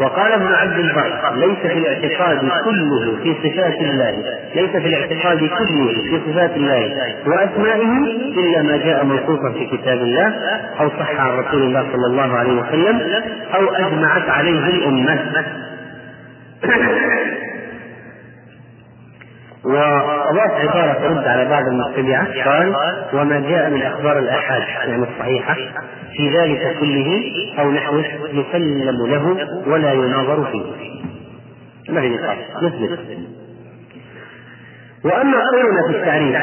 وقال 0.02 0.32
ابن 0.32 0.48
عبد 0.48 0.80
البر 0.80 1.36
ليس 1.36 1.58
في 1.58 1.78
الاعتقاد 1.78 2.40
كله 2.40 3.18
في 3.24 3.36
صفات 3.44 3.82
الله 3.82 4.12
ليس 4.56 4.70
في 4.70 4.88
الاعتقاد 4.88 5.40
كله 5.40 5.94
في 6.10 6.22
صفات 6.28 6.52
الله 6.56 6.94
وأسمائه 7.26 7.92
إلا 8.38 8.62
ما 8.62 8.78
جاء 8.78 9.06
موصوفا 9.06 9.52
في 9.52 9.78
كتاب 9.78 9.98
الله 9.98 10.28
أو 10.80 10.90
صح 10.90 11.20
عن 11.20 11.30
رسول 11.40 11.64
الله 11.64 11.86
صلى 11.94 12.06
الله 12.08 12.38
عليه 12.38 12.62
وسلم 12.62 13.02
أو 13.56 13.70
أجمعت 13.70 14.30
عليه 14.30 14.66
الأمة. 14.68 15.20
وأضاف 19.66 20.52
عبارة 20.52 20.94
ترد 20.94 21.28
على 21.28 21.50
بعض 21.50 21.64
المتبعة 21.64 22.44
قال 22.46 22.76
وما 23.14 23.40
جاء 23.40 23.70
من 23.70 23.82
أخبار 23.82 24.20
الآحاد 24.20 24.62
يعني 24.62 25.04
الصحيحة 25.04 25.56
في 26.18 26.30
ذلك 26.38 26.78
كله 26.80 27.32
أو 27.60 27.72
نحوه 27.72 28.06
يسلم 28.34 29.08
له 29.08 29.48
ولا 29.68 29.94
يناظر 29.94 30.52
فيه. 30.52 30.64
ما 31.94 32.02
في 32.02 32.10
نقاش؟ 32.10 32.38
نثبت. 32.64 33.00
وأما 35.06 35.38
قولنا 35.54 35.88
في 35.88 35.98
التعريف 35.98 36.38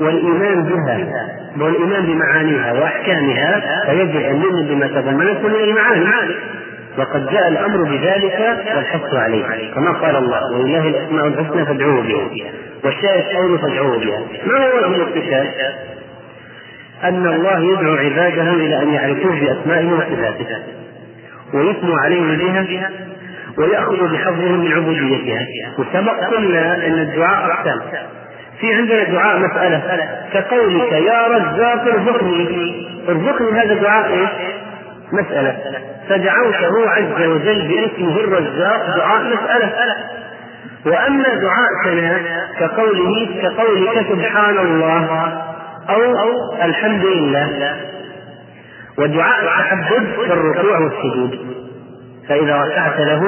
والإيمان 0.00 0.62
بها 0.64 1.28
والإيمان 1.60 2.06
بمعانيها 2.06 2.72
وأحكامها 2.72 3.60
فيجب 3.86 4.16
أن 4.16 4.40
نؤمن 4.40 4.66
بما 4.66 4.86
تضمنته 4.86 5.48
من 5.48 5.54
المعاني 5.54 6.34
وقد 6.98 7.30
جاء 7.30 7.48
الأمر 7.48 7.82
بذلك 7.82 8.58
والحث 8.76 9.14
عليه 9.14 9.74
كما 9.74 9.92
قال 9.92 10.16
الله 10.16 10.40
ولله 10.52 10.88
الأسماء 10.88 11.26
الحسنى 11.26 11.66
فادعوه 11.66 12.02
بها 12.02 12.50
والشاهد 12.84 13.36
قوله 13.36 13.58
فادعوه 13.58 13.98
بها 13.98 14.20
ما 14.46 14.56
هو 14.58 14.76
وجه 14.76 15.02
الاكتشاف؟ 15.02 15.46
أن 17.04 17.26
الله 17.26 17.72
يدعو 17.72 17.94
عباده 17.94 18.52
إلى 18.52 18.82
أن 18.82 18.94
يعرفوه 18.94 19.40
بأسمائه 19.40 19.92
وصفاته 19.92 20.58
ويثنوا 21.54 21.98
عليه 21.98 22.20
بها 22.62 22.90
ويأخذ 23.58 24.12
بحظهم 24.12 24.60
من 24.60 24.72
عبوديتها 24.72 25.46
وسبق 25.78 26.24
قلنا 26.30 26.86
أن 26.86 26.98
الدعاء 26.98 27.52
أقسام 27.52 27.80
في 28.60 28.74
عندنا 28.74 29.04
دعاء 29.04 29.38
مسألة 29.38 30.08
كقولك 30.32 30.92
يا 30.92 31.26
رزاق 31.26 31.82
ارزقني 31.82 32.86
ارزقني 33.08 33.52
هذا 33.52 33.74
دعاء 33.74 34.12
إيش؟ 34.12 34.28
مسألة. 35.12 35.58
فدعوته 36.08 36.90
عز 36.90 37.26
وجل 37.26 37.68
باسمه 37.68 38.20
الرزاق 38.20 38.96
دعاء 38.96 39.22
مسألة. 39.24 39.72
وأما 40.86 41.24
دعاء 41.34 41.68
ثناء 41.84 42.20
كقوله 42.60 43.28
كقولك 43.42 44.06
سبحان 44.08 44.58
الله 44.58 45.32
أو, 45.90 46.14
الحمد 46.62 47.04
لله 47.04 47.76
ودعاء 48.98 49.42
التحدث 49.42 50.28
كالركوع 50.28 50.78
والسجود. 50.78 51.38
فإذا 52.28 52.56
ركعت 52.56 53.00
له 53.00 53.22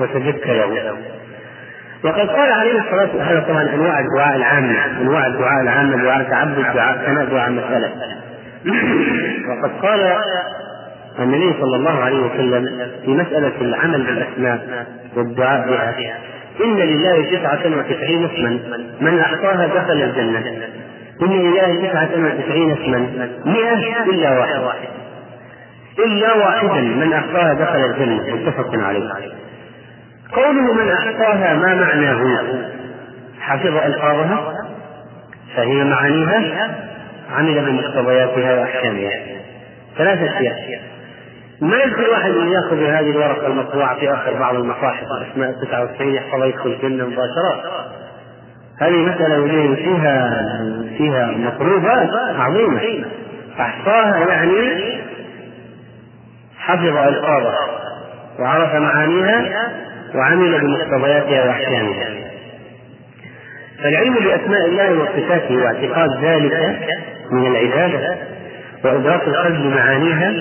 وسجدت 0.00 0.46
له. 0.46 0.96
وقد 2.04 2.28
قال 2.28 2.52
عليه 2.52 2.78
الصلاة 2.80 3.08
والسلام 3.16 3.44
طبعا 3.48 3.62
أنواع 3.74 4.00
الدعاء 4.00 4.36
العامة. 4.36 5.00
أنواع 5.00 5.26
الدعاء 5.26 5.62
العامة 5.62 6.02
دعاء 6.02 6.22
تعبد 6.30 6.74
دعاء 6.74 6.96
ثناء 7.06 7.24
دعاء 7.24 7.50
مسألة. 7.50 7.90
وقد 9.48 9.70
قال 9.82 10.16
النبي 11.18 11.52
صلى 11.60 11.76
الله 11.76 12.04
عليه 12.04 12.18
وسلم 12.18 12.90
في 13.04 13.10
مسألة 13.10 13.52
العمل 13.60 14.04
بالأسماء 14.06 14.86
والدعاء. 15.16 15.68
بها 15.68 16.18
إن 16.64 16.76
لله 16.76 17.22
تسعة 17.22 17.78
وتسعين 17.78 18.24
اسما. 18.24 18.58
من 19.00 19.20
أحصاها 19.20 19.66
دخل 19.66 20.02
الجنة. 20.02 20.38
إن 21.22 21.28
لله 21.28 21.88
تسعة 21.88 22.10
وتسعين 22.16 22.70
اسما. 22.72 23.28
مئة 23.44 24.04
إلا 24.10 24.38
واحد. 24.38 24.88
إلا 25.98 26.34
واحدا 26.34 26.80
من 26.80 27.12
أحصاها 27.12 27.54
دخل 27.54 27.84
الجنة. 27.84 28.34
متفق 28.34 28.70
عليه. 28.74 29.10
قوله 30.32 30.72
من 30.72 30.90
أحصاها 30.92 31.54
ما 31.54 31.74
معناه؟ 31.74 32.46
حفظ 33.40 33.76
ألفاظها. 33.76 34.54
فهي 35.56 35.84
معانيها 35.84 36.74
عمل 37.36 37.64
بمقتضياتها 37.64 38.60
وأحكامها. 38.60 39.10
ثلاثة 39.98 40.26
أشياء. 40.26 40.93
ما 41.64 41.76
يدخل 41.76 42.08
واحد 42.10 42.30
من 42.30 42.48
يأخذ 42.48 42.82
هذه 42.82 43.10
الورقة 43.10 43.46
المطبوعة 43.46 43.98
في 43.98 44.12
آخر 44.12 44.38
بعض 44.38 44.54
المصاحف 44.54 45.06
أسماء 45.32 45.52
99 45.52 46.14
يحفظها 46.14 46.46
يدخل 46.46 46.70
الجنه 46.70 47.04
مباشرة. 47.06 47.62
هذه 48.80 48.96
مسألة 48.96 49.36
فيها 49.74 50.46
فيها 50.98 51.26
مطلوبات 51.26 52.10
عظيمة. 52.38 53.04
أحصاها 53.60 54.18
يعني 54.28 54.94
حفظ 56.58 56.96
ألفاظها 56.96 57.68
وعرف 58.38 58.74
معانيها 58.74 59.68
وعمل 60.14 60.60
بمقتضياتها 60.60 61.44
وأحكامها. 61.44 62.08
فالعلم 63.82 64.14
بأسماء 64.14 64.66
الله 64.66 64.92
وصفاته 64.92 65.56
واعتقاد 65.56 66.24
ذلك 66.24 66.86
من 67.30 67.46
العبادة. 67.46 68.16
وإدراك 68.84 69.28
القلب 69.28 69.56
بمعانيها 69.62 70.34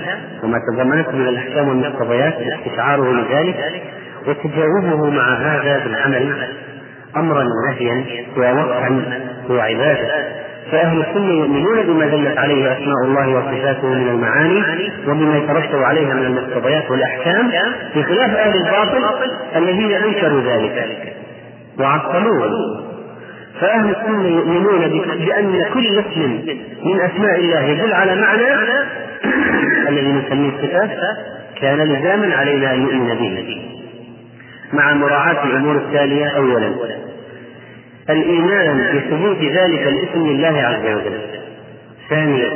وما 0.44 0.58
تضمنته 0.72 1.12
من 1.12 1.28
الأحكام 1.28 1.68
والمقتضيات 1.68 2.34
استشعاره 2.34 3.14
لذلك 3.14 3.82
وتجاوبه 4.28 5.10
مع 5.10 5.34
هذا 5.34 5.84
بالعمل 5.84 6.48
أمرا 7.18 7.44
ونهيا 7.44 8.06
ووقعا 8.38 9.02
وعبادة. 9.50 10.08
فأهل 10.72 11.02
السنة 11.02 11.32
يؤمنون 11.32 11.82
بما 11.84 12.08
دلت 12.08 12.38
عليه 12.38 12.74
أسماء 12.74 13.04
الله 13.06 13.30
وصفاته 13.30 13.88
من 13.88 14.08
المعاني 14.10 14.64
وبما 15.08 15.38
يترتب 15.38 15.84
عليها 15.84 16.14
من 16.14 16.26
المقتضيات 16.26 16.92
والأحكام 16.92 17.52
بخلاف 17.96 18.36
أهل 18.36 18.56
الباطل 18.58 19.04
الذين 19.56 19.92
أنكروا 19.92 20.42
ذلك 20.42 21.14
وعطلوه. 21.80 22.50
فأهل 23.62 23.90
السنة 23.90 24.28
يؤمنون 24.28 25.04
بأن 25.26 25.66
كل 25.74 26.00
اسم 26.00 26.42
من 26.84 27.02
أسماء 27.02 27.40
الله 27.40 27.62
يدل 27.62 27.94
على 27.94 28.16
معنى 28.16 28.44
الذي 29.90 30.12
نسميه 30.12 30.50
الصفات 30.50 30.90
كان 31.62 31.80
لزاما 31.80 32.36
علينا 32.36 32.74
أن 32.74 32.80
نؤمن 32.80 33.16
به. 33.16 33.62
مع 34.74 34.94
مراعاة 34.94 35.46
الأمور 35.46 35.76
التالية 35.76 36.26
أولا. 36.26 36.72
الإيمان 38.10 38.86
بثبوت 38.96 39.38
ذلك 39.38 39.88
الاسم 39.88 40.28
لله 40.28 40.62
عز 40.62 40.96
وجل. 40.96 41.20
ثانيا 42.10 42.52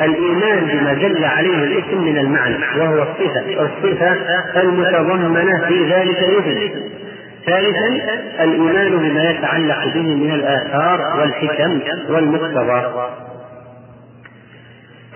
الإيمان 0.00 0.66
بما 0.72 0.92
دل 0.92 1.24
عليه 1.24 1.64
الاسم 1.64 2.04
من 2.04 2.18
المعنى 2.18 2.56
وهو 2.78 3.02
الصفة 3.02 3.62
الصفة 3.62 4.16
المتضمنة 4.60 5.58
في 5.68 5.84
ذلك 5.84 6.18
الاسم. 6.18 6.95
ثالثا 7.46 7.88
الإيمان 8.44 8.98
بما 8.98 9.30
يتعلق 9.30 9.84
به 9.94 10.14
من 10.14 10.30
الآثار 10.34 11.20
والحكم 11.20 11.80
والمقتضى 12.08 13.06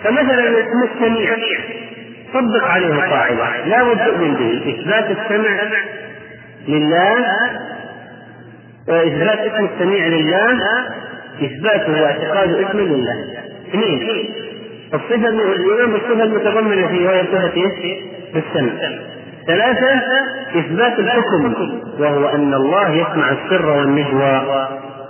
فمثلا 0.05 0.49
الاسم 0.49 0.83
السميع 0.83 1.37
طبق 2.35 2.65
عليه 2.65 2.95
قاعدة 2.95 3.67
لا 3.67 3.83
بد 3.83 4.05
تؤمن 4.07 4.35
به 4.35 4.75
إثبات 4.75 5.11
السمع 5.11 5.61
لله 6.69 7.27
إثبات 8.89 9.39
اسم 9.39 9.69
السميع 9.75 10.07
لله 10.07 10.61
إثباته 11.43 12.03
واعتقاد 12.03 12.51
اسم 12.51 12.79
لله 12.79 13.25
اثنين 13.69 14.29
الصفة 14.95 15.29
الإيمان 15.29 15.93
بالصفة 15.93 16.23
المتضمنة 16.25 16.89
فيه 16.89 17.09
وهي 17.09 17.23
صفة؟ 17.23 17.63
بالسمع 18.35 18.73
ثلاثة 19.47 20.01
إثبات 20.59 20.99
الحكم 20.99 21.55
وهو 21.99 22.29
أن 22.29 22.55
الله 22.55 22.91
يسمع 22.91 23.31
السر 23.31 23.67
والنجوى 23.67 24.69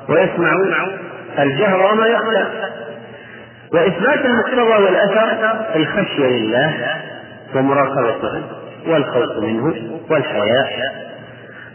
ويسمع 0.08 0.52
الجهر 1.38 1.92
وما 1.92 2.06
يخفى 2.06 2.44
وإثبات 3.72 4.24
المقتضى 4.24 4.60
والأثر 4.84 5.56
الخشية 5.76 6.26
لله 6.26 6.74
ومراقبته 7.54 8.42
والخوف 8.86 9.36
منه 9.42 9.74
والحياء. 10.10 11.09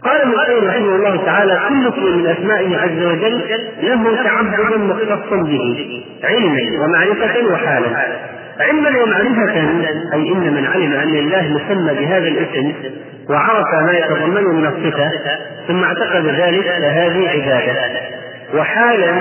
قال 0.05 0.21
ابن 0.21 0.31
القيم 0.31 0.67
رحمه 0.67 0.95
الله 0.95 1.25
تعالى 1.25 1.53
كل 1.69 1.87
اسم 1.87 2.17
من 2.17 2.27
أسمائه 2.27 2.77
عز 2.77 3.03
وجل 3.03 3.41
له 3.83 4.23
تعبد 4.23 4.79
مختص 4.79 5.33
به 5.33 6.03
علما 6.23 6.83
ومعرفة 6.83 7.53
وحالا. 7.53 7.87
علما 8.59 8.89
ومعرفة 9.03 9.59
أي 10.13 10.31
إن 10.31 10.53
من 10.53 10.67
علم 10.73 10.93
أن 10.93 11.09
لله 11.09 11.41
مسمى 11.41 11.93
بهذا 11.93 12.27
الاسم 12.27 12.73
وعرف 13.29 13.73
ما 13.73 13.93
يتضمنه 13.97 14.53
من 14.53 14.65
الصفة 14.65 15.11
ثم 15.67 15.83
اعتقد 15.83 16.25
ذلك 16.25 16.65
فهذه 16.65 17.29
عبادة. 17.29 18.01
وحالا 18.55 19.11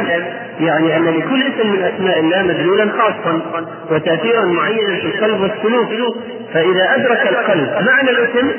يعني 0.60 0.96
أن 0.96 1.04
لكل 1.04 1.42
اسم 1.42 1.70
من 1.72 1.82
أسماء 1.82 2.20
الله 2.20 2.42
مدلولا 2.42 2.88
خاصا 2.98 3.42
وتأثيرا 3.90 4.44
معينا 4.44 4.96
في 4.96 5.06
القلب 5.06 5.40
والسلوك. 5.40 6.16
فإذا 6.54 6.94
أدرك 6.96 7.28
القلب 7.28 7.86
معنى 7.86 8.10
الاسم 8.10 8.50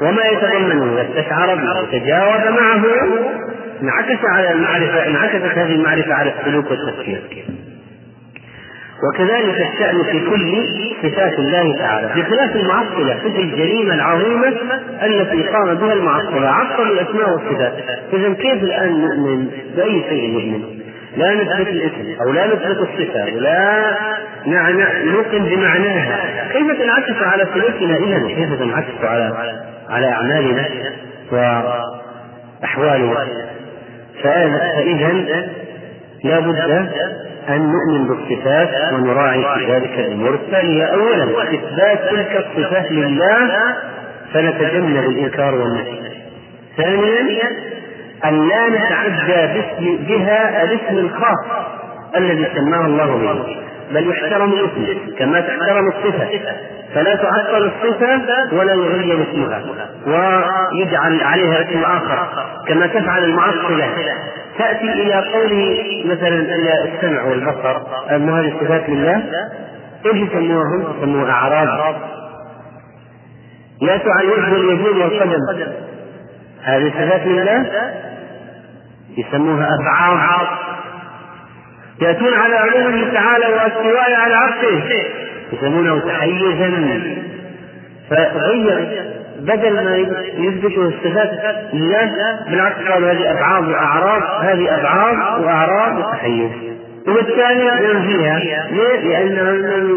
وما 0.00 0.24
يتضمنه 0.24 0.94
واستشعر 0.96 1.54
به 1.54 1.82
وتجاوب 1.82 2.60
معه 2.60 2.84
انعكس 3.82 4.24
على 4.24 4.52
المعرفة 4.52 5.06
انعكست 5.06 5.58
هذه 5.58 5.74
المعرفة 5.74 6.14
على 6.14 6.32
السلوك 6.40 6.70
والتفكير. 6.70 7.22
وكذلك 9.02 9.66
الشأن 9.72 10.02
في 10.02 10.20
كل 10.30 10.68
صفات 11.02 11.38
الله 11.38 11.76
تعالى 11.78 12.08
بخلاف 12.22 12.56
المعطلة 12.56 13.18
في 13.22 13.40
الجريمة 13.40 13.94
العظيمة 13.94 14.52
التي 15.02 15.42
قام 15.42 15.74
بها 15.74 15.92
المعطلة 15.92 16.48
عطلوا 16.48 16.94
الأسماء 16.94 17.30
والصفات. 17.30 17.74
إذا 18.12 18.32
كيف 18.32 18.62
الآن 18.62 19.00
نؤمن 19.00 19.50
بأي 19.76 20.04
شيء 20.08 20.32
نؤمن 20.32 20.85
لا 21.16 21.34
نثبت 21.34 21.68
الاسم 21.68 22.22
أو 22.22 22.32
لا 22.32 22.46
نثبت 22.46 22.78
الصفة 22.78 23.24
ولا 23.34 23.94
نوقن 25.04 25.44
بمعناها. 25.44 26.18
كيف 26.52 26.82
تنعكس 26.82 27.22
على 27.22 27.46
سلوكنا 27.54 27.96
اذا 27.96 28.18
كيف 28.34 28.58
تنعكس 28.58 29.04
على 29.04 29.54
على 29.88 30.06
أعمالنا 30.06 30.64
وأحوالنا؟ 32.62 33.26
فاذا 34.22 34.72
لا 36.24 36.40
بد 36.40 36.56
أن 37.48 37.60
نؤمن 37.72 38.08
بالصفات 38.08 38.92
ونراعي 38.92 39.42
في 39.42 39.72
ذلك 39.72 39.98
الأمور. 39.98 40.34
الثانية 40.34 40.84
أولا 40.84 41.24
إثبات 41.42 42.10
تلك 42.10 42.46
الصفات 42.46 42.92
لله 42.92 43.50
فنتجنب 44.32 45.04
الإنكار 45.10 45.54
والنفي. 45.54 45.98
ثانيا 46.76 47.50
أن 48.24 48.48
لا 48.48 48.68
نتعدى 48.68 49.60
باسم 49.60 49.96
بها 49.96 50.62
الاسم 50.62 50.98
الخاص 50.98 51.66
الذي 52.16 52.46
سماه 52.54 52.86
الله 52.86 53.16
به. 53.16 53.56
بل 53.90 54.10
يحترم 54.10 54.52
الاسم 54.52 55.14
كما 55.18 55.40
تحترم 55.40 55.88
الصفة. 55.88 56.28
فلا 56.94 57.14
تعطل 57.14 57.64
الصفة 57.64 58.20
ولا 58.52 58.74
يغير 58.74 59.26
اسمها. 59.30 59.62
ويجعل 60.06 61.20
عليها 61.20 61.60
اسم 61.60 61.82
آخر 61.84 62.28
كما 62.68 62.86
تفعل 62.86 63.24
المعطلة 63.24 63.88
تأتي 64.58 64.92
إلى 64.92 65.14
قوله 65.14 66.04
مثلا 66.04 66.40
السمع 66.84 67.22
والبصر. 67.22 67.76
أن 68.10 68.30
هذه 68.30 68.52
الصفات 68.54 68.88
لله. 68.88 69.22
إيش 70.06 70.16
يسموهم؟ 70.16 70.84
يسموها 70.98 71.30
أعراض. 71.30 71.94
لا 73.82 74.00
على 74.06 74.28
الوجه 74.28 74.52
واليدين 74.52 75.02
والقدم. 75.02 75.72
هذه 76.62 76.90
صفات 76.90 77.26
لله 77.26 77.66
يسموها 79.18 79.68
أبعاد 79.80 80.46
يأتون 82.00 82.34
على 82.34 82.56
علومه 82.56 83.12
تعالى 83.12 83.46
واستواء 83.46 84.14
على 84.14 84.34
عرشه. 84.34 84.82
يسمونه 85.52 85.98
تحيزا. 85.98 87.02
فغير 88.10 88.88
بدل 89.40 89.84
ما 89.84 89.96
يثبتوا 90.38 90.84
الصفات 90.84 91.30
لله 91.72 92.10
بالعكس 92.50 92.76
قالوا 92.88 93.10
هذه 93.10 93.30
أبعاد 93.30 93.68
وأعراض 93.68 94.22
هذه 94.44 94.80
أبعاد 94.80 95.44
وأعراض 95.44 95.98
وتحيز. 95.98 96.50
وبالتالي 97.08 97.92
ننفيها 97.92 98.38
ليه؟ 98.38 99.00
لأننا 99.00 99.52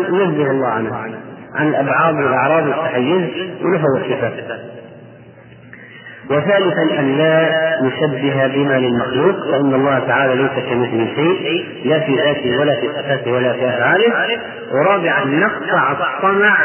ننزه 0.10 0.51
الله 0.51 0.68
عنها 0.68 1.07
عن 1.55 1.68
الأبعاد 1.68 2.16
والأعراض 2.16 2.68
والتحيز 2.68 3.24
ونفوا 3.62 3.97
الصفات. 3.97 4.34
وثالثا 6.30 6.99
أن 6.99 7.17
لا 7.17 7.49
نشبه 7.82 8.47
بما 8.47 8.73
للمخلوق 8.73 9.51
فإن 9.51 9.73
الله 9.73 9.99
تعالى 9.99 10.36
ليس 10.36 10.51
كمثله 10.51 11.07
شيء 11.15 11.65
لا 11.86 11.99
في 11.99 12.15
ذاته 12.15 12.59
ولا 12.59 12.75
في 12.75 12.88
صفاته 12.88 13.32
ولا 13.32 13.53
في 13.53 13.69
أفعاله. 13.69 14.13
ورابعا 14.71 15.25
نقطع 15.25 15.91
الطمع 15.91 16.57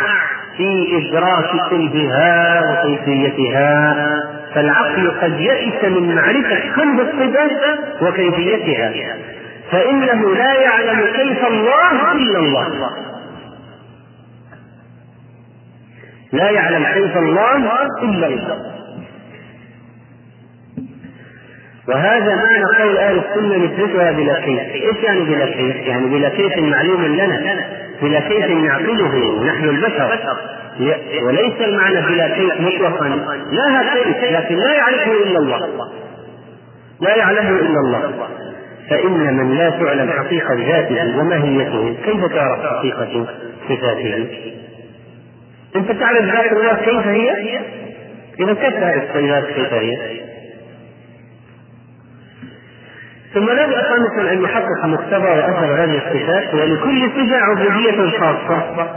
في 0.57 0.87
إدراك 0.97 1.71
كلها 1.71 2.61
وكيفيتها. 2.73 3.95
فالعقل 4.55 5.11
قد 5.23 5.41
يئس 5.41 5.85
من 5.85 6.15
معرفة 6.15 6.61
كل 6.77 7.01
الصفات 7.01 7.79
وكيفيتها. 8.03 8.93
فإنه 9.71 10.35
لا 10.35 10.55
يعلم 10.55 11.01
كيف 11.01 11.47
الله 11.47 12.13
إلا 12.13 12.39
الله. 12.39 12.91
لا 16.33 16.51
يعلم 16.51 16.85
كيف 16.95 17.17
الله 17.17 17.57
إلا 18.03 18.27
الله. 18.27 18.74
وهذا 21.89 22.35
معنى 22.35 22.65
قول 22.83 22.97
أهل 22.97 23.19
السنة 23.19 23.57
نثبتها 23.57 24.13
بلا 24.13 24.41
كيف، 24.41 24.75
إيش 24.75 25.05
يعني 25.05 25.21
بلا 25.21 25.47
كيف؟ 25.47 25.77
يعني 25.77 26.07
بلا 26.07 26.29
كيف 26.29 26.59
معلوم 26.59 27.05
لنا، 27.05 27.67
بلا 28.03 28.21
كيف 28.21 28.51
نعقله 28.51 29.45
نحن 29.47 29.65
البشر، 29.65 30.19
وليس 31.27 31.61
المعنى 31.61 32.01
بلا 32.07 32.29
كيف 32.29 32.61
مطلقا، 32.61 33.09
لها 33.53 33.95
كيف 33.95 34.25
لكن 34.33 34.55
لا 34.55 34.75
يعرفه 34.75 35.13
إلا 35.13 35.39
الله. 35.39 35.69
لا 37.01 37.17
يعلمه 37.17 37.51
إلا 37.51 37.81
الله. 37.81 38.29
فإن 38.91 39.37
من 39.37 39.59
لا 39.59 39.71
تعلم 39.71 40.11
حقيقة 40.11 40.55
ذاته 40.55 41.19
وماهيته 41.19 41.97
كيف 42.05 42.25
تعرف 42.25 42.67
حقيقة 42.67 43.27
صفاته؟ 43.69 44.27
أنت 45.77 45.93
تعرف 45.93 46.23
ذات 46.23 46.53
الله 46.53 46.75
كيف 46.75 47.07
هي؟ 47.07 47.61
إذا 48.41 48.55
كيف 48.55 48.75
تعرف 48.81 49.03
صفات 49.15 49.45
كيف 49.45 49.73
هي؟ 49.73 49.97
ثم 53.35 53.51
لابد 53.51 53.75
خامسا 53.75 54.33
أن 54.33 54.43
يحقق 54.43 54.85
مقتضى 54.85 55.29
وأثر 55.29 55.85
هذه 55.85 55.99
الصفات 56.07 56.55
ولكل 56.55 57.11
صفة 57.11 57.37
عبوديه 57.37 58.19
خاصة 58.19 58.91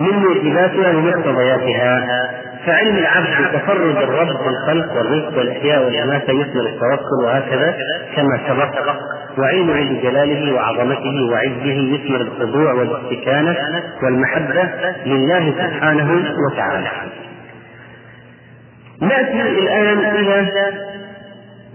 من 0.00 0.12
موجباتها 0.12 0.96
ومقتضياتها 0.96 2.30
فعلم 2.66 2.96
العبد 2.96 3.52
تفرد 3.52 3.96
الرب 3.96 4.26
بالخلق 4.26 4.96
والرزق 4.96 5.38
والأحياء 5.38 5.84
والاماته 5.84 6.32
يثمر 6.32 6.66
التوكل 6.66 7.24
وهكذا 7.24 7.74
كما 8.16 8.40
سبق 8.48 8.94
وعلم 9.38 9.70
علم 9.70 10.00
جلاله 10.02 10.54
وعظمته 10.54 11.32
وعزه 11.32 11.94
يثمر 11.94 12.20
الخضوع 12.20 12.72
والاستكانة 12.72 13.56
والمحبة 14.02 14.68
لله 15.06 15.54
سبحانه 15.58 16.22
وتعالى. 16.52 16.88
نأتي 19.00 19.42
الآن 19.42 19.98
إلى 19.98 20.72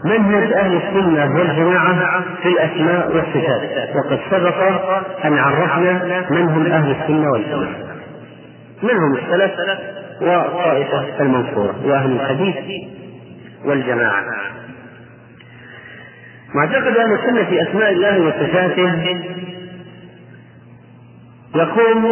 منهج 0.05 0.53
أهل 0.53 0.75
السنة 0.77 1.35
والجماعة 1.35 2.23
في 2.41 2.47
الأسماء 2.49 3.15
والصفات. 3.15 3.95
وقد 3.95 4.19
سبق 4.31 4.57
أن 5.25 5.37
عرفنا 5.37 6.25
من 6.29 6.41
هم 6.41 6.65
أهل 6.65 6.91
السنة 6.91 7.31
والجماعة. 7.31 7.75
من 8.83 8.97
هم 8.97 9.15
السلف 9.15 9.51
والطائفة 10.21 11.21
المنصورة 11.21 11.75
وأهل 11.85 12.11
الحديث 12.11 12.55
والجماعة. 13.65 14.23
معتقد 16.55 16.97
أهل 16.97 17.13
السنة 17.13 17.43
في 17.43 17.61
أسماء 17.61 17.91
الله 17.91 18.19
وصفاته 18.19 18.93
يقوم 21.55 22.05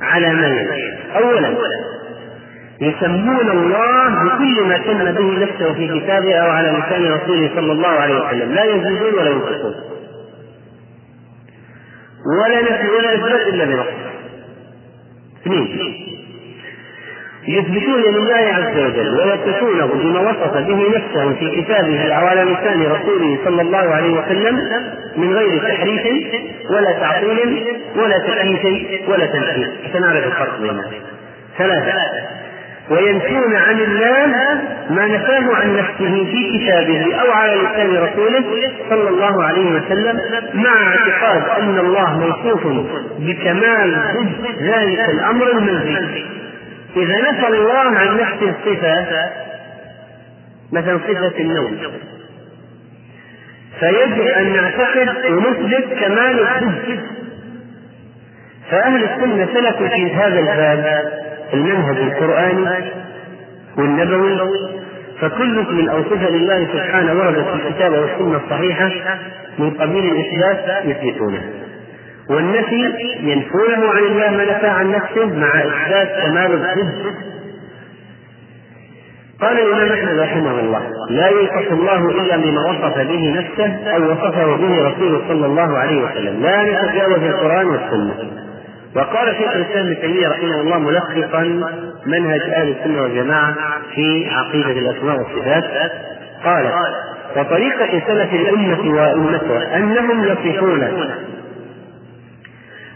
على 0.00 0.34
مين 0.34 0.68
أولا 1.16 1.56
يسمون 2.80 3.50
الله 3.50 4.24
بكل 4.24 4.64
ما 4.64 4.84
سمى 4.84 5.12
به 5.12 5.44
نفسه 5.44 5.72
في 5.72 6.00
كتابه 6.00 6.34
أو 6.34 6.50
على 6.50 6.68
لسان 6.68 7.12
رسوله 7.12 7.50
صلى 7.54 7.72
الله 7.72 7.88
عليه 7.88 8.14
وسلم. 8.14 8.54
لا 8.54 8.64
يزيدون 8.64 9.14
ولا 9.14 9.30
ينقصون. 9.30 9.74
ولا 12.44 12.62
نفي 12.62 12.88
ولا 12.98 13.14
اثبات 13.14 13.48
إلا 13.48 13.64
بنص 13.64 13.86
اثنين. 15.42 15.68
يثبتون 17.48 18.02
لله 18.02 18.34
عز 18.34 18.76
وجل 18.78 19.08
ويصفونه 19.08 19.86
بما 19.86 20.20
وصف 20.20 20.56
به 20.56 20.88
نفسه 20.96 21.34
في 21.34 21.62
كتابه 21.62 22.08
وعلى 22.08 22.42
لسان 22.42 22.82
رسوله 22.82 23.38
صلى 23.44 23.62
الله 23.62 23.94
عليه 23.94 24.10
وسلم 24.10 24.56
من 25.16 25.34
غير 25.36 25.58
تحريف 25.58 26.06
ولا 26.70 26.92
تعطيل 26.92 27.66
ولا 27.96 28.18
تكييف 28.18 29.08
ولا 29.08 29.26
تمثيل 29.26 29.72
حتى 29.84 29.98
نعرف 29.98 30.26
الفرق 30.26 30.60
بينهم. 30.60 30.92
ثلاثة. 31.58 31.92
وينفون 32.90 33.56
عن 33.56 33.80
الله 33.80 34.26
ما 34.90 35.06
نفاه 35.06 35.54
عن 35.54 35.76
نفسه 35.76 36.24
في 36.24 36.58
كتابه 36.58 37.14
أو 37.14 37.30
على 37.32 37.54
لسان 37.54 37.96
رسوله 37.96 38.44
صلى 38.90 39.08
الله 39.08 39.44
عليه 39.44 39.70
وسلم 39.70 40.20
مع 40.54 40.88
اعتقاد 40.88 41.62
أن 41.62 41.78
الله 41.78 42.18
موصوف 42.18 42.66
بكمال 43.18 44.02
ضد 44.14 44.62
ذلك 44.62 45.08
الأمر 45.08 45.50
المنزل 45.50 46.24
إذا 46.96 47.30
نفى 47.30 47.46
الله 47.46 47.98
عن 47.98 48.16
نفسه 48.16 48.54
الصفة 48.58 49.06
مثلا 50.72 50.98
صفة 50.98 51.40
النوم 51.40 51.78
فيجب 53.80 54.26
أن 54.26 54.52
نعتقد 54.52 55.30
ونثبت 55.30 55.98
كمال 56.00 56.40
الضد. 56.40 57.00
فأهل 58.70 59.04
السنة 59.04 59.48
سلكوا 59.54 59.88
في 59.88 60.14
هذا 60.14 60.38
الباب. 60.38 61.27
المنهج 61.54 61.96
القرآني 61.96 62.92
والنبوي 63.78 64.38
فكل 65.20 65.66
من 65.72 65.88
أوصفة 65.88 66.30
لله 66.30 66.66
سبحانه 66.72 67.12
وردت 67.12 67.46
في 67.48 67.54
الكتاب 67.54 67.92
والسنة 67.92 68.40
الصحيحة 68.44 68.90
من 69.58 69.70
قبيل 69.70 70.04
الإثبات 70.04 70.84
يثبتونه. 70.84 71.42
والنفي 72.30 72.94
ينفونه 73.20 73.88
عن 73.90 74.02
الله 74.04 74.30
ما 74.30 74.44
نفى 74.44 74.66
عن 74.66 74.92
نفسه 74.92 75.26
مع 75.26 75.48
إثبات 75.48 76.22
كمال 76.22 76.52
الضد 76.52 77.14
قال 79.40 79.58
الإمام 79.58 79.92
أحمد 79.92 80.18
رحمه 80.18 80.60
الله 80.60 80.82
لا 81.10 81.28
يوصف 81.28 81.72
الله 81.72 82.10
إلا 82.10 82.36
بما 82.36 82.70
وصف 82.70 82.98
به 82.98 83.34
نفسه 83.40 83.90
أو 83.96 84.10
وصفه 84.10 84.56
به 84.56 84.88
رسوله 84.88 85.22
صلى 85.28 85.46
الله 85.46 85.78
عليه 85.78 86.02
وسلم. 86.02 86.42
لا 86.42 86.62
نتجاوز 86.62 87.22
القرآن 87.22 87.66
والسنة. 87.66 88.14
وقال 88.96 89.36
شيخ 89.36 89.56
الإسلام 89.56 89.86
ابن 89.86 90.00
تيمية 90.00 90.28
رحمه 90.28 90.60
الله 90.60 90.78
ملخصا 90.78 91.42
منهج 92.06 92.40
أهل 92.40 92.68
السنة 92.68 93.02
والجماعة 93.02 93.54
في 93.94 94.28
عقيدة 94.30 94.70
الأسماء 94.70 95.18
والصفات. 95.18 95.64
قال 96.44 96.70
وطريقة 97.36 98.02
سلف 98.06 98.32
الأمة 98.34 98.94
وأمتها 98.94 99.76
أنهم 99.76 100.24
يصفون 100.24 100.88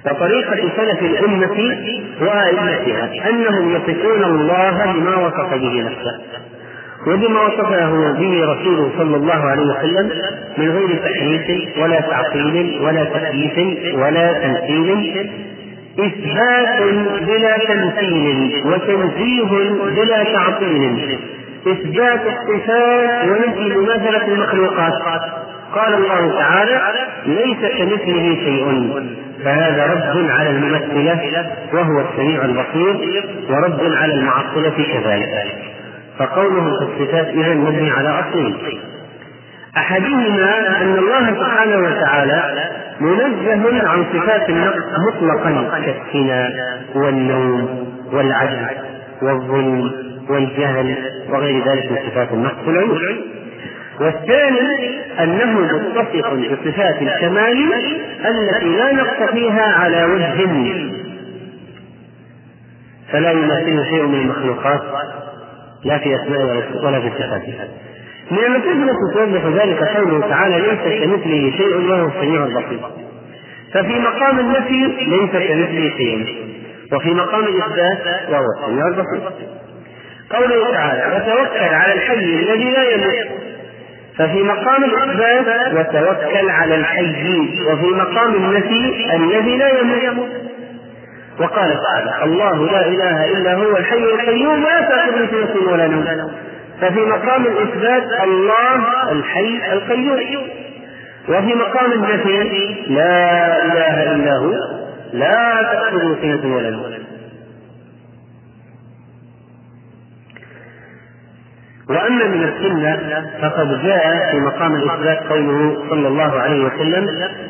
وطريقة 0.06 0.70
سلف 0.76 1.02
الأمة 1.02 1.76
وأئمتها 2.20 3.30
أنهم 3.30 3.76
يصفون 3.76 4.24
الله 4.24 4.92
بما 4.92 5.16
وصف 5.16 5.54
به 5.54 5.82
نفسه 5.82 6.20
وبما 7.06 7.40
وصفه 7.40 8.12
به 8.12 8.52
رسوله 8.52 8.90
صلى 8.98 9.16
الله 9.16 9.44
عليه 9.44 9.62
وسلم 9.62 10.10
من 10.58 10.70
غير 10.70 10.96
تحريف 10.96 11.78
ولا 11.78 12.00
تعطيل 12.00 12.80
ولا 12.82 13.04
تكييف 13.04 13.94
ولا 13.94 14.32
تمثيل 14.32 15.30
إثبات 15.98 16.82
بلا 17.26 17.58
تمثيل 17.58 18.62
وتنزيه 18.66 19.70
بلا 19.96 20.24
تعطيل. 20.24 21.18
إثبات 21.66 22.20
الصفات 22.26 23.28
ونفي 23.28 23.76
مماثلة 23.76 24.26
المخلوقات. 24.26 24.92
قال 25.74 25.94
الله 25.94 26.38
تعالى 26.38 26.80
ليس 27.26 27.58
كمثله 27.78 28.36
شيء. 28.44 28.92
فهذا 29.44 29.86
رد 29.86 30.30
على 30.30 30.50
الممثلة 30.50 31.50
وهو 31.72 32.00
السميع 32.00 32.44
البصير 32.44 33.24
ورد 33.50 33.92
على 33.92 34.14
المعطلة 34.14 34.70
كذلك. 34.70 35.54
فقوله 36.18 36.78
في 36.78 37.02
الصفات 37.02 37.26
إذا 37.26 37.54
مبني 37.54 37.90
على 37.90 38.20
أصلين. 38.20 38.56
أحدهما 39.76 40.80
أن 40.82 40.98
الله 40.98 41.34
سبحانه 41.34 41.76
وتعالى 41.76 42.70
منزه 43.00 43.88
عن 43.88 44.04
صفات 44.12 44.48
النقص 44.48 44.84
مطلقا 45.08 45.80
كالسنى 45.84 46.48
والنوم 46.94 47.86
والعجز 48.12 48.66
والظلم 49.22 49.92
والجهل 50.28 50.96
وغير 51.30 51.64
ذلك 51.64 51.92
من 51.92 51.98
صفات 52.10 52.32
النقص 52.32 52.66
والعيوب 52.66 52.98
والثاني 54.00 55.00
أنه 55.20 55.60
متصف 55.60 56.26
بصفات 56.26 57.02
الكمال 57.02 57.72
التي 58.24 58.68
لا 58.76 58.92
نقص 58.92 59.30
فيها 59.32 59.62
على 59.62 60.04
وجه. 60.04 60.48
فلا 63.12 63.30
يماثله 63.30 63.84
شيء 63.84 64.02
من 64.02 64.20
المخلوقات 64.20 64.82
لا 65.84 65.98
في 65.98 66.14
أسمائه 66.14 66.62
ولا 66.84 67.00
في 67.00 67.10
صفاته 67.10 67.54
من 68.30 68.56
التي 68.56 69.14
توضح 69.14 69.62
ذلك 69.62 69.82
قوله 69.82 70.28
تعالى 70.28 70.56
ليس 70.60 71.04
كمثله 71.04 71.52
شيء 71.56 71.90
وهو 71.90 72.08
السميع 72.08 72.44
البصير. 72.44 72.80
ففي 73.74 73.98
مقام 73.98 74.38
النفي 74.38 74.86
ليس 75.06 75.30
كمثله 75.30 75.96
شيء 75.96 76.36
وفي 76.92 77.10
مقام 77.10 77.44
الإثبات 77.44 78.30
وهو 78.30 78.44
السميع 78.58 78.86
البصير. 78.86 79.20
قوله 80.30 80.72
تعالى 80.72 81.16
وتوكل 81.16 81.74
على 81.74 81.92
الحي 81.92 82.14
الذي 82.14 82.70
لا 82.70 82.94
يموت. 82.94 83.42
ففي 84.18 84.42
مقام 84.42 84.84
الإثبات 84.84 85.72
وتوكل 85.74 86.50
على 86.50 86.74
الحي 86.74 87.38
وفي 87.68 87.86
مقام 87.86 88.34
النفي 88.34 89.14
الذي 89.16 89.56
لا 89.56 89.68
يموت. 90.04 90.28
وقال 91.40 91.78
تعالى 91.82 92.24
الله 92.24 92.66
لا 92.66 92.88
إله 92.88 93.32
إلا 93.32 93.54
هو 93.54 93.76
الحي 93.76 94.04
القيوم 94.04 94.62
لا 94.62 94.80
تأخذ 94.80 95.30
سنة 95.30 95.72
ولا 95.72 95.86
نوم. 95.86 96.30
ففي 96.80 97.00
مقام 97.00 97.46
الإثبات 97.46 98.22
الله 98.24 99.12
الحي 99.12 99.72
القيوم. 99.72 100.48
وفي 101.28 101.54
مقام 101.54 101.92
النفي 101.92 102.74
لا 102.88 103.64
إله 103.64 104.14
إلا 104.14 104.36
هو 104.36 104.52
لا 105.12 105.62
تأخذه 105.62 106.16
سنة 106.22 106.56
ولا 106.56 106.70
نوم. 106.70 106.92
وأما 111.88 112.24
من 112.24 112.44
السنة 112.44 113.30
فقد 113.42 113.82
جاء 113.82 114.30
في 114.30 114.40
مقام 114.40 114.74
الإثبات 114.74 115.18
قوله 115.32 115.84
صلى 115.90 116.08
الله 116.08 116.40
عليه 116.40 116.64
وسلم 116.64 117.06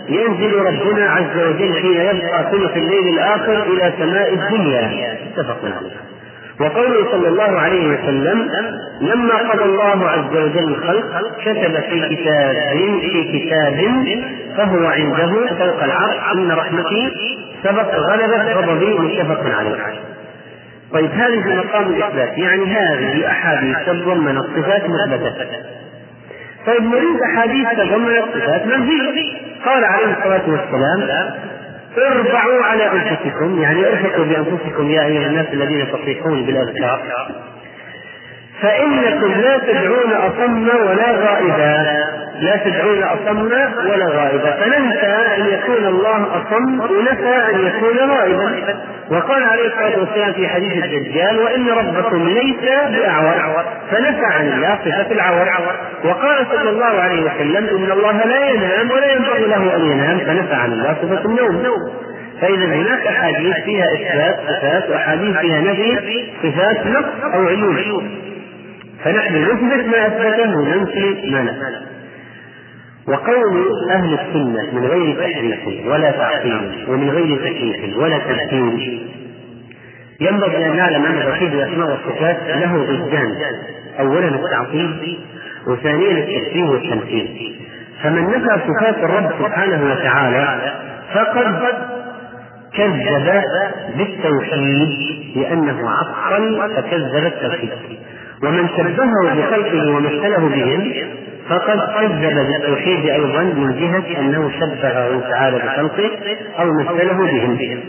ينزل 0.09 0.55
ربنا 0.55 1.11
عز 1.11 1.37
وجل 1.37 1.75
حين 1.75 2.17
يبقى 2.17 2.51
ثلث 2.51 2.77
الليل 2.77 3.09
الآخر 3.15 3.63
إلى 3.63 3.93
سماء 3.99 4.35
الدنيا. 4.35 5.19
اتفق 5.29 5.59
عليه. 5.65 6.12
وقوله 6.61 7.11
صلى 7.11 7.29
الله 7.29 7.61
عليه 7.61 7.87
وسلم 7.87 8.51
لما 9.01 9.35
قضى 9.53 9.65
الله 9.65 10.09
عز 10.09 10.37
وجل 10.37 10.69
الخلق 10.69 11.23
كتب 11.41 11.81
في 11.81 12.17
كتاب 12.17 12.55
في 13.01 13.39
كتاب 13.39 13.77
فهو 14.57 14.87
عنده 14.87 15.47
فوق 15.59 15.83
العرش 15.85 16.17
ان 16.35 16.51
رحمتي 16.53 17.13
سبق 17.65 17.95
غلبت 17.95 18.57
غضبي 18.57 18.99
متفق 18.99 19.45
عليه. 19.59 19.77
طيب 20.93 21.11
هذه 21.11 21.43
في 21.43 21.55
مقام 21.55 21.87
الإثبات 21.87 22.39
يعني 22.39 22.65
هذه 22.65 23.27
احاديث 23.27 23.77
تتضمن 23.87 24.37
الصفات 24.39 24.83
مثبتة. 24.89 25.47
طيب 26.67 26.83
نريد 26.83 27.21
أحاديث 27.23 27.69
تتضمن 27.71 28.17
الصفات 28.17 28.67
منفيه 28.67 29.37
قال 29.65 29.85
عليه 29.85 30.07
الصلاة 30.19 30.43
والسلام 30.47 31.31
ارفعوا 31.99 32.65
على 32.65 32.91
أنفسكم 32.93 33.63
يعني 33.63 33.87
أرفقوا 33.87 34.25
بأنفسكم 34.25 34.91
يا 34.91 35.05
أيها 35.05 35.27
الناس 35.27 35.47
الذين 35.53 35.93
تصيحون 35.93 36.47
بالأذكار. 36.47 37.01
فإنكم 38.63 39.41
لا 39.41 39.59
تدعون 39.59 40.13
أصم 40.13 40.69
ولا 40.69 41.13
غائبا. 41.13 42.22
لا 42.43 42.57
تدعون 42.57 43.03
أصم 43.03 43.43
ولا 43.91 44.07
غائبا. 44.07 44.51
فننسى 44.51 45.17
أن 45.37 45.47
يكون 45.47 45.87
الله 45.87 46.27
أصم 46.37 46.81
ونسى 46.81 47.37
أن 47.55 47.67
يكون 47.67 48.11
غائبا. 48.11 48.77
وقال 49.11 49.43
عليه 49.43 49.67
الصلاة 49.67 49.99
والسلام 50.01 50.33
في 50.33 50.49
حديث 50.49 50.85
الدجال 50.85 51.39
وإن 51.39 51.69
ربكم 51.69 52.29
ليس 52.29 52.61
بأعور. 52.89 53.65
فنسى 53.91 54.25
عن 54.25 54.47
الله 54.47 54.79
صفة 54.85 55.13
العور. 55.13 55.49
وقال 56.05 56.47
صلى 56.51 56.71
الله 56.71 57.01
عليه 57.01 57.23
وسلم 57.23 57.65
إن 57.77 57.93
الله 57.93 58.25
لا 58.25 58.51
ينام 58.51 58.91
ولا 58.91 59.13
ينبغي 59.13 59.47
له 59.47 59.77
أن 59.77 59.85
ينام. 59.85 60.19
فنسى 60.19 60.55
عن 60.55 60.73
الله 60.73 60.97
صفة 61.03 61.25
النوم. 61.25 61.63
فإذا 62.41 62.65
هناك 62.65 63.07
أحاديث 63.07 63.57
فيها 63.65 63.85
إثبات 63.85 64.37
صفات 64.49 64.91
وأحاديث 64.91 65.37
فيها 65.37 65.61
نفي 65.61 66.31
صفات 66.43 66.87
نقص 66.87 67.35
أو 67.35 67.47
عيوب. 67.47 68.03
فنحن 69.05 69.35
نثبت 69.37 69.87
ما 69.87 70.07
أثبته 70.07 70.57
وننفي 70.59 71.31
ما 71.31 71.43
نفى 71.43 71.93
وقول 73.09 73.91
أهل 73.91 74.15
السنة 74.15 74.81
من 74.81 74.87
غير 74.87 75.17
تحريف 75.17 75.87
ولا 75.87 76.11
تعطيل 76.11 76.85
ومن 76.89 77.11
غير 77.11 77.37
تكييف 77.37 77.99
ولا 77.99 78.19
تمثيل 78.19 79.01
ينبغي 80.21 80.67
أن 80.67 80.77
نعلم 80.77 81.05
أن 81.05 81.23
توحيد 81.23 81.55
الأسماء 81.55 81.91
والصفات 81.91 82.37
له 82.47 82.77
ضدان. 82.77 83.33
أولا 84.01 84.29
التعطيل 84.29 85.19
وثانيا 85.67 86.11
التشبيه 86.11 86.65
والتمثيل 86.65 87.55
فمن 88.03 88.23
نفى 88.23 88.61
صفات 88.69 88.97
الرب 88.97 89.31
سبحانه 89.39 89.91
وتعالى 89.93 90.73
فقد 91.15 91.57
كذب 92.77 93.43
بالتوحيد 93.97 94.89
لأنه 95.37 95.91
عطل 95.91 96.71
فكذب 96.77 97.27
التوحيد. 97.27 97.71
ومن 98.43 98.69
شبهه 98.69 99.35
بخلقه 99.35 99.91
ومثله 99.91 100.49
بهم 100.49 100.93
فقد 101.49 101.79
كذب 101.79 102.35
بالتوحيد 102.35 103.07
أيضا 103.07 103.43
من 103.43 103.73
جهة 103.81 104.21
أنه 104.21 104.51
شبهه 104.51 105.21
تعالى 105.31 105.59
بخلقه 105.59 106.11
أو 106.59 106.73
مثله 106.73 107.13
بهم. 107.13 107.81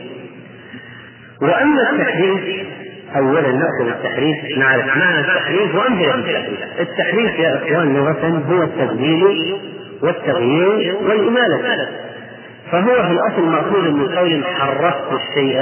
وأما 1.42 1.90
التحريف 1.92 2.68
أولا 3.16 3.52
نأخذ 3.52 3.88
التحريف 3.88 4.58
نعرف 4.58 4.98
معنى 4.98 5.20
التحريف 5.20 5.76
وأمثلة 5.76 6.16
التحريف. 6.16 6.60
التحريف 6.80 7.40
يا 7.40 7.56
إخوان 7.56 7.96
لغة 7.96 8.44
هو 8.50 8.64
التبديل 8.64 9.56
والتغيير 10.02 10.96
والإمالة. 10.96 11.88
فهو 12.72 13.04
في 13.04 13.12
الأصل 13.12 13.50
مأخوذ 13.50 13.92
من 13.92 14.08
قول 14.08 14.44
حرفت 14.46 15.14
الشيء 15.14 15.58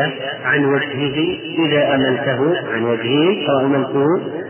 عن 0.46 0.66
وجهه 0.66 1.40
إذا 1.60 1.96
أملته 1.96 2.56
عن 2.74 2.84
وجهه 2.84 3.50
أو 3.50 3.66
أملته 3.66 4.06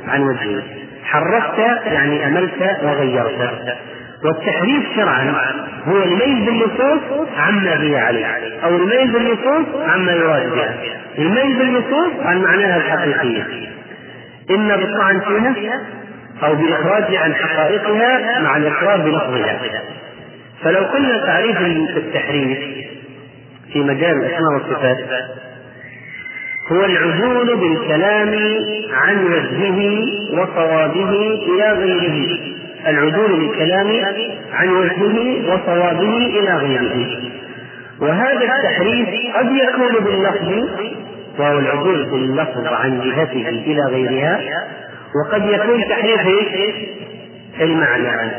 عن 0.08 0.24
وجهه. 0.24 0.81
حرفت 1.04 1.60
يعني 1.86 2.28
أملت 2.28 2.78
وغيرت. 2.84 3.78
والتحريف 4.24 4.84
شرعا 4.96 5.34
هو 5.88 6.04
الميل 6.04 6.46
بالنصوص 6.46 7.28
عما 7.38 7.82
هي 7.82 7.98
عليه 7.98 8.60
أو 8.64 8.76
الميل 8.76 9.12
بالنصوص 9.12 9.82
عما 9.88 10.12
يراد 10.12 10.52
بها. 10.52 10.76
الميل 11.18 11.58
بالنصوص 11.58 12.26
عن 12.26 12.42
معناها 12.42 12.78
الحقيقية. 12.78 13.44
إما 14.52 14.76
بالطعن 14.76 15.54
فيها 15.54 15.82
أو 16.44 16.56
بإخراجها 16.56 17.20
عن 17.20 17.36
حقائقها 17.36 18.40
مع 18.40 18.58
الإقرار 18.58 18.98
بلفظها. 18.98 19.60
فلو 20.64 20.80
قلنا 20.80 21.26
تعريف 21.26 21.58
التحريف 21.98 22.60
في 23.74 23.80
مجال 23.80 24.18
الأسماء 24.18 24.54
والصفات 24.54 24.98
هو 26.68 26.86
العدول 26.86 27.58
بالكلام 27.58 28.30
عن 28.92 29.26
وجهه 29.26 30.04
وصوابه 30.34 31.10
إلى 31.48 31.72
غيره. 31.72 32.40
العدول 32.88 33.40
بالكلام 33.40 33.88
عن 34.54 34.70
وجهه 34.70 35.54
وصوابه 35.54 36.18
إلى 36.18 36.58
غيره. 36.58 37.20
وهذا 38.02 38.44
التحريف 38.44 39.36
قد 39.36 39.52
يكون 39.52 40.04
باللفظ 40.04 40.50
وهو 41.40 41.60
العدول 41.60 42.10
باللفظ 42.12 42.68
عن 42.68 43.02
جهته 43.02 43.50
إلى 43.50 43.82
غيرها 43.86 44.40
وقد 45.16 45.46
يكون 45.46 45.80
تحريف 45.90 46.76
المعنى. 47.62 48.32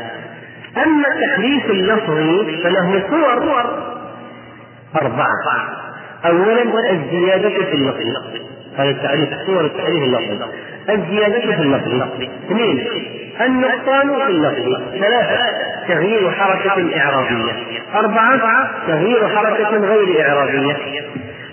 أما 0.77 1.07
التحريف 1.07 1.65
اللفظي 1.71 2.61
فله 2.63 3.03
صور 3.09 3.33
أربعة. 5.01 5.82
أولا 6.25 6.91
الزيادة 6.91 7.49
في 7.49 7.73
اللفظ 7.73 8.41
هذا 8.77 8.89
التعريف 8.89 9.29
صور 9.45 9.65
التعريف 9.65 10.03
اللفظي. 10.03 10.45
الزيادة 10.89 11.39
في 11.39 11.61
اللفظ 11.61 12.21
اثنين 12.45 12.87
النقصان 13.41 14.15
في 14.25 14.27
اللفظ 14.27 14.81
ثلاثة 14.99 15.39
تغيير 15.87 16.31
حركة 16.31 16.99
إعرابية. 16.99 17.51
أربعة 17.95 18.69
تغيير 18.87 19.27
حركة 19.27 19.77
غير 19.77 20.27
إعرابية. 20.29 20.75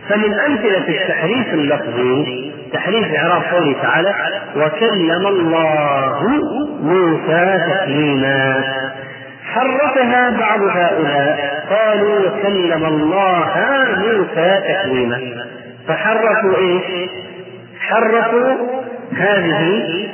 فمن 0.09 0.33
أمثلة 0.35 0.89
التحريف 0.89 1.55
اللفظي 1.55 2.53
تحريف 2.73 3.15
إعراب 3.15 3.43
قوله 3.53 3.77
تعالى 3.83 4.15
وكلم 4.57 5.27
الله 5.27 6.29
موسى 6.83 7.61
تكليما 7.71 8.65
حرفها 9.55 10.31
بعض 10.31 10.61
هؤلاء 10.63 11.60
قالوا 11.71 12.19
وكلم 12.19 12.85
الله 12.85 13.55
موسى 13.97 14.61
تكليما 14.69 15.47
فحرفوا 15.89 16.57
إيش؟ 16.59 17.11
حرفوا 17.81 18.55
هذه 19.13 20.09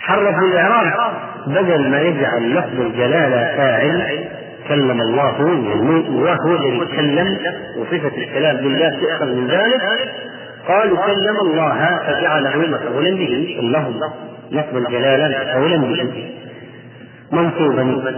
حرفوا 0.00 0.48
الإعراب. 0.48 1.12
بدل 1.46 1.88
ما 1.88 2.00
يجعل 2.00 2.54
لفظ 2.54 2.80
الجلالة 2.80 3.56
فاعل 3.56 4.24
كلم 4.68 5.00
الله 5.00 5.40
وهو 6.10 6.56
الذي 6.56 6.86
تكلم 6.86 7.38
وصفة 7.78 8.16
الكلام 8.16 8.56
بالله 8.56 8.90
تؤخذ 8.90 9.26
من 9.26 9.48
ذلك. 9.48 9.82
قالوا 10.68 10.98
كلم 11.06 11.36
الله 11.42 12.00
فجعله 12.06 12.56
مفعولا 12.56 13.10
به 13.10 13.56
اللفظ 13.60 14.02
لفظ 14.50 14.76
الجلالة 14.76 15.38
مفعولا 15.42 15.76
به. 15.76 16.30
منصوبا. 17.32 18.12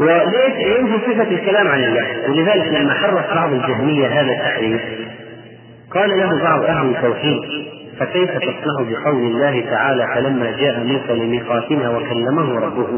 وليش 0.00 0.78
ينفي 0.78 1.12
صفة 1.12 1.30
الكلام 1.30 1.68
عن 1.68 1.84
الله. 1.84 2.06
ولذلك 2.28 2.72
لما 2.72 2.94
حرف 2.94 3.34
بعض 3.34 3.52
الجهمية 3.52 4.08
هذا 4.08 4.32
التحريف 4.32 4.80
قال 5.90 6.18
له 6.18 6.42
بعض 6.42 6.64
أهل 6.64 6.86
التوحيد 6.90 7.40
فكيف 7.98 8.30
تصنع 8.30 8.90
بقول 8.90 9.26
الله 9.26 9.60
تعالى 9.70 10.06
فلما 10.14 10.50
جاء 10.50 10.80
موسى 10.80 11.12
لميقاتنا 11.12 11.90
وكلمه 11.90 12.58
ربه؟ 12.58 12.88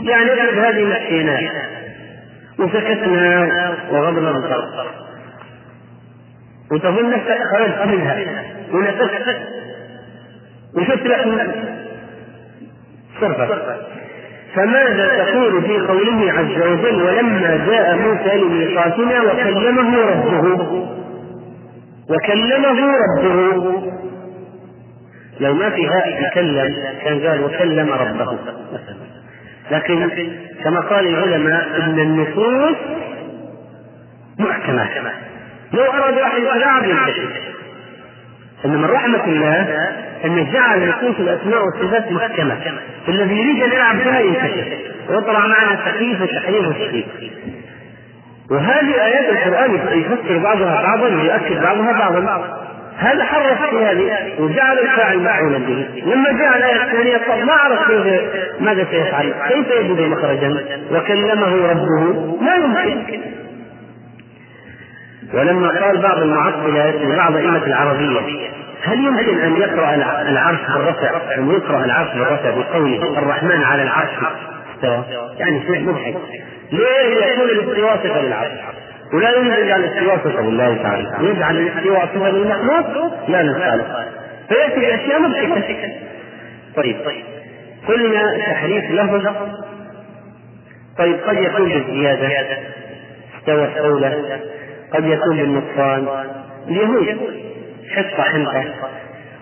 يعني 0.00 0.32
افرض 0.32 0.58
هذه 0.58 0.84
محسينات 0.84 1.52
وسكتنا 2.58 3.74
وغضنا 3.90 4.30
البصر 4.30 4.86
وتظن 6.72 7.10
نفسك 7.10 7.38
خرجت 7.52 7.86
منها. 7.86 8.44
ونفست 8.72 9.36
وشفت 10.76 11.06
لك 11.06 11.24
صرفت. 13.20 13.94
فماذا 14.54 15.24
تقول 15.24 15.62
في 15.62 15.78
قوله 15.78 16.32
عز 16.32 16.62
وجل 16.62 17.02
ولما 17.02 17.66
جاء 17.70 17.96
موسى 17.96 18.36
لميقاتنا 18.36 19.22
وكلمه 19.22 19.98
ربه؟ 20.00 20.88
وكلمه 22.10 22.92
ربه. 22.96 23.92
لو 25.40 25.54
ما 25.54 25.70
في 25.70 25.86
هاء 25.86 26.30
تكلم 26.30 26.74
كان 27.04 27.26
قال 27.26 27.44
وكلم 27.44 27.92
ربه 27.92 28.38
لكن 29.70 30.10
كما 30.64 30.80
قال 30.80 31.06
العلماء 31.06 31.80
إن 31.80 31.98
النصوص 31.98 32.76
محكمة. 34.38 35.12
لو 35.72 35.82
أراد 35.82 36.14
واحد 36.14 36.42
يتلاعب 36.42 36.84
ينتشر 36.84 37.53
أن 38.64 38.70
من 38.70 38.84
رحمة 38.84 39.24
الله 39.24 39.88
انه 40.24 40.52
جعل 40.52 40.88
نصوص 40.88 41.20
الأسماء 41.20 41.64
والصفات 41.64 42.12
محكمة. 42.12 42.56
فالذي 43.06 43.34
يريد 43.34 43.62
أن 43.62 43.72
يلعب 43.72 43.96
بها 43.96 44.20
ينتشر. 44.20 44.76
ويطلع 45.08 45.46
معنا 45.46 45.72
التحريف 45.72 46.20
والتحريف 46.20 46.66
والتحريف 46.66 47.06
وهذه 48.50 49.04
آيات 49.04 49.28
القرآن 49.32 49.74
يفسر 49.74 50.38
بعضها 50.38 50.82
بعضا 50.82 51.06
ويؤكد 51.16 51.62
بعضها 51.62 51.92
بعضا. 51.92 52.60
هذا 52.98 53.24
حرف 53.24 53.70
في 53.70 53.76
هذه 53.84 54.32
وجعل 54.38 54.78
الفاعل 54.78 55.18
مفعولا 55.18 55.58
به. 55.58 55.86
لما 56.06 56.32
جاء 56.32 56.56
الآية 56.56 56.82
الثانية 56.82 57.16
طب 57.16 57.46
ما 57.46 57.52
عرف 57.52 57.88
كيف 57.88 58.20
ماذا 58.60 58.86
سيفعل؟ 58.90 59.34
كيف 59.48 59.66
يجد 59.70 60.00
مخرجا؟ 60.00 60.56
وكلمه 60.92 61.70
ربه؟ 61.70 62.36
ما 62.40 62.84
يمكن. 62.84 63.20
ولما 65.32 65.68
قال 65.68 65.98
بعض 65.98 66.18
المعطلة 66.18 66.90
لبعض 66.90 67.36
أئمة 67.36 67.66
العربية 67.66 68.20
هل 68.82 69.04
يمكن 69.04 69.40
أن 69.40 69.56
يقرأ 69.56 69.94
العرش 70.28 70.60
بالرفع 70.74 71.34
أن 71.36 71.50
يقرأ 71.50 71.84
العرش 71.84 72.12
بالرفع 72.12 72.50
بقوله 72.50 73.18
الرحمن 73.18 73.62
على 73.62 73.82
العرش؟ 73.82 74.10
يعني 75.38 75.62
شيء 75.66 75.80
مضحك. 75.80 76.16
ليه 76.72 77.26
يكون 77.26 77.50
الاستواء 77.50 77.96
صفة 77.96 78.20
للعرش؟ 78.20 78.52
ولا 79.12 79.58
يجعل 79.58 79.84
الاستواء 79.84 80.18
صفة 80.18 80.40
لله 80.40 80.76
تعالى. 80.82 81.10
يجعل 81.20 81.56
الاستواء 81.56 82.06
صفة 82.14 82.30
للمخلوق؟ 82.30 82.86
لا 83.28 83.42
نسأله 83.42 84.06
فيأتي 84.48 84.80
بأشياء 84.80 85.20
مضحكة. 85.20 85.92
طيب. 86.76 86.96
قلنا 87.88 88.38
تحريف 88.38 88.90
لفظ. 88.90 89.26
طيب 90.98 91.16
قد 91.26 91.36
يكون 91.36 91.68
بالزيادة. 91.68 92.58
استوى 93.38 93.64
الدولة 93.64 94.40
قد 94.94 95.04
يكون 95.04 95.36
بالنقصان. 95.36 96.06
اليهود 96.68 97.16
حصة 97.94 98.22
حنطة 98.22 98.64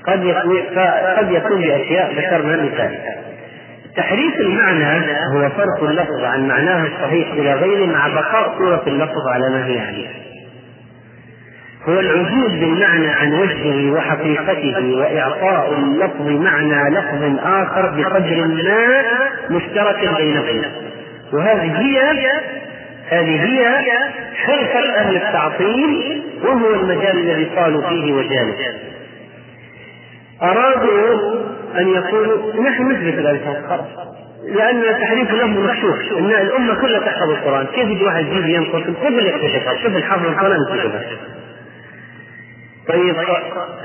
قد 0.06 0.24
يكون 0.24 0.58
قد 1.16 1.30
يكون 1.30 1.60
بأشياء 1.60 2.12
ذكرنا 2.14 2.62
مثال 2.62 2.98
تحريف 3.96 4.40
المعنى 4.40 5.10
هو 5.34 5.48
صرف 5.56 5.90
اللفظ 5.90 6.24
عن 6.24 6.48
معناه 6.48 6.86
الصحيح 6.86 7.32
إلى 7.32 7.54
غيره 7.54 7.86
مع 7.86 8.08
بقاء 8.08 8.58
صورة 8.58 8.82
اللفظ 8.86 9.28
على 9.28 9.50
ما 9.50 9.66
هي 9.66 9.80
عليه. 9.80 10.08
هو 11.88 12.00
العجوز 12.00 12.50
بالمعنى 12.50 13.08
عن 13.08 13.32
وجهه 13.32 13.92
وحقيقته 13.92 14.94
وإعطاء 14.96 15.74
اللفظ 15.78 16.28
معنى 16.28 16.90
لفظ 16.90 17.38
آخر 17.44 17.90
بقدر 17.96 18.46
ما 18.46 19.02
مشترك 19.50 20.16
بينهما. 20.16 20.70
وهذه 21.32 21.80
هي 21.80 22.00
هذه 23.12 23.44
هي 23.44 23.68
حرفة 24.34 24.94
أهل 24.96 25.16
التعطيل 25.16 26.22
وهو 26.42 26.74
المجال 26.74 27.18
الذي 27.18 27.44
قالوا 27.44 27.88
فيه 27.88 28.12
وجاله 28.12 28.56
أرادوا 30.42 31.34
أن 31.78 31.88
يقولوا 31.88 32.62
نحن 32.62 32.90
نثبت 32.90 33.18
الألفاظ 33.18 33.56
خلاص 33.68 33.86
لأن 34.46 34.82
تحريف 35.00 35.30
اللفظ 35.30 35.58
مكشوف 35.58 36.18
إن 36.18 36.30
الأمة 36.30 36.74
كلها 36.74 37.00
تحفظ 37.00 37.30
القرآن. 37.30 37.66
كيف 37.66 37.88
يجي 37.88 38.04
واحد 38.04 38.26
يجي 38.26 38.54
ينقص؟ 38.54 38.82
قبل 39.04 39.26
يكتشفها 39.26 39.74
شوف 39.82 39.96
الحافظ 39.96 40.26
القرآن 40.26 40.56
يكتشفها 40.62 41.02
طيب 42.88 43.14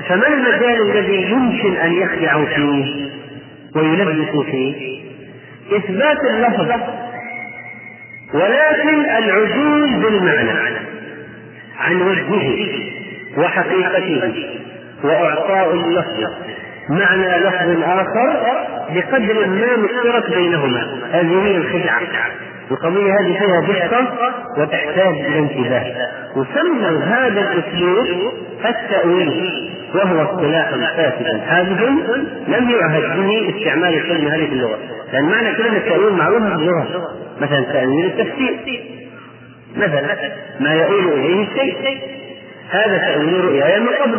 فما 0.08 0.28
المجال 0.28 0.90
الذي 0.90 1.22
يمكن 1.30 1.76
أن 1.76 1.92
يخدعوا 1.92 2.46
فيه 2.46 3.10
ويلبسوا 3.76 4.42
فيه؟ 4.44 5.00
إثبات 5.76 6.18
اللفظ. 6.30 6.72
ولكن 8.34 9.04
العجوز 9.04 9.90
بالمعنى 9.90 10.78
عن 11.78 12.02
وجهه 12.02 12.68
وحقيقته 13.36 14.34
وإعطاء 15.04 15.72
اللفظ 15.72 16.32
معنى 16.88 17.38
لفظ 17.38 17.82
آخر 17.82 18.40
بقدر 18.94 19.46
ما 19.46 19.76
مشترك 19.76 20.30
بينهما. 20.36 21.00
هذه 21.12 21.46
هي 21.46 21.56
الخدعة. 21.56 22.00
القضية 22.70 23.12
هذه 23.20 23.38
فيها 23.38 23.60
دقة 23.60 24.34
وتحتاج 24.58 25.14
إلى 25.26 25.38
انتباه. 25.38 25.84
وسموا 26.36 27.04
هذا 27.04 27.40
الأسلوب 27.40 28.32
التأويل. 28.64 29.70
وهو 29.94 30.22
اصطلاح 30.22 30.70
فاسد 30.96 31.40
حادث 31.48 31.82
لم 32.48 32.70
يعهد 32.70 33.02
به 33.16 33.54
استعمال 33.56 33.94
الكلمة 33.94 34.34
هذه 34.34 34.46
في 34.46 34.52
اللغة. 34.52 34.78
لأن 35.12 35.24
معنى 35.24 35.54
كلمة 35.54 35.76
التأويل 35.76 36.12
معروفة 36.12 36.48
في 36.48 36.54
اللغة. 36.54 36.86
مثلا 37.40 37.60
تأويل 37.60 38.06
التفسير. 38.06 38.84
مثلا 39.76 40.16
ما 40.60 40.74
يؤول 40.74 41.12
إليه 41.12 41.48
الشيء 41.48 41.98
هذا 42.70 42.98
تأويل 42.98 43.44
رؤياي 43.44 43.80
من 43.80 43.88
قبل. 43.88 44.18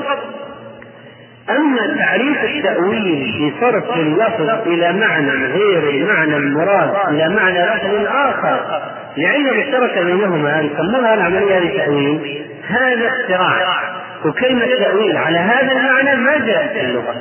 أما 1.50 1.96
تعريف 1.98 2.44
التأويل 2.44 3.52
بصرف 3.58 3.98
اللفظ 3.98 4.68
إلى 4.68 4.94
معنى 4.94 5.46
غير 5.46 5.90
المعنى 5.90 6.38
المراد 6.38 6.92
إلى 7.10 7.30
معنى 7.30 7.60
لفظ 7.60 8.08
آخر 8.08 8.82
لعلة 9.18 9.52
مشتركة 9.52 10.04
بينهما 10.04 10.62
يسمونها 10.62 11.14
العملية 11.14 11.58
هذه 11.58 11.78
تأويل 11.78 12.46
هذا 12.68 13.08
اختراع. 13.08 13.80
وكلمة 14.26 14.66
تأويل 14.66 15.18
على 15.18 15.38
هذا 15.38 15.72
المعنى 15.72 16.16
ما 16.16 16.38
جاءت 16.38 16.72
في 16.72 16.82
اللغة. 16.82 17.16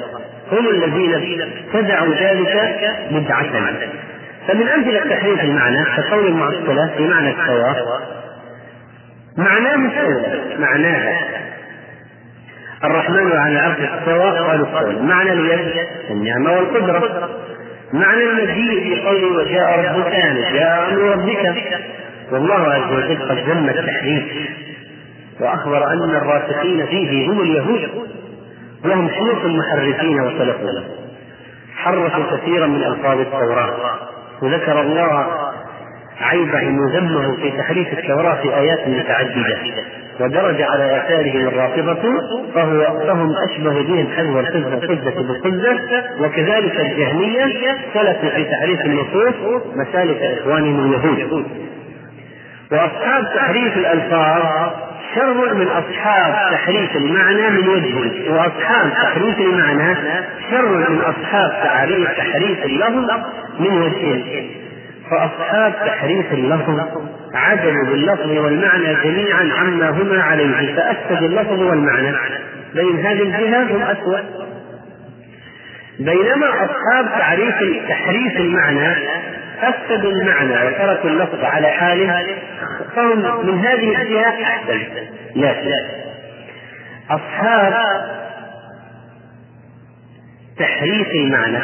هم 0.53 0.69
الذين 0.69 1.15
ابتدعوا 1.75 2.15
ذلك 2.15 2.73
بدعة. 3.11 3.47
فمن 4.49 4.69
أمثلة 4.69 5.01
تحريف 5.01 5.41
المعنى 5.41 5.85
كقول 5.97 6.27
المعطلة 6.27 6.91
في 6.97 7.07
معنى 7.07 7.31
السواء 7.31 8.01
معناه 9.37 9.77
مستولى 9.77 10.41
معناها 10.59 11.19
الرحمن 12.85 13.33
على 13.33 13.53
العرش 13.53 13.79
استوى 13.81 14.39
قالوا 14.39 14.67
استوى 14.67 15.03
معنى 15.03 15.33
اليد 15.33 15.87
النعمة 16.11 16.53
والقدرة. 16.53 17.29
معنى 17.93 18.23
المجيء 18.23 18.81
في 18.83 19.03
قوله 19.07 19.27
وجاء 19.27 19.95
ربك 19.97 20.13
جاء 20.53 20.89
أمر 20.91 21.03
ربك. 21.03 21.79
والله 22.33 22.73
عز 22.73 22.93
وجل 22.93 23.29
قد 23.29 23.39
ذم 23.39 23.69
التحريف. 23.69 24.25
وأخبر 25.41 25.87
أن 25.93 26.17
الراسخين 26.17 26.87
فيه 26.87 27.27
هم 27.31 27.41
اليهود 27.41 27.89
وهم 28.85 29.09
شيوخ 29.09 29.45
المحرفين 29.45 30.21
وسلفوا 30.21 30.81
حرفوا 31.77 32.37
كثيرا 32.37 32.67
من 32.67 32.83
ألفاظ 32.83 33.21
التوراة. 33.21 33.99
وذكر 34.43 34.81
الله 34.81 35.27
عيبهم 36.21 36.79
وذمه 36.79 37.37
في 37.37 37.51
تحريف 37.51 37.99
التوراة 37.99 38.35
في 38.35 38.57
آيات 38.57 38.89
متعددة. 38.89 39.59
ودرج 40.21 40.63
على 40.63 40.97
آثارهم 40.97 41.49
الرافضة 41.49 42.03
فهو 42.55 43.01
فهم 43.07 43.35
أشبه 43.37 43.83
بهم 43.83 44.07
حذو 44.17 44.41
القزة 44.41 44.75
القزة 44.75 45.23
بالقزة 45.23 46.05
وكذلك 46.21 46.81
الجهمية 46.81 47.77
سلكوا 47.95 48.29
في 48.29 48.45
تعريف 48.45 48.81
النصوص 48.85 49.35
مسالك 49.77 50.23
إخوانهم 50.23 50.93
اليهود. 50.93 51.45
وأصحاب 52.73 53.25
تحريف 53.35 53.77
الألفاظ 53.77 54.71
شر 55.15 55.55
من 55.55 55.67
أصحاب 55.69 56.53
تحريف 56.53 56.97
المعنى 56.97 57.51
من 57.51 57.69
وجه. 57.69 58.33
وأصحاب 58.33 58.91
تحريف 59.03 59.39
المعنى 59.41 59.97
شر 60.51 60.91
من 60.91 61.01
أصحاب 61.01 61.51
تعريف 61.65 62.11
تحريف 62.11 62.65
اللفظ 62.65 63.11
من 63.61 63.83
وجه. 63.83 64.45
فأصحاب 65.11 65.73
تحريف 65.87 66.33
اللفظ 66.33 66.81
عدلوا 67.35 67.87
باللفظ 67.87 68.31
والمعنى 68.31 68.95
جميعا 69.05 69.51
عما 69.59 69.91
هما 69.91 70.23
عليه. 70.23 70.77
فأفسد 70.77 71.23
اللفظ 71.23 71.61
والمعنى. 71.61 72.17
بين 72.75 73.07
هذه 73.07 73.23
الجهة 73.23 73.63
هم 73.63 73.83
أسوأ. 73.83 74.19
بينما 75.99 76.47
أصحاب 76.47 77.19
تعريف 77.19 77.55
تحريف 77.89 78.37
المعنى 78.37 78.97
أفسدوا 79.63 80.13
المعنى 80.13 80.67
وتركوا 80.67 81.11
اللفظ 81.11 81.45
على 81.45 81.67
حاله 81.67 82.27
فهم 82.97 83.47
من 83.47 83.59
هذه 83.59 84.03
الجهة 84.03 84.43
أحسن. 84.43 84.81
لكن 85.37 85.71
أصحاب 87.11 87.75
تحريف 90.59 91.09
المعنى. 91.11 91.59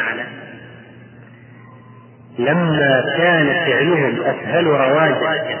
لما 2.39 3.03
كان 3.17 3.47
فعلهم 3.47 4.21
أسهل 4.21 4.65
رواجا 4.67 5.57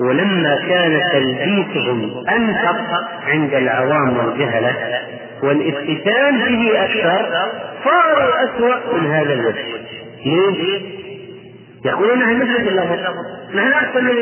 ولما 0.00 0.56
كان 0.68 1.00
تلبيسهم 1.12 2.24
أنفق 2.28 2.78
عند 3.26 3.54
العوام 3.54 4.16
والجهلة 4.16 4.74
والإفتتان 5.42 6.38
به 6.38 6.84
أكثر 6.84 7.48
صاروا 7.84 8.44
أسوأ 8.44 8.98
من 8.98 9.10
هذا 9.10 9.32
الوجه. 9.32 9.64
ليه؟ 10.24 10.80
يقولون 11.84 12.18
نحن 12.18 12.42
نثبت 12.42 12.68
اللفظ. 12.68 13.16
نحن 13.54 13.72
أحسن 13.72 14.04
من 14.04 14.14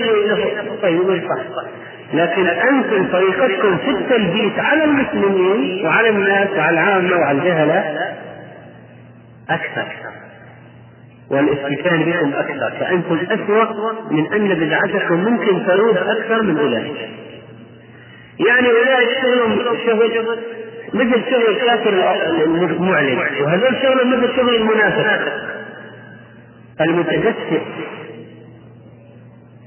طيب 0.82 1.22
صح. 1.28 1.64
لكن 2.14 2.46
أنتم 2.46 3.12
طريقتكم 3.12 3.78
في 3.78 3.90
التلبيس 3.90 4.52
على 4.58 4.84
المسلمين 4.84 5.86
وعلى 5.86 6.08
الناس 6.08 6.48
وعلى 6.50 6.80
العامة 6.80 7.16
وعلى 7.16 7.38
الجهلة 7.38 7.84
أكثر. 9.50 9.86
والافتتان 11.32 12.02
بكم 12.02 12.32
أكثر. 12.34 12.70
فأنتم 12.80 13.18
أسوأ 13.30 13.92
من 14.10 14.32
أن 14.32 14.54
بدعتكم 14.54 15.14
ممكن 15.14 15.66
تروج 15.66 15.96
أكثر 15.96 16.42
من 16.42 16.58
أولئك. 16.58 17.08
يعني 18.48 18.68
أولئك 18.68 19.08
شغلهم 19.22 19.58
شغل 19.86 20.38
مثل 20.94 21.22
شغل 21.30 21.48
الكافر 21.48 21.88
المعلن. 22.70 23.18
وهذول 23.18 23.76
شغلهم 23.82 24.10
مثل 24.10 24.36
شغل 24.36 24.54
المنافق. 24.54 25.32
المتجسس 26.80 27.62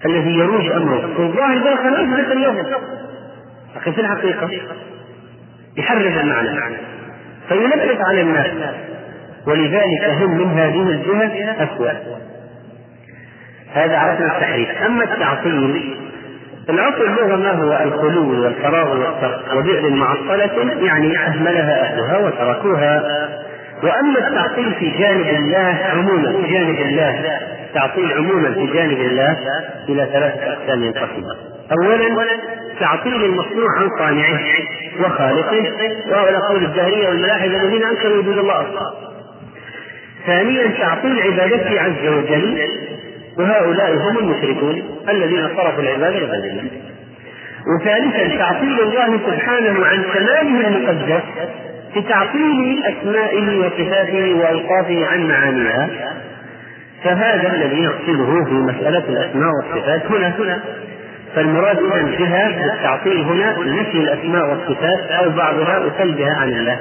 الذي 0.06 0.32
يروج 0.32 0.72
أمره. 0.72 1.20
والظاهر 1.20 1.58
داخل 1.58 1.96
أثبت 1.96 2.32
اللفظ 2.32 2.74
لكن 3.76 3.92
في 3.92 4.02
الحقيقة 4.02 4.50
يحرف 5.78 6.22
المعنى. 6.22 6.78
فيلبس 7.50 8.02
على 8.02 8.22
الناس. 8.22 8.76
ولذلك 9.48 10.10
هم 10.10 10.38
من 10.38 10.60
هذه 10.60 10.82
الجهة 10.82 11.64
أسوأ. 11.64 11.92
هذا 13.74 13.98
عرفنا 13.98 14.36
التحريف. 14.36 14.70
أما 14.86 15.04
التعطيل 15.04 15.96
العطل 16.70 17.02
اللغة 17.02 17.36
ما 17.36 17.52
هو؟ 17.52 17.84
الخلو 17.84 18.44
والفراغ 18.44 18.92
والترك. 18.92 19.56
وبئر 19.56 19.90
معطلة 19.90 20.74
يعني 20.82 21.18
أهملها 21.18 21.82
أهلها 21.82 22.18
وتركوها. 22.18 23.04
وأما 23.84 24.28
التعطيل 24.28 24.74
في 24.80 24.90
جانب 24.90 25.28
الله 25.28 25.78
عموما 25.94 26.32
في 26.32 26.54
جانب 26.54 26.80
الله 26.80 27.40
تعطيل 27.74 28.14
عموما 28.14 28.54
في 28.54 28.68
جانب 28.74 28.98
الله 28.98 29.38
إلى 29.90 30.06
ثلاثة 30.14 30.54
أقسام 30.54 30.84
ينقسم 30.84 31.24
أولا 31.72 32.28
تعطيل 32.80 33.26
المصنوع 33.26 33.78
عن 33.78 33.90
صانعه 34.00 34.40
وخالقه 35.00 35.64
وهو 36.12 36.26
قول 36.50 36.64
الدهرية 36.64 37.08
والملاحدة 37.08 37.62
الذين 37.62 37.84
أنكروا 37.84 38.18
وجود 38.18 38.38
الله. 38.38 38.62
أصلا 38.62 39.15
ثانيا 40.26 40.68
تعطيل 40.68 41.22
عبادته 41.22 41.82
عز 41.82 42.08
وجل 42.08 42.68
وهؤلاء 43.38 43.94
هم 43.94 44.18
المشركون 44.18 44.84
الذين 45.10 45.48
صرفوا 45.58 45.84
العبادة 45.84 46.20
لغير 46.20 46.44
الله. 46.52 46.64
وثالثا 47.68 48.38
تعطيل 48.38 48.80
الله 48.82 49.20
سبحانه 49.28 49.86
عن 49.86 50.04
كماله 50.14 50.68
المقدس 50.68 51.24
بتعطيل 51.96 52.84
أسمائه 52.86 53.60
وصفاته 53.60 54.34
وألقابه 54.36 55.06
عن 55.08 55.28
معانيها. 55.28 55.90
فهذا 57.04 57.54
الذي 57.56 57.84
يقصده 57.84 58.44
في 58.46 58.54
مسألة 58.54 59.04
الأسماء 59.10 59.50
والصفات 59.50 60.06
هنا. 60.06 60.34
هنا 60.40 60.60
فالمراد 61.36 61.78
إذا 61.78 62.18
جهة 62.20 62.74
التعطيل 62.74 63.18
هنا 63.22 63.52
نفي 63.52 63.98
الأسماء 63.98 64.50
والصفات 64.50 65.00
أو 65.12 65.30
بعضها 65.30 65.80
وسلبها 65.80 66.34
عن 66.40 66.50
الله. 66.50 66.80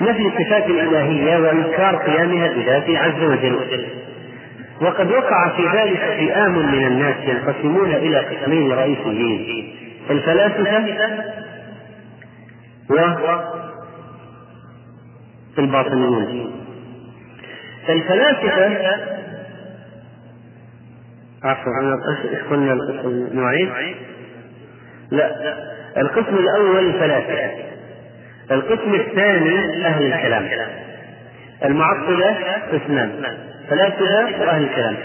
نفي 0.00 0.26
الصفات 0.26 0.66
الإلهية 0.66 1.36
وإنكار 1.36 1.96
قيامها 1.96 2.48
بذاته 2.48 2.98
عز 2.98 3.22
وجل؟ 3.22 3.86
وقد 4.80 5.10
وقع 5.10 5.48
في 5.48 5.62
ذلك 5.78 5.98
فئام 5.98 6.72
من 6.72 6.86
الناس 6.86 7.16
ينقسمون 7.24 7.90
إلى 7.90 8.18
قسمين 8.18 8.72
رئيسيين. 8.72 9.74
الفلاسفة 10.10 10.84
و 12.90 12.94
الباطنيون. 15.58 16.52
فالفلاسفة 17.86 18.96
عفوا 21.44 21.72
إيش 22.30 22.38
قلنا 22.50 22.72
القسم 22.72 23.28
نوعين؟ 23.32 23.70
لا 25.10 25.56
القسم 25.96 26.36
الأول 26.36 26.86
الفلاسفة 26.86 27.75
القسم 28.50 28.94
الثاني 28.94 29.86
أهل 29.86 30.12
الكلام. 30.12 30.48
المعطلة 31.64 32.36
قسمان 32.72 33.10
فلاسفة 33.70 34.40
وأهل 34.40 34.62
الكلام. 34.62 34.96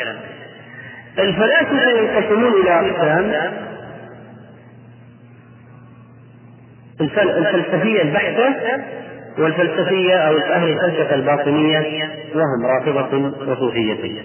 الفلاسفة 1.20 1.90
ينقسمون 2.00 2.54
إلى 2.62 2.90
أقسام. 2.90 3.52
الفلسفية 7.02 8.02
البحتة 8.02 8.56
والفلسفية 9.38 10.16
أو 10.16 10.38
أهل 10.38 10.70
الفلسفة 10.70 11.16
الباطنية 11.16 12.10
وهم 12.36 12.66
رافضة 12.66 13.34
وصوفية. 13.52 14.22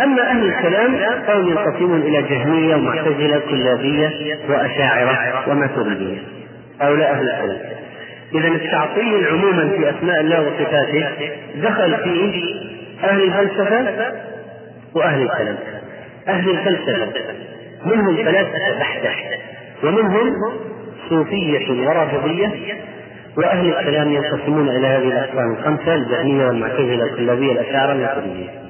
أما 0.00 0.30
أهل 0.30 0.48
الكلام 0.48 0.96
فهم 1.26 1.48
ينقسمون 1.48 2.00
إلى 2.00 2.22
جهمية 2.22 2.74
ومعتزلة 2.76 3.38
كلابية 3.50 4.38
وأشاعرة 4.48 5.50
وماتريدية 5.50 6.18
هؤلاء 6.80 7.12
أهل 7.12 7.30
الكلام. 7.30 7.76
إذا 8.34 8.48
التعطيل 8.48 9.26
عموما 9.26 9.68
في 9.68 9.90
أسماء 9.90 10.20
الله 10.20 10.40
وصفاته 10.40 11.08
دخل 11.56 11.96
فيه 12.04 12.54
أهل 13.04 13.22
الفلسفة 13.22 14.12
وأهل 14.94 15.22
الكلام. 15.22 15.56
أهل 16.28 16.50
الفلسفة. 16.50 17.12
منهم 17.84 18.16
فلاسفة 18.16 18.78
بحتة. 18.78 19.10
ومنهم 19.84 20.34
صوفية 21.08 21.88
ورافضية. 21.88 22.50
وأهل 23.36 23.68
الكلام 23.68 24.12
ينقسمون 24.12 24.68
إلى 24.68 24.86
هذه 24.86 25.08
الأقسام 25.08 25.52
الخمسة 25.52 25.94
الجهمية 25.94 26.46
والمعتزلة 26.46 27.04
الكلابية 27.04 27.52
الأشاعرة 27.52 27.92
الماتريدية 27.92 28.65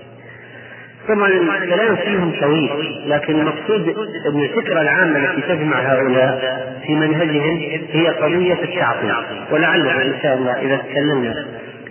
طبعا 1.08 1.28
الكلام 1.28 1.96
فيهم 1.96 2.32
طويل 2.40 2.70
لكن 3.06 3.40
المقصود 3.40 3.88
أن 4.26 4.40
الفكرة 4.42 4.80
العامة 4.80 5.18
التي 5.18 5.42
تجمع 5.42 5.80
هؤلاء 5.80 6.40
في 6.86 6.94
منهجهم 6.94 7.60
هي 7.92 8.08
قضية 8.08 8.52
التعطيل 8.64 9.14
ولعلنا 9.52 10.02
إن 10.02 10.14
شاء 10.22 10.36
الله 10.36 10.52
إذا 10.52 10.76
تكلمنا 10.76 11.34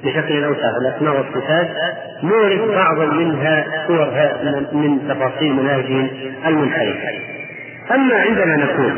بشكل 0.03 0.43
اوسع 0.43 0.71
في 0.71 0.77
الأسماء 0.87 1.15
والصفات 1.17 1.69
نورد 2.23 2.71
بعضا 2.75 3.05
منها 3.05 3.65
صورها 3.87 4.41
من 4.73 4.99
تفاصيل 5.09 5.53
مناهجهم 5.53 6.09
المنحرفة. 6.47 7.09
أما 7.91 8.15
عندما 8.15 8.55
نقول 8.57 8.93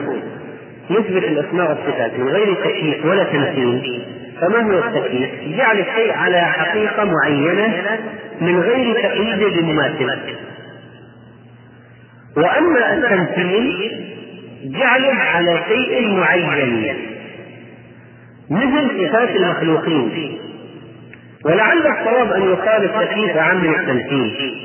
نثبت 0.90 1.24
الأسماء 1.24 1.70
والصفات 1.70 2.20
من 2.20 2.28
غير 2.28 2.54
تكييف 2.54 3.06
ولا 3.06 3.24
تمثيل 3.24 4.02
فما 4.42 4.62
هو 4.62 4.80
التكييف؟ 4.80 5.58
جعل 5.58 5.80
الشيء 5.80 6.12
على 6.12 6.42
حقيقة 6.42 7.04
معينة 7.04 8.00
من 8.42 8.60
غير 8.60 8.94
تقييد 8.94 9.58
بمماثل. 9.58 10.20
وأما 12.38 12.94
التمثيل 12.94 13.92
جعله 14.64 15.14
على 15.14 15.60
شيء 15.68 16.08
معين 16.08 16.96
مثل 18.50 19.08
صفات 19.08 19.30
المخلوقين. 19.30 20.38
ولعل 21.46 21.78
الصواب 21.78 22.32
أن 22.32 22.42
يقال 22.42 22.84
التكييف 22.84 23.38
اعم 23.38 23.58
من 23.58 23.76
التمثيل. 23.76 24.58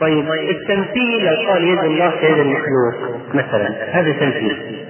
طيب 0.00 0.32
التمثيل 0.32 1.24
لو 1.24 1.48
قال 1.48 1.64
يد 1.64 1.78
الله 1.78 2.12
كيد 2.20 2.38
المخلوق 2.38 3.26
مثلا 3.34 3.68
هذا 3.92 4.12
تمثيل. 4.12 4.81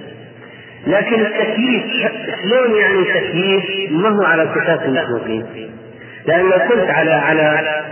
لكن 0.87 1.21
التكييف 1.25 1.83
شلون 2.41 2.75
يعني 2.75 3.03
تكييف 3.03 3.91
ما 3.91 4.09
هو 4.09 4.23
على 4.23 4.49
صفات 4.55 4.81
المخلوقين. 4.81 5.45
لأن 6.25 6.41
لو 6.41 6.59
كنت 6.69 6.89
على 6.89 7.11
على 7.11 7.83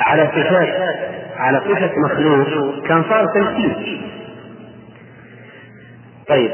على 0.00 0.26
صفات 0.26 0.98
على 1.36 1.60
صفة 1.60 1.90
مخلوق 2.04 2.86
كان 2.86 3.04
صار 3.08 3.26
تمثيل. 3.34 4.00
طيب. 6.28 6.50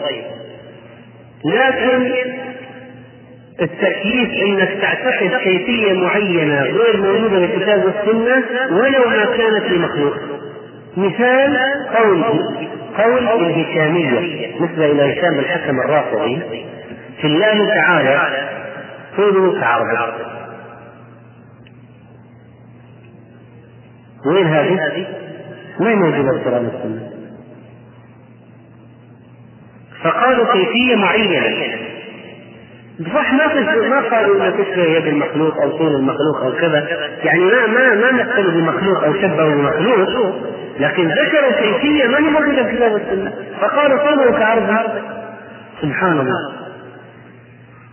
لكن 1.45 2.13
التكييف 3.63 4.31
إنك 4.47 4.79
تعتقد 4.81 5.31
كيفية 5.43 5.93
معينة 5.93 6.63
غير 6.63 6.97
موجودة 6.97 7.47
في 7.47 7.55
الكتاب 7.55 7.85
والسنة 7.85 8.45
ولو 8.71 9.09
ما 9.09 9.25
كانت 9.37 9.73
لمخلوق. 9.73 10.17
مثال 10.97 11.59
قول 11.97 12.25
قول 12.99 13.29
الهشامية 13.47 14.47
نسبه 14.61 14.87
إلى 14.87 15.13
هشام 15.13 15.39
الحكم 15.39 15.81
الرافضي 15.81 16.43
في 17.21 17.27
الله 17.27 17.67
تعالى 17.75 18.49
كونوا 19.17 19.61
كعرض 19.61 20.15
وين 24.27 24.47
هذه؟ 24.47 25.07
وين 25.81 25.99
موجودة 25.99 26.31
في 26.31 26.37
القرآن 26.37 26.65
والسنة؟ 26.65 27.11
فقالوا 30.05 30.53
كيفية 30.53 30.97
معينة 30.97 31.88
صح 32.99 33.33
ما 33.33 33.47
ما 33.89 34.01
قالوا 34.01 34.47
ان 34.47 34.53
تشبه 34.53 34.83
يد 34.83 35.07
المخلوق 35.07 35.63
أو 35.63 35.79
طول 35.79 35.95
المخلوق 35.95 36.43
أو 36.43 36.53
كذا. 36.53 36.89
يعني 37.23 37.45
ما 37.45 37.67
ما 37.67 37.95
ما 37.95 38.13
مثلوا 38.13 38.53
بمخلوق 38.53 39.05
أو 39.05 39.15
شبهوا 39.15 39.55
بمخلوق 39.55 40.35
لكن 40.81 41.09
ذكروا 41.09 41.53
كيفيه 41.61 42.05
ما 42.05 42.19
هي 42.19 42.31
موجودة 42.31 42.65
في 42.65 42.77
كتاب 42.77 42.97
السنة. 42.97 43.33
فقالوا 43.61 43.99
طوله 43.99 44.39
كعرض 44.39 44.91
سبحان 45.83 46.21
الله. 46.21 46.53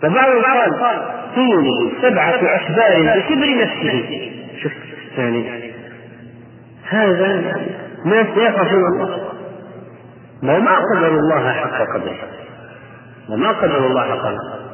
فبعضهم 0.01 0.41
قال 0.41 1.01
طوله 1.35 1.91
سبعة 2.01 2.55
أشبار 2.55 3.19
بكبر 3.19 3.61
نفسه. 3.61 4.31
شفت؟ 4.63 4.75
يعني 5.17 5.71
هذا 6.89 7.55
ناس 8.05 8.27
يخافون 8.37 8.83
الله. 8.93 10.59
ما 10.59 10.75
قدروا 10.75 11.19
الله 11.19 11.51
حق 11.51 11.93
قدره. 11.93 12.17
وما 13.29 13.51
قدروا 13.51 13.87
الله 13.87 14.01
حق 14.01 14.17
قدره. 14.17 14.65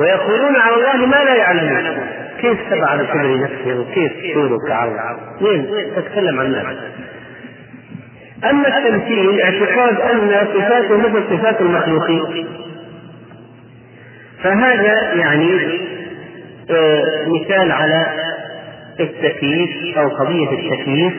ويقولون 0.00 0.56
على 0.56 0.74
الله 0.74 1.06
ما 1.06 1.24
لا 1.24 1.34
يعلمون. 1.34 2.06
كيف 2.40 2.58
سبع 2.70 2.96
بكبر 2.96 3.40
نفسه 3.40 3.80
وكيف 3.80 4.34
طوله 4.34 4.56
كعرض 4.68 4.96
وين؟ 5.40 5.66
تتكلم 5.96 6.40
عن 6.40 6.46
الناس 6.46 6.76
أما 8.50 8.78
التمثيل 8.78 9.40
اعتقاد 9.40 10.00
أن 10.00 10.46
صفاته 10.54 10.96
مثل 10.96 11.22
صفات 11.30 11.60
المخلوقين. 11.60 12.46
فهذا 14.42 15.14
يعني 15.14 15.50
آه، 16.70 17.28
مثال 17.28 17.72
على 17.72 18.06
التكييف 19.00 19.98
أو 19.98 20.08
قضية 20.08 20.50
التكييف 20.50 21.14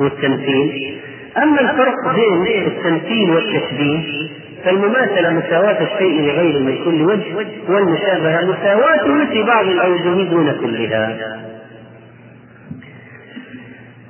والتمثيل. 0.00 0.98
أما 1.36 1.60
الفرق 1.60 2.14
بين 2.14 2.66
التمثيل 2.66 3.30
والتشبيه 3.30 4.28
فالمماثلة 4.64 5.30
مساواة 5.32 5.82
الشيء 5.82 6.20
لغير 6.20 6.60
من 6.60 6.84
كل 6.84 7.02
وجه 7.02 7.36
والمشابهة 7.68 8.44
مساواة 8.44 9.26
في 9.26 9.42
بعض 9.42 9.66
الأوجه 9.66 10.30
دون 10.30 10.52
كلها. 10.60 11.16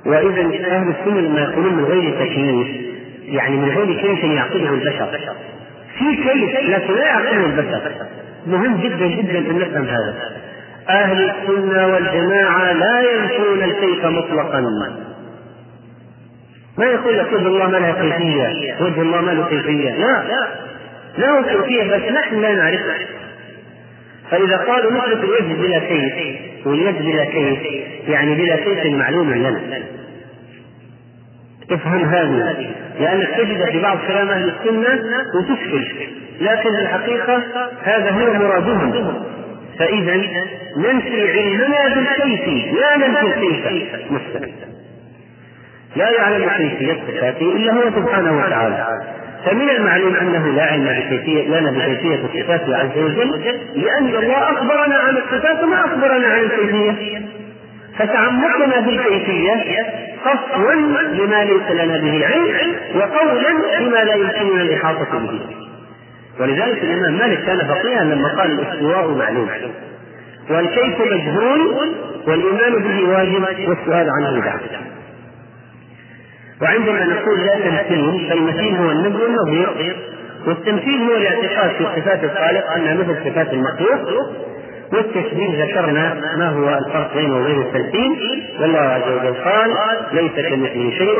وإذا 0.05 0.41
أهل 0.41 0.89
السنة 0.89 1.19
لما 1.19 1.41
يقولون 1.41 1.73
من 1.73 1.85
غير 1.85 2.11
تكييف 2.25 2.67
يعني 3.25 3.57
من 3.57 3.69
غير 3.69 4.01
كيف 4.01 4.23
يعقله 4.23 4.73
البشر. 4.73 5.07
في 5.97 6.15
كيف 6.15 6.69
لكن 6.69 6.93
لا 6.93 7.05
يعقله 7.05 7.45
البشر. 7.45 7.91
مهم 8.47 8.81
جدا 8.81 9.07
جدا 9.07 9.39
أن 9.39 9.59
نفهم 9.59 9.85
هذا. 9.85 10.15
أهل 10.89 11.29
السنة 11.29 11.87
والجماعة 11.87 12.73
لا 12.73 13.01
ينفون 13.01 13.63
الكيف 13.63 14.05
مطلقا. 14.05 14.63
ما 16.79 16.85
يقول 16.85 17.17
لك 17.17 17.27
يد 17.33 17.45
الله 17.45 17.67
ما 17.67 17.77
لها 17.77 17.91
كيفية 17.91 18.75
وجه 18.81 19.01
الله 19.01 19.21
ما 19.21 19.31
له 19.31 19.47
كيفية. 19.49 19.89
لا. 19.89 20.47
له 21.17 21.41
كيفيه 21.41 21.83
بس 21.83 22.11
نحن 22.11 22.41
لا 22.41 22.53
نعرفها. 22.53 22.97
فإذا 24.31 24.57
قالوا 24.57 24.91
نثبت 24.91 25.23
الوجه 25.23 25.61
بلا 25.61 25.79
كيف 25.79 26.37
واليد 26.65 26.95
بلا 27.01 27.25
كيف 27.25 27.59
يعني 28.07 28.35
بلا 28.35 28.55
كيف 28.55 28.85
معلوم 28.85 29.33
لنا. 29.33 29.61
افهم 31.71 32.05
هذه 32.05 32.71
لأنك 32.99 33.29
تجد 33.37 33.69
في 33.71 33.79
بعض 33.79 33.97
كلام 34.07 34.29
أهل 34.29 34.49
السنة 34.49 35.25
وتشكل. 35.35 36.07
لكن 36.41 36.69
الحقيقة 36.81 37.43
هذا 37.83 38.11
هو 38.11 38.33
مرادهم. 38.33 39.13
فإذا 39.79 40.15
ننفي 40.77 41.31
علمنا 41.31 41.95
بالكيف. 41.95 42.73
لا 42.73 42.97
ننفي 42.97 43.47
الكيف. 43.47 44.11
نفسه 44.11 44.69
لا 45.95 46.09
يعلم 46.09 46.49
كيفية 46.57 46.93
صفاته 47.07 47.55
إلا 47.55 47.73
هو 47.73 47.81
سبحانه 47.95 48.37
وتعالى. 48.37 49.01
فمن 49.45 49.69
المعلوم 49.69 50.15
أنه 50.15 50.47
لا 50.47 50.63
علم 50.63 50.85
بكيفية 50.85 51.47
لنا 51.47 51.71
بكيفية 51.71 52.15
الصفات 52.25 52.61
عز 52.61 52.97
وجل 52.97 53.41
لأن 53.75 54.05
الله 54.05 54.37
أخبرنا 54.37 54.95
عن 54.95 55.17
الصفات 55.17 55.63
وما 55.63 55.85
أخبرنا 55.85 56.27
عن 56.27 56.39
الكيفية. 56.39 57.21
فتعمقنا 57.97 58.79
بالكيفية 58.79 59.85
قصوا 60.25 60.73
لما 61.13 61.43
ليس 61.43 61.71
لنا 61.71 61.97
به 61.97 62.25
علم 62.27 62.75
وقولا 62.95 63.79
لما 63.79 64.03
لا 64.03 64.15
يمكننا 64.15 64.61
الإحاطة 64.61 65.19
به. 65.19 65.41
ولذلك 66.39 66.83
الإمام 66.83 67.17
مالك 67.17 67.45
كان 67.45 67.57
فقيها 67.67 68.03
لما 68.03 68.27
قال 68.27 68.51
الاستواء 68.59 69.07
معلوم. 69.07 69.49
والكيف 70.49 71.01
مجهول 71.01 71.91
والإيمان 72.27 72.83
به 72.83 73.09
واجب 73.09 73.69
والسؤال 73.69 74.09
عنه 74.09 74.39
بدعة. 74.39 74.59
وعندما 76.61 77.05
نقول 77.05 77.39
لا 77.45 77.55
تمثيل 77.55 78.27
فالمثيل 78.29 78.75
هو 78.75 78.91
النبي 78.91 79.23
والنظير. 79.23 79.95
والتمثيل 80.47 81.01
هو 81.01 81.15
الاعتقاد 81.15 81.69
في 81.69 82.01
صفات 82.01 82.23
الخالق 82.23 82.71
أنها 82.71 82.93
مثل 82.93 83.15
صفات 83.25 83.53
المخلوق. 83.53 83.99
والتشبيه 84.93 85.63
ذكرنا 85.63 86.13
ما 86.37 86.49
هو 86.49 86.77
الفرق 86.77 87.13
بينه 87.15 87.37
وبين 87.37 87.61
التمثيل. 87.61 88.43
والله 88.61 88.79
عز 88.79 89.01
وجل 89.01 89.33
قال 89.33 89.69
ليس 90.11 90.31
كمثله 90.31 90.91
شيء. 90.97 91.17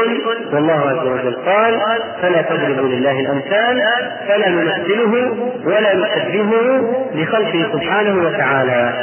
والله 0.54 0.74
عز 0.90 1.08
وجل 1.08 1.36
قال 1.46 1.80
فلا 2.22 2.42
تضربوا 2.42 2.90
لله 2.90 3.20
الأمثال 3.20 3.82
فلا 4.28 4.50
نمثله 4.50 5.36
ولا 5.66 5.96
نشبهه 5.96 7.10
لخلقه 7.16 7.70
سبحانه 7.74 8.28
وتعالى. 8.28 8.94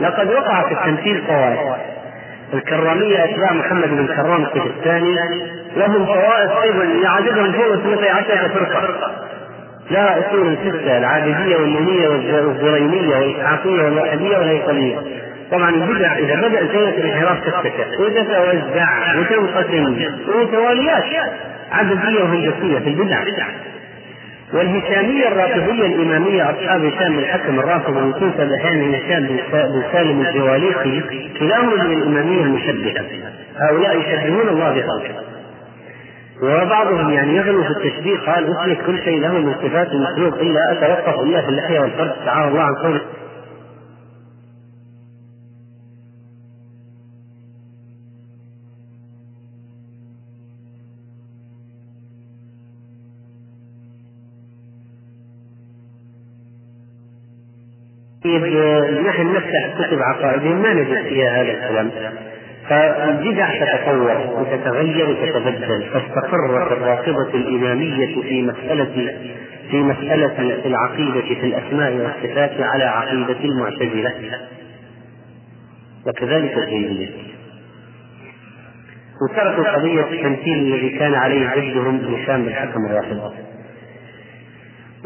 لقد 0.00 0.30
وقع 0.30 0.62
في 0.62 0.72
التمثيل 0.74 1.22
طوائف 1.28 1.60
الكرامية 2.54 3.24
أتباع 3.24 3.52
محمد 3.52 3.88
بن 3.88 4.06
كرام 4.06 4.44
السجستاني 4.44 5.16
لهم 5.76 6.04
طوائف 6.04 6.50
أيضا 6.62 6.84
يعددهم 6.84 7.52
فوق 7.52 7.72
12 7.72 8.48
فرقة. 8.48 9.10
لا 9.90 10.18
أصول 10.18 10.56
ستة 10.64 10.98
العابدية 10.98 11.56
والنونية 11.56 12.08
والزريمية 12.08 13.16
والإسعافية 13.16 13.82
والوحدية 13.82 14.38
والهيقلية 14.38 14.96
طبعا 15.52 15.70
البدع 15.70 16.18
إذا 16.18 16.34
بدأ 16.34 16.72
جولة 16.72 16.88
الانحراف 16.88 17.38
تتسع 17.44 18.00
وتتوزع 18.00 18.88
وتنقسم 19.18 19.96
وتواليات 20.34 21.04
عددية 21.72 22.22
وهندسية 22.22 22.78
في 22.78 22.88
البدع. 22.88 23.18
والهشامية 24.54 25.28
الرافضية 25.28 25.86
الإمامية 25.86 26.50
أصحاب 26.50 26.84
هشام 26.84 27.18
الحكم 27.18 27.58
الرافض 27.58 27.96
وتنسب 27.96 28.52
أحيانا 28.52 28.98
هشام 28.98 29.26
بن 29.52 29.82
سالم 29.92 30.20
الجواليقي 30.26 31.02
كلاهما 31.38 31.84
من 31.84 31.92
الإمامية 32.02 32.42
المشبهة. 32.42 33.04
هؤلاء 33.56 33.98
يشبهون 33.98 34.48
الله 34.48 34.70
بخلقه. 34.70 35.14
وبعضهم 36.42 37.10
يعني 37.10 37.36
يغلو 37.36 37.64
في 37.64 37.70
التشبيه 37.70 38.18
قال 38.18 38.46
اثبت 38.50 38.86
كل 38.86 38.98
شيء 39.04 39.20
له 39.20 39.32
من 39.32 39.54
صفات 39.54 39.88
المخلوق 39.92 40.34
إلا 40.34 40.72
أتوقف 40.72 41.20
إلا 41.20 41.42
في 41.42 41.48
اللحيه 41.48 41.80
والفرد 41.80 42.12
تعالى 42.24 42.48
الله 42.48 42.62
عن 42.62 42.74
قوله 42.74 43.00
نحن 59.08 59.32
نفتح 59.34 59.68
كتب 59.78 59.98
عقائدهم 60.02 60.62
ما 60.62 60.74
نجد 60.74 61.02
فيها 61.02 61.42
هذا 61.42 61.52
الكلام. 61.52 61.90
فالبدع 62.68 63.48
تتطور 63.50 64.40
وتتغير 64.40 65.08
وتتبدل 65.10 65.82
فاستقرت 65.92 66.72
الرافضة 66.72 67.34
الإمامية 67.34 68.22
في 68.22 68.42
مسألة 68.42 69.14
في 69.70 69.76
مسألة 69.76 70.66
العقيدة 70.66 71.20
في 71.20 71.46
الأسماء 71.46 71.92
والصفات 71.92 72.60
على 72.60 72.84
عقيدة 72.84 73.44
المعتزلة. 73.44 74.12
وكذلك 76.06 76.58
الجيمية 76.58 77.08
وتركوا 79.22 79.76
قضية 79.76 80.00
التمثيل 80.00 80.58
الذي 80.58 80.98
كان 80.98 81.14
عليه 81.14 81.54
جدهم 81.56 82.14
هشام 82.14 82.42
بن 82.42 82.48
الحكم 82.48 82.86
الرافضة 82.86 83.32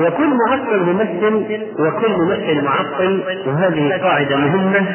وكل 0.01 0.29
معطل 0.49 0.83
ممثل 0.83 1.67
وكل 1.79 2.13
ممثل 2.13 2.65
معطل 2.65 3.23
وهذه 3.47 4.01
قاعدة 4.03 4.37
مهمة 4.37 4.87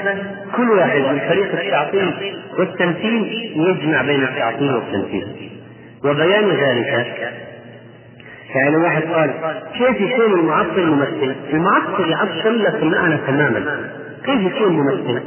كل 0.55 0.69
واحد 0.69 0.99
من 0.99 1.19
فريق 1.19 1.59
التعطيل 1.59 2.35
والتمثيل 2.57 3.53
يجمع 3.55 4.01
بين 4.01 4.23
التعطيل 4.23 4.73
والتمثيل 4.73 5.27
وبيان 6.05 6.49
ذلك 6.49 7.33
يعني 8.55 8.77
واحد 8.77 9.03
قال 9.03 9.31
كيف 9.73 10.01
يكون 10.01 10.39
المعطل 10.39 10.85
ممثل؟ 10.85 11.35
المعطل 11.53 12.09
يعطل 12.09 12.63
لك 12.63 12.75
المعنى 12.83 13.17
تماما 13.17 13.89
كيف 14.25 14.41
يكون 14.41 14.73
ممثل؟ 14.73 15.21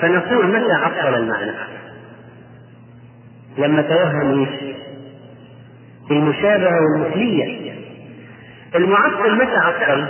فنقول 0.00 0.46
متى 0.46 0.72
عطل 0.72 1.14
المعنى؟ 1.14 1.52
لما 3.58 3.82
توهم؟ 3.82 4.46
المشابهة 6.10 6.80
والمثلية 6.80 7.73
المعطل 8.74 9.34
متى 9.34 9.56
عطل؟ 9.56 10.06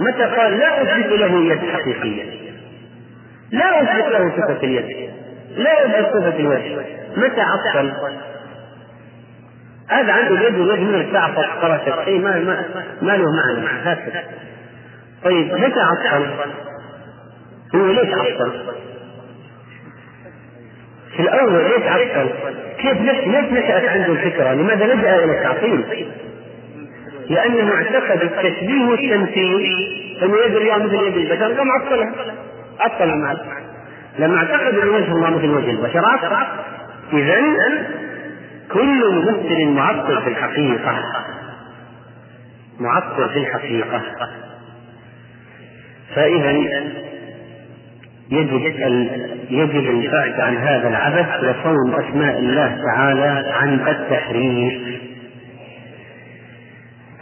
متى 0.00 0.22
قال 0.22 0.58
لا 0.58 0.82
أثبت 0.82 1.12
له 1.12 1.52
يد 1.52 1.70
حقيقية 1.70 2.40
لا 3.50 3.82
أثبت 3.82 4.12
له 4.12 4.30
صفة 4.36 4.66
اليد 4.66 5.10
لا 5.56 5.86
أثبت 5.86 6.08
صفة 6.08 6.36
الوجه 6.36 6.78
متى 7.16 7.40
عطل؟ 7.40 7.92
هذا 9.88 10.12
عنده 10.12 10.34
اليد 10.34 10.58
والوجه 10.58 10.80
من 10.80 10.94
الكعفة 10.94 11.42
قرشت 11.42 12.04
شيء 12.04 12.20
ما, 12.20 12.38
ما, 12.38 12.64
ما 13.02 13.12
له 13.12 13.24
معنى 13.32 13.66
هكذا 13.82 14.24
طيب 15.24 15.52
متى 15.52 15.80
عطل؟ 15.80 16.26
هو 17.74 17.86
ليش 17.86 18.14
عطل؟ 18.14 18.52
في 21.16 21.22
الأول 21.22 21.64
ليش 21.64 21.82
عطل؟ 21.82 22.30
كيف 22.78 23.00
ليش 23.00 23.52
نشأت 23.52 23.88
عنده 23.88 24.12
الفكرة؟ 24.12 24.52
لماذا 24.52 24.84
لجأ 24.84 25.24
إلى 25.24 25.38
التعطيل؟ 25.38 26.08
لأنه 27.30 27.74
اعتقد 27.74 28.22
التشبيه 28.22 28.84
والتمثيل 28.84 29.54
أن 30.22 30.30
يد 30.30 30.56
الله 30.56 30.78
مثل 30.78 30.94
يد 30.94 31.16
البشر 31.16 31.52
قام 31.52 31.70
عطلها 31.70 32.12
عطل 32.80 33.10
المعنى 33.10 33.38
لما 34.18 34.36
اعتقد 34.36 34.78
أن 34.78 34.88
وجه 34.88 35.12
الله 35.12 35.30
مثل 35.30 35.50
وجه 35.50 35.70
البشر 35.70 36.04
إذا 37.12 37.40
كل 38.72 39.14
ممثل 39.14 39.68
معطل 39.68 40.22
في 40.22 40.28
الحقيقة. 40.28 41.04
معطل 42.80 43.28
في 43.28 43.38
الحقيقة. 43.38 44.02
فإذا 46.14 46.50
يجب 48.30 48.62
يجب 49.50 49.90
البعد 49.90 50.40
عن 50.40 50.56
هذا 50.56 50.88
العبث 50.88 51.44
وصون 51.44 51.94
أسماء 51.94 52.38
الله 52.38 52.84
تعالى 52.84 53.52
عن 53.52 53.88
التحريف. 53.88 55.00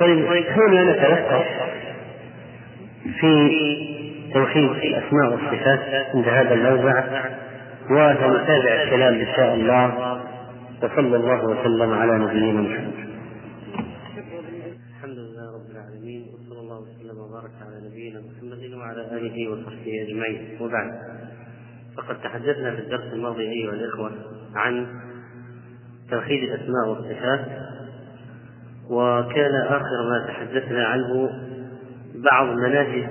طيب 0.00 0.18
هنا 0.26 0.92
نتوقف 0.92 1.46
في 3.20 3.48
توحيد 4.34 4.64
الأسماء 4.70 5.30
والصفات 5.32 5.80
عند 6.14 6.28
هذا 6.28 6.54
الموضع 6.54 7.04
وسنتابع 7.90 8.82
الكلام 8.82 9.14
إن 9.14 9.26
شاء 9.36 9.54
الله 9.54 10.18
وصلى 10.82 11.16
الله 11.16 11.44
وسلم 11.44 11.92
على 11.92 12.12
نبينا 12.18 12.60
محمد. 12.60 12.92
الحمد 14.96 15.18
لله 15.18 15.54
رب 15.54 15.70
العالمين 15.70 16.26
وصلى 16.34 16.60
الله 16.60 16.78
وسلم 16.80 17.18
وبارك 17.18 17.50
على 17.66 17.88
نبينا 17.88 18.20
محمد 18.20 18.74
وعلى 18.74 19.00
آله 19.00 19.48
وصحبه 19.52 19.92
أجمعين 20.08 20.58
وبعد 20.60 20.90
فقد 21.96 22.20
تحدثنا 22.20 22.70
في 22.76 22.80
الدرس 22.80 23.12
الماضي 23.12 23.42
أيها 23.42 23.72
الإخوة 23.72 24.10
عن 24.54 24.86
توحيد 26.10 26.42
الأسماء 26.42 26.88
والصفات 26.88 27.40
وكان 28.90 29.54
آخر 29.54 30.08
ما 30.10 30.26
تحدثنا 30.28 30.86
عنه 30.86 31.30
بعض 32.30 32.46
مناهج 32.46 33.08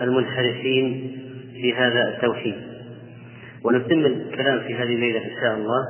المنحرفين 0.00 1.16
في 1.52 1.74
هذا 1.74 2.08
التوحيد. 2.08 2.54
ونتم 3.64 4.06
الكلام 4.06 4.60
في 4.60 4.74
هذه 4.74 4.94
الليلة 4.94 5.18
إن 5.18 5.40
شاء 5.40 5.54
الله 5.54 5.86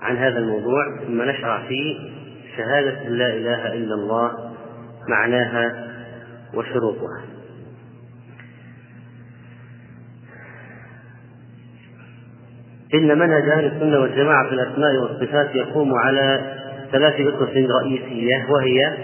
عن 0.00 0.16
هذا 0.16 0.38
الموضوع 0.38 0.98
ثم 1.06 1.22
نشرع 1.22 1.62
في 1.68 2.10
شهادة 2.56 3.08
لا 3.08 3.34
إله 3.34 3.72
إلا 3.72 3.94
الله 3.94 4.52
معناها 5.08 5.86
وشروطها. 6.54 7.22
إن 12.94 13.18
منهج 13.18 13.48
أهل 13.48 13.64
السنة 13.66 13.98
والجماعة 13.98 14.48
في 14.48 14.54
الأسماء 14.54 14.96
والصفات 14.96 15.54
يقوم 15.54 15.94
على 15.94 16.56
ثلاث 16.92 17.14
أسس 17.14 17.56
رئيسية 17.82 18.46
وهي 18.50 18.96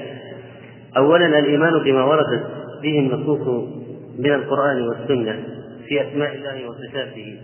أولا 0.97 1.39
الإيمان 1.39 1.79
بما 1.85 2.05
وردت 2.05 2.47
به 2.83 2.99
النصوص 2.99 3.69
من 4.19 4.33
القرآن 4.33 4.83
والسنة 4.89 5.45
في 5.89 6.03
أسماء 6.03 6.35
الله 6.35 6.69
وصفاته 6.69 7.37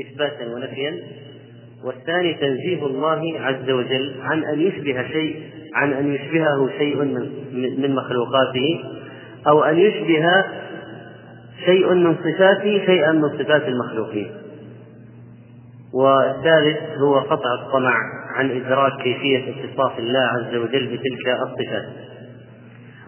إثباتا 0.00 0.54
ونفيا. 0.54 0.94
والثاني 1.84 2.34
تنزيه 2.34 2.86
الله 2.86 3.40
عز 3.40 3.70
وجل 3.70 4.14
عن 4.22 4.44
أن 4.44 4.60
يشبه 4.60 5.08
شيء 5.12 5.42
عن 5.74 5.92
أن 5.92 6.14
يشبهه 6.14 6.68
شيء 6.78 6.96
من 7.78 7.94
مخلوقاته 7.94 8.80
أو 9.46 9.64
أن 9.64 9.78
يشبه 9.78 10.44
شيء 11.64 11.94
من 11.94 12.14
صفاته 12.14 12.86
شيئا 12.86 13.12
من 13.12 13.28
صفات 13.38 13.68
المخلوقين. 13.68 14.30
والثالث 15.94 16.78
هو 16.98 17.18
قطع 17.18 17.54
الطمع 17.66 17.92
عن 18.34 18.50
إدراك 18.50 18.92
كيفية 19.02 19.38
اتصاف 19.38 19.98
الله 19.98 20.20
عز 20.20 20.54
وجل 20.54 20.86
بتلك 20.86 21.28
الصفات 21.42 21.84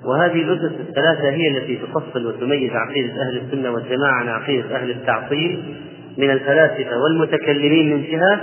وهذه 0.04 0.42
الأسس 0.42 0.80
الثلاثة 0.80 1.30
هي 1.30 1.48
التي 1.48 1.76
تفصل 1.76 2.26
وتميز 2.26 2.70
عقيدة 2.72 3.22
أهل 3.22 3.36
السنة 3.36 3.70
والجماعة 3.70 4.12
عن 4.14 4.28
عقيدة 4.28 4.76
أهل 4.76 4.90
التعطيل 4.90 5.76
من 6.18 6.30
الفلاسفة 6.30 6.98
والمتكلمين 7.02 7.96
من 7.96 8.02
جهة 8.02 8.40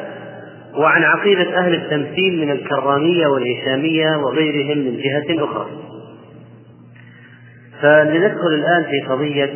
وعن 0.76 1.04
عقيدة 1.04 1.58
أهل 1.60 1.74
التمثيل 1.74 2.40
من 2.46 2.52
الكرامية 2.52 3.28
والهشامية 3.28 4.18
وغيرهم 4.18 4.78
من 4.78 4.98
جهة 4.98 5.46
أخرى. 5.46 5.68
فلندخل 7.82 8.54
الآن 8.54 8.84
في 8.84 9.10
قضية 9.10 9.54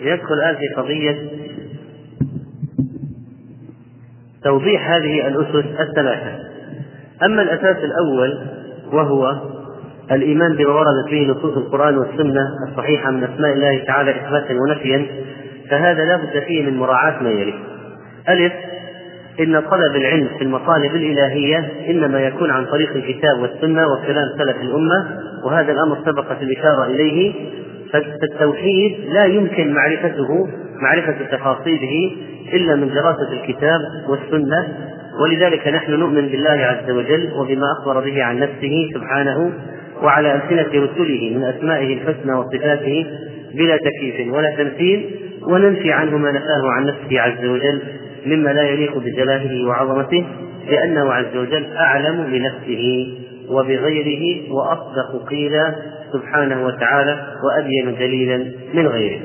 لندخل 0.00 0.34
الآن 0.34 0.56
في 0.56 0.68
قضية 0.76 1.41
توضيح 4.44 4.90
هذه 4.90 5.26
الأسس 5.26 5.80
الثلاثة. 5.80 6.38
أما 7.24 7.42
الأساس 7.42 7.76
الأول 7.84 8.38
وهو 8.92 9.36
الإيمان 10.12 10.56
بما 10.56 10.72
وردت 10.72 11.10
به 11.10 11.26
نصوص 11.30 11.56
القرآن 11.56 11.98
والسنة 11.98 12.48
الصحيحة 12.68 13.10
من 13.10 13.24
أسماء 13.24 13.52
الله 13.52 13.84
تعالى 13.84 14.10
إثباتا 14.10 14.54
ونفيا 14.54 15.06
فهذا 15.70 16.04
لا 16.04 16.16
بد 16.16 16.42
فيه 16.46 16.62
من 16.62 16.76
مراعاة 16.76 17.22
ما 17.22 17.30
يلي. 17.30 17.54
ألف 18.28 18.52
إن 19.40 19.60
طلب 19.60 19.96
العلم 19.96 20.28
في 20.38 20.44
المطالب 20.44 20.94
الإلهية 20.94 21.72
إنما 21.90 22.20
يكون 22.20 22.50
عن 22.50 22.66
طريق 22.66 22.90
الكتاب 22.96 23.38
والسنة 23.38 23.86
وكلام 23.86 24.24
سلف 24.38 24.56
الأمة 24.62 25.18
وهذا 25.44 25.72
الأمر 25.72 25.98
سبقت 26.06 26.42
الإشارة 26.42 26.86
إليه. 26.86 27.34
فالتوحيد 27.92 28.96
لا 29.08 29.24
يمكن 29.24 29.74
معرفته 29.74 30.48
معرفة 30.82 31.36
تفاصيله 31.36 32.10
إلا 32.52 32.76
من 32.76 32.88
دراسة 32.88 33.32
الكتاب 33.32 33.80
والسنة. 34.08 34.68
ولذلك 35.20 35.68
نحن 35.68 35.92
نؤمن 35.92 36.28
بالله 36.28 36.50
عز 36.50 36.90
وجل 36.90 37.32
وبما 37.36 37.66
أخبر 37.78 38.00
به 38.00 38.24
عن 38.24 38.38
نفسه 38.38 38.90
سبحانه 38.94 39.52
وعلى 40.02 40.34
ألسنة 40.34 40.84
رسله 40.84 41.36
من 41.36 41.44
أسمائه 41.44 41.94
الحسنى 41.94 42.34
وصفاته 42.34 43.06
بلا 43.54 43.76
تكييف 43.76 44.34
ولا 44.34 44.50
تمثيل 44.56 45.10
وننفي 45.42 45.92
عنه 45.92 46.18
ما 46.18 46.32
نفاه 46.32 46.70
عن 46.70 46.86
نفسه 46.86 47.20
عز 47.20 47.44
وجل 47.44 47.82
مما 48.26 48.50
لا 48.50 48.62
يليق 48.62 48.98
بجلاله 48.98 49.68
وعظمته 49.68 50.24
لأنه 50.70 51.12
عز 51.12 51.36
وجل 51.36 51.66
أعلم 51.76 52.24
بنفسه 52.24 53.14
وبغيره 53.48 54.52
وأصدق 54.52 55.28
قيلا 55.28 55.74
سبحانه 56.12 56.66
وتعالى 56.66 57.26
وأبين 57.44 57.94
دليلا 57.94 58.52
من 58.74 58.88
غيره. 58.88 59.22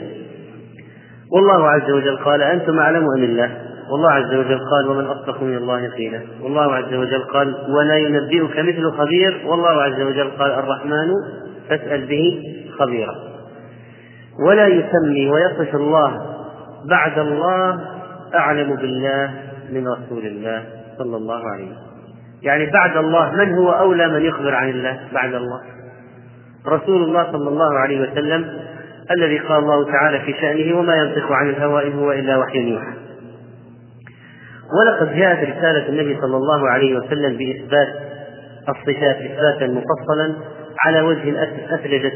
والله 1.32 1.70
عز 1.70 1.92
وجل 1.92 2.18
قال 2.18 2.42
أنتم 2.42 2.80
أعلم 2.80 3.06
أم 3.18 3.24
الله؟ 3.24 3.58
والله 3.92 4.12
عز 4.12 4.34
وجل 4.34 4.60
قال 4.60 4.88
ومن 4.90 5.06
أصدق 5.06 5.44
من 5.44 5.58
الله 5.58 5.90
قيلا. 5.90 6.22
والله 6.42 6.76
عز 6.76 6.94
وجل 6.94 7.24
قال 7.24 7.56
ولا 7.70 7.98
ينبئك 7.98 8.60
مثل 8.60 8.92
خبير. 8.92 9.42
والله 9.46 9.82
عز 9.82 10.02
وجل 10.02 10.30
قال 10.30 10.52
الرحمن 10.52 11.08
فاسأل 11.70 12.06
به 12.06 12.42
خبيرا. 12.80 13.16
ولا 14.48 14.68
يسمي 14.68 15.30
ويصف 15.30 15.76
الله 15.76 16.22
بعد 16.90 17.20
الله 17.20 17.80
أعلم 18.36 18.76
بالله 18.76 19.34
من 19.72 19.88
رسول 19.88 20.26
الله 20.26 20.64
صلى 20.98 21.18
الله 21.18 21.50
عليه 21.50 21.66
وسلم. 21.66 21.88
يعني 22.42 22.66
بعد 22.66 22.98
الله 22.98 23.36
من 23.36 23.54
هو 23.54 23.72
أولى 23.72 24.08
من 24.08 24.22
يخبر 24.22 24.56
عن 24.56 24.70
الله؟ 24.70 25.00
بعد 25.14 25.34
الله. 25.34 25.62
رسول 26.68 27.03
الله 27.03 27.31
صلى 27.31 27.49
الله 27.49 27.80
عليه 27.80 28.02
وسلم 28.02 28.60
الذي 29.11 29.39
قال 29.39 29.60
الله 29.60 29.91
تعالى 29.91 30.19
في 30.19 30.34
شأنه 30.41 30.80
وما 30.80 30.95
ينطق 30.95 31.31
عن 31.31 31.49
الهوى 31.49 31.88
إن 31.88 31.94
هو 31.94 32.11
إلا 32.11 32.38
وحي 32.38 32.60
يوحى. 32.60 32.94
ولقد 34.80 35.15
جاءت 35.15 35.57
رسالة 35.57 35.89
النبي 35.89 36.18
صلى 36.22 36.38
الله 36.38 36.69
عليه 36.69 36.99
وسلم 36.99 37.38
بإثبات 37.38 37.88
الصفات 38.69 39.15
إثباتا 39.15 39.68
مفصلا 39.68 40.34
على 40.85 41.02
وجه 41.02 41.44
أثلجت 41.72 42.14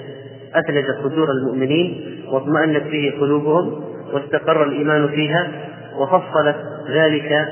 أثلجت 0.56 0.96
صدور 1.04 1.32
المؤمنين 1.32 2.18
واطمأنت 2.32 2.84
فيه 2.84 3.20
قلوبهم 3.20 3.84
واستقر 4.14 4.64
الإيمان 4.64 5.08
فيها 5.08 5.48
وفصلت 5.98 6.56
ذلك 6.90 7.48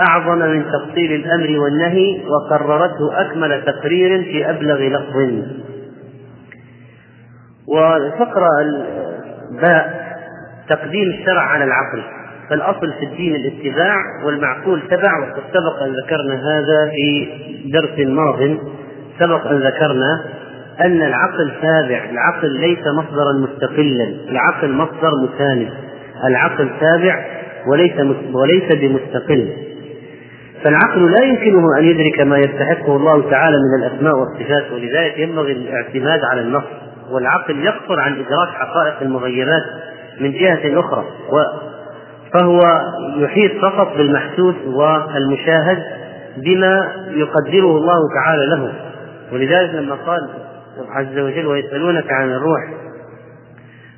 أعظم 0.00 0.38
من 0.38 0.64
تفصيل 0.64 1.12
الأمر 1.12 1.60
والنهي 1.60 2.20
وقررته 2.28 3.20
أكمل 3.20 3.64
تقرير 3.64 4.22
في 4.22 4.50
أبلغ 4.50 4.78
لفظ. 4.78 5.44
والفقرة 7.70 8.48
الباء 9.50 10.10
تقديم 10.68 11.08
الشرع 11.08 11.42
على 11.42 11.64
العقل. 11.64 12.02
فالأصل 12.50 12.92
في 12.92 13.04
الدين 13.04 13.34
الاتباع 13.34 13.96
والمعقول 14.24 14.82
تبع 14.90 15.18
وقد 15.18 15.42
سبق 15.52 15.82
أن 15.82 15.92
ذكرنا 16.04 16.34
هذا 16.34 16.90
في 16.90 17.28
درس 17.72 18.06
ماض. 18.06 18.58
سبق 19.18 19.46
أن 19.46 19.58
ذكرنا 19.58 20.24
أن 20.80 21.02
العقل 21.02 21.52
تابع 21.62 22.04
العقل 22.10 22.60
ليس 22.60 22.86
مصدرا 22.86 23.32
مستقلا 23.32 24.14
العقل 24.28 24.72
مصدر 24.72 25.10
مساند 25.22 25.68
العقل 26.24 26.70
تابع 26.80 27.24
وليس 27.66 27.92
وليس 28.32 28.72
بمستقل. 28.72 29.48
فالعقل 30.64 31.10
لا 31.10 31.24
يمكنه 31.24 31.78
أن 31.78 31.84
يدرك 31.84 32.20
ما 32.20 32.38
يستحقه 32.38 32.96
الله 32.96 33.30
تعالى 33.30 33.56
من 33.56 33.84
الأسماء 33.84 34.14
والصفات 34.16 34.72
ولذلك 34.72 35.18
ينبغي 35.18 35.52
الاعتماد 35.52 36.20
على 36.24 36.40
النص. 36.40 36.64
والعقل 37.10 37.64
يقصر 37.64 38.00
عن 38.00 38.12
إدراك 38.12 38.48
حقائق 38.48 39.02
المغيبات 39.02 39.64
من 40.20 40.32
جهة 40.32 40.80
أخرى 40.80 41.04
فهو 42.34 42.60
يحيط 43.16 43.62
فقط 43.62 43.96
بالمحسوس 43.96 44.54
والمشاهد 44.66 45.82
بما 46.36 46.92
يقدره 47.08 47.76
الله 47.76 47.98
تعالى 48.14 48.46
له. 48.46 48.72
ولذلك 49.32 49.74
لما 49.74 49.94
قال 49.94 50.28
عز 50.88 51.18
وجل 51.18 51.46
ويسألونك 51.46 52.12
عن 52.12 52.30
الروح 52.30 52.60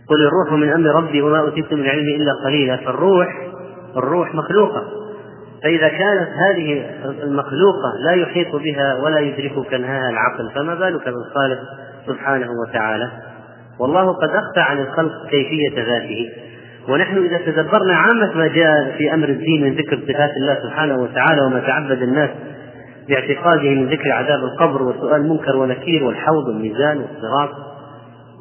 قل 0.09 0.27
الروح 0.27 0.53
من 0.53 0.73
أمر 0.73 0.91
ربي 0.91 1.23
وما 1.23 1.39
أوتيت 1.41 1.73
من 1.73 1.81
العلم 1.81 2.09
إلا 2.09 2.33
قليلا 2.45 2.77
فالروح 2.77 3.49
الروح 3.97 4.35
مخلوقة. 4.35 4.83
فإذا 5.63 5.89
كانت 5.89 6.29
هذه 6.29 6.91
المخلوقة 7.23 7.93
لا 8.05 8.13
يحيط 8.13 8.57
بها 8.57 8.95
ولا 9.03 9.19
يدرك 9.19 9.53
كنهاها 9.71 10.11
العقل 10.11 10.51
فما 10.55 10.75
بالك 10.75 11.05
بالخالق 11.05 11.59
سبحانه 12.07 12.49
وتعالى. 12.51 13.11
والله 13.79 14.13
قد 14.13 14.29
أخفى 14.29 14.61
عن 14.61 14.79
الخلق 14.79 15.27
كيفية 15.31 15.83
ذاته. 15.83 16.31
ونحن 16.89 17.25
إذا 17.25 17.39
تدبرنا 17.39 17.95
عامة 17.95 18.37
ما 18.37 18.47
جاء 18.47 18.95
في 18.99 19.15
أمر 19.15 19.29
الدين 19.29 19.63
من 19.65 19.75
ذكر 19.75 20.01
صفات 20.09 20.31
الله 20.37 20.59
سبحانه 20.63 21.03
وتعالى 21.03 21.43
وما 21.43 21.61
تعبد 21.61 22.03
الناس 22.03 22.31
باعتقاده 23.09 23.71
من 23.71 23.87
ذكر 23.87 24.13
عذاب 24.13 24.39
القبر 24.45 24.83
وسؤال 24.83 25.29
منكر 25.29 25.57
ونكير 25.57 26.05
والحوض 26.05 26.49
والميزان 26.49 26.99
والصراط 26.99 27.51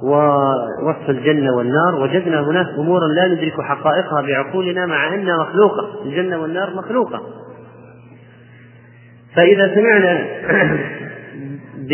ووصف 0.04 1.10
الجنة 1.10 1.56
والنار. 1.56 1.96
وجدنا 1.96 2.42
هناك 2.42 2.68
أمورا 2.80 3.08
لا 3.08 3.28
ندرك 3.28 3.62
حقائقها 3.62 4.22
بعقولنا 4.22 4.86
مع 4.86 5.14
أنها 5.14 5.38
مخلوقة. 5.38 6.04
الجنة 6.06 6.42
والنار 6.42 6.76
مخلوقة. 6.76 7.22
فإذا 9.36 9.76
سمعنا 9.76 10.28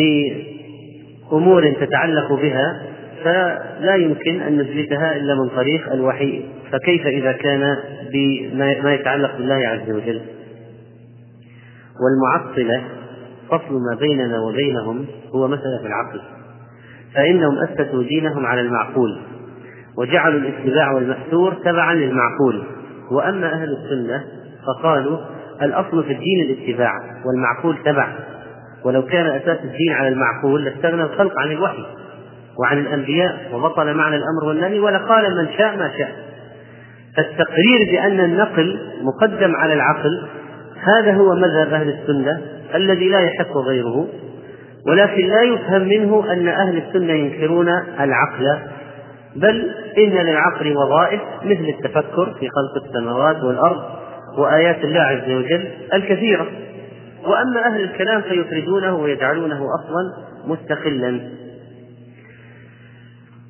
بأمور 1.32 1.74
تتعلق 1.74 2.34
بها 2.34 2.82
فلا 3.24 3.96
يمكن 3.96 4.42
أن 4.42 4.58
نثبتها 4.58 5.16
إلا 5.16 5.36
من 5.36 5.50
طريق 5.50 5.94
الوحي. 5.94 6.46
فكيف 6.72 7.08
إذا 7.08 7.32
كان 7.32 7.78
بما 8.14 8.94
يتعلق 8.94 9.38
بالله 9.38 9.68
عز 9.68 9.92
وجل؟ 9.92 10.22
والمعطلة 12.00 12.84
فصل 13.50 13.74
ما 13.74 13.98
بيننا 14.00 14.40
وبينهم 14.40 15.06
هو 15.36 15.48
مسألة 15.48 15.86
العقل. 15.86 16.22
فإنهم 17.16 17.58
أسسوا 17.58 18.04
دينهم 18.04 18.46
على 18.46 18.62
المعقول 18.62 19.20
وجعلوا 19.98 20.40
الاتباع 20.40 20.92
والمأثور 20.92 21.54
تبعا 21.54 21.94
للمعقول. 21.94 22.64
وأما 23.12 23.54
أهل 23.54 23.70
السنة 23.70 24.24
فقالوا 24.68 25.18
الأصل 25.62 26.04
في 26.04 26.14
الدين 26.14 26.42
الاتباع 26.50 26.92
والمعقول 27.26 27.78
تبع. 27.86 28.14
ولو 28.88 29.06
كان 29.06 29.26
أساس 29.26 29.58
الدين 29.64 29.94
على 29.94 30.08
المعقول 30.08 30.66
لاستغنى 30.66 31.04
الخلق 31.04 31.40
عن 31.40 31.52
الوحي 31.52 31.86
وعن 32.60 32.78
الأنبياء 32.78 33.50
وبطل 33.54 33.94
معنى 33.94 34.16
الأمر 34.16 34.48
والنهي 34.48 34.80
ولقال 34.80 35.38
من 35.38 35.48
شاء 35.58 35.78
ما 35.78 35.92
شاء. 35.98 36.12
فالتقرير 37.18 37.80
بأن 37.92 38.20
النقل 38.20 38.80
مقدم 39.02 39.56
على 39.56 39.74
العقل 39.74 40.28
هذا 40.84 41.14
هو 41.14 41.36
مذهب 41.36 41.74
أهل 41.74 41.90
السنة 41.90 42.42
الذي 42.76 43.10
لا 43.10 43.20
يحق 43.20 43.58
غيره 43.58 44.08
ولكن 44.88 45.28
لا 45.28 45.42
يفهم 45.42 45.82
منه 45.82 46.34
أن 46.34 46.48
أهل 46.48 46.78
السنة 46.78 47.14
ينكرون 47.14 47.70
العقل 48.00 48.58
بل 49.36 49.72
إن 49.98 50.10
للعقل 50.10 50.78
وظائف 50.78 51.22
مثل 51.44 51.74
التفكر 51.78 52.36
في 52.40 52.50
خلق 52.50 52.84
السماوات 52.86 53.44
والأرض 53.44 53.84
وآيات 54.38 54.84
الله 54.84 55.02
عز 55.02 55.32
وجل 55.32 55.68
الكثيرة. 55.94 56.48
وأما 57.28 57.66
أهل 57.66 57.82
الكلام 57.82 58.22
فيفردونه 58.22 58.96
ويجعلونه 58.96 59.66
أصلا 59.76 60.14
مستقلا. 60.48 61.20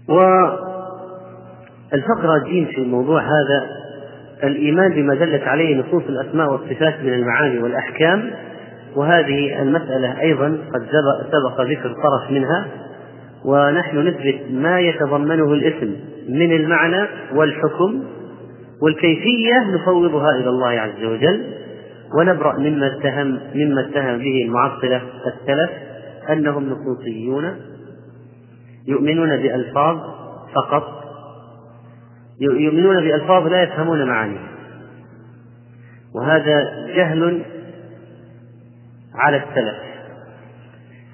والفقرة 0.10 0.68
جيم 2.45 2.66
في 2.66 2.78
الموضوع 2.78 3.22
هذا 3.22 3.68
الإيمان 4.44 4.94
بما 4.94 5.16
دلت 5.16 5.44
عليه 5.44 5.76
نصوص 5.76 6.04
الأسماء 6.10 6.52
والصفات 6.52 6.99
من 7.04 7.14
المعاني 7.14 7.60
والأحكام 7.60 8.32
وهذه 8.95 9.62
المسألة 9.62 10.22
أيضا 10.22 10.58
قد 10.74 10.86
سبق 11.32 11.62
ذكر 11.62 11.90
طرف 11.90 12.32
منها 12.32 12.66
ونحن 13.45 14.08
نثبت 14.08 14.40
ما 14.52 14.80
يتضمنه 14.80 15.54
الاسم 15.54 15.95
من 16.30 16.52
المعنى 16.52 17.08
والحكم 17.36 18.04
والكيفية 18.82 19.76
نفوضها 19.76 20.32
إلى 20.32 20.49
الله 20.49 20.68
عز 20.68 21.04
وجل. 21.04 21.44
ونبرأ 22.16 22.58
مما 22.58 22.88
اتهم 22.88 23.40
مما 23.56 23.82
اتهم 23.82 24.18
به 24.18 24.44
المعطلة 24.46 25.02
السلف 25.28 25.72
أنهم 26.30 26.70
نصوصيون 26.70 27.56
يؤمنون 28.88 29.30
بألفاظ 29.30 29.98
فقط. 30.56 30.84
يؤمنون 32.42 33.02
بألفاظ 33.02 33.48
لا 33.48 33.64
يفهمون 33.64 34.08
معانيها. 34.08 34.50
وهذا 36.16 36.86
جهل 36.96 37.42
على 39.16 39.38
السلف. 39.38 39.76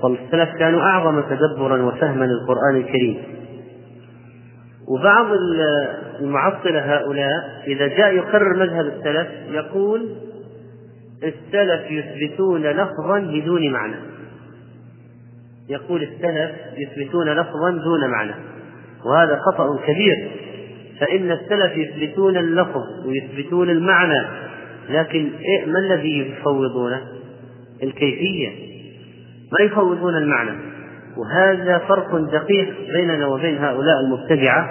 والسلف 0.03 0.49
كانوا 0.59 0.81
أعظم 0.81 1.21
تدبرا 1.21 1.83
وفهما 1.83 2.25
للقرآن 2.25 2.75
الكريم. 2.75 3.23
وبعض 4.87 5.25
المعطلة 6.21 6.95
هؤلاء 6.95 7.61
إذا 7.67 7.87
جاء 7.87 8.13
يقرر 8.13 8.57
مذهب 8.59 8.85
السلف 8.85 9.27
يقول 9.51 10.15
السلف 11.23 11.91
يثبتون 11.91 12.61
لفظا 12.61 13.19
بدون 13.19 13.71
معنى. 13.71 13.95
يقول 15.69 16.03
السلف 16.03 16.51
يثبتون 16.77 17.29
لفظا 17.29 17.71
دون 17.71 18.11
معنى. 18.11 18.33
وهذا 19.05 19.39
خطأ 19.39 19.77
كبير. 19.87 20.31
فإن 20.99 21.31
السلف 21.31 21.77
يثبتون 21.77 22.37
اللفظ 22.37 23.05
ويثبتون 23.05 23.69
المعنى 23.69 24.25
لكن 24.89 25.29
إيه 25.39 25.65
ما 25.65 25.79
الذي 25.79 26.19
يفوضونه؟ 26.19 27.01
الكيفية. 27.83 28.49
ما 29.51 29.65
يفوضون 29.65 30.17
المعنى. 30.17 30.51
وهذا 31.17 31.77
فرق 31.77 32.15
دقيق 32.15 32.73
بيننا 32.93 33.27
وبين 33.27 33.57
هؤلاء 33.57 33.99
المبتدعة. 33.99 34.69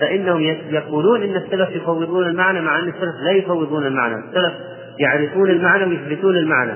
فإنهم 0.00 0.40
يقولون 0.70 1.22
إن 1.22 1.36
السلف 1.36 1.70
يفوضون 1.70 2.26
المعنى 2.26 2.60
مع 2.60 2.78
أن 2.78 2.88
السلف 2.88 3.14
لا 3.24 3.30
يفوضون 3.30 3.86
المعنى. 3.86 4.14
السلف 4.14 4.75
يعرفون 4.98 5.50
المعنى 5.50 5.84
ويثبتون 5.84 6.36
المعنى. 6.36 6.72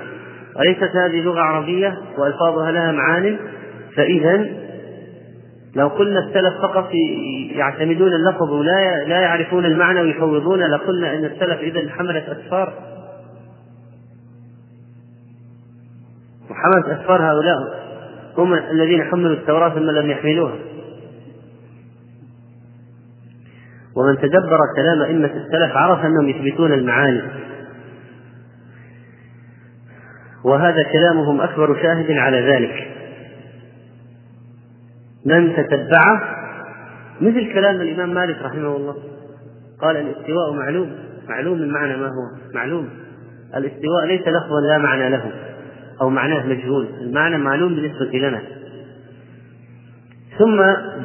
أليست 0.61 0.97
هذه 0.97 1.21
لغة 1.21 1.41
عربية 1.41 1.99
وألفاظها 2.19 2.73
لها 2.73 2.93
معان 2.93 3.39
فإذا 3.97 4.47
لو 5.77 5.89
قلنا 5.89 6.19
السلف 6.19 6.55
فقط 6.63 6.91
يعتمدون 7.55 8.13
اللفظ 8.13 8.53
ولا 8.53 9.05
لا 9.05 9.21
يعرفون 9.21 9.65
المعنى 9.65 10.01
ويفوضون 10.01 10.63
لقلنا 10.63 11.15
إن 11.15 11.25
السلف 11.25 11.61
اذا 11.61 11.91
حملت 11.91 12.29
أسفار. 12.29 12.73
وحملت 16.51 17.01
أسفار 17.01 17.23
هؤلاء 17.23 17.57
هم 18.39 18.55
الذين 18.55 19.05
حملوا 19.05 19.33
التوراة 19.33 19.69
ثم 19.69 19.91
لم 19.91 20.11
يحملوها. 20.11 20.55
ومن 23.97 24.19
تدبر 24.19 24.59
كلام 24.77 25.03
أئمة 25.03 25.31
السلف 25.37 25.77
عرف 25.77 26.05
أنهم 26.05 26.29
يثبتون 26.29 26.73
المعاني. 26.73 27.23
وهذا 30.45 30.83
كلامهم 30.83 31.41
أكبر 31.41 31.83
شاهد 31.83 32.11
على 32.11 32.41
ذلك. 32.41 32.89
من 35.27 35.57
تتبعه؟ 35.57 36.23
مثل 37.21 37.53
كلام 37.53 37.81
الإمام 37.81 38.15
مالك 38.15 38.43
رحمه 38.43 38.77
الله. 38.77 38.95
قال 39.81 39.97
الاستواء 39.97 40.53
معلوم 40.53 40.93
معلوم 41.29 41.59
المعنى 41.59 41.97
ما 41.97 42.07
هو؟ 42.07 42.55
معلوم. 42.55 42.89
الاستواء 43.57 44.07
ليس 44.07 44.21
لفظا 44.21 44.61
لا 44.69 44.79
معنى 44.79 45.11
له 45.11 45.23
أو 46.01 46.11
معناه 46.11 46.47
مجهول. 46.47 46.87
المعنى 47.01 47.39
معلوم 47.39 47.75
بالنسبة 47.75 48.19
لنا. 48.19 48.43
ثم 50.39 50.61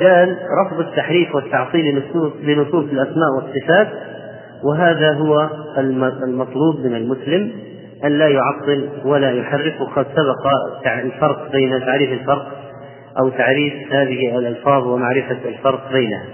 قال 0.06 0.38
رفض 0.66 0.80
التحريف 0.80 1.36
والتعطيل 1.36 2.04
لنصوص 2.42 2.86
الأسماء 2.92 3.30
والصفات 3.36 3.88
وهذا 4.64 5.14
هو 5.14 5.50
المطلوب 6.24 6.80
من 6.80 6.96
المسلم. 6.96 7.52
أن 8.04 8.12
لا 8.12 8.28
يعطل 8.28 8.90
ولا 9.06 9.32
يحرف 9.32 9.82
وقد 9.82 10.06
سبق 10.06 10.48
الفرق 11.04 11.52
بين 11.52 11.80
تعريف 11.80 12.22
الفرق 12.22 12.48
أو 13.20 13.30
تعريف 13.30 13.74
هذه 13.92 14.38
الألفاظ 14.38 14.88
ومعرفة 14.88 15.38
الفرق 15.46 15.92
بينها. 15.92 16.26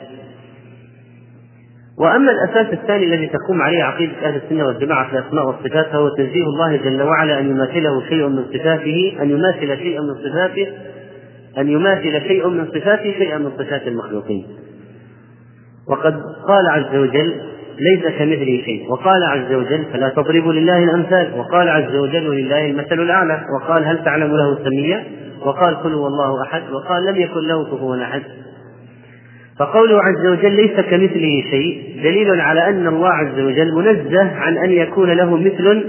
وأما 1.99 2.31
الأساس 2.31 2.73
الثاني 2.73 3.05
الذي 3.05 3.27
تقوم 3.27 3.61
عليه 3.61 3.83
عقيدة 3.83 4.13
أهل 4.23 4.35
السنة 4.35 4.65
والجماعة 4.65 5.09
في 5.09 5.17
الأسماء 5.17 5.47
والصفات 5.47 5.85
فهو 5.85 6.09
تنزيه 6.09 6.43
الله 6.43 6.75
جل 6.75 7.01
وعلا 7.01 7.39
أن 7.39 7.49
يماثله 7.49 8.01
شيء 8.09 8.27
من 8.27 8.45
صفاته 8.53 9.17
أن 9.21 9.29
يماثل 9.29 9.77
شيئا 9.77 10.01
من 10.01 10.15
صفاته 10.15 10.67
أن 11.57 11.69
يماثل 11.69 12.21
شيء 12.27 12.47
من 12.47 12.67
صفاته 12.67 13.13
شيئا 13.17 13.37
من 13.37 13.51
صفات 13.57 13.87
المخلوقين. 13.87 14.47
وقد 15.87 16.21
قال 16.47 16.67
عز 16.69 16.95
وجل 16.95 17.41
ليس 17.89 18.03
كمثله 18.17 18.61
شيء. 18.65 18.85
وقال 18.89 19.23
عز 19.23 19.53
وجل 19.53 19.85
فلا 19.93 20.09
تضربوا 20.09 20.53
لله 20.53 20.83
الأمثال. 20.83 21.39
وقال 21.39 21.69
عز 21.69 21.95
وجل 21.95 22.29
ولله 22.29 22.65
المثل 22.65 22.99
الأعلى. 23.01 23.45
وقال 23.55 23.85
هل 23.85 24.03
تعلم 24.03 24.37
له 24.37 24.59
سميا 24.63 25.03
وقال 25.45 25.75
قل 25.75 25.93
هو 25.93 26.07
الله 26.07 26.43
أحد. 26.43 26.61
وقال 26.71 27.05
لم 27.05 27.21
يكن 27.21 27.47
له 27.47 27.65
كفوا 27.65 28.03
أحد. 28.03 28.21
فقوله 29.59 30.03
عز 30.03 30.25
وجل 30.25 30.51
ليس 30.51 30.79
كمثله 30.79 31.43
شيء 31.51 31.99
دليل 32.03 32.41
على 32.41 32.69
أن 32.69 32.87
الله 32.87 33.09
عز 33.09 33.39
وجل 33.39 33.73
منزه 33.75 34.35
عن 34.35 34.57
أن 34.57 34.71
يكون 34.71 35.11
له 35.11 35.37
مثل 35.37 35.83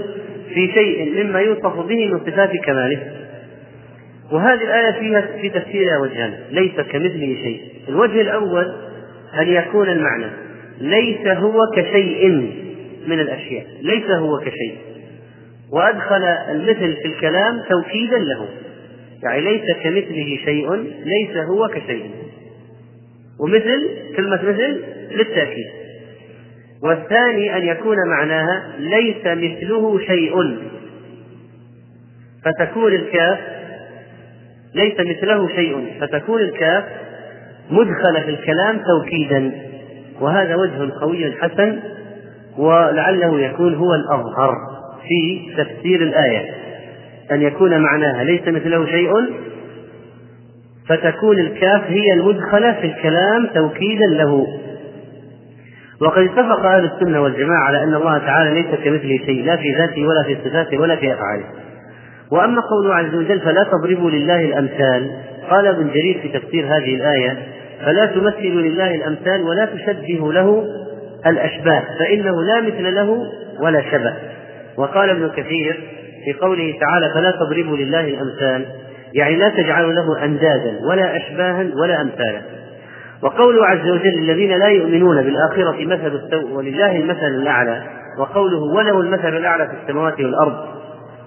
في 0.53 0.67
شيء 0.73 1.23
مما 1.23 1.39
يوصف 1.39 1.79
به 1.79 2.13
من 2.13 2.19
صفات 2.19 2.51
كماله. 2.63 2.99
وهذه 4.31 4.63
الآية 4.63 4.91
فيها 4.99 5.21
في 5.41 5.49
تفسيرها 5.49 5.97
وجهان 6.01 6.33
ليس 6.51 6.75
كمثله 6.75 7.35
شيء. 7.43 7.61
الوجه 7.89 8.21
الأول 8.21 8.73
أن 9.39 9.47
يكون 9.47 9.89
المعنى. 9.89 10.25
ليس 10.83 11.27
هو 11.27 11.59
كشيء 11.75 12.29
من 13.07 13.19
الأشياء 13.19 13.65
ليس 13.81 14.09
هو 14.11 14.39
كشيء. 14.39 14.75
وأدخل 15.71 16.23
المثل 16.23 16.93
في 16.95 17.05
الكلام 17.05 17.61
توكيدا 17.69 18.17
له. 18.17 18.47
يعني 19.23 19.41
ليس 19.41 19.77
كمثله 19.83 20.37
شيء 20.45 20.73
ليس 21.05 21.37
هو 21.37 21.67
كشيء. 21.67 22.11
ومثل 23.39 23.89
كلمة 24.17 24.41
مثل 24.43 24.81
للتأكيد. 25.11 25.67
والثاني 26.83 27.57
أن 27.57 27.67
يكون 27.67 27.97
معناها 28.09 28.73
ليس 28.79 29.25
مثله 29.25 29.99
شيء. 29.99 30.57
فتكون 32.45 32.93
الكاف 32.93 33.39
ليس 34.75 34.99
مثله 34.99 35.47
شيء. 35.55 35.93
فتكون 36.01 36.41
الكاف 36.41 36.83
مدخلة 37.69 38.21
في 38.21 38.29
الكلام 38.29 38.81
توكيدا. 38.83 39.72
وهذا 40.23 40.55
وجه 40.55 40.91
قوي 41.01 41.31
حسن 41.41 41.79
ولعله 42.57 43.39
يكون 43.39 43.75
هو 43.75 43.93
الأظهر 43.95 44.55
في 45.07 45.53
تفسير 45.57 46.01
الآية. 46.01 46.49
أن 47.31 47.41
يكون 47.41 47.81
معناها 47.81 48.23
ليس 48.23 48.47
مثله 48.47 48.85
شيء 48.85 49.11
فتكون 50.87 51.39
الكاف 51.39 51.81
هي 51.87 52.13
المدخلة 52.13 52.71
في 52.73 52.87
الكلام 52.87 53.47
توكيدا 53.55 54.05
له. 54.05 54.47
وقد 56.01 56.21
اتفق 56.21 56.65
أهل 56.65 56.85
السنة 56.85 57.21
والجماعة 57.21 57.63
على 57.63 57.83
أن 57.83 57.93
الله 57.93 58.17
تعالى 58.17 58.61
ليس 58.61 58.75
كمثله 58.75 59.17
شيء 59.25 59.45
لا 59.45 59.55
في 59.55 59.73
ذاته 59.73 60.07
ولا 60.07 60.23
في 60.23 60.49
صفاته 60.49 60.77
ولا 60.77 60.95
في 60.95 61.13
أفعاله. 61.13 61.45
وأما 62.31 62.61
قوله 62.61 62.95
عز 62.95 63.15
وجل 63.15 63.39
فلا 63.39 63.63
تضربوا 63.63 64.11
لله 64.11 64.45
الأمثال. 64.45 65.11
قال 65.49 65.67
ابن 65.67 65.87
جرير 65.87 66.19
في 66.21 66.39
تفسير 66.39 66.65
هذه 66.65 66.95
الآية 66.95 67.37
فلا 67.85 68.05
تمثلوا 68.05 68.61
لله 68.61 68.95
الأمثال 68.95 69.41
ولا 69.41 69.65
تشبهوا 69.65 70.33
له 70.33 70.65
الأشباه 71.27 71.83
فإنه 71.99 72.43
لا 72.43 72.61
مثل 72.61 72.95
له 72.95 73.17
ولا 73.59 73.81
شبه. 73.91 74.13
وقال 74.77 75.09
ابن 75.09 75.29
كثير 75.29 75.83
في 76.25 76.33
قوله 76.33 76.77
تعالى 76.79 77.13
فلا 77.13 77.31
تضربوا 77.31 77.77
لله 77.77 78.07
الأمثال 78.07 78.65
يعني 79.13 79.35
لا 79.35 79.49
تجعلوا 79.49 79.93
له 79.93 80.25
أندادا 80.25 80.79
ولا 80.89 81.17
أشباها 81.17 81.67
ولا 81.75 82.01
أمثالا. 82.01 82.41
وقوله 83.23 83.65
عز 83.65 83.89
وجل 83.89 84.19
الذين 84.19 84.51
لا 84.51 84.67
يؤمنون 84.67 85.21
بالآخرة 85.21 85.85
مثل 85.85 86.15
السوء 86.15 86.51
ولله 86.51 86.95
المثل 86.95 87.27
الأعلى 87.27 87.83
وقوله 88.19 88.59
وله 88.59 89.01
المثل 89.01 89.37
الأعلى 89.37 89.67
في 89.67 89.73
السماوات 89.83 90.19
والأرض 90.19 90.82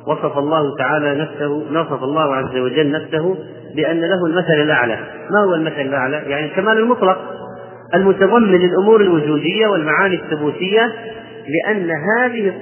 وصف 0.06 0.38
الله 0.38 0.76
تعالى 0.78 1.14
نفسه 1.14 1.48
وصف 1.48 2.02
الله 2.02 2.34
عز 2.34 2.56
وجل 2.56 2.90
نفسه 2.90 3.36
بأن 3.76 4.00
له 4.00 4.26
المثل 4.26 4.62
الأعلى. 4.62 4.98
ما 5.30 5.40
هو 5.44 5.54
المثل 5.54 5.80
الأعلى؟ 5.80 6.16
يعني 6.16 6.46
الكمال 6.46 6.78
المطلق. 6.78 7.18
المتضمن 7.94 8.58
للأمور 8.58 9.00
الوجودية 9.00 9.66
والمعاني 9.66 10.14
الثبوتية 10.14 10.92
لأن 11.48 11.90
هذه 11.90 12.52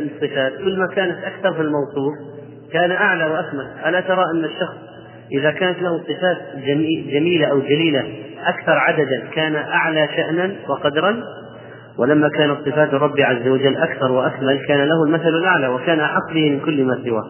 الصفات 0.00 0.52
كل 0.64 0.78
ما 0.78 0.86
كانت 0.94 1.16
أكثر 1.24 1.52
في 1.52 1.60
الموصوف 1.60 2.14
كان 2.72 2.90
أعلى 2.90 3.24
وأكمل. 3.24 3.66
ألا 3.86 4.00
ترى 4.00 4.24
أن 4.34 4.44
الشخص 4.44 4.76
إذا 5.32 5.50
كانت 5.50 5.82
له 5.82 5.98
صفات 5.98 6.36
جميلة 7.12 7.46
أو 7.46 7.60
جليلة 7.60 8.04
أكثر 8.46 8.72
عددا 8.72 9.22
كان 9.34 9.56
أعلى 9.56 10.08
شأنا 10.16 10.52
وقدرا؟ 10.68 11.22
ولما 12.00 12.28
كانت 12.28 12.56
صفات 12.66 12.94
الرب 12.94 13.20
عز 13.20 13.48
وجل 13.48 13.76
أكثر 13.76 14.12
وأكمل 14.12 14.58
كان 14.68 14.78
له 14.78 15.04
المثل 15.06 15.28
الأعلى 15.28 15.68
وكان 15.68 16.00
أحق 16.00 16.32
به 16.34 16.50
من 16.50 16.60
كل 16.60 16.84
ما 16.84 16.98
سواه. 17.04 17.24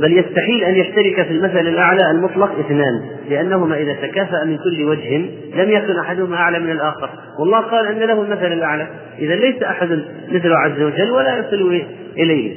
بل 0.00 0.18
يستحيل 0.18 0.64
أن 0.64 0.74
يشترك 0.74 1.26
في 1.26 1.30
المثل 1.30 1.68
الأعلى 1.68 2.10
المطلق 2.10 2.58
اثنان 2.58 3.02
لأنهما 3.30 3.76
إذا 3.76 3.92
تكافأ 3.92 4.44
من 4.44 4.58
كل 4.58 4.84
وجه 4.84 5.16
لم 5.54 5.70
يكن 5.70 5.98
أحدهما 5.98 6.36
أعلى 6.36 6.58
من 6.58 6.70
الآخر. 6.70 7.10
والله 7.40 7.60
قال 7.60 7.86
أن 7.86 7.98
له 7.98 8.22
المثل 8.22 8.52
الأعلى. 8.52 8.86
إذا 9.18 9.34
ليس 9.34 9.62
أحد 9.62 10.02
مثله 10.32 10.58
عز 10.58 10.82
وجل 10.82 11.10
ولا 11.10 11.38
يصل 11.38 11.82
إليه. 12.16 12.54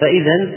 فإذا 0.00 0.48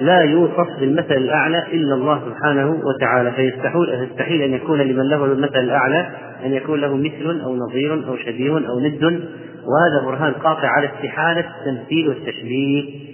لا 0.00 0.20
يوصف 0.20 0.80
بالمثل 0.80 1.14
الأعلى 1.14 1.64
إلا 1.72 1.94
الله 1.94 2.20
سبحانه 2.28 2.80
وتعالى 2.84 3.32
فيستحيل 3.32 4.08
يستحيل 4.10 4.42
أن 4.42 4.54
يكون 4.54 4.80
لمن 4.80 5.08
له 5.08 5.24
المثل 5.24 5.58
الأعلى 5.58 6.06
أن 6.44 6.52
يكون 6.52 6.80
له 6.80 6.96
مثل 6.96 7.40
أو 7.40 7.56
نظير 7.56 8.08
أو 8.08 8.16
شبيه 8.16 8.50
أو 8.50 8.80
ند 8.80 9.20
وهذا 9.60 10.04
برهان 10.04 10.32
قاطع 10.32 10.68
على 10.68 10.90
استحالة 10.94 11.44
التمثيل 11.58 12.08
والتشبيه. 12.08 13.10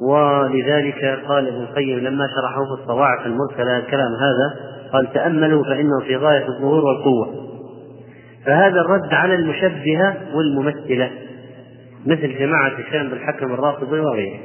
ولذلك 0.00 1.20
قال 1.28 1.48
ابن 1.48 1.62
القيم 1.62 1.98
لما 1.98 2.26
شرحه 2.26 2.64
في 2.64 2.82
الصواعق 2.82 3.26
المرسلة 3.26 3.78
الكلام 3.78 4.12
هذا 4.12 4.60
قال 4.92 5.12
تأملوا 5.12 5.64
فإنه 5.64 6.00
في 6.06 6.16
غاية 6.16 6.48
الظهور 6.48 6.84
والقوة. 6.84 7.48
فهذا 8.46 8.80
الرد 8.80 9.14
على 9.14 9.34
المشبهة 9.34 10.16
والممثلة 10.34 11.10
مثل 12.06 12.38
جماعة 12.38 12.72
الشام 12.78 13.08
بالحكم 13.08 13.52
الرافضي 13.52 14.00
وغيره. 14.00 14.38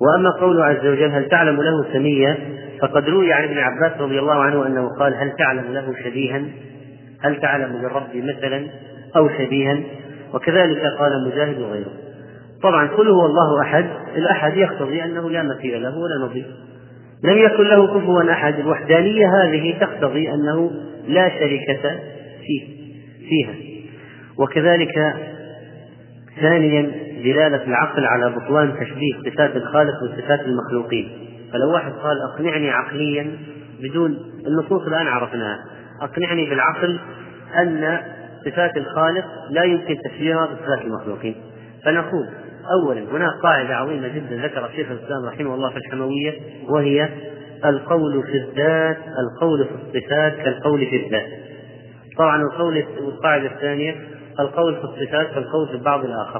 وأما 0.00 0.30
قوله 0.40 0.64
عز 0.64 0.86
وجل 0.86 1.10
هل 1.10 1.28
تعلم 1.28 1.62
له 1.62 1.92
سميا 1.92 2.38
فقد 2.80 3.08
روي 3.08 3.32
عن 3.32 3.44
ابن 3.44 3.58
عباس 3.58 4.00
رضي 4.00 4.18
الله 4.18 4.42
عنه 4.42 4.66
أنه 4.66 4.88
قال 4.98 5.14
هل 5.14 5.32
تعلم 5.38 5.72
له 5.72 5.94
شبيها؟ 6.04 6.42
هل 7.24 7.40
تعلم 7.40 7.76
للرب 7.76 8.16
مثلا 8.16 8.66
أو 9.16 9.28
شبيها؟ 9.28 9.80
وكذلك 10.34 10.82
قال 10.98 11.26
مجاهد 11.26 11.58
وغيره. 11.58 11.92
طبعا 12.62 12.88
قل 12.88 13.08
هو 13.08 13.26
الله 13.26 13.62
أحد 13.62 13.86
الأحد 14.16 14.56
يقتضي 14.56 15.04
أنه 15.04 15.30
لا 15.30 15.42
مثيل 15.42 15.82
له 15.82 15.98
ولا 15.98 16.26
نظير. 16.26 16.46
لم 17.24 17.38
يكن 17.38 17.64
له 17.64 17.86
كفوا 17.86 18.32
أحد 18.32 18.58
الوحدانية 18.58 19.26
هذه 19.26 19.78
تقتضي 19.80 20.30
أنه 20.30 20.70
لا 21.08 21.28
شركة 21.28 22.00
فيه 22.46 22.68
فيها. 23.28 23.54
وكذلك 24.38 25.14
ثانيا 26.40 26.92
دلالة 27.24 27.64
العقل 27.64 28.04
على 28.04 28.30
بطلان 28.30 28.72
تشبيه 28.80 29.30
صفات 29.30 29.56
الخالق 29.56 29.94
بصفات 30.04 30.40
المخلوقين. 30.40 31.08
فلو 31.52 31.72
واحد 31.72 31.92
قال 31.92 32.16
أقنعني 32.34 32.70
عقليا 32.70 33.30
بدون 33.82 34.18
النصوص 34.46 34.86
الآن 34.86 35.06
عرفناها. 35.06 35.64
أقنعني 36.02 36.50
بالعقل 36.50 37.00
أن 37.58 37.98
صفات 38.44 38.76
الخالق 38.76 39.24
لا 39.50 39.62
يمكن 39.62 39.98
تشبيهها 40.04 40.46
بصفات 40.46 40.84
المخلوقين. 40.84 41.34
فنقول 41.84 42.28
أولا 42.82 43.00
هناك 43.00 43.32
قاعدة 43.42 43.76
عظيمة 43.76 44.08
جدا 44.08 44.36
ذكر 44.36 44.66
الشيخ 44.66 44.90
الإسلام 44.90 45.24
رحمه 45.26 45.54
الله 45.54 45.70
في 45.70 45.76
الحموية 45.76 46.34
وهي 46.68 47.08
القول 47.64 48.22
في 48.22 48.36
الذات 48.36 48.98
القول 49.18 49.64
في 49.64 49.98
الصفات 49.98 50.36
كالقول 50.36 50.86
في 50.86 51.06
الذات. 51.06 51.26
طبعا 52.18 52.42
القول 52.42 52.84
القاعدة 52.98 53.46
الثانية 53.46 53.94
القول 54.40 54.74
في 54.74 54.84
الصفات 54.84 55.26
كالقول 55.34 55.68
في 55.68 55.74
البعض 55.74 56.04
الآخر. 56.04 56.38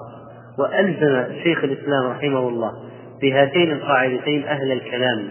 وألزم 0.59 1.25
شيخ 1.43 1.65
الإسلام 1.65 2.07
رحمه 2.11 2.49
الله 2.49 2.73
بهاتين 3.23 3.73
القاعدتين 3.73 4.45
أهل 4.45 4.73
الكلام 4.73 5.29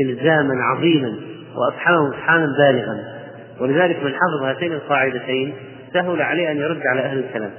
إلزاما 0.00 0.54
عظيما 0.62 1.14
وأفحمهم 1.56 2.06
إفحاما 2.12 2.46
بالغا. 2.58 3.19
ولذلك 3.60 4.02
من 4.02 4.12
حفظ 4.14 4.42
هاتين 4.44 4.72
القاعدتين 4.72 5.54
سهل 5.92 6.22
عليه 6.22 6.50
أن 6.50 6.56
يرد 6.56 6.80
على 6.86 7.00
أهل 7.00 7.18
الكلام. 7.18 7.50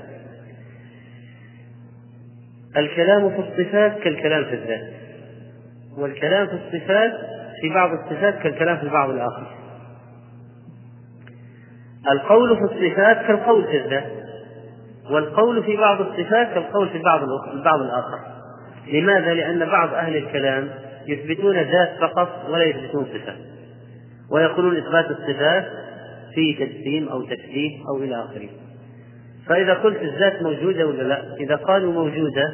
الكلام 2.78 3.30
في 3.30 3.40
الصفات 3.40 4.00
كالكلام 4.00 4.44
في 4.44 4.54
الذات 4.54 4.94
والكلام 5.98 6.48
في 6.48 6.54
الصفات 6.54 7.12
في 7.62 7.70
بعض 7.70 7.90
الصفات 7.92 8.40
كالكلام 8.40 8.78
في 8.78 8.84
البعض 8.84 9.10
الآخر. 9.10 9.48
القول 12.12 12.58
في 12.58 12.64
الصفات 12.64 13.26
كالقول 13.28 13.64
في 13.64 13.78
الذات 13.86 14.12
والقول 15.12 15.64
في 15.64 15.78
بعض 15.78 16.02
الصفات 16.02 16.54
كالقول 16.54 16.90
في 16.90 17.00
بعض 17.00 17.20
البعض 17.54 17.82
الآخر. 17.82 18.20
لماذا؟ 18.88 19.34
لأن 19.34 19.66
بعض 19.66 19.94
أهل 19.94 20.18
الكلام 20.18 20.70
يثبتون 21.08 21.56
ذات 21.56 21.98
فقط 22.02 22.50
ولا 22.50 22.64
يثبتون 22.64 23.06
صفات 23.06 23.38
ويقولون 24.32 24.78
إثبات 24.78 25.06
الصفات 25.06 25.66
في 26.36 26.54
تجسيم 26.54 27.10
أو 27.10 27.22
تكليف 27.22 27.74
أو 27.90 28.04
إلى 28.04 28.16
آخره. 28.16 28.50
فإذا 29.48 29.74
قلت 29.74 30.02
الذات 30.02 30.42
موجودة 30.42 30.88
ولا 30.88 31.04
لا؟ 31.04 31.36
إذا 31.40 31.56
قالوا 31.56 31.94
موجودة 31.94 32.54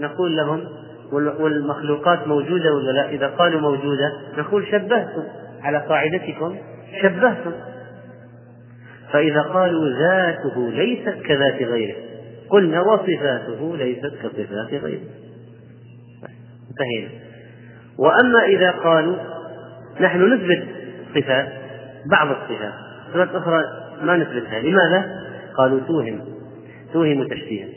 نقول 0.00 0.36
لهم 0.36 0.64
والمخلوقات 1.12 2.26
موجودة 2.26 2.74
ولا 2.74 2.90
لا؟ 2.90 3.08
إذا 3.08 3.26
قالوا 3.26 3.60
موجودة 3.60 4.12
نقول 4.38 4.66
شبهتم. 4.66 5.22
على 5.62 5.78
قاعدتكم 5.78 6.56
شبهتم. 7.02 7.52
فإذا 9.12 9.42
قالوا 9.42 9.88
ذاته 9.88 10.70
ليست 10.70 11.22
كذات 11.24 11.62
غيره 11.62 11.96
قلنا 12.50 12.80
وصفاته 12.80 13.76
ليست 13.76 14.12
كصفات 14.22 14.82
غيره. 14.84 15.00
انتهينا. 16.70 17.08
وأما 17.98 18.44
إذا 18.44 18.70
قالوا 18.70 19.16
نحن 20.00 20.32
نثبت 20.32 20.64
صفات 21.14 21.48
بعض 22.10 22.28
الصفات. 22.28 22.87
صفات 23.12 23.34
أخرى 23.34 23.64
ما 24.02 24.16
نثبتها 24.16 24.60
لماذا؟ 24.60 25.20
قالوا 25.56 25.80
توهم 25.88 26.20
توهم 26.92 27.28
تشبيها 27.28 27.68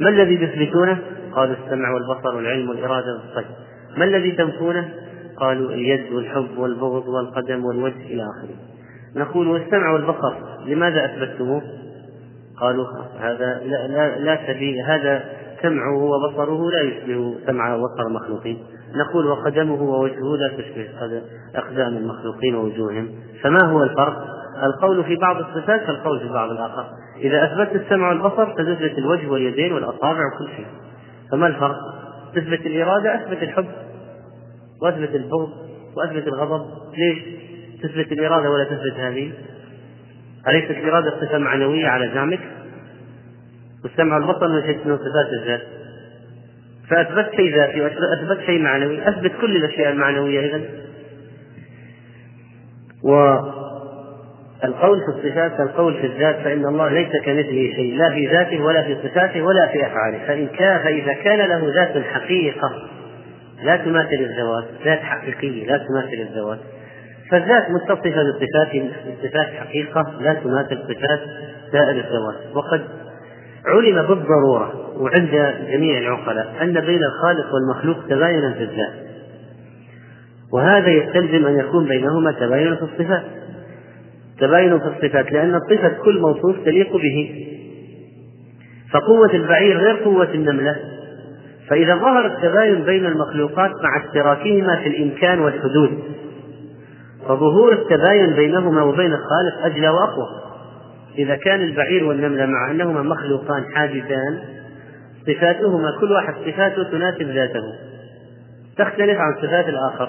ما 0.00 0.08
الذي 0.08 0.46
تثبتونه؟ 0.46 0.98
قالوا 1.32 1.54
السمع 1.64 1.90
والبصر 1.90 2.36
والعلم 2.36 2.68
والإرادة 2.68 3.12
والصيد 3.12 3.54
ما 3.96 4.04
الذي 4.04 4.32
تنفونه؟ 4.32 4.88
قالوا 5.36 5.70
اليد 5.70 6.12
والحب 6.12 6.58
والبغض 6.58 7.08
والقدم 7.08 7.64
والوجه 7.64 8.06
إلى 8.06 8.22
آخره 8.22 8.54
نقول 9.16 9.48
والسمع 9.48 9.92
والبصر 9.92 10.34
لماذا 10.66 11.04
أثبتموه؟ 11.04 11.62
قالوا 12.60 12.86
هذا 13.20 13.60
لا, 13.64 13.86
لا, 13.86 14.18
لا 14.18 14.38
سبيل 14.46 14.80
هذا 14.80 15.24
سمعه 15.62 16.02
وبصره 16.02 16.70
لا 16.70 16.80
يشبه 16.80 17.34
سمع 17.46 17.74
وبصر 17.74 18.06
المخلوقين 18.06 18.58
نقول 18.94 19.26
وقدمه 19.26 19.82
ووجهه 19.82 20.36
لا 20.36 20.48
تشبه 20.48 20.88
أقدام 21.54 21.96
المخلوقين 21.96 22.54
ووجوههم 22.54 23.08
فما 23.42 23.64
هو 23.64 23.82
الفرق؟ 23.82 24.43
القول 24.62 25.04
في 25.04 25.16
بعض 25.16 25.36
الصفات 25.36 25.86
كالقول 25.86 26.20
في 26.20 26.28
بعض 26.28 26.50
الآخر 26.50 26.86
إذا 27.16 27.44
أثبتت 27.44 27.82
السمع 27.82 28.08
والبصر 28.08 28.52
تثبت 28.52 28.98
الوجه 28.98 29.28
واليدين 29.28 29.72
والأصابع 29.72 30.20
وكل 30.26 30.48
شيء 30.56 30.66
فما 31.32 31.46
الفرق؟ 31.46 31.76
تثبت 32.34 32.66
الإرادة 32.66 33.14
أثبت 33.14 33.42
الحب 33.42 33.66
وأثبت 34.82 35.14
البغض 35.14 35.52
وأثبت 35.96 36.26
الغضب 36.26 36.66
ليش؟ 36.98 37.18
تثبت 37.82 38.12
الإرادة 38.12 38.50
ولا 38.50 38.64
تثبت 38.64 38.94
هذه؟ 38.98 39.32
أليست 40.48 40.70
الإرادة 40.70 41.10
صفة 41.20 41.38
معنوية 41.38 41.88
على 41.88 42.10
زعمك؟ 42.14 42.40
والسمع 43.84 44.16
والبصر 44.16 44.48
من 44.48 44.96
صفات 44.96 45.32
الذات 45.42 45.62
فأثبت 46.90 47.34
شيء 47.36 47.56
ذاتي 47.56 47.80
وأثبت 47.80 48.40
شيء 48.46 48.62
معنوي 48.62 49.08
أثبت 49.08 49.32
كل 49.40 49.56
الأشياء 49.56 49.92
المعنوية 49.92 50.40
إذا 50.40 50.60
والقول 54.64 55.00
في 55.00 55.08
الصفات 55.08 55.56
كالقول 55.56 55.94
في 55.94 56.06
الذات 56.06 56.36
فإن 56.36 56.66
الله 56.66 56.88
ليس 56.88 57.10
كمثله 57.24 57.72
شيء 57.76 57.96
لا 57.96 58.10
في 58.10 58.26
ذاته 58.26 58.62
ولا 58.62 58.82
في 58.82 58.96
صفاته 59.08 59.42
ولا 59.42 59.66
في 59.66 59.86
أفعاله. 59.86 60.18
فإن 60.26 60.46
كان 60.46 60.78
فإذا 60.78 61.12
كان 61.12 61.48
له 61.48 61.72
ذات 61.74 62.04
حقيقة 62.04 62.70
لا 63.62 63.76
تماثل 63.76 64.14
الذوات 64.14 64.64
ذات 64.84 64.98
حقيقية 64.98 65.66
لا 65.66 65.78
تماثل 65.88 66.28
الذوات. 66.30 66.58
فالذات 67.30 67.70
متصفة 67.70 68.00
بصفات 68.00 68.82
بصفات 69.06 69.46
حقيقة 69.46 70.14
لا 70.20 70.34
تماثل 70.34 70.78
صفات 70.78 71.20
سائر 71.72 71.90
الذوات. 71.90 72.36
وقد 72.54 72.82
علم 73.66 74.02
بالضرورة 74.02 74.72
وعند 74.98 75.54
جميع 75.70 75.98
العقلاء 75.98 76.54
أن 76.62 76.80
بين 76.80 77.00
الخالق 77.04 77.46
والمخلوق 77.54 77.96
تباينا 78.08 78.52
في 78.52 78.62
الذات. 78.62 78.94
وهذا 80.52 80.88
يستلزم 80.88 81.46
أن 81.46 81.58
يكون 81.58 81.88
بينهما 81.88 82.32
تباين 82.32 82.76
في 82.76 82.82
الصفات. 82.82 83.22
تباين 84.40 84.78
في 84.78 84.86
الصفات 84.86 85.32
لأن 85.32 85.54
الصفة 85.54 85.88
كل 85.88 86.20
موصوف 86.20 86.56
تليق 86.64 86.96
به. 86.96 87.46
فقوة 88.92 89.34
البعير 89.34 89.78
غير 89.78 89.96
قوة 89.96 90.30
النملة. 90.34 90.76
فإذا 91.68 91.94
ظهر 91.94 92.26
التباين 92.26 92.84
بين 92.84 93.06
المخلوقات 93.06 93.70
مع 93.70 94.04
اشتراكهما 94.04 94.76
في 94.76 94.88
الإمكان 94.88 95.38
والحدود. 95.38 95.98
فظهور 97.28 97.72
التباين 97.72 98.34
بينهما 98.34 98.82
وبين 98.82 99.12
الخالق 99.12 99.64
أجلى 99.64 99.88
وأقوى. 99.88 100.28
إذا 101.18 101.36
كان 101.36 101.60
البعير 101.60 102.04
والنملة 102.04 102.46
مع 102.46 102.70
أنهما 102.70 103.02
مخلوقان 103.02 103.64
حادثان 103.74 104.38
صفاتهما 105.26 105.90
كل 106.00 106.12
واحد 106.12 106.34
صفاته 106.46 106.82
تناسب 106.82 107.22
ذاته. 107.22 107.62
تختلف 108.76 109.18
عن 109.18 109.34
صفات 109.42 109.68
الآخر. 109.68 110.08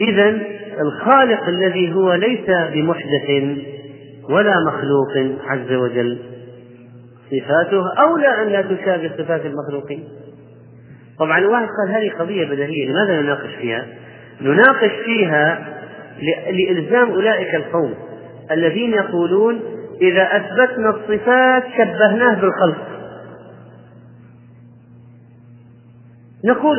إذا 0.00 0.38
الخالق 0.80 1.48
الذي 1.48 1.94
هو 1.94 2.14
ليس 2.14 2.50
بمحدث 2.72 3.58
ولا 4.28 4.54
مخلوق 4.66 5.38
عز 5.46 5.72
وجل. 5.72 6.18
صفاته 7.30 7.82
أولى 7.98 8.42
أن 8.42 8.48
لا 8.48 8.62
تشابه 8.62 9.10
صفات 9.18 9.46
المخلوقين. 9.46 10.04
طبعا 11.18 11.38
الواحد 11.38 11.66
قال 11.66 11.94
هذه 11.94 12.10
قضية 12.18 12.48
بديهية 12.48 12.90
لماذا 12.90 13.20
نناقش 13.20 13.54
فيها؟ 13.60 13.86
نناقش 14.40 14.90
فيها 15.04 15.66
لإلزام 16.50 17.10
أولئك 17.10 17.54
القوم 17.54 17.94
الذين 18.50 18.92
يقولون 18.92 19.60
إذا 20.02 20.28
أثبتنا 20.36 20.90
الصفات 20.90 21.64
شبهناه 21.78 22.34
بالخلق. 22.34 22.92
نقول 26.44 26.76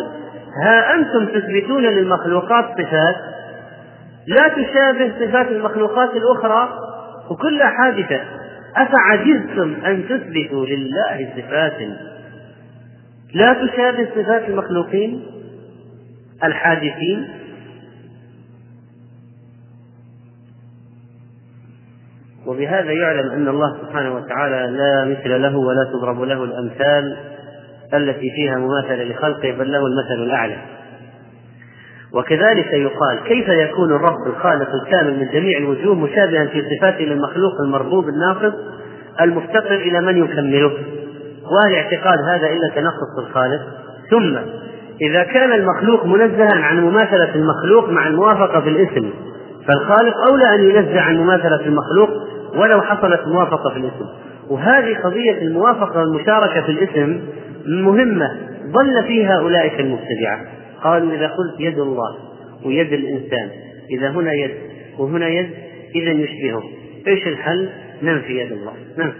ها 0.63 0.95
أنتم 0.95 1.25
تثبتون 1.25 1.83
للمخلوقات 1.83 2.65
صفات 2.77 3.15
لا 4.27 4.47
تشابه 4.47 5.11
صفات 5.19 5.47
المخلوقات 5.47 6.09
الأخرى 6.15 6.69
وكلها 7.29 7.67
حادثة. 7.67 8.21
أفعجزتم 8.75 9.75
أن 9.85 10.03
تثبتوا 10.09 10.65
لله 10.65 11.29
صفات؟ 11.37 11.81
لا 13.33 13.53
تشابه 13.53 14.09
صفات 14.15 14.49
المخلوقين 14.49 15.23
الحادثين. 16.43 17.27
وبهذا 22.45 22.91
يعلم 22.91 23.31
أن 23.31 23.47
الله 23.47 23.77
سبحانه 23.81 24.15
وتعالى 24.15 24.77
لا 24.77 25.05
مثل 25.05 25.41
له 25.41 25.57
ولا 25.57 25.83
تضرب 25.93 26.21
له 26.21 26.43
الأمثال 26.43 27.17
التي 27.93 28.31
فيها 28.35 28.57
مماثلة 28.57 29.03
لخلقه 29.03 29.51
بل 29.51 29.71
له 29.71 29.87
المثل 29.87 30.23
الأعلى. 30.23 30.57
وكذلك 32.13 32.73
يقال 32.73 33.19
كيف 33.27 33.47
يكون 33.47 33.91
الرب 33.91 34.27
الخالق 34.27 34.69
الكامل 34.83 35.19
من 35.19 35.27
جميع 35.33 35.57
الوجوه 35.57 35.95
مشابها 35.95 36.45
في 36.45 36.63
صفاته 36.77 37.03
للمخلوق 37.03 37.61
المربوب 37.61 38.09
الناقص 38.09 38.53
المفتقر 39.21 39.75
إلى 39.75 40.01
من 40.01 40.23
يكمله؟ 40.23 40.71
وهل 41.51 41.75
اعتقاد 41.75 42.19
هذا 42.19 42.47
إلا 42.47 42.69
تنقص 42.75 43.27
الخالق؟ 43.27 43.61
ثم 44.09 44.37
إذا 45.01 45.23
كان 45.23 45.53
المخلوق 45.53 46.05
منزها 46.05 46.55
عن 46.55 46.79
مماثلة 46.79 47.35
المخلوق 47.35 47.89
مع 47.89 48.07
الموافقة 48.07 48.61
في 48.61 48.69
الاسم 48.69 49.09
فالخالق 49.67 50.17
أولى 50.29 50.55
أن 50.55 50.63
ينزه 50.63 51.01
عن 51.01 51.17
مماثلة 51.17 51.65
المخلوق 51.65 52.09
ولو 52.55 52.81
حصلت 52.81 53.27
موافقة 53.27 53.69
في 53.69 53.77
الاسم. 53.77 54.05
وهذه 54.49 54.97
قضية 55.03 55.41
الموافقة 55.41 55.99
والمشاركة 55.99 56.61
في 56.61 56.71
الاسم 56.71 57.21
مهمة 57.67 58.31
ضل 58.71 59.03
فيها 59.07 59.39
أولئك 59.39 59.79
المبتدعة. 59.79 60.52
قالوا 60.83 61.15
إذا 61.15 61.27
قلت 61.27 61.59
يد 61.59 61.79
الله 61.79 62.17
ويد 62.65 62.93
الإنسان 62.93 63.49
إذا 63.89 64.09
هنا 64.09 64.33
يد 64.33 64.51
وهنا 64.97 65.27
يد 65.27 65.49
إذا 65.95 66.11
يشبهه. 66.11 66.63
إيش 67.07 67.27
الحل؟ 67.27 67.69
ننفي 68.01 68.37
يد 68.39 68.51
الله. 68.51 68.73
ننفي 68.97 69.19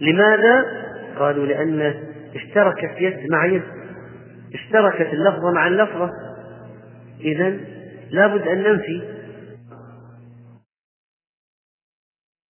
لماذا؟ 0.00 0.64
قالوا 1.18 1.46
لأن 1.46 1.94
اشتركت 2.34 3.00
يد 3.00 3.30
مع 3.30 3.46
يد. 3.46 3.62
اشتركت 4.54 5.12
اللفظة 5.12 5.52
مع 5.54 5.66
اللفظة. 5.66 6.10
إذا 7.20 7.56
لابد 8.10 8.48
أن 8.48 8.62
ننفي. 8.62 9.02